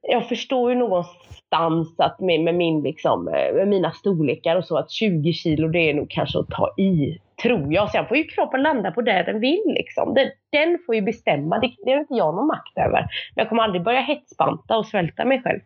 jag 0.03 0.29
förstår 0.29 0.73
ju 0.73 0.79
någonstans 0.79 1.95
att 1.99 2.21
med, 2.21 2.41
med, 2.41 2.55
min, 2.55 2.83
liksom, 2.83 3.25
med 3.25 3.69
mina 3.69 3.91
storlekar 3.91 4.57
och 4.57 4.65
så 4.65 4.79
att 4.79 4.91
20 4.91 5.33
kilo 5.33 5.69
det 5.69 5.91
är 5.91 5.95
nog 5.95 6.11
kanske 6.11 6.39
att 6.39 6.51
ta 6.51 6.75
i 6.79 7.19
tror 7.43 7.72
jag. 7.72 7.91
Sen 7.91 8.07
får 8.07 8.16
ju 8.16 8.24
kroppen 8.24 8.62
landa 8.62 8.91
på 8.91 9.01
det 9.01 9.22
den 9.22 9.41
vill. 9.41 9.62
Liksom. 9.66 10.14
Den, 10.14 10.30
den 10.53 10.78
får 10.87 10.95
ju 10.95 11.03
bestämma. 11.03 11.59
Det, 11.59 11.70
det 11.85 11.91
har 11.91 12.01
inte 12.01 12.14
jag 12.14 12.35
någon 12.35 12.47
makt 12.47 12.78
över. 12.78 13.01
Men 13.01 13.43
jag 13.43 13.49
kommer 13.49 13.62
aldrig 13.62 13.82
börja 13.82 14.01
hetsbanta 14.01 14.76
och 14.76 14.87
svälta 14.87 15.24
mig 15.24 15.43
själv. 15.43 15.61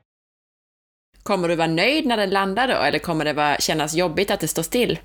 Kommer 1.23 1.49
du 1.49 1.57
vara 1.57 1.69
nöjd 1.69 2.07
när 2.07 2.17
den 2.17 2.31
landar 2.31 2.69
då, 2.69 2.75
eller 2.75 2.99
kommer 2.99 3.25
det 3.25 3.33
vara, 3.33 3.57
kännas 3.57 3.95
jobbigt 3.95 4.31
att 4.31 4.41
det 4.41 4.49
står 4.49 4.63
still? 4.63 4.99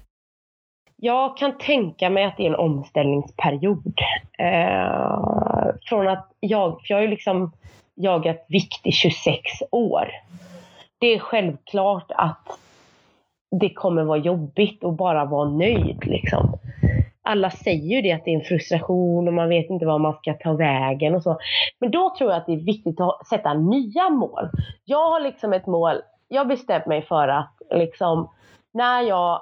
Jag 0.95 1.37
kan 1.37 1.57
tänka 1.57 2.09
mig 2.09 2.23
att 2.23 2.37
det 2.37 2.43
är 2.43 2.49
en 2.49 2.55
omställningsperiod. 2.55 3.93
Eh, 4.39 5.75
från 5.89 6.07
att 6.07 6.31
jag, 6.39 6.71
för 6.71 6.85
jag 6.87 6.97
har 6.97 7.01
ju 7.01 7.07
liksom 7.07 7.51
jagat 7.95 8.45
vikt 8.49 8.87
i 8.87 8.91
26 8.91 9.41
år. 9.71 10.07
Det 10.99 11.07
är 11.07 11.19
självklart 11.19 12.11
att 12.11 12.59
det 13.59 13.69
kommer 13.69 14.03
vara 14.03 14.17
jobbigt 14.17 14.83
att 14.83 14.97
bara 14.97 15.25
vara 15.25 15.49
nöjd. 15.49 16.05
Liksom. 16.05 16.57
Alla 17.21 17.49
säger 17.49 17.95
ju 17.95 18.01
det 18.01 18.11
att 18.11 18.25
det 18.25 18.31
är 18.31 18.35
en 18.35 18.45
frustration 18.45 19.27
och 19.27 19.33
man 19.33 19.49
vet 19.49 19.69
inte 19.69 19.85
vad 19.85 20.01
man 20.01 20.13
ska 20.13 20.33
ta 20.33 20.53
vägen 20.53 21.15
och 21.15 21.23
så. 21.23 21.37
Men 21.79 21.91
då 21.91 22.15
tror 22.17 22.31
jag 22.31 22.37
att 22.37 22.45
det 22.45 22.53
är 22.53 22.65
viktigt 22.65 23.01
att 23.01 23.27
sätta 23.27 23.53
nya 23.53 24.09
mål. 24.09 24.49
Jag 24.85 25.09
har 25.09 25.19
liksom 25.19 25.53
ett 25.53 25.67
mål 25.67 25.95
jag 26.27 26.47
bestämt 26.47 26.85
mig 26.85 27.01
för 27.01 27.27
att 27.27 27.53
liksom, 27.71 28.29
när 28.73 29.01
jag 29.01 29.41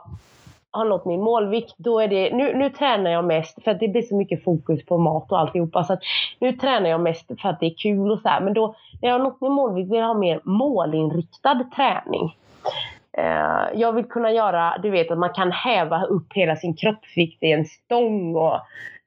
har 0.72 0.86
nått 0.86 1.06
min 1.06 1.22
målvikt, 1.22 1.74
då 1.78 2.00
är 2.00 2.08
det, 2.08 2.36
nu, 2.36 2.58
nu 2.58 2.70
tränar 2.70 3.12
jag 3.12 3.26
mest 3.26 3.64
för 3.64 3.72
att 3.72 3.80
det 3.80 3.88
blir 3.88 4.02
så 4.02 4.16
mycket 4.16 4.44
fokus 4.44 4.86
på 4.86 4.98
mat 4.98 5.32
och 5.32 5.40
alltihopa. 5.40 5.84
Så 5.84 5.94
att 5.94 6.00
nu 6.40 6.52
tränar 6.52 6.90
jag 6.90 7.02
mest 7.02 7.28
för 7.42 7.50
att 7.50 7.60
det 7.60 7.66
är 7.66 7.76
kul 7.78 8.12
och 8.12 8.20
så 8.20 8.30
här. 8.30 8.42
Men 8.42 8.54
då, 8.54 8.76
när 9.02 9.10
jag 9.10 9.20
har 9.20 9.24
nått 9.24 9.42
min 9.42 9.52
målvikt 9.52 9.92
vill 9.92 10.00
jag 10.00 10.08
ha 10.08 10.14
mer 10.14 10.42
målinriktad 10.44 11.64
träning. 11.76 12.36
Uh, 13.18 13.80
jag 13.80 13.94
vill 13.94 14.06
kunna 14.06 14.32
göra, 14.32 14.78
du 14.84 14.90
vet 14.90 15.12
att 15.12 15.18
man 15.18 15.34
kan 15.34 15.52
häva 15.52 16.04
upp 16.04 16.34
hela 16.34 16.56
sin 16.56 16.76
kroppsvikt 16.76 17.44
i 17.44 17.52
en 17.52 17.66
stång 17.66 18.36
och 18.36 18.62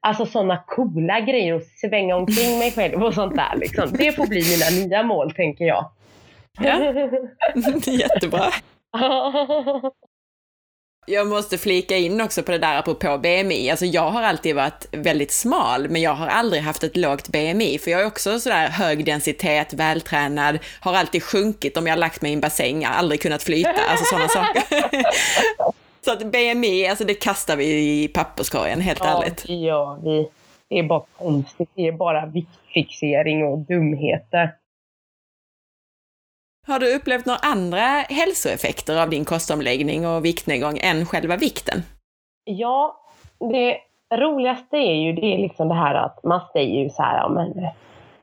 Alltså 0.05 0.25
sådana 0.25 0.57
coola 0.67 1.19
grejer 1.19 1.53
och 1.53 1.61
svänga 1.61 2.15
omkring 2.15 2.59
mig 2.59 2.71
själv 2.71 3.03
och 3.03 3.13
sånt 3.13 3.35
där. 3.35 3.55
Liksom. 3.55 3.89
Det 3.91 4.11
får 4.11 4.27
bli 4.27 4.41
mina 4.41 4.85
nya 4.85 5.03
mål 5.03 5.31
tänker 5.31 5.65
jag. 5.65 5.89
Ja, 6.59 6.93
jättebra. 7.91 8.45
Jag 11.07 11.27
måste 11.27 11.57
flika 11.57 11.97
in 11.97 12.21
också 12.21 12.43
på 12.43 12.51
det 12.51 12.57
där 12.57 12.77
apropå 12.77 13.17
BMI. 13.17 13.69
Alltså 13.69 13.85
jag 13.85 14.11
har 14.11 14.23
alltid 14.23 14.55
varit 14.55 14.87
väldigt 14.91 15.31
smal, 15.31 15.89
men 15.89 16.01
jag 16.01 16.13
har 16.13 16.27
aldrig 16.27 16.61
haft 16.61 16.83
ett 16.83 16.97
lågt 16.97 17.29
BMI, 17.29 17.77
för 17.77 17.91
jag 17.91 18.01
är 18.01 18.05
också 18.05 18.39
sådär 18.39 18.67
hög 18.67 19.05
densitet, 19.05 19.73
vältränad, 19.73 20.59
har 20.79 20.93
alltid 20.93 21.23
sjunkit 21.23 21.77
om 21.77 21.87
jag 21.87 21.93
har 21.93 21.99
lagt 21.99 22.21
mig 22.21 22.31
i 22.31 22.33
en 22.33 22.39
bassäng, 22.39 22.85
aldrig 22.85 23.21
kunnat 23.21 23.43
flyta, 23.43 23.69
alltså 23.89 24.05
sådana 24.05 24.27
saker. 24.27 24.63
Så 26.05 26.11
att 26.11 26.31
BMI, 26.31 26.87
alltså 26.87 27.05
det 27.05 27.13
kastar 27.13 27.55
vi 27.55 27.65
i 28.03 28.07
papperskorgen, 28.07 28.81
helt 28.81 28.99
ja, 29.03 29.23
ärligt. 29.23 29.43
Ja, 29.47 29.99
vi. 30.03 30.29
Det 30.69 30.79
är 30.79 30.83
bara 30.83 31.03
konstigt, 31.17 31.69
det 31.75 31.87
är 31.87 31.91
bara 31.91 32.25
viktfixering 32.25 33.45
och 33.45 33.59
dumheter. 33.59 34.51
Har 36.67 36.79
du 36.79 36.95
upplevt 36.95 37.25
några 37.25 37.39
andra 37.39 37.85
hälsoeffekter 38.09 39.01
av 39.01 39.09
din 39.09 39.25
kostomläggning 39.25 40.07
och 40.07 40.25
viktnedgång 40.25 40.77
än 40.77 41.05
själva 41.05 41.37
vikten? 41.37 41.83
Ja, 42.43 42.99
det 43.39 43.77
roligaste 44.15 44.77
är 44.77 44.95
ju 44.95 45.13
det, 45.13 45.33
är 45.33 45.37
liksom 45.37 45.67
det 45.67 45.75
här 45.75 45.95
att 45.95 46.23
man 46.23 46.41
säger 46.53 46.83
ju 46.83 46.89
så 46.89 47.03
här, 47.03 47.17
ja, 47.17 47.29
men, 47.29 47.67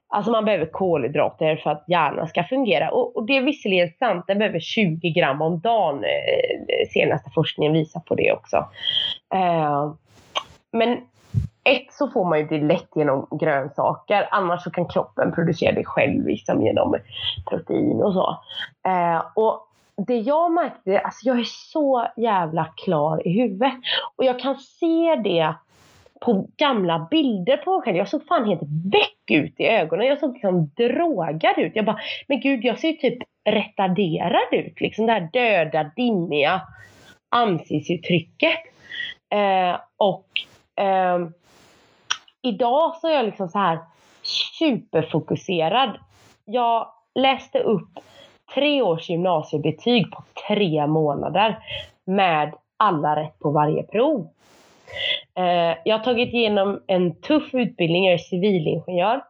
alltså 0.08 0.30
man 0.30 0.44
behöver 0.44 0.66
kolhydrater 0.66 1.56
för 1.56 1.70
att 1.70 1.84
hjärnan 1.88 2.28
ska 2.28 2.44
fungera. 2.44 2.90
Och, 2.90 3.16
och 3.16 3.26
det 3.26 3.36
är 3.36 3.42
visserligen 3.42 3.90
sant, 3.98 4.24
den 4.26 4.38
behöver 4.38 4.60
20 4.60 5.10
gram 5.10 5.42
om 5.42 5.60
dagen. 5.60 6.04
Eh, 6.04 6.88
senaste 6.92 7.30
forskningen 7.30 7.72
visar 7.72 8.00
på 8.00 8.14
det 8.14 8.32
också. 8.32 8.56
Eh, 9.34 9.94
men 10.72 10.98
ett 11.64 11.92
så 11.92 12.08
får 12.08 12.24
man 12.24 12.38
ju 12.38 12.46
det 12.46 12.58
lätt 12.58 12.88
genom 12.94 13.26
grönsaker, 13.40 14.28
annars 14.30 14.62
så 14.62 14.70
kan 14.70 14.88
kroppen 14.88 15.32
producera 15.32 15.72
det 15.72 15.84
själv 15.84 16.26
liksom, 16.26 16.62
genom 16.62 16.96
protein 17.50 18.02
och 18.02 18.12
så. 18.12 18.38
Eh, 18.88 19.22
och 19.34 19.68
det 20.06 20.18
jag 20.18 20.52
märkte, 20.52 20.98
alltså 20.98 21.26
jag 21.26 21.38
är 21.38 21.44
så 21.44 22.06
jävla 22.16 22.64
klar 22.64 23.26
i 23.26 23.42
huvudet. 23.42 23.72
Och 24.16 24.24
jag 24.24 24.40
kan 24.40 24.56
se 24.56 25.16
det 25.24 25.54
på 26.20 26.46
gamla 26.56 27.06
bilder 27.10 27.56
på 27.56 27.70
mig 27.70 27.82
själv. 27.82 27.96
Jag 27.96 28.08
såg 28.08 28.26
fan 28.26 28.48
helt 28.48 28.62
väck 28.92 29.30
ut 29.30 29.60
i 29.60 29.66
ögonen. 29.66 30.06
Jag 30.06 30.18
såg 30.18 30.32
liksom 30.32 30.70
drogad 30.76 31.58
ut. 31.58 31.76
Jag 31.76 31.84
bara, 31.84 31.98
men 32.28 32.40
gud 32.40 32.64
jag 32.64 32.78
ser 32.78 32.88
ju 32.88 32.96
typ 32.96 33.18
retarderad 33.44 34.48
ut. 34.52 34.80
Liksom 34.80 35.06
det 35.06 35.12
här 35.12 35.28
döda, 35.32 35.90
dimmiga 35.96 36.60
ansiktsuttrycket. 37.28 38.54
Eh, 39.34 39.76
och 39.96 40.26
eh, 40.84 41.18
idag 42.42 42.96
så 42.96 43.08
är 43.08 43.14
jag 43.14 43.24
liksom 43.24 43.48
så 43.48 43.58
här 43.58 43.78
superfokuserad. 44.58 45.90
Jag 46.44 46.88
läste 47.14 47.58
upp 47.58 47.88
tre 48.54 48.82
års 48.82 49.10
gymnasiebetyg 49.10 50.10
på 50.10 50.22
tre 50.48 50.86
månader 50.86 51.58
med 52.04 52.54
alla 52.76 53.16
rätt 53.16 53.38
på 53.38 53.50
varje 53.50 53.82
prov. 53.82 54.28
Eh, 55.34 55.76
jag 55.84 55.98
har 55.98 56.04
tagit 56.04 56.34
igenom 56.34 56.80
en 56.86 57.14
tuff 57.14 57.54
utbildning, 57.54 58.04
jag 58.04 58.14
är 58.14 58.18
civilingenjör. 58.18 59.24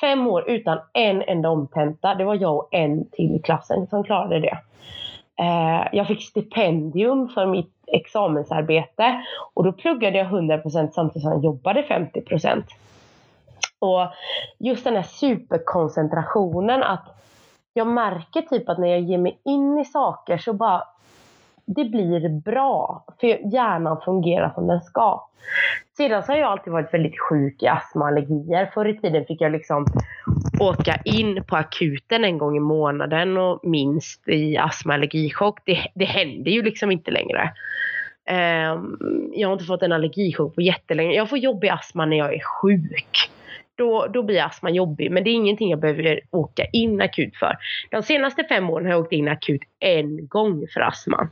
Fem 0.00 0.26
år 0.26 0.50
utan 0.50 0.78
en 0.92 1.22
enda 1.22 1.50
omtenta. 1.50 2.14
Det 2.14 2.24
var 2.24 2.34
jag 2.34 2.56
och 2.56 2.68
en 2.74 3.10
till 3.10 3.36
i 3.36 3.38
klassen 3.38 3.86
som 3.86 4.04
klarade 4.04 4.40
det. 4.40 4.58
Eh, 5.38 5.88
jag 5.92 6.06
fick 6.06 6.22
stipendium 6.22 7.28
för 7.28 7.46
mitt 7.46 7.74
examensarbete 7.86 9.24
och 9.54 9.64
då 9.64 9.72
pluggade 9.72 10.18
jag 10.18 10.26
100% 10.26 10.90
samtidigt 10.90 11.22
som 11.22 11.32
jag 11.32 11.44
jobbade 11.44 11.82
50%. 11.82 12.64
Och 13.78 14.06
just 14.58 14.84
den 14.84 14.96
här 14.96 15.02
superkoncentrationen 15.02 16.82
att 16.82 17.04
jag 17.72 17.86
märker 17.86 18.42
typ 18.42 18.68
att 18.68 18.78
när 18.78 18.88
jag 18.88 19.00
ger 19.00 19.18
mig 19.18 19.38
in 19.44 19.78
i 19.78 19.84
saker 19.84 20.38
så 20.38 20.52
bara 20.52 20.84
det 21.64 21.84
blir 21.84 22.28
bra. 22.28 23.04
För 23.20 23.26
hjärnan 23.54 24.00
fungerar 24.04 24.50
som 24.54 24.66
den 24.66 24.80
ska. 24.80 25.28
Sedan 25.98 26.22
så 26.22 26.32
har 26.32 26.38
jag 26.38 26.50
alltid 26.50 26.72
varit 26.72 26.94
väldigt 26.94 27.20
sjuk 27.20 27.62
i 27.62 27.66
astma 27.66 28.00
och 28.00 28.08
allergier. 28.08 28.70
Förr 28.74 28.88
i 28.88 28.98
tiden 28.98 29.24
fick 29.26 29.40
jag 29.40 29.52
liksom 29.52 29.86
åka 30.60 31.00
in 31.04 31.44
på 31.44 31.56
akuten 31.56 32.24
en 32.24 32.38
gång 32.38 32.56
i 32.56 32.60
månaden 32.60 33.36
och 33.36 33.60
minst 33.62 34.28
i 34.28 34.56
astma 34.56 34.92
och 34.92 34.94
allergichock. 34.94 35.60
Det, 35.64 35.78
det 35.94 36.04
händer 36.04 36.50
ju 36.50 36.62
liksom 36.62 36.90
inte 36.90 37.10
längre. 37.10 37.52
Um, 38.30 39.32
jag 39.34 39.48
har 39.48 39.52
inte 39.52 39.64
fått 39.64 39.82
en 39.82 39.92
allergichock 39.92 40.54
på 40.54 40.62
jättelänge. 40.62 41.12
Jag 41.12 41.28
får 41.28 41.38
jobbig 41.38 41.68
astma 41.68 42.06
när 42.06 42.16
jag 42.16 42.34
är 42.34 42.40
sjuk. 42.40 43.30
Då, 43.74 44.06
då 44.06 44.22
blir 44.22 44.42
astman 44.42 44.74
jobbig, 44.74 45.10
men 45.10 45.24
det 45.24 45.30
är 45.30 45.34
ingenting 45.34 45.70
jag 45.70 45.80
behöver 45.80 46.20
åka 46.30 46.64
in 46.64 47.00
akut 47.00 47.36
för. 47.36 47.56
De 47.90 48.02
senaste 48.02 48.44
fem 48.44 48.70
åren 48.70 48.86
har 48.86 48.92
jag 48.92 49.00
åkt 49.00 49.12
in 49.12 49.28
akut 49.28 49.62
en 49.78 50.26
gång 50.26 50.66
för 50.74 50.80
astma. 50.80 51.28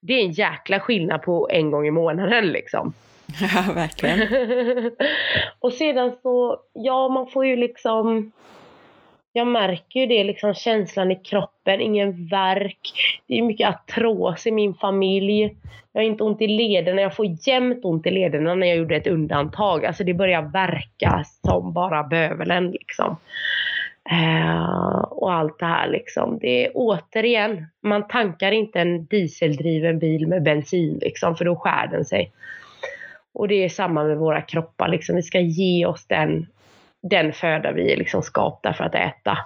Det 0.00 0.12
är 0.12 0.24
en 0.24 0.32
jäkla 0.32 0.80
skillnad 0.80 1.22
på 1.22 1.48
en 1.50 1.70
gång 1.70 1.86
i 1.86 1.90
månaden 1.90 2.46
liksom. 2.46 2.92
Ja, 3.54 3.72
verkligen. 3.74 4.20
och 5.60 5.72
sedan 5.72 6.12
så, 6.22 6.60
ja 6.72 7.08
man 7.08 7.26
får 7.26 7.46
ju 7.46 7.56
liksom 7.56 8.32
jag 9.32 9.46
märker 9.46 10.00
ju 10.00 10.06
det, 10.06 10.24
liksom 10.24 10.54
känslan 10.54 11.10
i 11.10 11.16
kroppen, 11.16 11.80
ingen 11.80 12.26
värk. 12.26 12.80
Det 13.26 13.38
är 13.38 13.42
mycket 13.42 13.68
artros 13.68 14.46
i 14.46 14.50
min 14.50 14.74
familj. 14.74 15.56
Jag 15.92 16.00
har 16.00 16.06
inte 16.06 16.24
ont 16.24 16.42
i 16.42 16.46
lederna, 16.46 17.02
jag 17.02 17.16
får 17.16 17.26
jämt 17.48 17.84
ont 17.84 18.06
i 18.06 18.10
lederna 18.10 18.54
när 18.54 18.66
jag 18.66 18.76
gjorde 18.76 18.96
ett 18.96 19.06
undantag. 19.06 19.84
Alltså 19.84 20.04
det 20.04 20.14
börjar 20.14 20.42
verka 20.42 21.24
som 21.46 21.72
bara 21.72 22.02
bövelen 22.02 22.70
liksom. 22.70 23.16
Uh, 24.12 25.00
och 25.00 25.32
allt 25.32 25.58
det 25.58 25.66
här 25.66 25.88
liksom. 25.88 26.38
Det 26.38 26.66
är 26.66 26.70
återigen, 26.74 27.66
man 27.80 28.08
tankar 28.08 28.52
inte 28.52 28.80
en 28.80 29.04
dieseldriven 29.04 29.98
bil 29.98 30.26
med 30.26 30.42
bensin 30.42 30.98
liksom, 31.02 31.36
för 31.36 31.44
då 31.44 31.56
skär 31.56 31.86
den 31.86 32.04
sig. 32.04 32.32
Och 33.34 33.48
det 33.48 33.64
är 33.64 33.68
samma 33.68 34.04
med 34.04 34.16
våra 34.16 34.42
kroppar 34.42 34.88
liksom. 34.88 35.16
Vi 35.16 35.22
ska 35.22 35.40
ge 35.40 35.86
oss 35.86 36.06
den, 36.06 36.46
den 37.02 37.32
föda 37.32 37.72
vi 37.72 37.92
är 37.92 37.96
liksom 37.96 38.22
skapta 38.22 38.74
för 38.74 38.84
att 38.84 38.94
äta. 38.94 39.38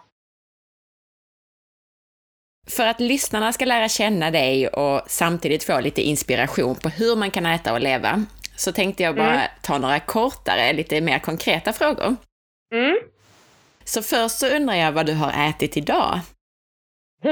För 2.66 2.86
att 2.86 3.00
lyssnarna 3.00 3.52
ska 3.52 3.64
lära 3.64 3.88
känna 3.88 4.30
dig 4.30 4.68
och 4.68 5.02
samtidigt 5.06 5.64
få 5.64 5.80
lite 5.80 6.02
inspiration 6.02 6.74
på 6.74 6.88
hur 6.88 7.16
man 7.16 7.30
kan 7.30 7.46
äta 7.46 7.72
och 7.72 7.80
leva, 7.80 8.24
så 8.56 8.72
tänkte 8.72 9.02
jag 9.02 9.16
bara 9.16 9.34
mm. 9.34 9.48
ta 9.62 9.78
några 9.78 10.00
kortare, 10.00 10.72
lite 10.72 11.00
mer 11.00 11.18
konkreta 11.18 11.72
frågor. 11.72 12.16
Mm. 12.74 12.96
Så 13.84 14.02
först 14.02 14.38
så 14.38 14.56
undrar 14.56 14.74
jag 14.74 14.92
vad 14.92 15.06
du 15.06 15.14
har 15.14 15.48
ätit 15.48 15.76
idag? 15.76 16.20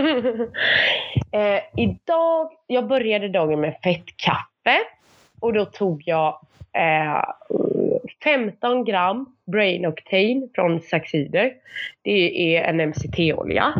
eh, 1.32 1.60
idag, 1.76 2.50
jag 2.66 2.88
började 2.88 3.28
dagen 3.28 3.60
med 3.60 3.76
fettkaffe 3.84 4.78
och 5.42 5.52
då 5.52 5.64
tog 5.64 6.02
jag 6.06 6.40
eh, 6.72 7.24
15 8.24 8.84
gram 8.84 9.34
Brain 9.46 9.86
Octane 9.86 10.48
från 10.54 10.80
Saxider. 10.80 11.52
Det 12.02 12.56
är 12.56 12.62
en 12.62 12.88
MCT-olja. 12.88 13.74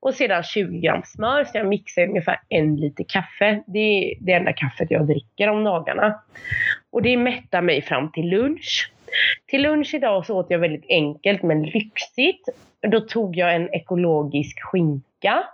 Och 0.00 0.14
sedan 0.14 0.42
20 0.42 0.78
gram 0.78 1.02
smör, 1.04 1.44
så 1.44 1.58
jag 1.58 1.66
mixar 1.66 2.02
ungefär 2.02 2.40
en 2.48 2.76
liter 2.76 3.04
kaffe. 3.08 3.62
Det 3.66 3.78
är 3.78 4.14
det 4.20 4.32
enda 4.32 4.52
kaffet 4.52 4.90
jag 4.90 5.06
dricker 5.06 5.48
om 5.48 5.64
dagarna. 5.64 6.20
Och 6.90 7.02
det 7.02 7.16
mättar 7.16 7.62
mig 7.62 7.82
fram 7.82 8.12
till 8.12 8.28
lunch. 8.28 8.92
Till 9.46 9.62
lunch 9.62 9.94
idag 9.94 10.26
så 10.26 10.38
åt 10.38 10.46
jag 10.50 10.58
väldigt 10.58 10.86
enkelt 10.88 11.42
men 11.42 11.62
lyxigt. 11.62 12.48
Då 12.88 13.00
tog 13.00 13.36
jag 13.36 13.54
en 13.54 13.74
ekologisk 13.74 14.62
skinka. 14.62 15.44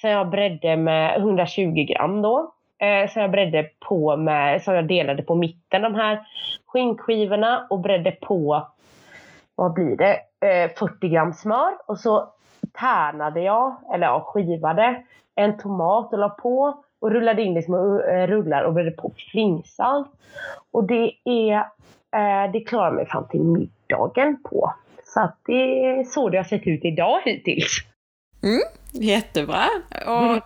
Som 0.00 0.10
jag 0.10 0.30
bredde 0.30 0.76
med 0.76 1.16
120 1.16 1.86
gram 1.88 2.22
då. 2.22 2.55
Eh, 2.78 3.10
som 3.10 3.22
jag 3.22 3.30
bredde 3.30 3.68
på 3.88 4.16
med, 4.16 4.62
som 4.62 4.74
jag 4.74 4.88
delade 4.88 5.22
på 5.22 5.34
mitten 5.34 5.82
de 5.82 5.94
här 5.94 6.26
skinkskivorna 6.66 7.66
och 7.70 7.80
bredde 7.80 8.10
på, 8.10 8.66
vad 9.54 9.72
blir 9.72 9.96
det, 9.96 10.18
eh, 10.46 10.70
40 10.78 11.08
gram 11.08 11.32
smör. 11.32 11.72
Och 11.86 11.98
så 11.98 12.28
tärnade 12.72 13.40
jag, 13.40 13.76
eller 13.94 14.06
ja, 14.06 14.20
skivade 14.26 15.02
en 15.34 15.58
tomat 15.58 16.12
och 16.12 16.18
la 16.18 16.28
på 16.28 16.82
och 17.00 17.10
rullade 17.10 17.42
in 17.42 17.54
det 17.54 17.60
i 17.60 17.62
små 17.62 18.00
eh, 18.00 18.26
rullar 18.26 18.62
och 18.62 18.72
bredde 18.72 18.90
på 18.90 19.12
flingsalt. 19.32 20.08
Och 20.70 20.84
det 20.84 21.12
är 21.24 21.64
Eh, 22.16 22.52
det 22.52 22.60
klarar 22.60 22.90
mig 22.90 23.06
fram 23.06 23.28
till 23.28 23.40
middagen 23.40 24.42
på. 24.42 24.74
Så 25.04 25.20
att 25.20 25.38
det 25.46 25.86
är 25.86 26.04
så 26.04 26.28
det 26.28 26.36
har 26.36 26.44
sett 26.44 26.66
ut 26.66 26.84
idag 26.84 27.20
hittills. 27.24 27.78
Mm, 28.42 28.62
jättebra. 28.92 29.64
Och 30.06 30.22
mm. 30.22 30.40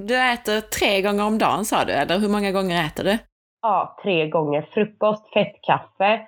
Du 0.00 0.16
äter 0.16 0.60
tre 0.60 1.02
gånger 1.02 1.24
om 1.24 1.38
dagen 1.38 1.64
sa 1.64 1.84
du, 1.84 1.92
eller 1.92 2.18
hur 2.18 2.28
många 2.28 2.52
gånger 2.52 2.86
äter 2.86 3.04
du? 3.04 3.18
Ja, 3.62 3.98
tre 4.02 4.28
gånger. 4.28 4.68
Frukost, 4.74 5.32
fettkaffe, 5.34 6.20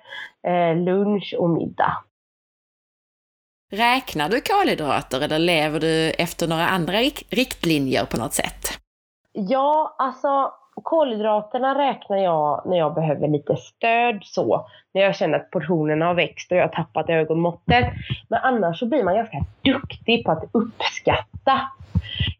eh, 0.47 0.75
lunch 0.75 1.35
och 1.39 1.49
middag. 1.49 2.03
Räknar 3.71 4.29
du 4.29 4.41
kolhydrater 4.41 5.21
eller 5.21 5.39
lever 5.39 5.79
du 5.79 6.09
efter 6.09 6.47
några 6.47 6.67
andra 6.67 6.93
riktlinjer 7.29 8.05
på 8.05 8.17
något 8.17 8.33
sätt? 8.33 8.79
Ja, 9.31 9.95
alltså 9.97 10.53
kolhydraterna 10.83 11.79
räknar 11.79 12.17
jag 12.17 12.61
när 12.65 12.77
jag 12.77 12.93
behöver 12.93 13.27
lite 13.27 13.55
stöd 13.55 14.19
så. 14.23 14.67
När 14.93 15.01
jag 15.01 15.15
känner 15.15 15.39
att 15.39 15.51
portionerna 15.51 16.05
har 16.05 16.13
växt 16.13 16.51
och 16.51 16.57
jag 16.57 16.63
har 16.63 16.83
tappat 16.83 17.09
ögonmåttet. 17.09 17.85
Men 18.27 18.39
annars 18.43 18.79
så 18.79 18.85
blir 18.85 19.03
man 19.03 19.15
ganska 19.15 19.45
duktig 19.61 20.25
på 20.25 20.31
att 20.31 20.43
uppskatta. 20.51 21.61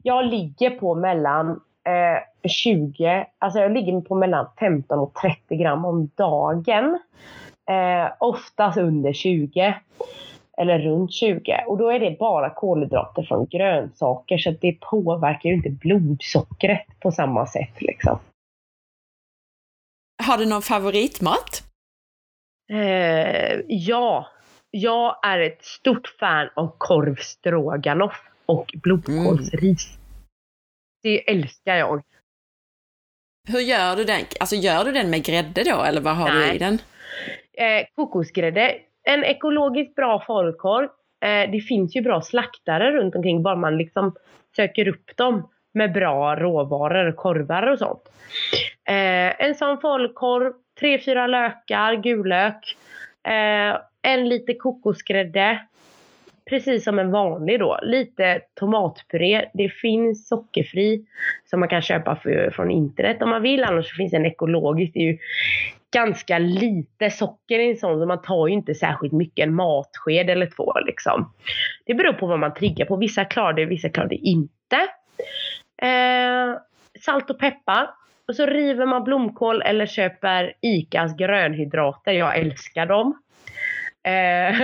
Jag 0.03 0.25
ligger 0.25 0.69
på 0.69 0.95
mellan 0.95 1.49
eh, 1.88 2.49
20, 2.49 3.25
alltså 3.39 3.59
jag 3.59 3.71
ligger 3.71 4.01
på 4.01 4.15
mellan 4.15 4.47
15 4.59 4.99
och 4.99 5.13
30 5.13 5.55
gram 5.55 5.85
om 5.85 6.09
dagen. 6.15 6.99
Eh, 7.69 8.13
oftast 8.19 8.77
under 8.77 9.13
20 9.13 9.75
eller 10.57 10.80
runt 10.80 11.13
20. 11.13 11.63
Och 11.67 11.77
då 11.77 11.89
är 11.89 11.99
det 11.99 12.17
bara 12.19 12.49
kolhydrater 12.49 13.23
från 13.23 13.45
grönsaker 13.45 14.38
så 14.38 14.51
det 14.51 14.77
påverkar 14.81 15.49
ju 15.49 15.55
inte 15.55 15.69
blodsockret 15.69 16.85
på 16.99 17.11
samma 17.11 17.47
sätt. 17.47 17.81
Liksom. 17.81 18.19
Har 20.23 20.38
du 20.38 20.45
någon 20.45 20.61
favoritmat? 20.61 21.63
Eh, 22.71 23.59
ja, 23.67 24.27
jag 24.71 25.15
är 25.25 25.39
ett 25.39 25.65
stort 25.65 26.07
fan 26.19 26.49
av 26.55 26.75
korv 26.77 27.15
stroganoff 27.15 28.21
och 28.45 28.73
blodkålsris. 28.83 29.87
Mm. 29.87 29.99
Det 31.03 31.31
älskar 31.31 31.75
jag. 31.75 32.03
Hur 33.47 33.59
gör 33.59 33.95
du 33.95 34.03
den? 34.03 34.21
Alltså 34.39 34.55
gör 34.55 34.85
du 34.85 34.91
den 34.91 35.09
med 35.09 35.25
grädde 35.25 35.63
då 35.63 35.83
eller 35.83 36.01
vad 36.01 36.15
har 36.15 36.29
Nej. 36.29 36.49
du 36.49 36.55
i 36.55 36.59
den? 36.59 36.73
Eh, 37.53 37.85
kokosgrädde 37.95 38.75
en 39.03 39.23
ekologiskt 39.23 39.95
bra 39.95 40.23
falukorv. 40.27 40.89
Eh, 41.25 41.51
det 41.51 41.61
finns 41.61 41.95
ju 41.95 42.01
bra 42.01 42.21
slaktare 42.21 42.91
runt 42.91 43.15
omkring 43.15 43.43
bara 43.43 43.55
man 43.55 43.77
liksom 43.77 44.15
söker 44.55 44.87
upp 44.87 45.17
dem 45.17 45.49
med 45.73 45.93
bra 45.93 46.35
råvaror, 46.35 47.11
korvar 47.11 47.67
och 47.67 47.79
sånt. 47.79 48.01
Eh, 48.85 49.45
en 49.45 49.55
sån 49.55 49.81
falukorv, 49.81 50.53
tre, 50.79 50.99
fyra 50.99 51.27
lökar, 51.27 51.93
gulök, 51.95 52.77
eh, 53.23 53.79
en 54.01 54.29
liter 54.29 54.53
kokosgrädde, 54.53 55.59
precis 56.49 56.83
som 56.83 56.99
en 56.99 57.11
vanlig 57.11 57.59
då. 57.59 57.79
Lite 57.83 58.41
tomatpuré. 58.59 59.49
Det 59.53 59.69
finns 59.69 60.27
sockerfri 60.27 61.05
som 61.45 61.59
man 61.59 61.69
kan 61.69 61.81
köpa 61.81 62.15
för, 62.15 62.51
från 62.51 62.71
internet 62.71 63.21
om 63.21 63.29
man 63.29 63.41
vill. 63.41 63.63
Annars 63.63 63.97
finns 63.97 64.13
en 64.13 64.25
ekologisk. 64.25 64.93
Det 64.93 64.99
är 64.99 65.11
ju 65.11 65.17
ganska 65.93 66.37
lite 66.37 67.09
socker 67.09 67.59
i 67.59 67.69
en 67.69 67.77
sån 67.77 67.99
så 67.99 68.05
man 68.05 68.21
tar 68.21 68.47
ju 68.47 68.53
inte 68.53 68.75
särskilt 68.75 69.13
mycket, 69.13 69.43
en 69.43 69.55
matsked 69.55 70.29
eller 70.29 70.45
två 70.45 70.73
liksom. 70.85 71.33
Det 71.85 71.93
beror 71.93 72.13
på 72.13 72.27
vad 72.27 72.39
man 72.39 72.53
triggar 72.53 72.85
på. 72.85 72.95
Vissa 72.95 73.25
klarar 73.25 73.53
det, 73.53 73.65
vissa 73.65 73.89
klarar 73.89 74.09
det 74.09 74.15
inte. 74.15 74.77
Eh, 75.81 76.59
salt 77.01 77.29
och 77.29 77.39
peppar. 77.39 77.89
Och 78.27 78.35
så 78.35 78.45
river 78.45 78.85
man 78.85 79.03
blomkål 79.03 79.61
eller 79.61 79.85
köper 79.85 80.53
ICAs 80.61 81.17
grönhydrater. 81.17 82.11
Jag 82.11 82.37
älskar 82.37 82.85
dem. 82.85 83.19
Eh, 84.03 84.55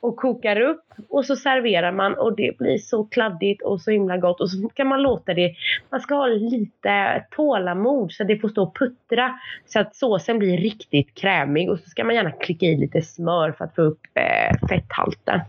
och 0.00 0.16
kokar 0.16 0.60
upp 0.60 0.84
och 1.08 1.24
så 1.26 1.36
serverar 1.36 1.92
man 1.92 2.14
och 2.14 2.36
det 2.36 2.58
blir 2.58 2.78
så 2.78 3.04
kladdigt 3.04 3.62
och 3.62 3.80
så 3.80 3.90
himla 3.90 4.16
gott 4.16 4.40
och 4.40 4.50
så 4.50 4.68
kan 4.68 4.86
man 4.86 5.02
låta 5.02 5.34
det, 5.34 5.54
man 5.90 6.00
ska 6.00 6.14
ha 6.14 6.26
lite 6.26 7.24
tålamod 7.30 8.12
så 8.12 8.22
att 8.22 8.28
det 8.28 8.38
får 8.38 8.48
stå 8.48 8.62
och 8.62 8.76
puttra 8.76 9.38
så 9.66 9.80
att 9.80 9.96
såsen 9.96 10.38
blir 10.38 10.58
riktigt 10.58 11.14
krämig 11.14 11.70
och 11.70 11.78
så 11.78 11.90
ska 11.90 12.04
man 12.04 12.14
gärna 12.14 12.30
klicka 12.30 12.66
i 12.66 12.76
lite 12.76 13.02
smör 13.02 13.52
för 13.52 13.64
att 13.64 13.74
få 13.74 13.82
upp 13.82 14.06
eh, 14.14 14.68
fetthalten. 14.68 15.40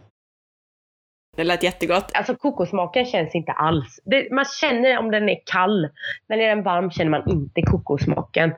Det 1.35 1.44
lät 1.44 1.64
jättegott. 1.64 2.11
Alltså 2.14 2.35
kokosmaken 2.35 3.06
känns 3.06 3.35
inte 3.35 3.52
alls. 3.52 3.99
Det, 4.06 4.31
man 4.31 4.45
känner 4.45 4.98
om 4.98 5.11
den 5.11 5.30
är 5.30 5.39
kall, 5.45 5.89
men 6.27 6.39
är 6.39 6.48
den 6.48 6.64
varm 6.64 6.91
känner 6.91 7.11
man 7.11 7.30
inte 7.30 7.61
kokosmaken. 7.61 8.53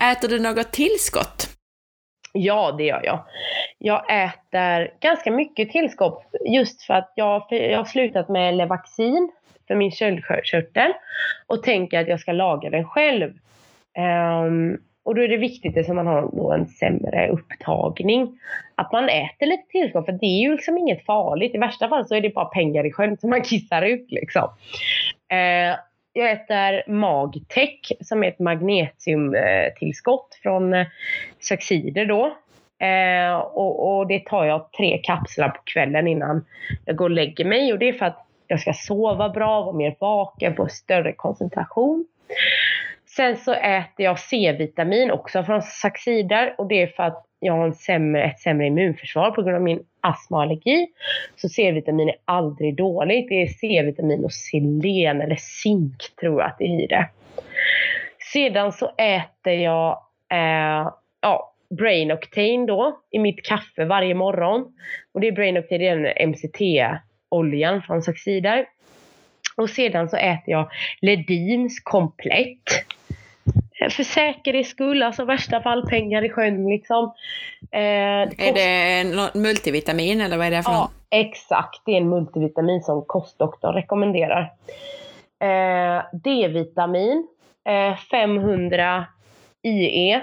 Äter 0.00 0.28
du 0.28 0.40
något 0.40 0.72
tillskott? 0.72 1.61
Ja, 2.32 2.72
det 2.72 2.84
gör 2.84 3.00
jag. 3.04 3.24
Jag 3.78 4.24
äter 4.24 5.00
ganska 5.00 5.30
mycket 5.30 5.70
tillskott 5.70 6.24
just 6.46 6.82
för 6.82 6.94
att 6.94 7.12
jag, 7.14 7.48
för 7.48 7.56
jag 7.56 7.78
har 7.78 7.84
slutat 7.84 8.28
med 8.28 8.54
Levaxin 8.54 9.30
för 9.66 9.74
min 9.74 9.90
köldkörtel 9.90 10.92
och 11.46 11.62
tänker 11.62 12.00
att 12.00 12.08
jag 12.08 12.20
ska 12.20 12.32
laga 12.32 12.70
den 12.70 12.84
själv. 12.84 13.32
Um, 14.46 14.78
och 15.04 15.14
då 15.14 15.22
är 15.22 15.28
det 15.28 15.36
viktigt 15.36 15.76
eftersom 15.76 15.96
man 15.96 16.06
har 16.06 16.22
då 16.22 16.52
en 16.52 16.66
sämre 16.66 17.28
upptagning 17.28 18.38
att 18.74 18.92
man 18.92 19.08
äter 19.08 19.46
lite 19.46 19.68
tillskott 19.68 20.04
för 20.04 20.12
det 20.12 20.26
är 20.26 20.40
ju 20.42 20.52
liksom 20.52 20.78
inget 20.78 21.04
farligt. 21.04 21.54
I 21.54 21.58
värsta 21.58 21.88
fall 21.88 22.08
så 22.08 22.14
är 22.14 22.20
det 22.20 22.34
bara 22.34 22.44
pengar 22.44 22.86
i 22.86 22.92
sjön 22.92 23.16
som 23.16 23.30
man 23.30 23.42
kissar 23.42 23.82
ut 23.82 24.10
liksom. 24.10 24.44
Uh, 25.32 25.76
jag 26.12 26.30
äter 26.30 26.90
Magtech 26.90 27.92
som 28.00 28.24
är 28.24 28.28
ett 28.28 28.38
magnesiumtillskott 28.38 30.38
från 30.42 30.74
eh, 30.74 30.86
Saxider 31.40 32.06
då. 32.06 32.36
Eh, 32.86 33.34
och, 33.34 33.98
och, 33.98 34.06
det 34.06 34.26
tar 34.26 34.44
jag 34.44 34.72
tre 34.72 34.98
kapslar 34.98 35.48
på 35.48 35.60
kvällen 35.64 36.08
innan 36.08 36.44
jag 36.84 36.96
går 36.96 37.04
och 37.04 37.10
lägger 37.10 37.44
mig. 37.44 37.72
Och 37.72 37.78
det 37.78 37.88
är 37.88 37.92
för 37.92 38.06
att 38.06 38.26
jag 38.46 38.60
ska 38.60 38.72
sova 38.72 39.28
bra, 39.28 39.62
vara 39.62 39.76
mer 39.76 39.96
vaken, 40.00 40.56
få 40.56 40.68
större 40.68 41.12
koncentration. 41.12 42.06
Sen 43.06 43.36
så 43.36 43.52
äter 43.52 44.04
jag 44.04 44.18
C-vitamin 44.18 45.10
också 45.10 45.44
från 45.44 45.62
Saxider 45.62 46.54
och 46.58 46.66
det 46.66 46.82
är 46.82 46.86
för 46.86 47.02
att 47.02 47.26
jag 47.42 47.52
har 47.52 47.64
en 47.64 47.74
sämre, 47.74 48.24
ett 48.24 48.40
sämre 48.40 48.66
immunförsvar 48.66 49.30
på 49.30 49.42
grund 49.42 49.56
av 49.56 49.62
min 49.62 49.82
astma 50.00 50.36
och 50.36 50.42
allergi. 50.42 50.86
Så 51.36 51.48
C-vitamin 51.48 52.08
är 52.08 52.14
aldrig 52.24 52.76
dåligt. 52.76 53.28
Det 53.28 53.42
är 53.42 53.46
C-vitamin 53.46 54.24
och 54.24 54.32
selen 54.32 55.20
eller 55.20 55.36
zink 55.36 55.96
tror 56.20 56.40
jag 56.40 56.50
att 56.50 56.58
det 56.58 56.64
är 56.64 56.84
i 56.84 56.86
det. 56.86 57.08
Sedan 58.32 58.72
så 58.72 58.90
äter 58.96 59.52
jag 59.52 59.90
eh, 60.32 60.90
ja, 61.20 61.54
Brain 61.78 62.12
Octane 62.12 62.66
då 62.66 63.00
i 63.10 63.18
mitt 63.18 63.44
kaffe 63.44 63.84
varje 63.84 64.14
morgon. 64.14 64.74
Och 65.12 65.20
det 65.20 65.28
är 65.28 65.32
Brain 65.32 65.58
Octane, 65.58 65.78
det 65.78 65.88
är 65.88 65.96
den 65.96 66.28
MCT-oljan 66.30 67.82
från 67.82 68.02
Saxider. 68.02 68.66
Och 69.56 69.70
sedan 69.70 70.08
så 70.08 70.16
äter 70.16 70.44
jag 70.46 70.70
Ledins 71.00 71.80
komplett 71.80 72.86
för 73.90 74.04
säkerhets 74.04 74.70
skull, 74.70 75.02
alltså 75.02 75.24
värsta 75.24 75.62
fall 75.62 75.86
pengar 75.86 76.24
i 76.24 76.30
sjön 76.30 76.68
liksom. 76.68 77.12
Eh, 77.70 77.80
är 77.80 78.52
det 78.54 79.38
multivitamin 79.38 80.20
eller 80.20 80.36
vad 80.36 80.46
är 80.46 80.50
det 80.50 80.62
för 80.62 80.72
Ja, 80.72 80.90
exakt. 81.10 81.82
Det 81.84 81.92
är 81.92 81.96
en 81.96 82.08
multivitamin 82.08 82.82
som 82.82 83.04
kostdoktorn 83.04 83.74
rekommenderar. 83.74 84.52
Eh, 85.40 86.02
D-vitamin, 86.12 87.26
eh, 87.64 87.96
500 87.96 89.06
IE 89.62 90.20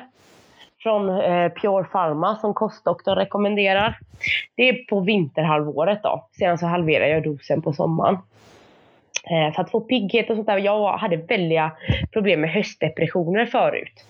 från 0.83 1.09
eh, 1.09 1.51
Pure 1.51 1.83
Pharma 1.83 2.35
som 2.35 2.53
kostdoktorn 2.53 3.15
rekommenderar. 3.15 3.99
Det 4.55 4.69
är 4.69 4.85
på 4.89 4.99
vinterhalvåret 4.99 6.03
då. 6.03 6.27
Sedan 6.31 6.57
så 6.57 6.65
halverar 6.65 7.05
jag 7.07 7.23
dosen 7.23 7.61
på 7.61 7.73
sommaren. 7.73 8.17
Eh, 9.29 9.53
för 9.53 9.61
att 9.61 9.71
få 9.71 9.81
pigghet 9.81 10.29
och 10.29 10.35
sånt 10.35 10.47
där. 10.47 10.57
Jag 10.57 10.97
hade 10.97 11.17
väldiga 11.17 11.71
problem 12.13 12.41
med 12.41 12.49
höstdepressioner 12.49 13.45
förut. 13.45 14.05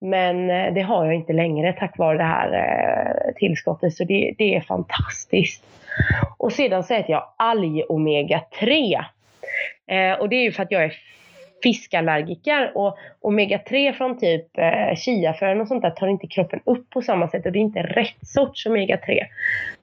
Men 0.00 0.50
eh, 0.50 0.74
det 0.74 0.80
har 0.80 1.04
jag 1.04 1.14
inte 1.14 1.32
längre 1.32 1.72
tack 1.72 1.98
vare 1.98 2.18
det 2.18 2.24
här 2.24 2.52
eh, 2.52 3.34
tillskottet. 3.34 3.94
Så 3.94 4.04
det, 4.04 4.34
det 4.38 4.56
är 4.56 4.60
fantastiskt. 4.60 5.64
Och 6.38 6.52
sedan 6.52 6.84
så 6.84 6.94
äter 6.94 7.10
jag 7.10 7.24
alg 7.36 7.82
omega 7.88 8.40
3. 8.60 8.94
Eh, 9.86 10.12
och 10.20 10.28
det 10.28 10.36
är 10.36 10.42
ju 10.42 10.52
för 10.52 10.62
att 10.62 10.70
jag 10.70 10.84
är 10.84 10.92
fiskallergiker 11.62 12.72
och 12.74 12.98
omega-3 13.20 13.92
från 13.92 14.18
typ 14.18 14.58
eh, 14.58 14.96
chiafrön 14.96 15.60
och 15.60 15.68
sånt 15.68 15.82
där 15.82 15.90
tar 15.90 16.08
inte 16.08 16.26
kroppen 16.26 16.60
upp 16.64 16.90
på 16.90 17.02
samma 17.02 17.28
sätt 17.28 17.46
och 17.46 17.52
det 17.52 17.58
är 17.58 17.60
inte 17.60 17.82
rätt 17.82 18.26
sorts 18.26 18.66
omega-3. 18.66 19.26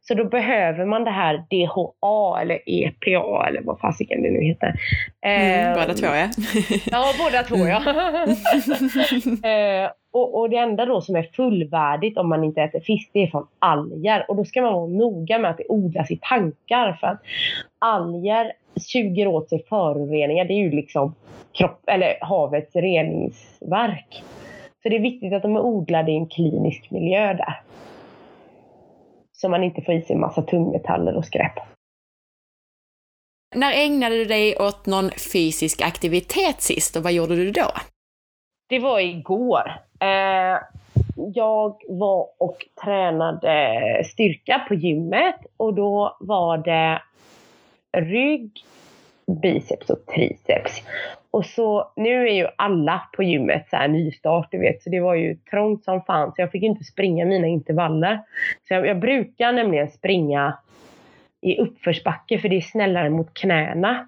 Så 0.08 0.14
då 0.14 0.26
behöver 0.26 0.86
man 0.86 1.04
det 1.04 1.12
här 1.12 1.44
DHA 1.50 2.42
eller 2.42 2.60
EPA 2.66 3.48
eller 3.48 3.62
vad 3.62 3.80
fasiken 3.80 4.22
det 4.22 4.32
nu 4.32 4.44
heter. 4.44 4.74
Mm, 5.22 5.74
båda 5.74 5.94
två 5.94 6.06
ja. 6.06 6.30
ja, 6.92 7.06
båda 7.20 7.44
två 7.44 7.68
ja. 7.68 7.82
eh, 9.50 9.92
och, 10.12 10.40
och, 10.40 10.50
det 10.50 10.58
enda 10.58 10.86
då 10.86 11.02
som 11.02 11.16
är 11.16 11.24
fullvärdigt 11.24 12.18
om 12.18 12.30
man 12.30 12.44
inte 12.44 12.62
äter 12.62 12.80
fisk, 12.80 13.10
det 13.14 13.24
är 13.24 13.28
från 13.28 13.48
alger. 13.60 14.26
Och 14.30 14.36
då 14.36 14.46
ska 14.46 14.62
man 14.62 14.74
vara 14.74 14.88
noga 14.88 15.40
med 15.40 15.52
att 15.52 15.58
det 15.58 15.66
odlas 15.70 16.12
i 16.12 16.20
tankar 16.22 16.98
för 17.00 17.08
att 17.08 17.22
alger 17.80 18.52
suger 18.76 19.28
åt 19.28 19.50
sig 19.50 19.64
föroreningar. 19.70 20.46
Det 20.46 20.54
är 20.54 20.64
ju 20.64 20.72
liksom 20.72 21.16
kropp, 21.54 21.82
eller 21.88 22.18
havets 22.22 22.76
reningsverk. 22.76 24.24
Så 24.84 24.90
det 24.90 24.96
är 24.96 25.00
viktigt 25.00 25.34
att 25.34 25.42
de 25.42 25.56
är 25.56 25.62
odlade 25.62 26.12
i 26.12 26.16
en 26.16 26.28
klinisk 26.28 26.92
miljö 26.92 27.34
där. 27.34 27.62
Så 29.42 29.50
man 29.50 29.64
inte 29.64 29.82
får 29.82 29.94
i 29.94 30.02
sig 30.02 30.14
en 30.14 30.20
massa 30.20 30.42
tungmetaller 30.42 31.18
och 31.18 31.26
skräp. 31.26 31.54
När 33.56 33.74
ägnade 33.74 34.16
du 34.16 34.26
dig 34.26 34.58
åt 34.58 34.86
någon 34.86 35.10
fysisk 35.34 35.82
aktivitet 35.82 36.62
sist 36.62 36.96
och 36.96 37.04
vad 37.04 37.14
gjorde 37.14 37.36
du 37.36 37.52
då? 37.52 37.72
Det 38.70 38.80
var 38.80 39.00
igår. 39.00 39.72
Eh, 40.00 40.60
jag 41.34 41.82
var 41.90 42.30
och 42.38 42.66
tränade 42.84 44.04
styrka 44.06 44.66
på 44.68 44.74
gymmet 44.74 45.36
och 45.58 45.74
då 45.74 46.18
var 46.20 46.58
det 46.58 47.02
rygg, 47.98 48.52
biceps 49.42 49.90
och 49.90 50.06
triceps. 50.06 50.84
Och 51.38 51.46
så, 51.46 51.92
nu 51.96 52.28
är 52.28 52.34
ju 52.34 52.48
alla 52.56 53.02
på 53.16 53.24
gymmet 53.24 53.68
så 53.70 53.76
här 53.76 53.88
nystart, 53.88 54.48
du 54.52 54.58
vet, 54.58 54.84
så 54.84 54.90
det 54.90 55.00
var 55.00 55.16
ju 55.16 55.36
trångt 55.36 55.84
som 55.84 56.02
fan, 56.02 56.32
så 56.36 56.42
jag 56.42 56.52
fick 56.52 56.64
inte 56.64 56.84
springa 56.84 57.26
mina 57.26 57.48
intervaller. 57.48 58.22
Så 58.68 58.74
jag, 58.74 58.88
jag 58.88 59.00
brukar 59.00 59.54
nämligen 59.54 59.88
springa 59.88 60.58
i 61.42 61.58
uppförsbacke 61.58 62.40
för 62.40 62.50
det 62.50 62.58
är 62.58 62.62
snällare 62.62 63.10
mot 63.10 63.34
knäna. 63.34 64.08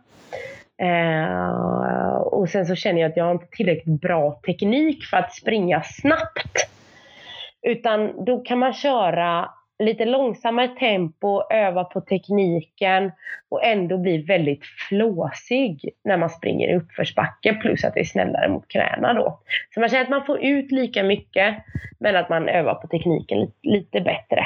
Eh, 0.78 2.18
och 2.18 2.50
sen 2.50 2.66
så 2.66 2.76
känner 2.76 3.02
jag 3.02 3.12
att 3.12 3.18
jag 3.18 3.24
har 3.24 3.32
inte 3.32 3.48
tillräckligt 3.52 4.02
bra 4.02 4.40
teknik 4.46 5.04
för 5.04 5.18
att 5.18 5.34
springa 5.34 5.82
snabbt. 5.84 6.70
Utan 7.62 8.26
då 8.26 8.40
kan 8.40 8.60
man 8.60 8.74
köra 8.74 9.50
lite 9.80 10.06
långsammare 10.06 10.68
tempo, 10.68 11.42
öva 11.50 11.84
på 11.84 12.02
tekniken 12.02 13.12
och 13.50 13.66
ändå 13.66 13.98
bli 13.98 14.18
väldigt 14.18 14.66
flåsig 14.90 15.90
när 16.04 16.18
man 16.18 16.30
springer 16.30 16.68
i 16.68 16.76
uppförsbacke 16.76 17.54
plus 17.54 17.84
att 17.84 17.94
det 17.94 18.00
är 18.00 18.06
snällare 18.06 18.50
mot 18.50 18.68
knäna 18.68 19.14
då. 19.14 19.40
Så 19.74 19.80
man 19.80 19.90
känner 19.90 20.04
att 20.04 20.10
man 20.10 20.26
får 20.26 20.44
ut 20.44 20.72
lika 20.72 21.04
mycket 21.04 21.56
men 22.00 22.16
att 22.16 22.30
man 22.30 22.50
övar 22.50 22.76
på 22.76 22.88
tekniken 22.88 23.40
lite, 23.40 23.58
lite 23.62 24.02
bättre. 24.02 24.40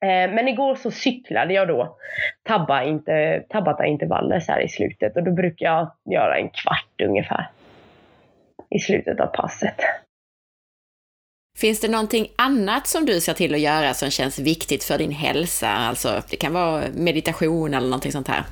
Eh, 0.00 0.34
men 0.34 0.48
igår 0.48 0.74
så 0.74 0.90
cyklade 0.90 1.54
jag 1.54 1.68
då 1.68 1.96
tabba, 2.42 2.82
inte, 2.82 3.44
Tabata-intervaller 3.48 4.40
så 4.40 4.52
här 4.52 4.60
i 4.60 4.68
slutet 4.68 5.16
och 5.16 5.22
då 5.22 5.30
brukar 5.30 5.66
jag 5.66 5.92
göra 6.10 6.38
en 6.38 6.48
kvart 6.48 7.00
ungefär 7.08 7.46
i 8.70 8.78
slutet 8.78 9.20
av 9.20 9.26
passet. 9.26 9.76
Finns 11.58 11.80
det 11.80 11.90
någonting 11.90 12.26
annat 12.36 12.86
som 12.86 13.06
du 13.06 13.20
ser 13.20 13.32
till 13.32 13.54
att 13.54 13.60
göra 13.60 13.94
som 13.94 14.10
känns 14.10 14.38
viktigt 14.38 14.84
för 14.84 14.98
din 14.98 15.12
hälsa? 15.12 15.68
Alltså, 15.68 16.22
det 16.30 16.36
kan 16.36 16.52
vara 16.52 16.82
meditation 16.94 17.74
eller 17.74 17.86
någonting 17.86 18.12
sånt 18.12 18.28
här. 18.28 18.44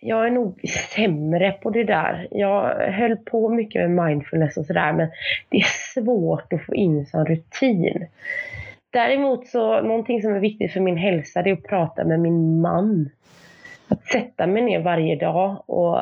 Jag 0.00 0.26
är 0.26 0.30
nog 0.30 0.60
sämre 0.94 1.52
på 1.52 1.70
det 1.70 1.84
där. 1.84 2.28
Jag 2.30 2.92
höll 2.92 3.16
på 3.16 3.48
mycket 3.48 3.90
med 3.90 4.06
mindfulness 4.06 4.56
och 4.56 4.66
sådär, 4.66 4.92
men 4.92 5.10
det 5.48 5.56
är 5.56 5.94
svårt 5.94 6.52
att 6.52 6.66
få 6.66 6.74
in 6.74 7.06
som 7.06 7.24
rutin. 7.24 8.06
Däremot 8.92 9.46
så, 9.46 9.80
någonting 9.82 10.22
som 10.22 10.34
är 10.34 10.40
viktigt 10.40 10.72
för 10.72 10.80
min 10.80 10.96
hälsa, 10.96 11.42
det 11.42 11.50
är 11.50 11.54
att 11.54 11.62
prata 11.62 12.04
med 12.04 12.20
min 12.20 12.60
man. 12.60 13.10
Att 13.88 14.06
sätta 14.06 14.46
mig 14.46 14.62
ner 14.62 14.80
varje 14.80 15.16
dag 15.16 15.62
och 15.66 15.98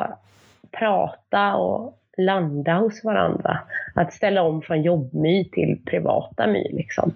prata 0.71 1.55
och 1.55 1.99
landa 2.17 2.73
hos 2.73 3.03
varandra. 3.03 3.59
Att 3.95 4.13
ställa 4.13 4.41
om 4.43 4.61
från 4.61 4.81
jobbmy 4.81 5.49
till 5.49 5.81
privata 5.85 6.47
my. 6.47 6.63
Liksom. 6.71 7.13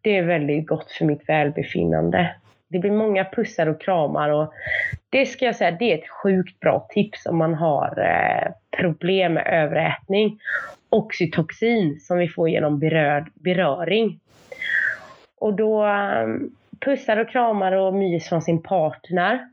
Det 0.00 0.16
är 0.16 0.22
väldigt 0.22 0.66
gott 0.66 0.90
för 0.90 1.04
mitt 1.04 1.28
välbefinnande. 1.28 2.34
Det 2.68 2.78
blir 2.78 2.90
många 2.90 3.24
pussar 3.24 3.66
och 3.66 3.80
kramar 3.80 4.30
och 4.30 4.52
det 5.10 5.26
ska 5.26 5.44
jag 5.44 5.56
säga, 5.56 5.70
det 5.70 5.92
är 5.92 5.98
ett 5.98 6.08
sjukt 6.08 6.60
bra 6.60 6.86
tips 6.90 7.26
om 7.26 7.38
man 7.38 7.54
har 7.54 7.98
eh, 7.98 8.52
problem 8.80 9.34
med 9.34 9.46
överätning. 9.46 10.38
Oxytoxin 10.88 12.00
som 12.00 12.18
vi 12.18 12.28
får 12.28 12.48
genom 12.48 12.78
berör, 12.78 13.26
beröring. 13.34 14.20
Och 15.38 15.54
då 15.54 15.86
eh, 15.86 16.26
pussar 16.80 17.16
och 17.16 17.28
kramar 17.28 17.72
och 17.72 17.94
mys 17.94 18.28
från 18.28 18.42
sin 18.42 18.62
partner 18.62 19.48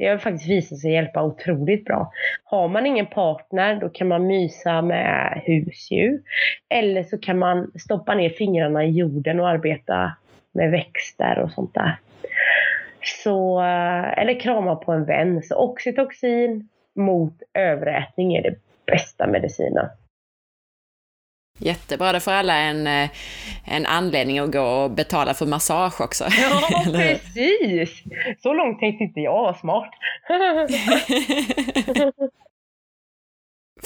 det 0.00 0.08
har 0.08 0.18
faktiskt 0.18 0.50
visat 0.50 0.78
sig 0.78 0.92
hjälpa 0.92 1.22
otroligt 1.22 1.84
bra. 1.84 2.12
Har 2.44 2.68
man 2.68 2.86
ingen 2.86 3.06
partner 3.06 3.80
då 3.80 3.88
kan 3.88 4.08
man 4.08 4.26
mysa 4.26 4.82
med 4.82 5.42
husdjur. 5.44 6.22
Eller 6.68 7.02
så 7.02 7.18
kan 7.18 7.38
man 7.38 7.70
stoppa 7.74 8.14
ner 8.14 8.30
fingrarna 8.30 8.84
i 8.84 8.90
jorden 8.90 9.40
och 9.40 9.48
arbeta 9.48 10.12
med 10.52 10.70
växter 10.70 11.38
och 11.38 11.50
sånt 11.50 11.74
där. 11.74 11.98
Så, 13.02 13.60
eller 14.16 14.40
krama 14.40 14.76
på 14.76 14.92
en 14.92 15.04
vän. 15.04 15.42
Så 15.42 15.56
oxytocin 15.56 16.68
mot 16.94 17.34
överätning 17.54 18.34
är 18.34 18.42
det 18.42 18.54
bästa 18.86 19.26
medicinen. 19.26 19.86
Jättebra, 21.60 22.12
det 22.12 22.20
får 22.20 22.32
alla 22.32 22.56
en, 22.56 22.86
eh, 22.86 23.10
en 23.64 23.86
anledning 23.86 24.38
att 24.38 24.52
gå 24.52 24.62
och 24.62 24.90
betala 24.90 25.34
för 25.34 25.46
massage 25.46 26.00
också. 26.00 26.24
Ja, 26.24 26.82
precis! 26.84 28.02
Så 28.42 28.54
långt 28.54 28.80
tänkte 28.80 29.04
inte 29.04 29.20
jag, 29.20 29.56
smart. 29.56 29.90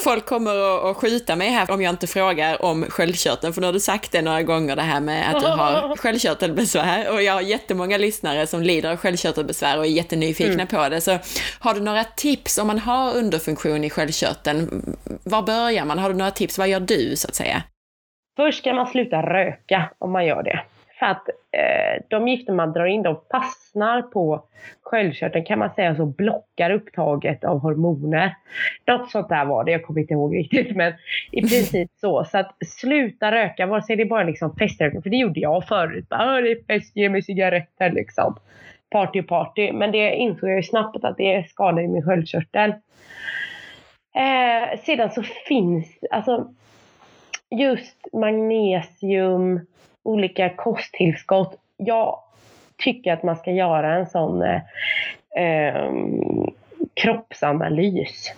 Folk 0.05 0.27
kommer 0.27 0.91
att 0.91 0.97
skjuta 0.97 1.37
mig 1.37 1.49
här 1.49 1.71
om 1.71 1.83
jag 1.83 1.91
inte 1.91 2.07
frågar 2.07 2.65
om 2.65 2.85
sköldkörteln, 2.85 3.53
för 3.53 3.61
nu 3.61 3.67
har 3.67 3.73
du 3.73 3.81
sagt 3.81 4.13
det 4.13 4.23
några 4.23 4.43
gånger 4.43 4.77
det 4.77 4.83
här 4.83 5.01
med 5.01 5.31
att 5.31 5.41
du 5.41 5.47
har 5.47 5.97
sköldkörtelbesvär 6.03 7.13
och 7.13 7.23
jag 7.23 7.33
har 7.33 7.41
jättemånga 7.41 7.99
lyssnare 7.99 8.47
som 8.47 8.63
lider 8.63 8.91
av 8.91 8.97
sköldkörtelbesvär 8.97 9.79
och 9.79 9.87
är 9.87 9.91
jättenyfikna 9.91 10.53
mm. 10.53 10.67
på 10.67 10.89
det. 10.89 11.01
Så 11.01 11.19
har 11.59 11.75
du 11.75 11.81
några 11.81 12.05
tips 12.05 12.59
om 12.59 12.67
man 12.67 12.79
har 12.79 13.17
underfunktion 13.17 13.85
i 13.85 13.91
sköldkörteln? 13.91 14.97
Var 15.25 15.43
börjar 15.43 15.85
man? 15.85 15.99
Har 15.99 16.09
du 16.09 16.17
några 16.17 16.31
tips? 16.31 16.59
Vad 16.59 16.69
gör 16.69 16.81
du 16.81 17.17
så 17.17 17.29
att 17.29 17.35
säga? 17.35 17.63
Först 18.37 18.59
ska 18.59 18.73
man 18.73 18.87
sluta 18.87 19.23
röka 19.23 19.91
om 19.99 20.13
man 20.13 20.27
gör 20.27 20.43
det. 20.43 20.63
För 21.05 21.11
att 21.11 21.29
eh, 21.29 22.03
de 22.09 22.29
gifter 22.29 22.53
man 22.53 22.73
drar 22.73 22.87
in, 22.87 23.03
de 23.03 23.21
fastnar 23.31 24.03
på 24.03 24.45
sköldkörteln 24.83 25.45
kan 25.45 25.59
man 25.59 25.75
säga 25.75 25.97
så 25.97 26.07
blockar 26.07 26.71
upptaget 26.71 27.45
av 27.45 27.59
hormoner. 27.59 28.37
Något 28.87 29.11
sånt 29.11 29.29
där 29.29 29.45
var 29.45 29.65
det, 29.65 29.73
jag 29.73 29.85
kommer 29.85 30.01
inte 30.01 30.13
ihåg 30.13 30.37
riktigt 30.37 30.77
men 30.77 30.93
i 31.33 31.41
princip 31.49 31.91
så. 31.97 32.25
Så 32.25 32.39
att 32.39 32.57
sluta 32.67 33.33
röka, 33.33 33.67
vare 33.67 33.83
sig 33.83 33.97
det 33.97 34.03
är 34.03 34.09
bara 34.09 34.23
liksom 34.23 34.57
feströkning, 34.57 35.03
för 35.03 35.11
det 35.11 35.17
gjorde 35.17 35.41
jag 35.41 35.69
förut. 35.69 36.09
Bara, 36.09 36.41
det 36.41 36.51
är 36.51 36.65
fest, 36.67 36.97
ge 36.97 37.09
mig 37.09 37.23
cigaretter 37.23 37.91
liksom. 37.91 38.37
Party 38.91 39.23
party. 39.23 39.73
Men 39.73 39.93
det 39.93 40.15
insåg 40.15 40.51
jag 40.51 40.57
ju 40.57 40.63
snabbt 40.63 41.05
att 41.05 41.17
det 41.17 41.49
skadar 41.49 41.83
min 41.83 42.03
sköldkörtel. 42.03 42.71
Eh, 44.15 44.81
sedan 44.85 45.11
så 45.11 45.23
finns, 45.23 45.99
alltså 46.11 46.55
just 47.51 47.97
magnesium, 48.13 49.61
olika 50.05 50.49
kosttillskott. 50.49 51.59
Jag 51.77 52.19
tycker 52.77 53.13
att 53.13 53.23
man 53.23 53.37
ska 53.37 53.51
göra 53.51 53.95
en 53.95 54.07
sån 54.07 54.43
eh, 54.43 54.61
ehm, 55.37 56.51
kroppsanalys 56.95 58.33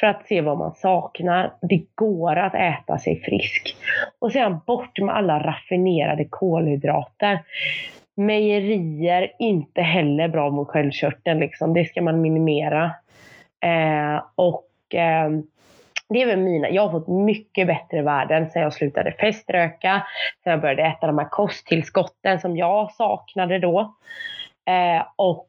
för 0.00 0.06
att 0.06 0.26
se 0.26 0.40
vad 0.40 0.58
man 0.58 0.74
saknar. 0.74 1.52
Det 1.60 1.84
går 1.94 2.36
att 2.36 2.54
äta 2.54 2.98
sig 2.98 3.20
frisk. 3.20 3.76
Och 4.18 4.32
sedan 4.32 4.60
bort 4.66 4.98
med 4.98 5.16
alla 5.16 5.38
raffinerade 5.38 6.24
kolhydrater. 6.30 7.38
Mejerier, 8.16 9.32
inte 9.38 9.82
heller 9.82 10.28
bra 10.28 10.50
mot 10.50 10.68
sköldkörteln. 10.68 11.40
Liksom. 11.40 11.74
Det 11.74 11.84
ska 11.84 12.02
man 12.02 12.20
minimera. 12.20 12.84
Eh, 13.60 14.22
och 14.34 14.94
eh, 14.94 15.30
det 16.08 16.22
är 16.22 16.26
väl 16.26 16.38
mina, 16.38 16.70
jag 16.70 16.82
har 16.82 17.00
fått 17.00 17.08
mycket 17.08 17.66
bättre 17.66 18.02
värden 18.02 18.50
sen 18.50 18.62
jag 18.62 18.72
slutade 18.72 19.12
feströka, 19.12 20.06
sen 20.44 20.50
jag 20.50 20.60
började 20.60 20.82
äta 20.82 21.06
de 21.06 21.18
här 21.18 21.28
kosttillskotten 21.28 22.40
som 22.40 22.56
jag 22.56 22.92
saknade 22.92 23.58
då. 23.58 23.94
Eh, 24.66 25.06
och 25.16 25.48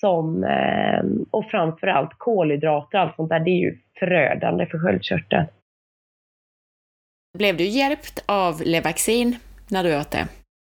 som, 0.00 0.44
eh, 0.44 1.04
och 1.30 1.44
framförallt 1.44 2.10
kolhydrater 2.18 2.98
och 2.98 3.04
allt 3.04 3.16
sånt 3.16 3.28
där, 3.28 3.40
det 3.40 3.50
är 3.50 3.58
ju 3.58 3.78
förödande 3.98 4.66
för 4.66 4.78
sköldkörteln. 4.78 5.46
Blev 7.38 7.56
du 7.56 7.64
hjälpt 7.64 8.24
av 8.26 8.62
Levaxin 8.64 9.36
när 9.70 9.84
du 9.84 10.00
åt 10.00 10.10
det? 10.10 10.28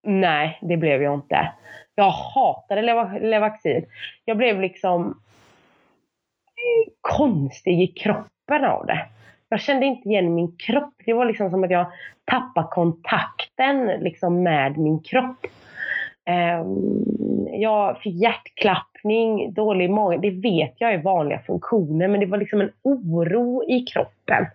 Nej, 0.07 0.59
det 0.61 0.77
blev 0.77 1.01
jag 1.01 1.13
inte. 1.13 1.53
Jag 1.95 2.09
hatade 2.09 2.81
Levaxin. 3.21 3.85
Jag 4.25 4.37
blev 4.37 4.61
liksom 4.61 5.21
konstig 7.01 7.81
i 7.81 7.87
kroppen 7.87 8.65
av 8.65 8.85
det 8.85 9.07
jag 9.49 9.61
kände 9.61 9.85
inte 9.85 10.09
igen 10.09 10.35
min 10.35 10.57
kropp. 10.57 10.93
Det 11.05 11.13
var 11.13 11.25
liksom 11.25 11.49
som 11.49 11.63
att 11.63 11.71
jag 11.71 11.91
tappade 12.25 12.67
kontakten 12.71 13.85
liksom 13.99 14.43
med 14.43 14.77
min 14.77 14.99
kropp. 14.99 15.47
Ehm, 16.25 17.47
jag 17.51 18.01
fick 18.01 18.15
hjärtklappning, 18.15 19.53
dålig 19.53 19.89
mage. 19.89 20.17
Det 20.17 20.31
vet 20.31 20.73
jag 20.77 20.93
är 20.93 20.97
vanliga 20.97 21.39
funktioner, 21.39 22.07
men 22.07 22.19
det 22.19 22.25
var 22.25 22.37
liksom 22.37 22.61
en 22.61 22.71
oro 22.81 23.63
i 23.67 23.81
kroppen. 23.81 24.45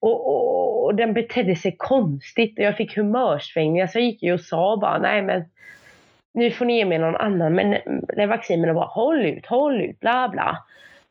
Och, 0.00 0.26
och, 0.26 0.84
och 0.84 0.94
den 0.94 1.12
betedde 1.12 1.56
sig 1.56 1.74
konstigt 1.78 2.58
och 2.58 2.64
jag 2.64 2.76
fick 2.76 2.96
humörsvängningar. 2.96 3.86
Så 3.86 3.98
jag 3.98 4.04
gick 4.04 4.22
ju 4.22 4.32
och 4.32 4.40
sa 4.40 4.76
bara, 4.76 4.98
nej 4.98 5.22
men 5.22 5.44
nu 6.34 6.50
får 6.50 6.64
ni 6.64 6.76
ge 6.76 6.84
mig 6.84 6.98
någon 6.98 7.16
annan. 7.16 7.54
Men 7.54 7.76
det 8.16 8.26
vaccin, 8.26 8.74
bara 8.74 8.84
håll 8.84 9.26
ut, 9.26 9.46
håll 9.46 9.80
ut, 9.80 10.00
bla 10.00 10.28
bla. 10.28 10.58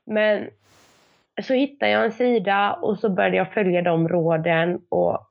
Men 0.06 0.48
så 1.42 1.54
hittade 1.54 1.92
jag 1.92 2.06
en 2.06 2.12
sida 2.12 2.74
och 2.74 3.00
så 3.00 3.10
började 3.10 3.38
jag 3.38 3.54
följa 3.54 3.82
de 3.82 4.08
råden 4.08 4.80
och 4.90 5.30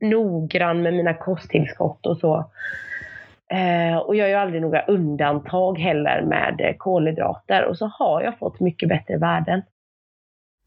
noggrann 0.00 0.82
med 0.82 0.94
mina 0.94 1.14
kosttillskott 1.14 2.06
och 2.06 2.18
så. 2.18 2.50
Eh, 3.50 3.96
och 3.96 4.16
jag 4.16 4.30
gör 4.30 4.38
aldrig 4.38 4.62
några 4.62 4.82
undantag 4.82 5.78
heller 5.78 6.22
med 6.22 6.74
kolhydrater. 6.78 7.64
Och 7.64 7.78
så 7.78 7.86
har 7.86 8.22
jag 8.22 8.38
fått 8.38 8.60
mycket 8.60 8.88
bättre 8.88 9.16
värden. 9.16 9.62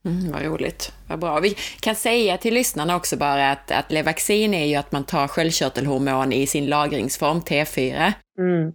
Mm, 0.04 0.32
vad 0.32 0.42
roligt, 0.42 0.92
vad 1.08 1.18
bra. 1.18 1.40
Vi 1.40 1.54
kan 1.80 1.94
säga 1.94 2.36
till 2.36 2.54
lyssnarna 2.54 2.96
också 2.96 3.16
bara 3.16 3.50
att, 3.50 3.70
att 3.70 3.92
Levaxin 3.92 4.54
är 4.54 4.64
ju 4.64 4.74
att 4.74 4.92
man 4.92 5.04
tar 5.04 5.28
sköldkörtelhormon 5.28 6.32
i 6.32 6.46
sin 6.46 6.66
lagringsform, 6.66 7.38
T4. 7.38 8.12
Mm. 8.38 8.72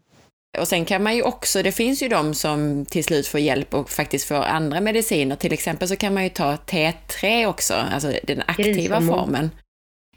Och 0.59 0.67
sen 0.67 0.85
kan 0.85 1.03
man 1.03 1.15
ju 1.15 1.21
också, 1.21 1.63
det 1.63 1.71
finns 1.71 2.03
ju 2.03 2.07
de 2.07 2.34
som 2.34 2.85
till 2.85 3.03
slut 3.03 3.27
får 3.27 3.39
hjälp 3.39 3.73
och 3.73 3.89
faktiskt 3.89 4.27
får 4.27 4.35
andra 4.35 4.81
mediciner. 4.81 5.35
Till 5.35 5.53
exempel 5.53 5.88
så 5.88 5.95
kan 5.95 6.13
man 6.13 6.23
ju 6.23 6.29
ta 6.29 6.55
T3 6.55 7.45
också, 7.45 7.73
alltså 7.73 8.11
den 8.23 8.41
aktiva 8.47 8.73
Grishormon. 8.73 9.07
formen. 9.07 9.49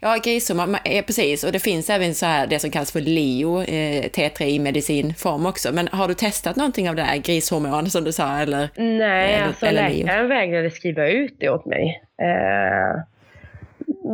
Ja, 0.03 0.17
grishormon, 0.23 0.77
ja, 0.85 1.01
precis. 1.05 1.43
Och 1.43 1.51
det 1.51 1.59
finns 1.59 1.89
även 1.89 2.13
så 2.15 2.25
här 2.25 2.47
det 2.47 2.59
som 2.59 2.71
kallas 2.71 2.91
för 2.91 3.01
LEO, 3.01 3.61
eh, 3.61 4.03
T3 4.03 4.43
i 4.43 4.59
medicinform 4.59 5.45
också. 5.45 5.73
Men 5.73 5.87
har 5.91 6.07
du 6.07 6.13
testat 6.13 6.55
någonting 6.55 6.89
av 6.89 6.95
det 6.95 7.01
här 7.03 7.17
grishormon 7.17 7.89
som 7.89 8.03
du 8.03 8.11
sa? 8.11 8.37
Eller, 8.37 8.69
Nej, 8.77 9.33
eller, 9.33 9.45
alltså 9.47 9.65
eller 9.65 9.89
läkaren 9.89 10.27
vägrade 10.27 10.71
skriva 10.71 11.07
ut 11.07 11.35
det 11.39 11.49
åt 11.49 11.65
mig. 11.65 12.01
Eh, 12.21 13.01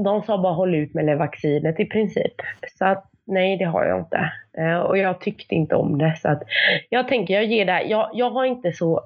de 0.03 0.23
sa 0.23 0.37
bara 0.37 0.53
håll 0.53 0.75
ut 0.75 0.93
med 0.93 1.05
det 1.05 1.15
vaccinet 1.15 1.79
i 1.79 1.85
princip. 1.85 2.33
Så 2.77 2.85
att 2.85 3.11
nej, 3.27 3.57
det 3.57 3.65
har 3.65 3.85
jag 3.85 3.99
inte. 3.99 4.31
Eh, 4.57 4.77
och 4.77 4.97
jag 4.97 5.21
tyckte 5.21 5.55
inte 5.55 5.75
om 5.75 5.97
det. 5.97 6.15
Så 6.21 6.29
att 6.29 6.43
jag 6.89 7.07
tänker, 7.07 7.33
jag 7.33 7.45
ger 7.45 7.65
det 7.65 7.81
jag, 7.81 8.09
jag 8.13 8.29
har 8.29 8.45
inte 8.45 8.71
så 8.71 9.03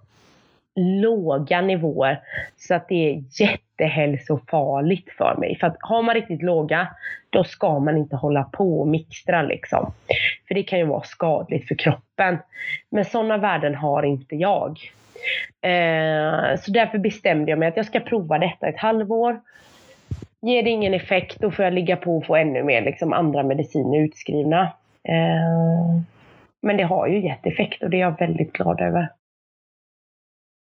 låga 0.75 1.61
nivåer 1.61 2.19
så 2.57 2.73
att 2.73 2.87
det 2.87 3.09
är 3.09 3.23
jättehälsofarligt 3.41 5.11
för 5.17 5.35
mig. 5.35 5.57
För 5.59 5.67
att 5.67 5.77
har 5.79 6.01
man 6.01 6.15
riktigt 6.15 6.41
låga, 6.41 6.87
då 7.29 7.43
ska 7.43 7.79
man 7.79 7.97
inte 7.97 8.15
hålla 8.15 8.43
på 8.43 8.81
och 8.81 8.87
mixtra 8.87 9.41
liksom. 9.41 9.93
För 10.47 10.55
det 10.55 10.63
kan 10.63 10.79
ju 10.79 10.85
vara 10.85 11.03
skadligt 11.03 11.67
för 11.67 11.75
kroppen. 11.75 12.37
Men 12.89 13.05
sådana 13.05 13.37
värden 13.37 13.75
har 13.75 14.03
inte 14.03 14.35
jag. 14.35 14.79
Eh, 15.61 16.59
så 16.59 16.71
därför 16.71 16.97
bestämde 16.97 17.51
jag 17.51 17.59
mig 17.59 17.67
att 17.67 17.77
jag 17.77 17.85
ska 17.85 17.99
prova 17.99 18.37
detta 18.37 18.67
ett 18.67 18.79
halvår. 18.79 19.41
Ger 20.41 20.63
det 20.63 20.69
ingen 20.69 20.93
effekt, 20.93 21.39
då 21.39 21.51
får 21.51 21.65
jag 21.65 21.73
ligga 21.73 21.97
på 21.97 22.17
och 22.17 22.25
få 22.25 22.35
ännu 22.35 22.63
mer 22.63 22.81
liksom, 22.81 23.13
andra 23.13 23.43
mediciner 23.43 23.99
utskrivna. 23.99 24.61
Eh, 25.03 26.01
men 26.61 26.77
det 26.77 26.83
har 26.83 27.07
ju 27.07 27.23
gett 27.23 27.45
effekt 27.45 27.83
och 27.83 27.89
det 27.89 27.97
är 27.97 28.01
jag 28.01 28.19
väldigt 28.19 28.53
glad 28.53 28.81
över. 28.81 29.09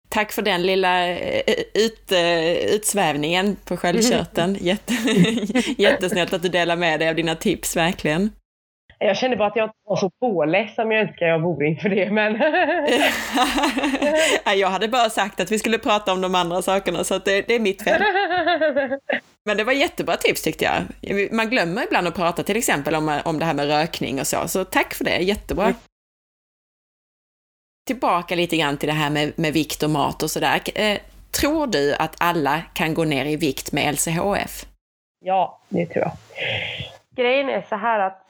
Tack 0.09 0.31
för 0.31 0.41
den 0.41 0.61
lilla 0.61 1.07
eh, 1.07 1.53
ut, 1.73 2.11
eh, 2.11 2.75
utsvävningen 2.75 3.55
på 3.67 3.77
sköldkörteln. 3.77 4.57
Jätte, 4.59 4.93
jättesnällt 5.77 6.33
att 6.33 6.43
du 6.43 6.49
delar 6.49 6.75
med 6.75 6.99
dig 6.99 7.09
av 7.09 7.15
dina 7.15 7.35
tips, 7.35 7.77
verkligen. 7.77 8.31
Jag 8.99 9.17
kände 9.17 9.37
bara 9.37 9.47
att 9.47 9.55
jag 9.55 9.65
inte 9.65 9.77
var 9.83 9.95
så 9.95 10.09
påläst 10.09 10.75
som 10.75 10.91
jag 10.91 11.01
önskar 11.01 11.25
jag 11.25 11.39
vore 11.39 11.67
inför 11.67 11.89
det, 11.89 12.11
men... 12.11 12.33
jag 14.59 14.69
hade 14.69 14.87
bara 14.87 15.09
sagt 15.09 15.39
att 15.39 15.51
vi 15.51 15.59
skulle 15.59 15.77
prata 15.77 16.13
om 16.13 16.21
de 16.21 16.35
andra 16.35 16.61
sakerna, 16.61 17.03
så 17.03 17.17
det, 17.17 17.47
det 17.47 17.55
är 17.55 17.59
mitt 17.59 17.83
fel. 17.83 18.01
Men 19.45 19.57
det 19.57 19.63
var 19.63 19.73
jättebra 19.73 20.17
tips 20.17 20.41
tyckte 20.41 20.65
jag. 20.65 21.31
Man 21.31 21.49
glömmer 21.49 21.83
ibland 21.83 22.07
att 22.07 22.15
prata 22.15 22.43
till 22.43 22.57
exempel 22.57 22.95
om, 22.95 23.19
om 23.25 23.39
det 23.39 23.45
här 23.45 23.53
med 23.53 23.67
rökning 23.67 24.19
och 24.19 24.27
så, 24.27 24.47
så 24.47 24.65
tack 24.65 24.93
för 24.93 25.03
det, 25.03 25.17
jättebra 25.17 25.73
tillbaka 27.89 28.35
lite 28.35 28.57
grann 28.57 28.77
till 28.77 28.89
det 28.89 28.95
här 28.95 29.09
med, 29.09 29.33
med 29.35 29.53
vikt 29.53 29.83
och 29.83 29.89
mat 29.89 30.23
och 30.23 30.29
sådär. 30.29 30.61
Eh, 30.75 30.97
tror 31.41 31.67
du 31.67 31.95
att 31.95 32.15
alla 32.19 32.61
kan 32.73 32.93
gå 32.93 33.03
ner 33.03 33.25
i 33.25 33.35
vikt 33.35 33.71
med 33.71 33.93
LCHF? 33.93 34.65
Ja, 35.25 35.59
det 35.69 35.85
tror 35.85 36.05
jag. 36.05 36.11
Grejen 37.15 37.49
är 37.49 37.61
så 37.69 37.75
här 37.75 37.99
att 37.99 38.21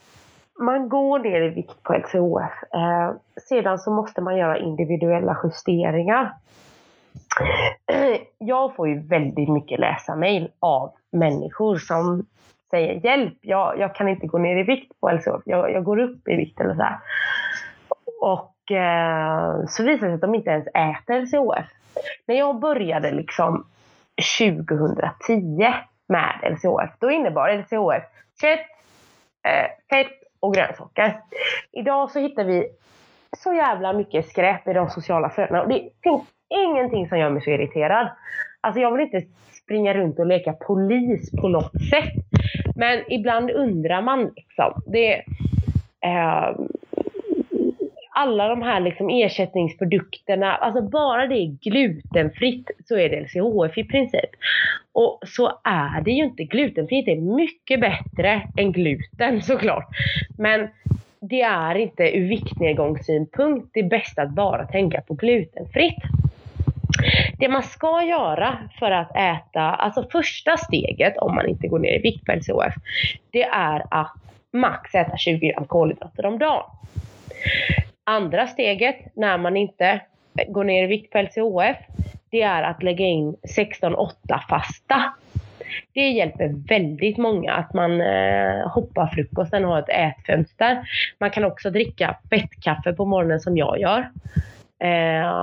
man 0.59 0.89
går 0.89 1.19
ner 1.19 1.41
i 1.41 1.49
vikt 1.49 1.83
på 1.83 1.93
LCHF. 1.93 2.73
Eh, 2.73 3.11
sedan 3.49 3.79
så 3.79 3.91
måste 3.91 4.21
man 4.21 4.37
göra 4.37 4.57
individuella 4.57 5.37
justeringar. 5.43 6.33
Jag 8.37 8.75
får 8.75 8.87
ju 8.89 8.99
väldigt 9.07 9.49
mycket 9.49 9.79
läsa-mail 9.79 10.51
av 10.59 10.91
människor 11.11 11.77
som 11.77 12.25
säger 12.69 13.05
hjälp, 13.05 13.37
jag, 13.41 13.79
jag 13.79 13.95
kan 13.95 14.07
inte 14.07 14.27
gå 14.27 14.37
ner 14.37 14.57
i 14.57 14.63
vikt 14.63 14.99
på 14.99 15.09
LCHF, 15.11 15.41
jag, 15.45 15.71
jag 15.71 15.83
går 15.83 15.99
upp 15.99 16.27
i 16.27 16.35
vikt 16.35 16.59
eller 16.59 16.75
så 16.75 16.81
här. 16.81 16.99
Och 18.21 18.71
eh, 18.71 19.65
så 19.67 19.83
visar 19.83 19.91
det 19.91 19.99
sig 19.99 20.13
att 20.13 20.21
de 20.21 20.35
inte 20.35 20.49
ens 20.49 20.67
äter 20.67 21.21
LCHF. 21.21 21.65
När 22.25 22.35
jag 22.35 22.59
började 22.59 23.11
liksom 23.11 23.65
2010 24.39 25.73
med 26.07 26.51
LCHF, 26.51 26.91
då 26.99 27.11
innebar 27.11 27.49
LCHF 27.49 28.03
kött, 28.41 28.59
eh, 29.43 29.67
fett 29.89 30.19
och 30.39 30.53
grönsaker. 30.53 31.21
Idag 31.71 32.11
så 32.11 32.19
hittar 32.19 32.43
vi 32.43 32.67
så 33.37 33.53
jävla 33.53 33.93
mycket 33.93 34.29
skräp 34.29 34.67
i 34.67 34.73
de 34.73 34.89
sociala 34.89 35.29
flödena 35.29 35.61
och 35.61 35.69
det 35.69 35.89
finns 36.03 36.21
ingenting 36.49 37.09
som 37.09 37.17
gör 37.19 37.29
mig 37.29 37.41
så 37.41 37.49
irriterad. 37.49 38.09
Alltså 38.61 38.81
jag 38.81 38.91
vill 38.91 39.01
inte 39.01 39.27
springa 39.51 39.93
runt 39.93 40.19
och 40.19 40.25
leka 40.25 40.53
polis 40.53 41.31
på 41.31 41.47
något 41.47 41.71
sätt. 41.89 42.13
Men 42.75 43.11
ibland 43.11 43.51
undrar 43.51 44.01
man 44.01 44.31
liksom. 44.35 44.81
Det, 44.85 45.13
eh, 46.01 46.55
alla 48.15 48.47
de 48.47 48.61
här 48.61 48.79
liksom 48.79 49.09
ersättningsprodukterna, 49.09 50.55
alltså 50.55 50.81
bara 50.81 51.27
det 51.27 51.35
är 51.35 51.57
glutenfritt 51.61 52.71
så 52.85 52.97
är 52.97 53.09
det 53.09 53.21
LCHF 53.21 53.77
i 53.77 53.83
princip. 53.83 54.29
Och 54.91 55.19
så 55.25 55.51
är 55.63 56.01
det 56.01 56.11
ju 56.11 56.23
inte. 56.23 56.43
Glutenfritt 56.43 57.07
är 57.07 57.35
mycket 57.35 57.81
bättre 57.81 58.41
än 58.57 58.71
gluten 58.71 59.41
såklart. 59.41 59.87
Men 60.37 60.67
det 61.21 61.41
är 61.41 61.75
inte 61.75 62.17
ur 62.17 62.29
viktnedgångssynpunkt 62.29 63.69
det 63.73 63.83
bästa 63.83 64.21
att 64.21 64.35
bara 64.35 64.65
tänka 64.65 65.01
på 65.01 65.13
glutenfritt. 65.13 66.03
Det 67.37 67.49
man 67.49 67.63
ska 67.63 68.03
göra 68.03 68.57
för 68.79 68.91
att 68.91 69.15
äta, 69.15 69.61
alltså 69.61 70.07
första 70.11 70.57
steget 70.57 71.17
om 71.17 71.35
man 71.35 71.47
inte 71.47 71.67
går 71.67 71.79
ner 71.79 71.93
i 71.93 72.01
vikt 72.01 72.25
på 72.25 72.31
LCHF, 72.31 72.73
det 73.31 73.43
är 73.43 73.83
att 73.91 74.13
max 74.53 74.95
äta 74.95 75.17
20 75.17 75.51
gram 75.51 75.65
kolhydrater 75.65 76.25
om 76.25 76.39
dagen. 76.39 76.63
Andra 78.03 78.47
steget, 78.47 79.15
när 79.15 79.37
man 79.37 79.57
inte 79.57 80.01
går 80.47 80.63
ner 80.63 80.83
i 80.83 80.87
vikt 80.87 81.11
på 81.11 81.21
LCHF, 81.21 81.77
det 82.31 82.41
är 82.41 82.63
att 82.63 82.83
lägga 82.83 83.05
in 83.05 83.35
16-8 83.55 84.09
fasta. 84.49 85.13
Det 85.93 86.09
hjälper 86.09 86.67
väldigt 86.69 87.17
många 87.17 87.53
att 87.53 87.73
man 87.73 88.01
eh, 88.01 88.67
hoppar 88.67 89.07
frukosten 89.07 89.65
och 89.65 89.71
har 89.71 89.79
ett 89.79 89.89
ätfönster. 89.89 90.89
Man 91.19 91.31
kan 91.31 91.45
också 91.45 91.69
dricka 91.69 92.17
fettkaffe 92.29 92.93
på 92.93 93.05
morgonen 93.05 93.39
som 93.39 93.57
jag 93.57 93.79
gör. 93.79 94.09
Eh, 94.79 95.33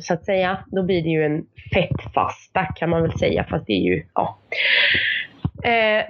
så 0.00 0.14
att 0.14 0.24
säga, 0.24 0.58
då 0.66 0.82
blir 0.82 1.02
det 1.02 1.08
ju 1.08 1.24
en 1.24 1.46
fettfasta 1.72 2.64
kan 2.64 2.90
man 2.90 3.02
väl 3.02 3.18
säga, 3.18 3.44
fast 3.44 3.66
det 3.66 3.72
är 3.72 3.80
ju, 3.80 4.04
ja. 4.14 4.38
Eh, 5.62 6.04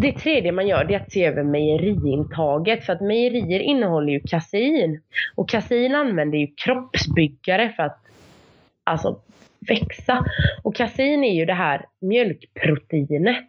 det 0.00 0.12
tredje 0.12 0.52
man 0.52 0.68
gör 0.68 0.92
är 0.92 0.96
att 0.96 1.12
se 1.12 1.24
över 1.24 1.42
mejeriintaget 1.42 2.84
för 2.84 2.92
att 2.92 3.00
mejerier 3.00 3.60
innehåller 3.60 4.12
ju 4.12 4.20
kasein. 4.20 5.00
Och 5.34 5.48
kasein 5.48 5.94
använder 5.94 6.38
ju 6.38 6.46
kroppsbyggare 6.46 7.72
för 7.76 7.82
att 7.82 7.98
alltså, 8.84 9.20
växa. 9.68 10.24
Och 10.62 10.76
kasein 10.76 11.24
är 11.24 11.34
ju 11.34 11.44
det 11.44 11.54
här 11.54 11.86
mjölkproteinet. 12.00 13.48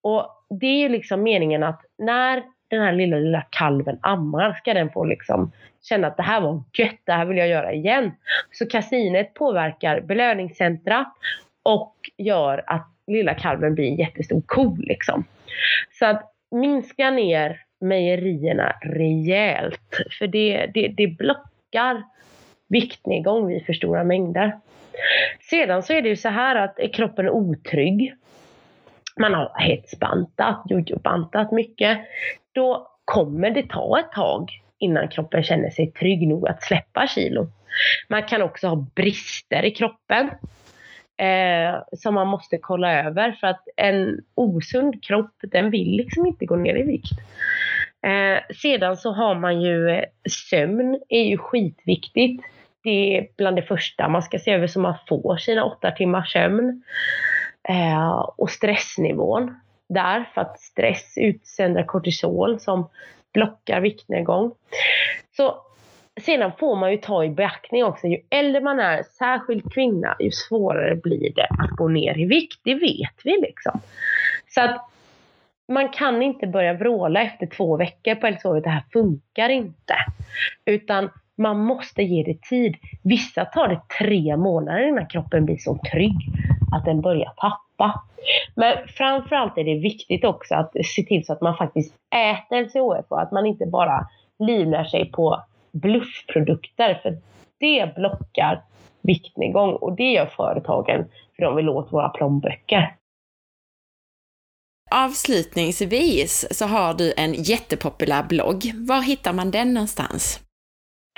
Och 0.00 0.26
det 0.60 0.66
är 0.66 0.78
ju 0.78 0.88
liksom 0.88 1.22
meningen 1.22 1.62
att 1.62 1.80
när 1.98 2.42
den 2.70 2.80
här 2.80 2.92
lilla, 2.92 3.16
lilla 3.16 3.42
kalven 3.50 3.98
ammar 4.00 4.52
ska 4.52 4.74
den 4.74 4.90
få 4.90 5.04
liksom 5.04 5.52
känna 5.82 6.06
att 6.06 6.16
det 6.16 6.22
här 6.22 6.40
var 6.40 6.62
gött, 6.72 7.00
det 7.04 7.12
här 7.12 7.24
vill 7.24 7.36
jag 7.36 7.48
göra 7.48 7.72
igen. 7.72 8.12
Så 8.52 8.66
kasinet 8.66 9.34
påverkar 9.34 10.00
belöningscentra 10.00 11.04
och 11.62 11.96
gör 12.16 12.64
att 12.66 12.88
lilla 13.06 13.34
kalven 13.34 13.74
blir 13.74 13.88
en 13.88 13.96
jättestor 13.96 14.42
ko 14.46 14.76
liksom. 14.76 15.24
Så 15.98 16.06
att 16.06 16.32
minska 16.50 17.10
ner 17.10 17.60
mejerierna 17.80 18.76
rejält. 18.82 20.00
För 20.18 20.26
det, 20.26 20.70
det, 20.74 20.88
det 20.88 21.06
blockar 21.06 22.02
viktnedgång 22.68 23.46
vid 23.46 23.66
för 23.66 23.72
stora 23.72 24.04
mängder. 24.04 24.58
Sedan 25.40 25.82
så 25.82 25.92
är 25.92 26.02
det 26.02 26.08
ju 26.08 26.16
så 26.16 26.28
här 26.28 26.56
att 26.56 26.78
är 26.78 26.88
kroppen 26.88 27.28
otrygg, 27.28 28.14
man 29.16 29.34
har 29.34 29.52
hetsbantat, 29.58 30.62
jojobantat 30.64 31.52
mycket, 31.52 31.98
då 32.52 32.90
kommer 33.04 33.50
det 33.50 33.68
ta 33.68 34.00
ett 34.00 34.12
tag 34.12 34.50
innan 34.78 35.08
kroppen 35.08 35.42
känner 35.42 35.70
sig 35.70 35.92
trygg 35.92 36.28
nog 36.28 36.48
att 36.48 36.62
släppa 36.62 37.06
kilo. 37.06 37.46
Man 38.08 38.22
kan 38.22 38.42
också 38.42 38.68
ha 38.68 38.86
brister 38.94 39.64
i 39.64 39.70
kroppen 39.70 40.30
eh, 41.20 41.82
som 41.92 42.14
man 42.14 42.26
måste 42.26 42.58
kolla 42.58 43.02
över 43.02 43.32
för 43.32 43.46
att 43.46 43.64
en 43.76 44.20
osund 44.34 45.04
kropp 45.04 45.34
den 45.42 45.70
vill 45.70 45.96
liksom 45.96 46.26
inte 46.26 46.46
gå 46.46 46.56
ner 46.56 46.76
i 46.76 46.82
vikt. 46.82 47.18
Eh, 48.06 48.54
sedan 48.56 48.96
så 48.96 49.12
har 49.12 49.34
man 49.34 49.62
ju 49.62 49.90
eh, 49.90 50.04
sömn 50.50 51.00
är 51.08 51.22
ju 51.22 51.38
skitviktigt. 51.38 52.44
Det 52.82 53.16
är 53.16 53.26
bland 53.36 53.56
det 53.56 53.62
första 53.62 54.08
man 54.08 54.22
ska 54.22 54.38
se 54.38 54.50
över 54.50 54.66
så 54.66 54.80
man 54.80 54.94
får 55.08 55.36
sina 55.36 55.64
åtta 55.64 55.90
timmars 55.90 56.32
sömn. 56.32 56.82
Eh, 57.68 58.30
och 58.36 58.50
stressnivån 58.50 59.54
där 59.90 60.28
för 60.34 60.40
att 60.40 60.60
stress 60.60 61.14
utsöndrar 61.16 61.82
kortisol 61.82 62.60
som 62.60 62.88
blockar 63.32 63.80
viktnedgång. 63.80 64.52
Så 65.36 65.62
sedan 66.20 66.52
får 66.58 66.76
man 66.76 66.90
ju 66.90 66.96
ta 66.96 67.24
i 67.24 67.30
beaktning 67.30 67.84
också, 67.84 68.06
ju 68.06 68.18
äldre 68.30 68.60
man 68.60 68.80
är, 68.80 69.02
särskilt 69.02 69.74
kvinna, 69.74 70.16
ju 70.20 70.30
svårare 70.30 70.96
blir 70.96 71.34
det 71.34 71.46
att 71.58 71.70
gå 71.70 71.88
ner 71.88 72.18
i 72.18 72.24
vikt. 72.24 72.60
Det 72.64 72.74
vet 72.74 73.20
vi 73.24 73.40
liksom. 73.40 73.80
Så 74.48 74.60
att 74.60 74.90
man 75.68 75.88
kan 75.88 76.22
inte 76.22 76.46
börja 76.46 76.72
vråla 76.72 77.22
efter 77.22 77.46
två 77.46 77.76
veckor 77.76 78.14
på 78.14 78.26
LCHF, 78.26 78.64
det 78.64 78.70
här 78.70 78.84
funkar 78.92 79.48
inte. 79.48 79.94
Utan 80.64 81.10
man 81.36 81.58
måste 81.58 82.02
ge 82.02 82.22
det 82.22 82.42
tid. 82.42 82.76
Vissa 83.02 83.44
tar 83.44 83.68
det 83.68 83.80
tre 83.98 84.36
månader 84.36 84.88
innan 84.88 85.06
kroppen 85.06 85.44
blir 85.44 85.56
så 85.56 85.78
trygg 85.92 86.16
att 86.72 86.84
den 86.84 87.00
börjar 87.00 87.32
tappa. 87.36 87.69
Men 88.54 88.88
framförallt 88.88 89.58
är 89.58 89.64
det 89.64 89.78
viktigt 89.78 90.24
också 90.24 90.54
att 90.54 90.72
se 90.84 91.02
till 91.02 91.26
så 91.26 91.32
att 91.32 91.40
man 91.40 91.56
faktiskt 91.56 91.94
äter 92.14 92.62
LCHF 92.62 93.06
och 93.08 93.20
att 93.20 93.32
man 93.32 93.46
inte 93.46 93.66
bara 93.66 94.08
livnär 94.38 94.84
sig 94.84 95.10
på 95.10 95.42
bluffprodukter. 95.72 97.00
För 97.02 97.18
det 97.58 97.94
blockar 97.94 98.62
viktnedgång 99.02 99.72
och 99.72 99.96
det 99.96 100.12
gör 100.12 100.26
företagen 100.26 101.04
för 101.36 101.42
de 101.42 101.56
vill 101.56 101.68
åt 101.68 101.92
våra 101.92 102.08
plånböcker. 102.08 102.96
Avslutningsvis 104.90 106.58
så 106.58 106.66
har 106.66 106.94
du 106.94 107.12
en 107.16 107.32
jättepopulär 107.32 108.22
blogg. 108.22 108.72
Var 108.74 109.02
hittar 109.02 109.32
man 109.32 109.50
den 109.50 109.74
någonstans? 109.74 110.40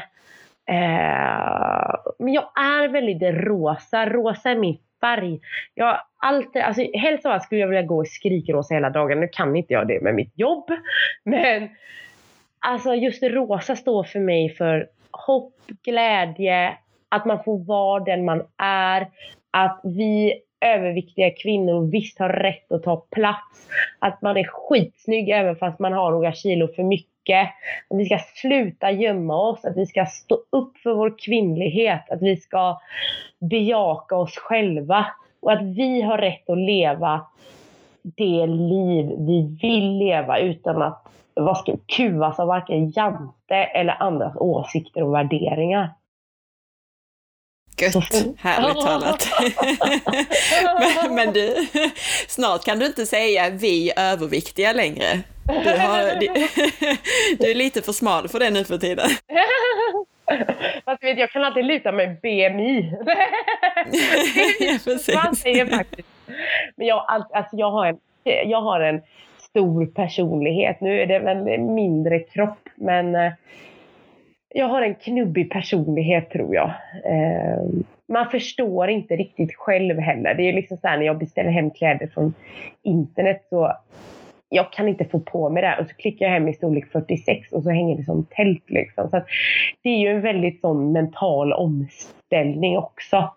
Eh, 0.70 1.96
men 2.20 2.34
jag 2.34 2.50
är 2.56 2.88
väldigt 2.88 3.22
rosa. 3.22 4.06
Rosa 4.06 4.50
är 4.50 4.56
min 4.56 4.78
färg. 5.02 5.40
Jag 5.74 6.02
alltid, 6.18 6.62
alltså, 6.62 6.82
helst 6.94 7.26
av 7.26 7.32
allt 7.32 7.44
skulle 7.44 7.62
jag 7.62 7.68
vilja 7.68 7.84
gå 7.84 8.04
i 8.04 8.08
skrikrosa 8.08 8.74
hela 8.74 8.90
dagen. 8.90 9.20
Nu 9.20 9.28
kan 9.32 9.56
inte 9.56 9.74
jag 9.74 9.88
det 9.88 10.02
med 10.02 10.16
mitt 10.16 10.40
jobb. 10.40 10.72
Men 11.24 11.70
alltså 12.60 12.96
just 12.96 13.24
rosa 13.24 13.76
står 13.76 14.04
för 14.04 14.20
mig 14.20 14.50
för 14.50 14.88
hopp, 15.12 15.54
glädje, 15.84 16.78
att 17.10 17.26
man 17.26 17.44
får 17.44 17.66
vara 17.66 18.04
den 18.04 18.26
man 18.26 18.44
är, 18.58 19.08
att 19.52 19.82
vi 19.84 20.42
överviktiga 20.62 21.32
kvinnor 21.32 21.92
visst 21.92 22.20
har 22.20 22.30
rätt 22.30 22.72
att 22.72 22.84
ta 22.84 22.96
plats, 22.96 23.70
att 24.00 24.22
man 24.22 24.38
är 24.38 24.44
skitsnygg 24.44 25.30
även 25.30 25.56
fast 25.56 25.80
man 25.80 25.94
har 25.94 26.12
några 26.12 26.34
kilo 26.34 26.68
för 26.68 26.84
mycket, 26.84 27.48
att 27.90 27.98
vi 27.98 28.06
ska 28.06 28.20
sluta 28.36 28.92
gömma 28.92 29.50
oss, 29.50 29.66
att 29.66 29.78
vi 29.78 29.86
ska 29.86 30.06
stå 30.06 30.36
upp 30.50 30.78
för 30.78 30.94
vår 30.94 31.16
kvinnlighet, 31.20 32.10
att 32.10 32.22
vi 32.22 32.38
ska 32.38 32.80
bejaka 33.40 34.16
oss 34.16 34.38
själva. 34.38 35.06
Och 35.42 35.52
att 35.52 35.62
vi 35.62 36.02
har 36.02 36.18
rätt 36.18 36.50
att 36.50 36.58
leva 36.58 37.22
det 38.02 38.48
liv 38.48 39.16
vi 39.20 39.58
vill 39.62 39.98
leva 39.98 40.40
utan 40.40 40.82
att 40.82 41.08
vad 41.34 41.58
ska, 41.58 41.76
kuvas 41.86 42.40
av 42.40 42.48
varken 42.48 42.90
Jante 42.90 43.56
eller 43.56 43.96
andras 44.00 44.36
åsikter 44.36 45.04
och 45.04 45.14
värderingar. 45.14 45.90
Gött, 47.82 48.26
härligt 48.40 48.82
talat. 48.82 49.28
men, 51.06 51.16
men, 51.16 51.34
du, 51.34 51.68
snart 52.28 52.66
kan 52.66 52.80
du 52.80 52.86
inte 52.86 53.06
säga 53.06 53.50
vi 53.50 53.92
överviktiga 53.98 54.74
längre. 54.74 55.20
Du, 55.64 55.70
har, 55.70 56.20
du 57.40 57.52
är 57.52 57.56
lite 57.56 57.82
för 57.82 57.92
smal 57.92 58.28
för 58.28 58.40
det 58.40 58.50
nu 58.50 58.64
för 58.64 58.78
tiden. 58.78 59.10
Fast 60.86 61.04
vet, 61.04 61.20
jag 61.20 61.32
kan 61.32 61.44
alltid 61.44 61.66
luta 61.66 61.92
mig 61.92 62.08
BMI. 62.22 62.94
ja, 64.60 64.78
precis. 64.84 65.16
Man 65.16 65.36
säger 65.36 65.66
faktiskt. 65.66 66.08
Men 66.76 66.88
jag, 66.88 67.06
alltså, 67.08 67.56
jag, 67.56 67.72
har 67.72 67.86
en, 67.86 67.98
jag 68.24 68.62
har 68.62 68.80
en 68.80 69.02
stor 69.38 69.86
personlighet. 69.86 70.82
Nu 70.82 71.02
är 71.02 71.06
det 71.06 71.20
väl 71.20 71.60
mindre 71.60 72.20
kropp, 72.20 72.70
men 72.76 73.16
eh, 73.16 73.32
jag 74.50 74.68
har 74.68 74.82
en 74.82 74.96
knubbig 74.96 75.52
personlighet 75.52 76.30
tror 76.30 76.56
jag. 76.56 76.72
Eh, 77.06 77.64
man 78.08 78.30
förstår 78.30 78.90
inte 78.90 79.16
riktigt 79.16 79.56
själv 79.56 80.00
heller. 80.00 80.34
Det 80.34 80.44
är 80.44 80.54
liksom 80.54 80.78
så 80.78 80.88
här 80.88 80.98
när 80.98 81.06
jag 81.06 81.18
beställer 81.18 81.52
hem 81.52 81.72
kläder 81.72 82.08
från 82.08 82.34
internet 82.84 83.46
så 83.50 83.74
jag 84.50 84.72
kan 84.72 84.88
inte 84.88 85.06
få 85.06 85.20
på 85.20 85.50
mig 85.50 85.64
det 85.64 85.78
och 85.80 85.88
så 85.88 85.96
klickar 85.96 86.26
jag 86.26 86.34
hem 86.34 86.48
i 86.48 86.54
storlek 86.54 86.92
46 86.92 87.52
och 87.52 87.64
så 87.64 87.70
hänger 87.70 87.98
det 87.98 88.04
som 88.04 88.26
tält 88.30 88.70
liksom. 88.70 89.10
Så 89.10 89.22
det 89.82 89.90
är 89.90 89.98
ju 89.98 90.08
en 90.08 90.22
väldigt 90.22 90.62
sån 90.62 90.92
mental 90.92 91.54
omställning 91.54 92.78
också. 92.78 93.30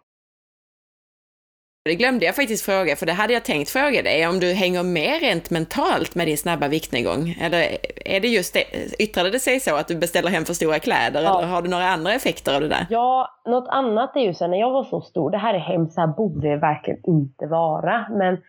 Det 1.84 1.94
glömde 1.94 2.24
jag 2.26 2.36
faktiskt 2.36 2.64
fråga, 2.64 2.96
för 2.96 3.06
det 3.06 3.12
hade 3.12 3.32
jag 3.32 3.44
tänkt 3.44 3.70
fråga 3.70 4.02
dig, 4.02 4.26
om 4.26 4.40
du 4.40 4.52
hänger 4.52 4.82
med 4.82 5.20
rent 5.20 5.50
mentalt 5.50 6.14
med 6.14 6.26
din 6.26 6.38
snabba 6.38 6.68
viktnedgång? 6.68 7.38
Eller 7.40 7.78
är 8.04 8.20
det 8.20 8.28
just 8.28 8.54
det, 8.54 8.64
yttrade 8.98 9.30
det 9.30 9.38
sig 9.38 9.60
så 9.60 9.76
att 9.76 9.88
du 9.88 9.96
beställer 9.96 10.30
hem 10.30 10.44
för 10.44 10.54
stora 10.54 10.78
kläder, 10.78 11.22
ja. 11.22 11.38
eller 11.38 11.48
har 11.48 11.62
du 11.62 11.68
några 11.68 11.88
andra 11.88 12.12
effekter 12.12 12.54
av 12.54 12.60
det 12.60 12.68
där? 12.68 12.86
Ja, 12.90 13.28
något 13.46 13.68
annat 13.68 14.16
är 14.16 14.20
ju 14.20 14.34
så 14.34 14.46
när 14.46 14.60
jag 14.60 14.70
var 14.70 14.84
så 14.84 15.00
stor, 15.00 15.30
det 15.30 15.38
här 15.38 15.54
är 15.54 15.58
hemskt, 15.58 15.94
så 15.94 16.00
här 16.00 16.08
borde 16.08 16.48
det 16.48 16.56
verkligen 16.56 17.00
inte 17.06 17.46
vara, 17.46 18.06
men 18.10 18.42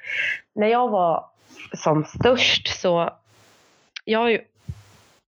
när 0.56 0.68
jag 0.68 0.90
var 0.90 1.26
som 1.74 2.04
störst 2.04 2.68
så, 2.82 3.10
jag 4.06 4.20
har 4.20 4.30
ju 4.30 4.42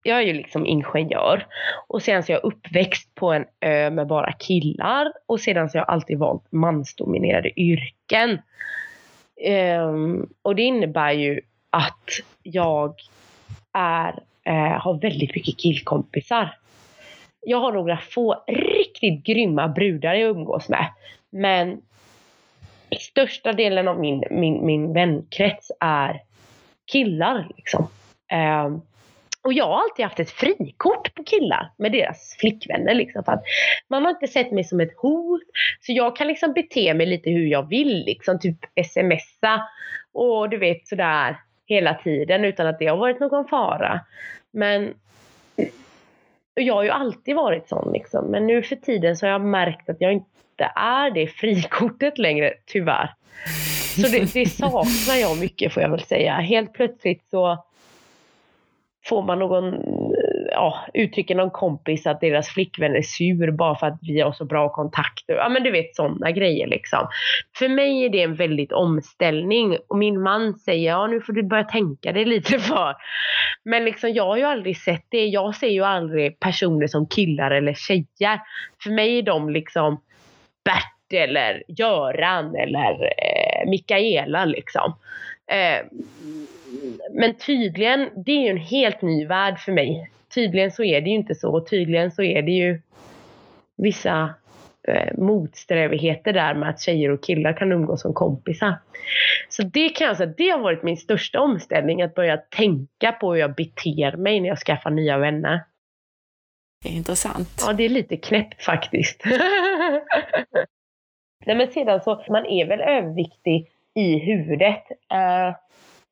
jag 0.03 0.17
är 0.17 0.21
ju 0.21 0.33
liksom 0.33 0.65
ingenjör 0.65 1.45
och 1.87 2.01
sen 2.01 2.23
så 2.23 2.31
är 2.31 2.33
jag 2.33 2.43
uppväxt 2.43 3.15
på 3.15 3.33
en 3.33 3.45
ö 3.61 3.89
med 3.89 4.07
bara 4.07 4.31
killar 4.31 5.13
och 5.25 5.39
sedan 5.39 5.69
så 5.69 5.77
har 5.77 5.85
jag 5.85 5.89
alltid 5.93 6.17
valt 6.17 6.51
mansdominerade 6.51 7.59
yrken. 7.59 8.41
Um, 9.79 10.29
och 10.41 10.55
det 10.55 10.61
innebär 10.61 11.11
ju 11.11 11.41
att 11.69 12.09
jag 12.43 12.95
är, 13.73 14.13
uh, 14.49 14.79
har 14.79 15.01
väldigt 15.01 15.35
mycket 15.35 15.57
killkompisar. 15.57 16.57
Jag 17.41 17.59
har 17.59 17.71
några 17.71 17.97
få 17.97 18.43
riktigt 18.47 19.23
grymma 19.23 19.67
brudar 19.67 20.13
jag 20.13 20.29
umgås 20.29 20.69
med. 20.69 20.85
Men 21.29 21.81
största 22.99 23.53
delen 23.53 23.87
av 23.87 23.99
min, 23.99 24.23
min, 24.31 24.65
min 24.65 24.93
vänkrets 24.93 25.71
är 25.79 26.21
killar. 26.91 27.47
Liksom. 27.57 27.87
Um, 28.65 28.81
och 29.43 29.53
jag 29.53 29.67
har 29.67 29.81
alltid 29.81 30.05
haft 30.05 30.19
ett 30.19 30.29
frikort 30.29 31.15
på 31.15 31.23
killar 31.23 31.71
med 31.77 31.91
deras 31.91 32.37
flickvänner. 32.39 32.93
Liksom, 32.93 33.23
för 33.23 33.31
att 33.31 33.43
man 33.87 34.03
har 34.03 34.09
inte 34.09 34.27
sett 34.27 34.51
mig 34.51 34.63
som 34.63 34.79
ett 34.79 34.97
hot. 34.97 35.41
Så 35.81 35.91
jag 35.91 36.15
kan 36.15 36.27
liksom 36.27 36.53
bete 36.53 36.93
mig 36.93 37.05
lite 37.05 37.29
hur 37.29 37.45
jag 37.45 37.69
vill. 37.69 38.03
Liksom, 38.05 38.39
typ 38.39 38.57
smsa 38.85 39.61
och 40.13 40.49
du 40.49 40.57
vet 40.57 40.87
sådär 40.87 41.37
hela 41.65 41.93
tiden 41.93 42.45
utan 42.45 42.67
att 42.67 42.79
det 42.79 42.87
har 42.87 42.97
varit 42.97 43.19
någon 43.19 43.47
fara. 43.47 43.99
Men 44.51 44.93
jag 46.53 46.73
har 46.73 46.83
ju 46.83 46.89
alltid 46.89 47.35
varit 47.35 47.69
sån 47.69 47.93
liksom. 47.93 48.25
Men 48.25 48.47
nu 48.47 48.63
för 48.63 48.75
tiden 48.75 49.17
så 49.17 49.25
har 49.25 49.31
jag 49.31 49.41
märkt 49.41 49.89
att 49.89 50.01
jag 50.01 50.13
inte 50.13 50.71
är 50.75 51.11
det 51.11 51.27
frikortet 51.27 52.17
längre, 52.17 52.53
tyvärr. 52.65 53.13
Så 53.95 54.07
det, 54.07 54.33
det 54.33 54.45
saknar 54.49 55.15
jag 55.21 55.39
mycket 55.39 55.73
får 55.73 55.83
jag 55.83 55.89
väl 55.89 56.03
säga. 56.03 56.33
Helt 56.33 56.73
plötsligt 56.73 57.23
så 57.31 57.65
får 59.05 59.23
man 59.23 59.39
någon, 59.39 59.73
eh, 59.73 59.79
ja, 60.51 60.85
uttrycker 60.93 61.35
någon 61.35 61.51
kompis 61.51 62.07
att 62.07 62.21
deras 62.21 62.49
flickvän 62.49 62.95
är 62.95 63.01
sur 63.01 63.51
bara 63.51 63.75
för 63.75 63.87
att 63.87 63.99
vi 64.01 64.21
har 64.21 64.31
så 64.31 64.45
bra 64.45 64.69
kontakter. 64.69 65.33
Ja 65.33 65.49
men 65.49 65.63
du 65.63 65.71
vet 65.71 65.95
sådana 65.95 66.31
grejer 66.31 66.67
liksom. 66.67 67.07
För 67.57 67.69
mig 67.69 68.05
är 68.05 68.09
det 68.09 68.21
en 68.21 68.35
väldigt 68.35 68.71
omställning 68.71 69.77
och 69.87 69.97
min 69.97 70.21
man 70.21 70.53
säger 70.53 70.87
ja 70.87 71.07
nu 71.07 71.21
får 71.21 71.33
du 71.33 71.43
börja 71.43 71.63
tänka 71.63 72.11
dig 72.11 72.25
lite 72.25 72.59
för. 72.59 72.95
Men 73.65 73.85
liksom 73.85 74.11
jag 74.13 74.25
har 74.25 74.37
ju 74.37 74.43
aldrig 74.43 74.77
sett 74.77 75.05
det. 75.09 75.25
Jag 75.25 75.55
ser 75.55 75.69
ju 75.69 75.83
aldrig 75.83 76.39
personer 76.39 76.87
som 76.87 77.07
killar 77.07 77.51
eller 77.51 77.73
tjejer. 77.73 78.41
För 78.83 78.89
mig 78.89 79.17
är 79.17 79.23
de 79.23 79.49
liksom 79.49 80.01
Bert 80.65 81.13
eller 81.13 81.63
Göran 81.67 82.55
eller 82.55 83.03
eh, 83.03 83.69
Mikaela 83.69 84.45
liksom. 84.45 84.95
Eh, 85.51 85.85
men 87.11 87.33
tydligen, 87.33 88.09
det 88.25 88.31
är 88.31 88.41
ju 88.41 88.49
en 88.49 88.57
helt 88.57 89.01
ny 89.01 89.25
värld 89.25 89.59
för 89.59 89.71
mig. 89.71 90.09
Tydligen 90.33 90.71
så 90.71 90.83
är 90.83 91.01
det 91.01 91.09
ju 91.09 91.15
inte 91.15 91.35
så 91.35 91.55
och 91.55 91.69
tydligen 91.69 92.11
så 92.11 92.23
är 92.23 92.41
det 92.41 92.51
ju 92.51 92.81
vissa 93.77 94.33
eh, 94.87 95.17
motsträvigheter 95.17 96.33
där 96.33 96.53
med 96.53 96.69
att 96.69 96.81
tjejer 96.81 97.11
och 97.11 97.23
killar 97.23 97.53
kan 97.53 97.71
umgås 97.71 98.01
som 98.01 98.13
kompisar. 98.13 98.75
Så 99.49 99.63
det 99.63 99.89
kan 99.89 100.07
jag 100.07 100.17
säga, 100.17 100.33
det 100.37 100.49
har 100.49 100.59
varit 100.59 100.83
min 100.83 100.97
största 100.97 101.39
omställning, 101.39 102.01
att 102.01 102.15
börja 102.15 102.37
tänka 102.37 103.11
på 103.11 103.33
hur 103.33 103.39
jag 103.39 103.55
beter 103.55 104.17
mig 104.17 104.39
när 104.39 104.49
jag 104.49 104.59
skaffar 104.59 104.89
nya 104.89 105.17
vänner. 105.17 105.63
Det 106.83 106.89
är 106.89 106.93
intressant. 106.93 107.49
Ja, 107.65 107.73
det 107.73 107.83
är 107.83 107.89
lite 107.89 108.17
knäppt 108.17 108.63
faktiskt. 108.63 109.23
Nej 111.45 111.55
men 111.55 111.71
sedan 111.71 112.01
så, 112.01 112.23
man 112.29 112.45
är 112.45 112.65
väl 112.65 112.81
överviktig 112.81 113.71
i 113.93 114.19
huvudet. 114.19 114.83
Uh, 115.13 115.55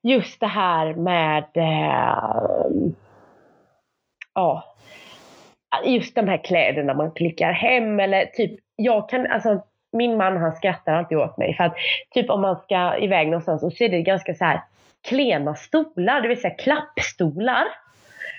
just 0.04 0.40
det 0.40 0.48
här 0.48 0.94
med 0.94 1.46
eh, 1.54 2.92
ja, 4.34 4.64
just 5.86 6.16
de 6.16 6.28
här 6.28 6.44
kläderna 6.44 6.94
man 6.94 7.12
klickar 7.12 7.52
hem 7.52 8.00
eller 8.00 8.26
typ, 8.26 8.60
jag 8.76 9.10
kan, 9.10 9.28
alltså 9.28 9.64
min 9.92 10.18
man 10.18 10.38
han 10.38 10.56
skrattar 10.56 10.94
alltid 10.94 11.18
åt 11.18 11.38
mig 11.38 11.56
för 11.56 11.64
att 11.64 11.76
typ 12.14 12.30
om 12.30 12.42
man 12.42 12.56
ska 12.56 12.98
iväg 12.98 13.28
någonstans 13.28 13.64
och 13.64 13.74
så 13.74 13.84
är 13.84 13.90
det 13.90 14.02
ganska 14.02 14.34
så 14.34 14.46
här 14.46 14.62
klena 15.08 15.56
stolar, 15.56 16.22
det 16.22 16.28
vill 16.28 16.42
säga 16.42 16.54
klappstolar. 16.54 17.68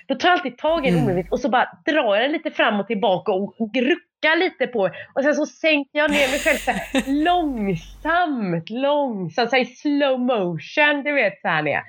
Då 0.07 0.15
tar 0.15 0.29
jag 0.29 0.37
alltid 0.37 0.57
tag 0.57 0.87
i 0.87 0.91
den 0.91 1.09
mm. 1.09 1.25
och 1.31 1.39
så 1.39 1.49
bara 1.49 1.77
drar 1.85 2.15
jag 2.15 2.23
den 2.23 2.31
lite 2.31 2.51
fram 2.51 2.79
och 2.79 2.87
tillbaka 2.87 3.31
och 3.31 3.55
ruckar 3.75 4.39
lite 4.39 4.67
på 4.67 4.89
och 5.15 5.23
sen 5.23 5.35
så 5.35 5.45
sänker 5.45 5.99
jag 5.99 6.11
ner 6.11 6.29
mig 6.29 6.39
själv 6.39 6.57
så 6.57 6.71
här, 6.71 7.03
långsamt, 7.23 8.69
långsamt, 8.69 9.49
så 9.49 9.55
här, 9.55 9.63
i 9.63 9.65
slow 9.65 10.19
motion, 10.19 11.03
du 11.03 11.13
vet 11.13 11.41
så 11.41 11.47
här 11.47 11.61
ner. 11.61 11.81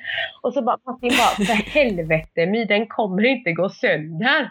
Och 0.42 0.54
så 0.54 0.62
bara 0.62 0.78
Martin 0.86 1.10
bara, 1.18 1.46
för 1.46 1.70
helvete 1.70 2.46
My, 2.46 2.64
den 2.64 2.86
kommer 2.86 3.24
inte 3.24 3.52
gå 3.52 3.68
sönder. 3.68 4.50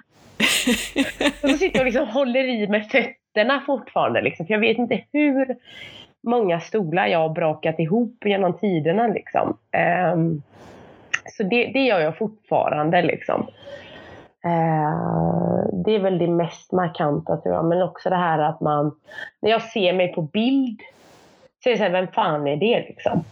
och 1.43 1.49
så 1.49 1.57
sitter 1.57 1.79
jag 1.79 1.79
och 1.79 1.85
liksom 1.85 2.07
håller 2.07 2.43
i 2.43 2.67
med 2.67 2.87
fötterna 2.91 3.63
fortfarande 3.65 4.21
liksom, 4.21 4.45
för 4.45 4.53
jag 4.53 4.61
vet 4.61 4.77
inte 4.77 5.03
hur 5.13 5.55
många 6.27 6.59
stolar 6.59 7.07
jag 7.07 7.19
har 7.19 7.29
brakat 7.29 7.79
ihop 7.79 8.17
genom 8.25 8.57
tiderna 8.57 9.07
liksom. 9.07 9.57
Um, 10.13 10.41
så 11.25 11.43
det, 11.43 11.65
det 11.65 11.79
gör 11.79 11.99
jag 11.99 12.17
fortfarande 12.17 13.01
liksom. 13.01 13.47
Eh, 14.45 15.65
det 15.85 15.95
är 15.95 15.99
väl 15.99 16.17
det 16.17 16.27
mest 16.27 16.71
markanta 16.71 17.37
tror 17.37 17.55
jag. 17.55 17.65
Men 17.65 17.81
också 17.81 18.09
det 18.09 18.15
här 18.15 18.39
att 18.39 18.61
man, 18.61 18.95
när 19.41 19.51
jag 19.51 19.61
ser 19.61 19.93
mig 19.93 20.13
på 20.13 20.21
bild, 20.21 20.81
så 21.63 21.69
är 21.69 21.73
det 21.73 21.77
så 21.77 21.83
här, 21.83 21.91
vem 21.91 22.07
fan 22.07 22.47
är 22.47 22.55
det 22.55 22.79
liksom? 22.79 23.23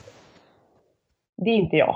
Det 1.37 1.49
är 1.49 1.55
inte 1.55 1.75
jag. 1.75 1.95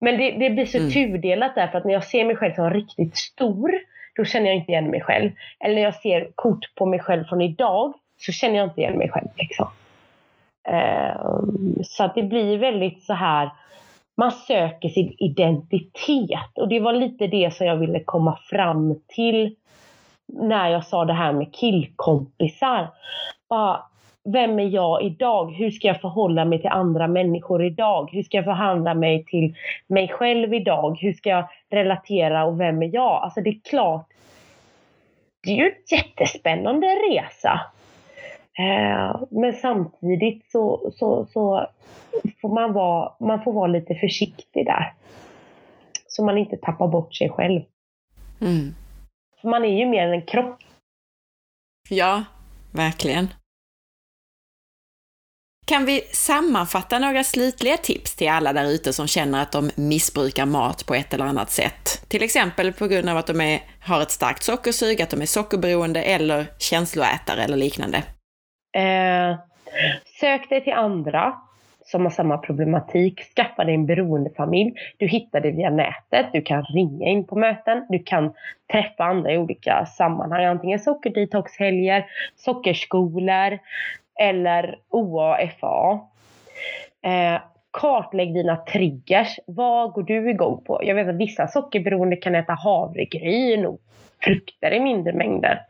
Men 0.00 0.18
det, 0.18 0.30
det 0.30 0.50
blir 0.50 0.66
så 0.66 0.78
mm. 0.78 0.90
tudelat 0.90 1.54
därför 1.54 1.78
att 1.78 1.84
när 1.84 1.92
jag 1.92 2.04
ser 2.04 2.24
mig 2.24 2.36
själv 2.36 2.54
som 2.54 2.70
riktigt 2.70 3.16
stor, 3.16 3.72
då 4.16 4.24
känner 4.24 4.46
jag 4.46 4.56
inte 4.56 4.72
igen 4.72 4.90
mig 4.90 5.00
själv. 5.00 5.30
Eller 5.60 5.74
när 5.74 5.82
jag 5.82 5.94
ser 5.94 6.30
kort 6.34 6.74
på 6.74 6.86
mig 6.86 7.00
själv 7.00 7.24
från 7.24 7.40
idag, 7.40 7.94
så 8.18 8.32
känner 8.32 8.56
jag 8.56 8.66
inte 8.66 8.80
igen 8.80 8.98
mig 8.98 9.10
själv. 9.10 9.28
Liksom. 9.36 9.68
Eh, 10.68 11.16
så 11.84 12.04
att 12.04 12.14
det 12.14 12.22
blir 12.22 12.58
väldigt 12.58 13.02
så 13.02 13.12
här, 13.12 13.50
man 14.16 14.32
söker 14.32 14.88
sin 14.88 15.14
identitet. 15.18 16.50
Och 16.54 16.68
det 16.68 16.80
var 16.80 16.92
lite 16.92 17.26
det 17.26 17.54
som 17.54 17.66
jag 17.66 17.76
ville 17.76 18.00
komma 18.00 18.38
fram 18.50 19.00
till 19.08 19.54
när 20.26 20.68
jag 20.68 20.86
sa 20.86 21.04
det 21.04 21.12
här 21.12 21.32
med 21.32 21.54
killkompisar. 21.54 22.88
Bara, 23.48 23.82
vem 24.24 24.58
är 24.58 24.68
jag 24.68 25.02
idag? 25.02 25.52
Hur 25.52 25.70
ska 25.70 25.88
jag 25.88 26.00
förhålla 26.00 26.44
mig 26.44 26.60
till 26.60 26.70
andra 26.70 27.08
människor 27.08 27.64
idag? 27.64 28.10
Hur 28.12 28.22
ska 28.22 28.36
jag 28.36 28.44
förhandla 28.44 28.94
mig 28.94 29.24
till 29.24 29.54
mig 29.86 30.08
själv 30.08 30.54
idag? 30.54 30.98
Hur 31.00 31.12
ska 31.12 31.30
jag 31.30 31.48
relatera 31.70 32.44
och 32.44 32.60
vem 32.60 32.82
är 32.82 32.90
jag? 32.94 33.22
Alltså 33.22 33.40
det 33.40 33.50
är 33.50 33.60
klart, 33.70 34.06
det 35.42 35.50
är 35.50 35.56
ju 35.56 35.64
en 35.64 35.98
jättespännande 35.98 36.86
resa. 36.86 37.60
Eh, 38.58 39.22
men 39.30 39.52
samtidigt 39.52 40.50
så, 40.50 40.92
så, 40.98 41.26
så 41.32 41.68
får 42.40 42.54
man, 42.54 42.72
vara, 42.72 43.12
man 43.20 43.44
får 43.44 43.52
vara 43.52 43.66
lite 43.66 43.94
försiktig 43.94 44.66
där. 44.66 44.94
Så 46.06 46.24
man 46.24 46.38
inte 46.38 46.56
tappar 46.56 46.88
bort 46.88 47.14
sig 47.14 47.30
själv. 47.30 47.60
Mm. 48.40 48.74
För 49.40 49.48
man 49.48 49.64
är 49.64 49.78
ju 49.78 49.86
mer 49.86 50.06
än 50.06 50.12
en 50.12 50.26
kropp. 50.26 50.58
Ja, 51.88 52.24
verkligen. 52.72 53.28
Kan 55.66 55.84
vi 55.86 56.00
sammanfatta 56.12 56.98
några 56.98 57.24
slutliga 57.24 57.76
tips 57.76 58.16
till 58.16 58.28
alla 58.28 58.52
där 58.52 58.64
ute 58.70 58.92
som 58.92 59.06
känner 59.06 59.42
att 59.42 59.52
de 59.52 59.70
missbrukar 59.74 60.46
mat 60.46 60.86
på 60.86 60.94
ett 60.94 61.14
eller 61.14 61.24
annat 61.24 61.50
sätt? 61.50 62.04
Till 62.08 62.22
exempel 62.22 62.72
på 62.72 62.86
grund 62.86 63.08
av 63.08 63.16
att 63.16 63.26
de 63.26 63.40
är, 63.40 63.62
har 63.80 64.02
ett 64.02 64.10
starkt 64.10 64.42
sockersug, 64.42 65.02
att 65.02 65.10
de 65.10 65.22
är 65.22 65.26
sockerberoende 65.26 66.02
eller 66.02 66.46
känsloätare 66.58 67.44
eller 67.44 67.56
liknande. 67.56 68.02
Eh, 68.74 69.36
sök 70.20 70.48
dig 70.48 70.64
till 70.64 70.72
andra 70.72 71.34
som 71.84 72.02
har 72.02 72.10
samma 72.10 72.38
problematik. 72.38 73.20
Skaffa 73.36 73.64
dig 73.64 73.74
en 73.74 73.86
beroendefamilj. 73.86 74.74
Du 74.96 75.06
hittar 75.06 75.40
det 75.40 75.50
via 75.50 75.70
nätet. 75.70 76.26
Du 76.32 76.42
kan 76.42 76.64
ringa 76.64 77.06
in 77.06 77.26
på 77.26 77.36
möten. 77.36 77.86
Du 77.88 77.98
kan 77.98 78.32
träffa 78.72 79.04
andra 79.04 79.32
i 79.32 79.38
olika 79.38 79.86
sammanhang. 79.86 80.44
Antingen 80.44 80.78
sockerdetoxhelger, 80.78 82.06
sockerskolor 82.36 83.58
eller 84.20 84.78
OAFA. 84.90 86.00
Eh, 87.02 87.40
kartlägg 87.70 88.34
dina 88.34 88.56
triggers. 88.56 89.38
Vad 89.46 89.92
går 89.92 90.02
du 90.02 90.30
igång 90.30 90.64
på? 90.64 90.80
Jag 90.82 90.94
vet 90.94 91.08
att 91.08 91.16
vissa 91.16 91.48
sockerberoende 91.48 92.16
kan 92.16 92.34
äta 92.34 92.52
havregryn 92.52 93.66
och 93.66 93.80
frukter 94.20 94.70
i 94.70 94.80
mindre 94.80 95.12
mängder. 95.12 95.60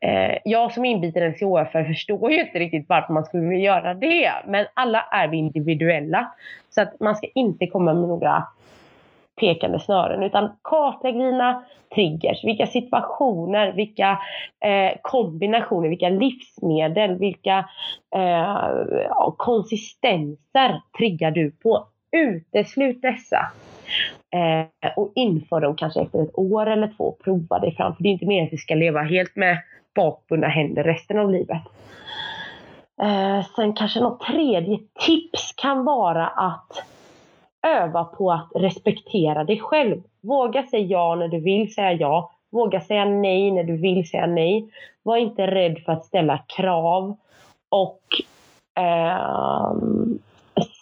Eh, 0.00 0.38
jag 0.44 0.72
som 0.72 0.84
inbiten 0.84 1.22
NCHF 1.22 1.72
förstår 1.72 2.32
ju 2.32 2.40
inte 2.40 2.58
riktigt 2.58 2.88
varför 2.88 3.12
man 3.12 3.24
skulle 3.24 3.48
vilja 3.48 3.64
göra 3.64 3.94
det. 3.94 4.32
Men 4.46 4.66
alla 4.74 5.00
är 5.12 5.28
vi 5.28 5.36
individuella. 5.36 6.32
Så 6.70 6.82
att 6.82 7.00
man 7.00 7.16
ska 7.16 7.26
inte 7.34 7.66
komma 7.66 7.94
med 7.94 8.08
några 8.08 8.46
pekande 9.40 9.80
snören 9.80 10.22
utan 10.22 10.50
kartlägg 10.62 11.14
dina 11.14 11.64
triggers. 11.94 12.44
Vilka 12.44 12.66
situationer, 12.66 13.72
vilka 13.72 14.18
eh, 14.64 14.98
kombinationer, 15.02 15.88
vilka 15.88 16.08
livsmedel, 16.08 17.18
vilka 17.18 17.68
eh, 18.16 19.32
konsistenser 19.36 20.82
triggar 20.98 21.30
du 21.30 21.50
på. 21.50 21.86
Uteslut 22.12 23.02
dessa. 23.02 23.52
Eh, 24.34 24.90
och 24.96 25.12
inför 25.14 25.60
dem 25.60 25.76
kanske 25.76 26.00
efter 26.00 26.22
ett 26.22 26.38
år 26.38 26.66
eller 26.66 26.92
två. 26.96 27.16
Prova 27.24 27.58
dig 27.58 27.76
fram. 27.76 27.96
För 27.96 28.02
det 28.02 28.08
är 28.08 28.10
inte 28.10 28.26
meningen 28.26 28.46
att 28.46 28.52
vi 28.52 28.58
ska 28.58 28.74
leva 28.74 29.02
helt 29.02 29.36
med 29.36 29.58
bakbundna 29.94 30.48
händer 30.48 30.84
resten 30.84 31.18
av 31.18 31.30
livet. 31.30 31.62
Eh, 33.02 33.44
sen 33.56 33.72
kanske 33.72 34.00
något 34.00 34.20
tredje 34.20 34.78
tips 35.06 35.52
kan 35.56 35.84
vara 35.84 36.26
att 36.26 36.82
öva 37.66 38.04
på 38.04 38.32
att 38.32 38.48
respektera 38.54 39.44
dig 39.44 39.60
själv. 39.60 40.02
Våga 40.20 40.66
säga 40.66 40.86
ja 40.86 41.14
när 41.14 41.28
du 41.28 41.40
vill 41.40 41.74
säga 41.74 41.92
ja. 41.92 42.32
Våga 42.50 42.80
säga 42.80 43.04
nej 43.04 43.50
när 43.50 43.64
du 43.64 43.76
vill 43.76 44.08
säga 44.08 44.26
nej. 44.26 44.72
Var 45.02 45.16
inte 45.16 45.46
rädd 45.46 45.78
för 45.84 45.92
att 45.92 46.04
ställa 46.04 46.38
krav. 46.38 47.16
Och 47.68 48.02
eh, 48.82 49.74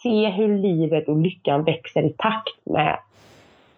se 0.03 0.29
hur 0.29 0.57
livet 0.57 1.07
och 1.07 1.17
lyckan 1.17 1.63
växer 1.63 2.03
i 2.03 2.09
takt 2.09 2.65
med 2.65 2.99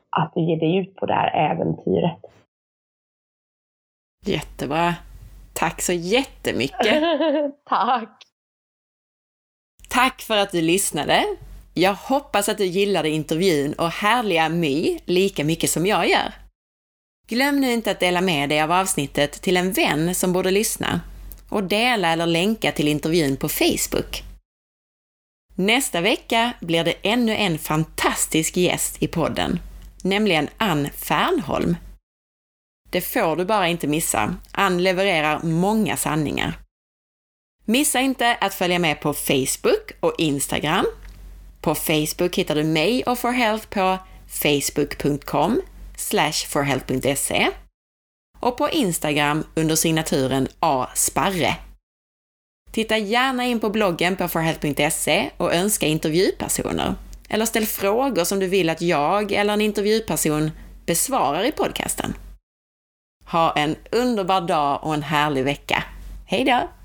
att 0.09 0.33
du 0.35 0.41
ger 0.41 0.59
dig 0.59 0.77
ut 0.77 0.95
på 0.95 1.05
det 1.05 1.13
här 1.13 1.51
äventyret. 1.51 2.19
Jättebra. 4.25 4.93
Tack 5.53 5.81
så 5.81 5.93
jättemycket! 5.93 7.03
Tack! 7.69 8.23
Tack 9.89 10.21
för 10.21 10.37
att 10.37 10.51
du 10.51 10.61
lyssnade! 10.61 11.25
Jag 11.73 11.93
hoppas 11.93 12.49
att 12.49 12.57
du 12.57 12.65
gillade 12.65 13.09
intervjun 13.09 13.73
och 13.73 13.89
härliga 13.89 14.49
My 14.49 14.99
lika 15.05 15.43
mycket 15.43 15.69
som 15.69 15.85
jag 15.85 16.09
gör. 16.09 16.33
Glöm 17.27 17.61
nu 17.61 17.71
inte 17.71 17.91
att 17.91 17.99
dela 17.99 18.21
med 18.21 18.49
dig 18.49 18.61
av 18.61 18.71
avsnittet 18.71 19.41
till 19.41 19.57
en 19.57 19.71
vän 19.71 20.15
som 20.15 20.33
borde 20.33 20.51
lyssna 20.51 21.01
och 21.49 21.63
dela 21.63 22.07
eller 22.07 22.25
länka 22.25 22.71
till 22.71 22.87
intervjun 22.87 23.37
på 23.37 23.49
Facebook. 23.49 24.23
Nästa 25.55 26.01
vecka 26.01 26.53
blir 26.59 26.83
det 26.83 26.93
ännu 27.01 27.35
en 27.35 27.57
fantastisk 27.57 28.57
gäst 28.57 29.03
i 29.03 29.07
podden, 29.07 29.59
nämligen 30.03 30.49
Ann 30.57 30.89
Fernholm 30.95 31.75
det 32.91 33.01
får 33.01 33.35
du 33.35 33.45
bara 33.45 33.67
inte 33.67 33.87
missa. 33.87 34.35
Ann 34.51 34.83
levererar 34.83 35.43
många 35.43 35.97
sanningar. 35.97 36.59
Missa 37.65 37.99
inte 37.99 38.37
att 38.41 38.53
följa 38.53 38.79
med 38.79 39.01
på 39.01 39.13
Facebook 39.13 39.91
och 39.99 40.15
Instagram. 40.17 40.85
På 41.61 41.75
Facebook 41.75 42.35
hittar 42.35 42.55
du 42.55 42.63
mig 42.63 43.03
och 43.03 43.19
For 43.19 43.31
Health 43.31 43.67
på 43.67 43.97
facebook.com 44.27 45.61
forhealth.se 46.47 47.47
och 48.39 48.57
på 48.57 48.69
Instagram 48.69 49.43
under 49.55 49.75
signaturen 49.75 50.47
asparre. 50.59 51.55
Titta 52.71 52.97
gärna 52.97 53.45
in 53.45 53.59
på 53.59 53.69
bloggen 53.69 54.15
på 54.15 54.27
forhealth.se 54.27 55.29
och 55.37 55.53
önska 55.53 55.87
intervjupersoner. 55.87 56.95
Eller 57.29 57.45
ställ 57.45 57.65
frågor 57.65 58.23
som 58.23 58.39
du 58.39 58.47
vill 58.47 58.69
att 58.69 58.81
jag 58.81 59.31
eller 59.31 59.53
en 59.53 59.61
intervjuperson 59.61 60.51
besvarar 60.85 61.43
i 61.43 61.51
podcasten. 61.51 62.13
Ha 63.31 63.53
en 63.55 63.75
underbar 63.91 64.41
dag 64.41 64.79
och 64.83 64.93
en 64.93 65.03
härlig 65.03 65.43
vecka. 65.43 65.83
Hej 66.25 66.43
då! 66.43 66.80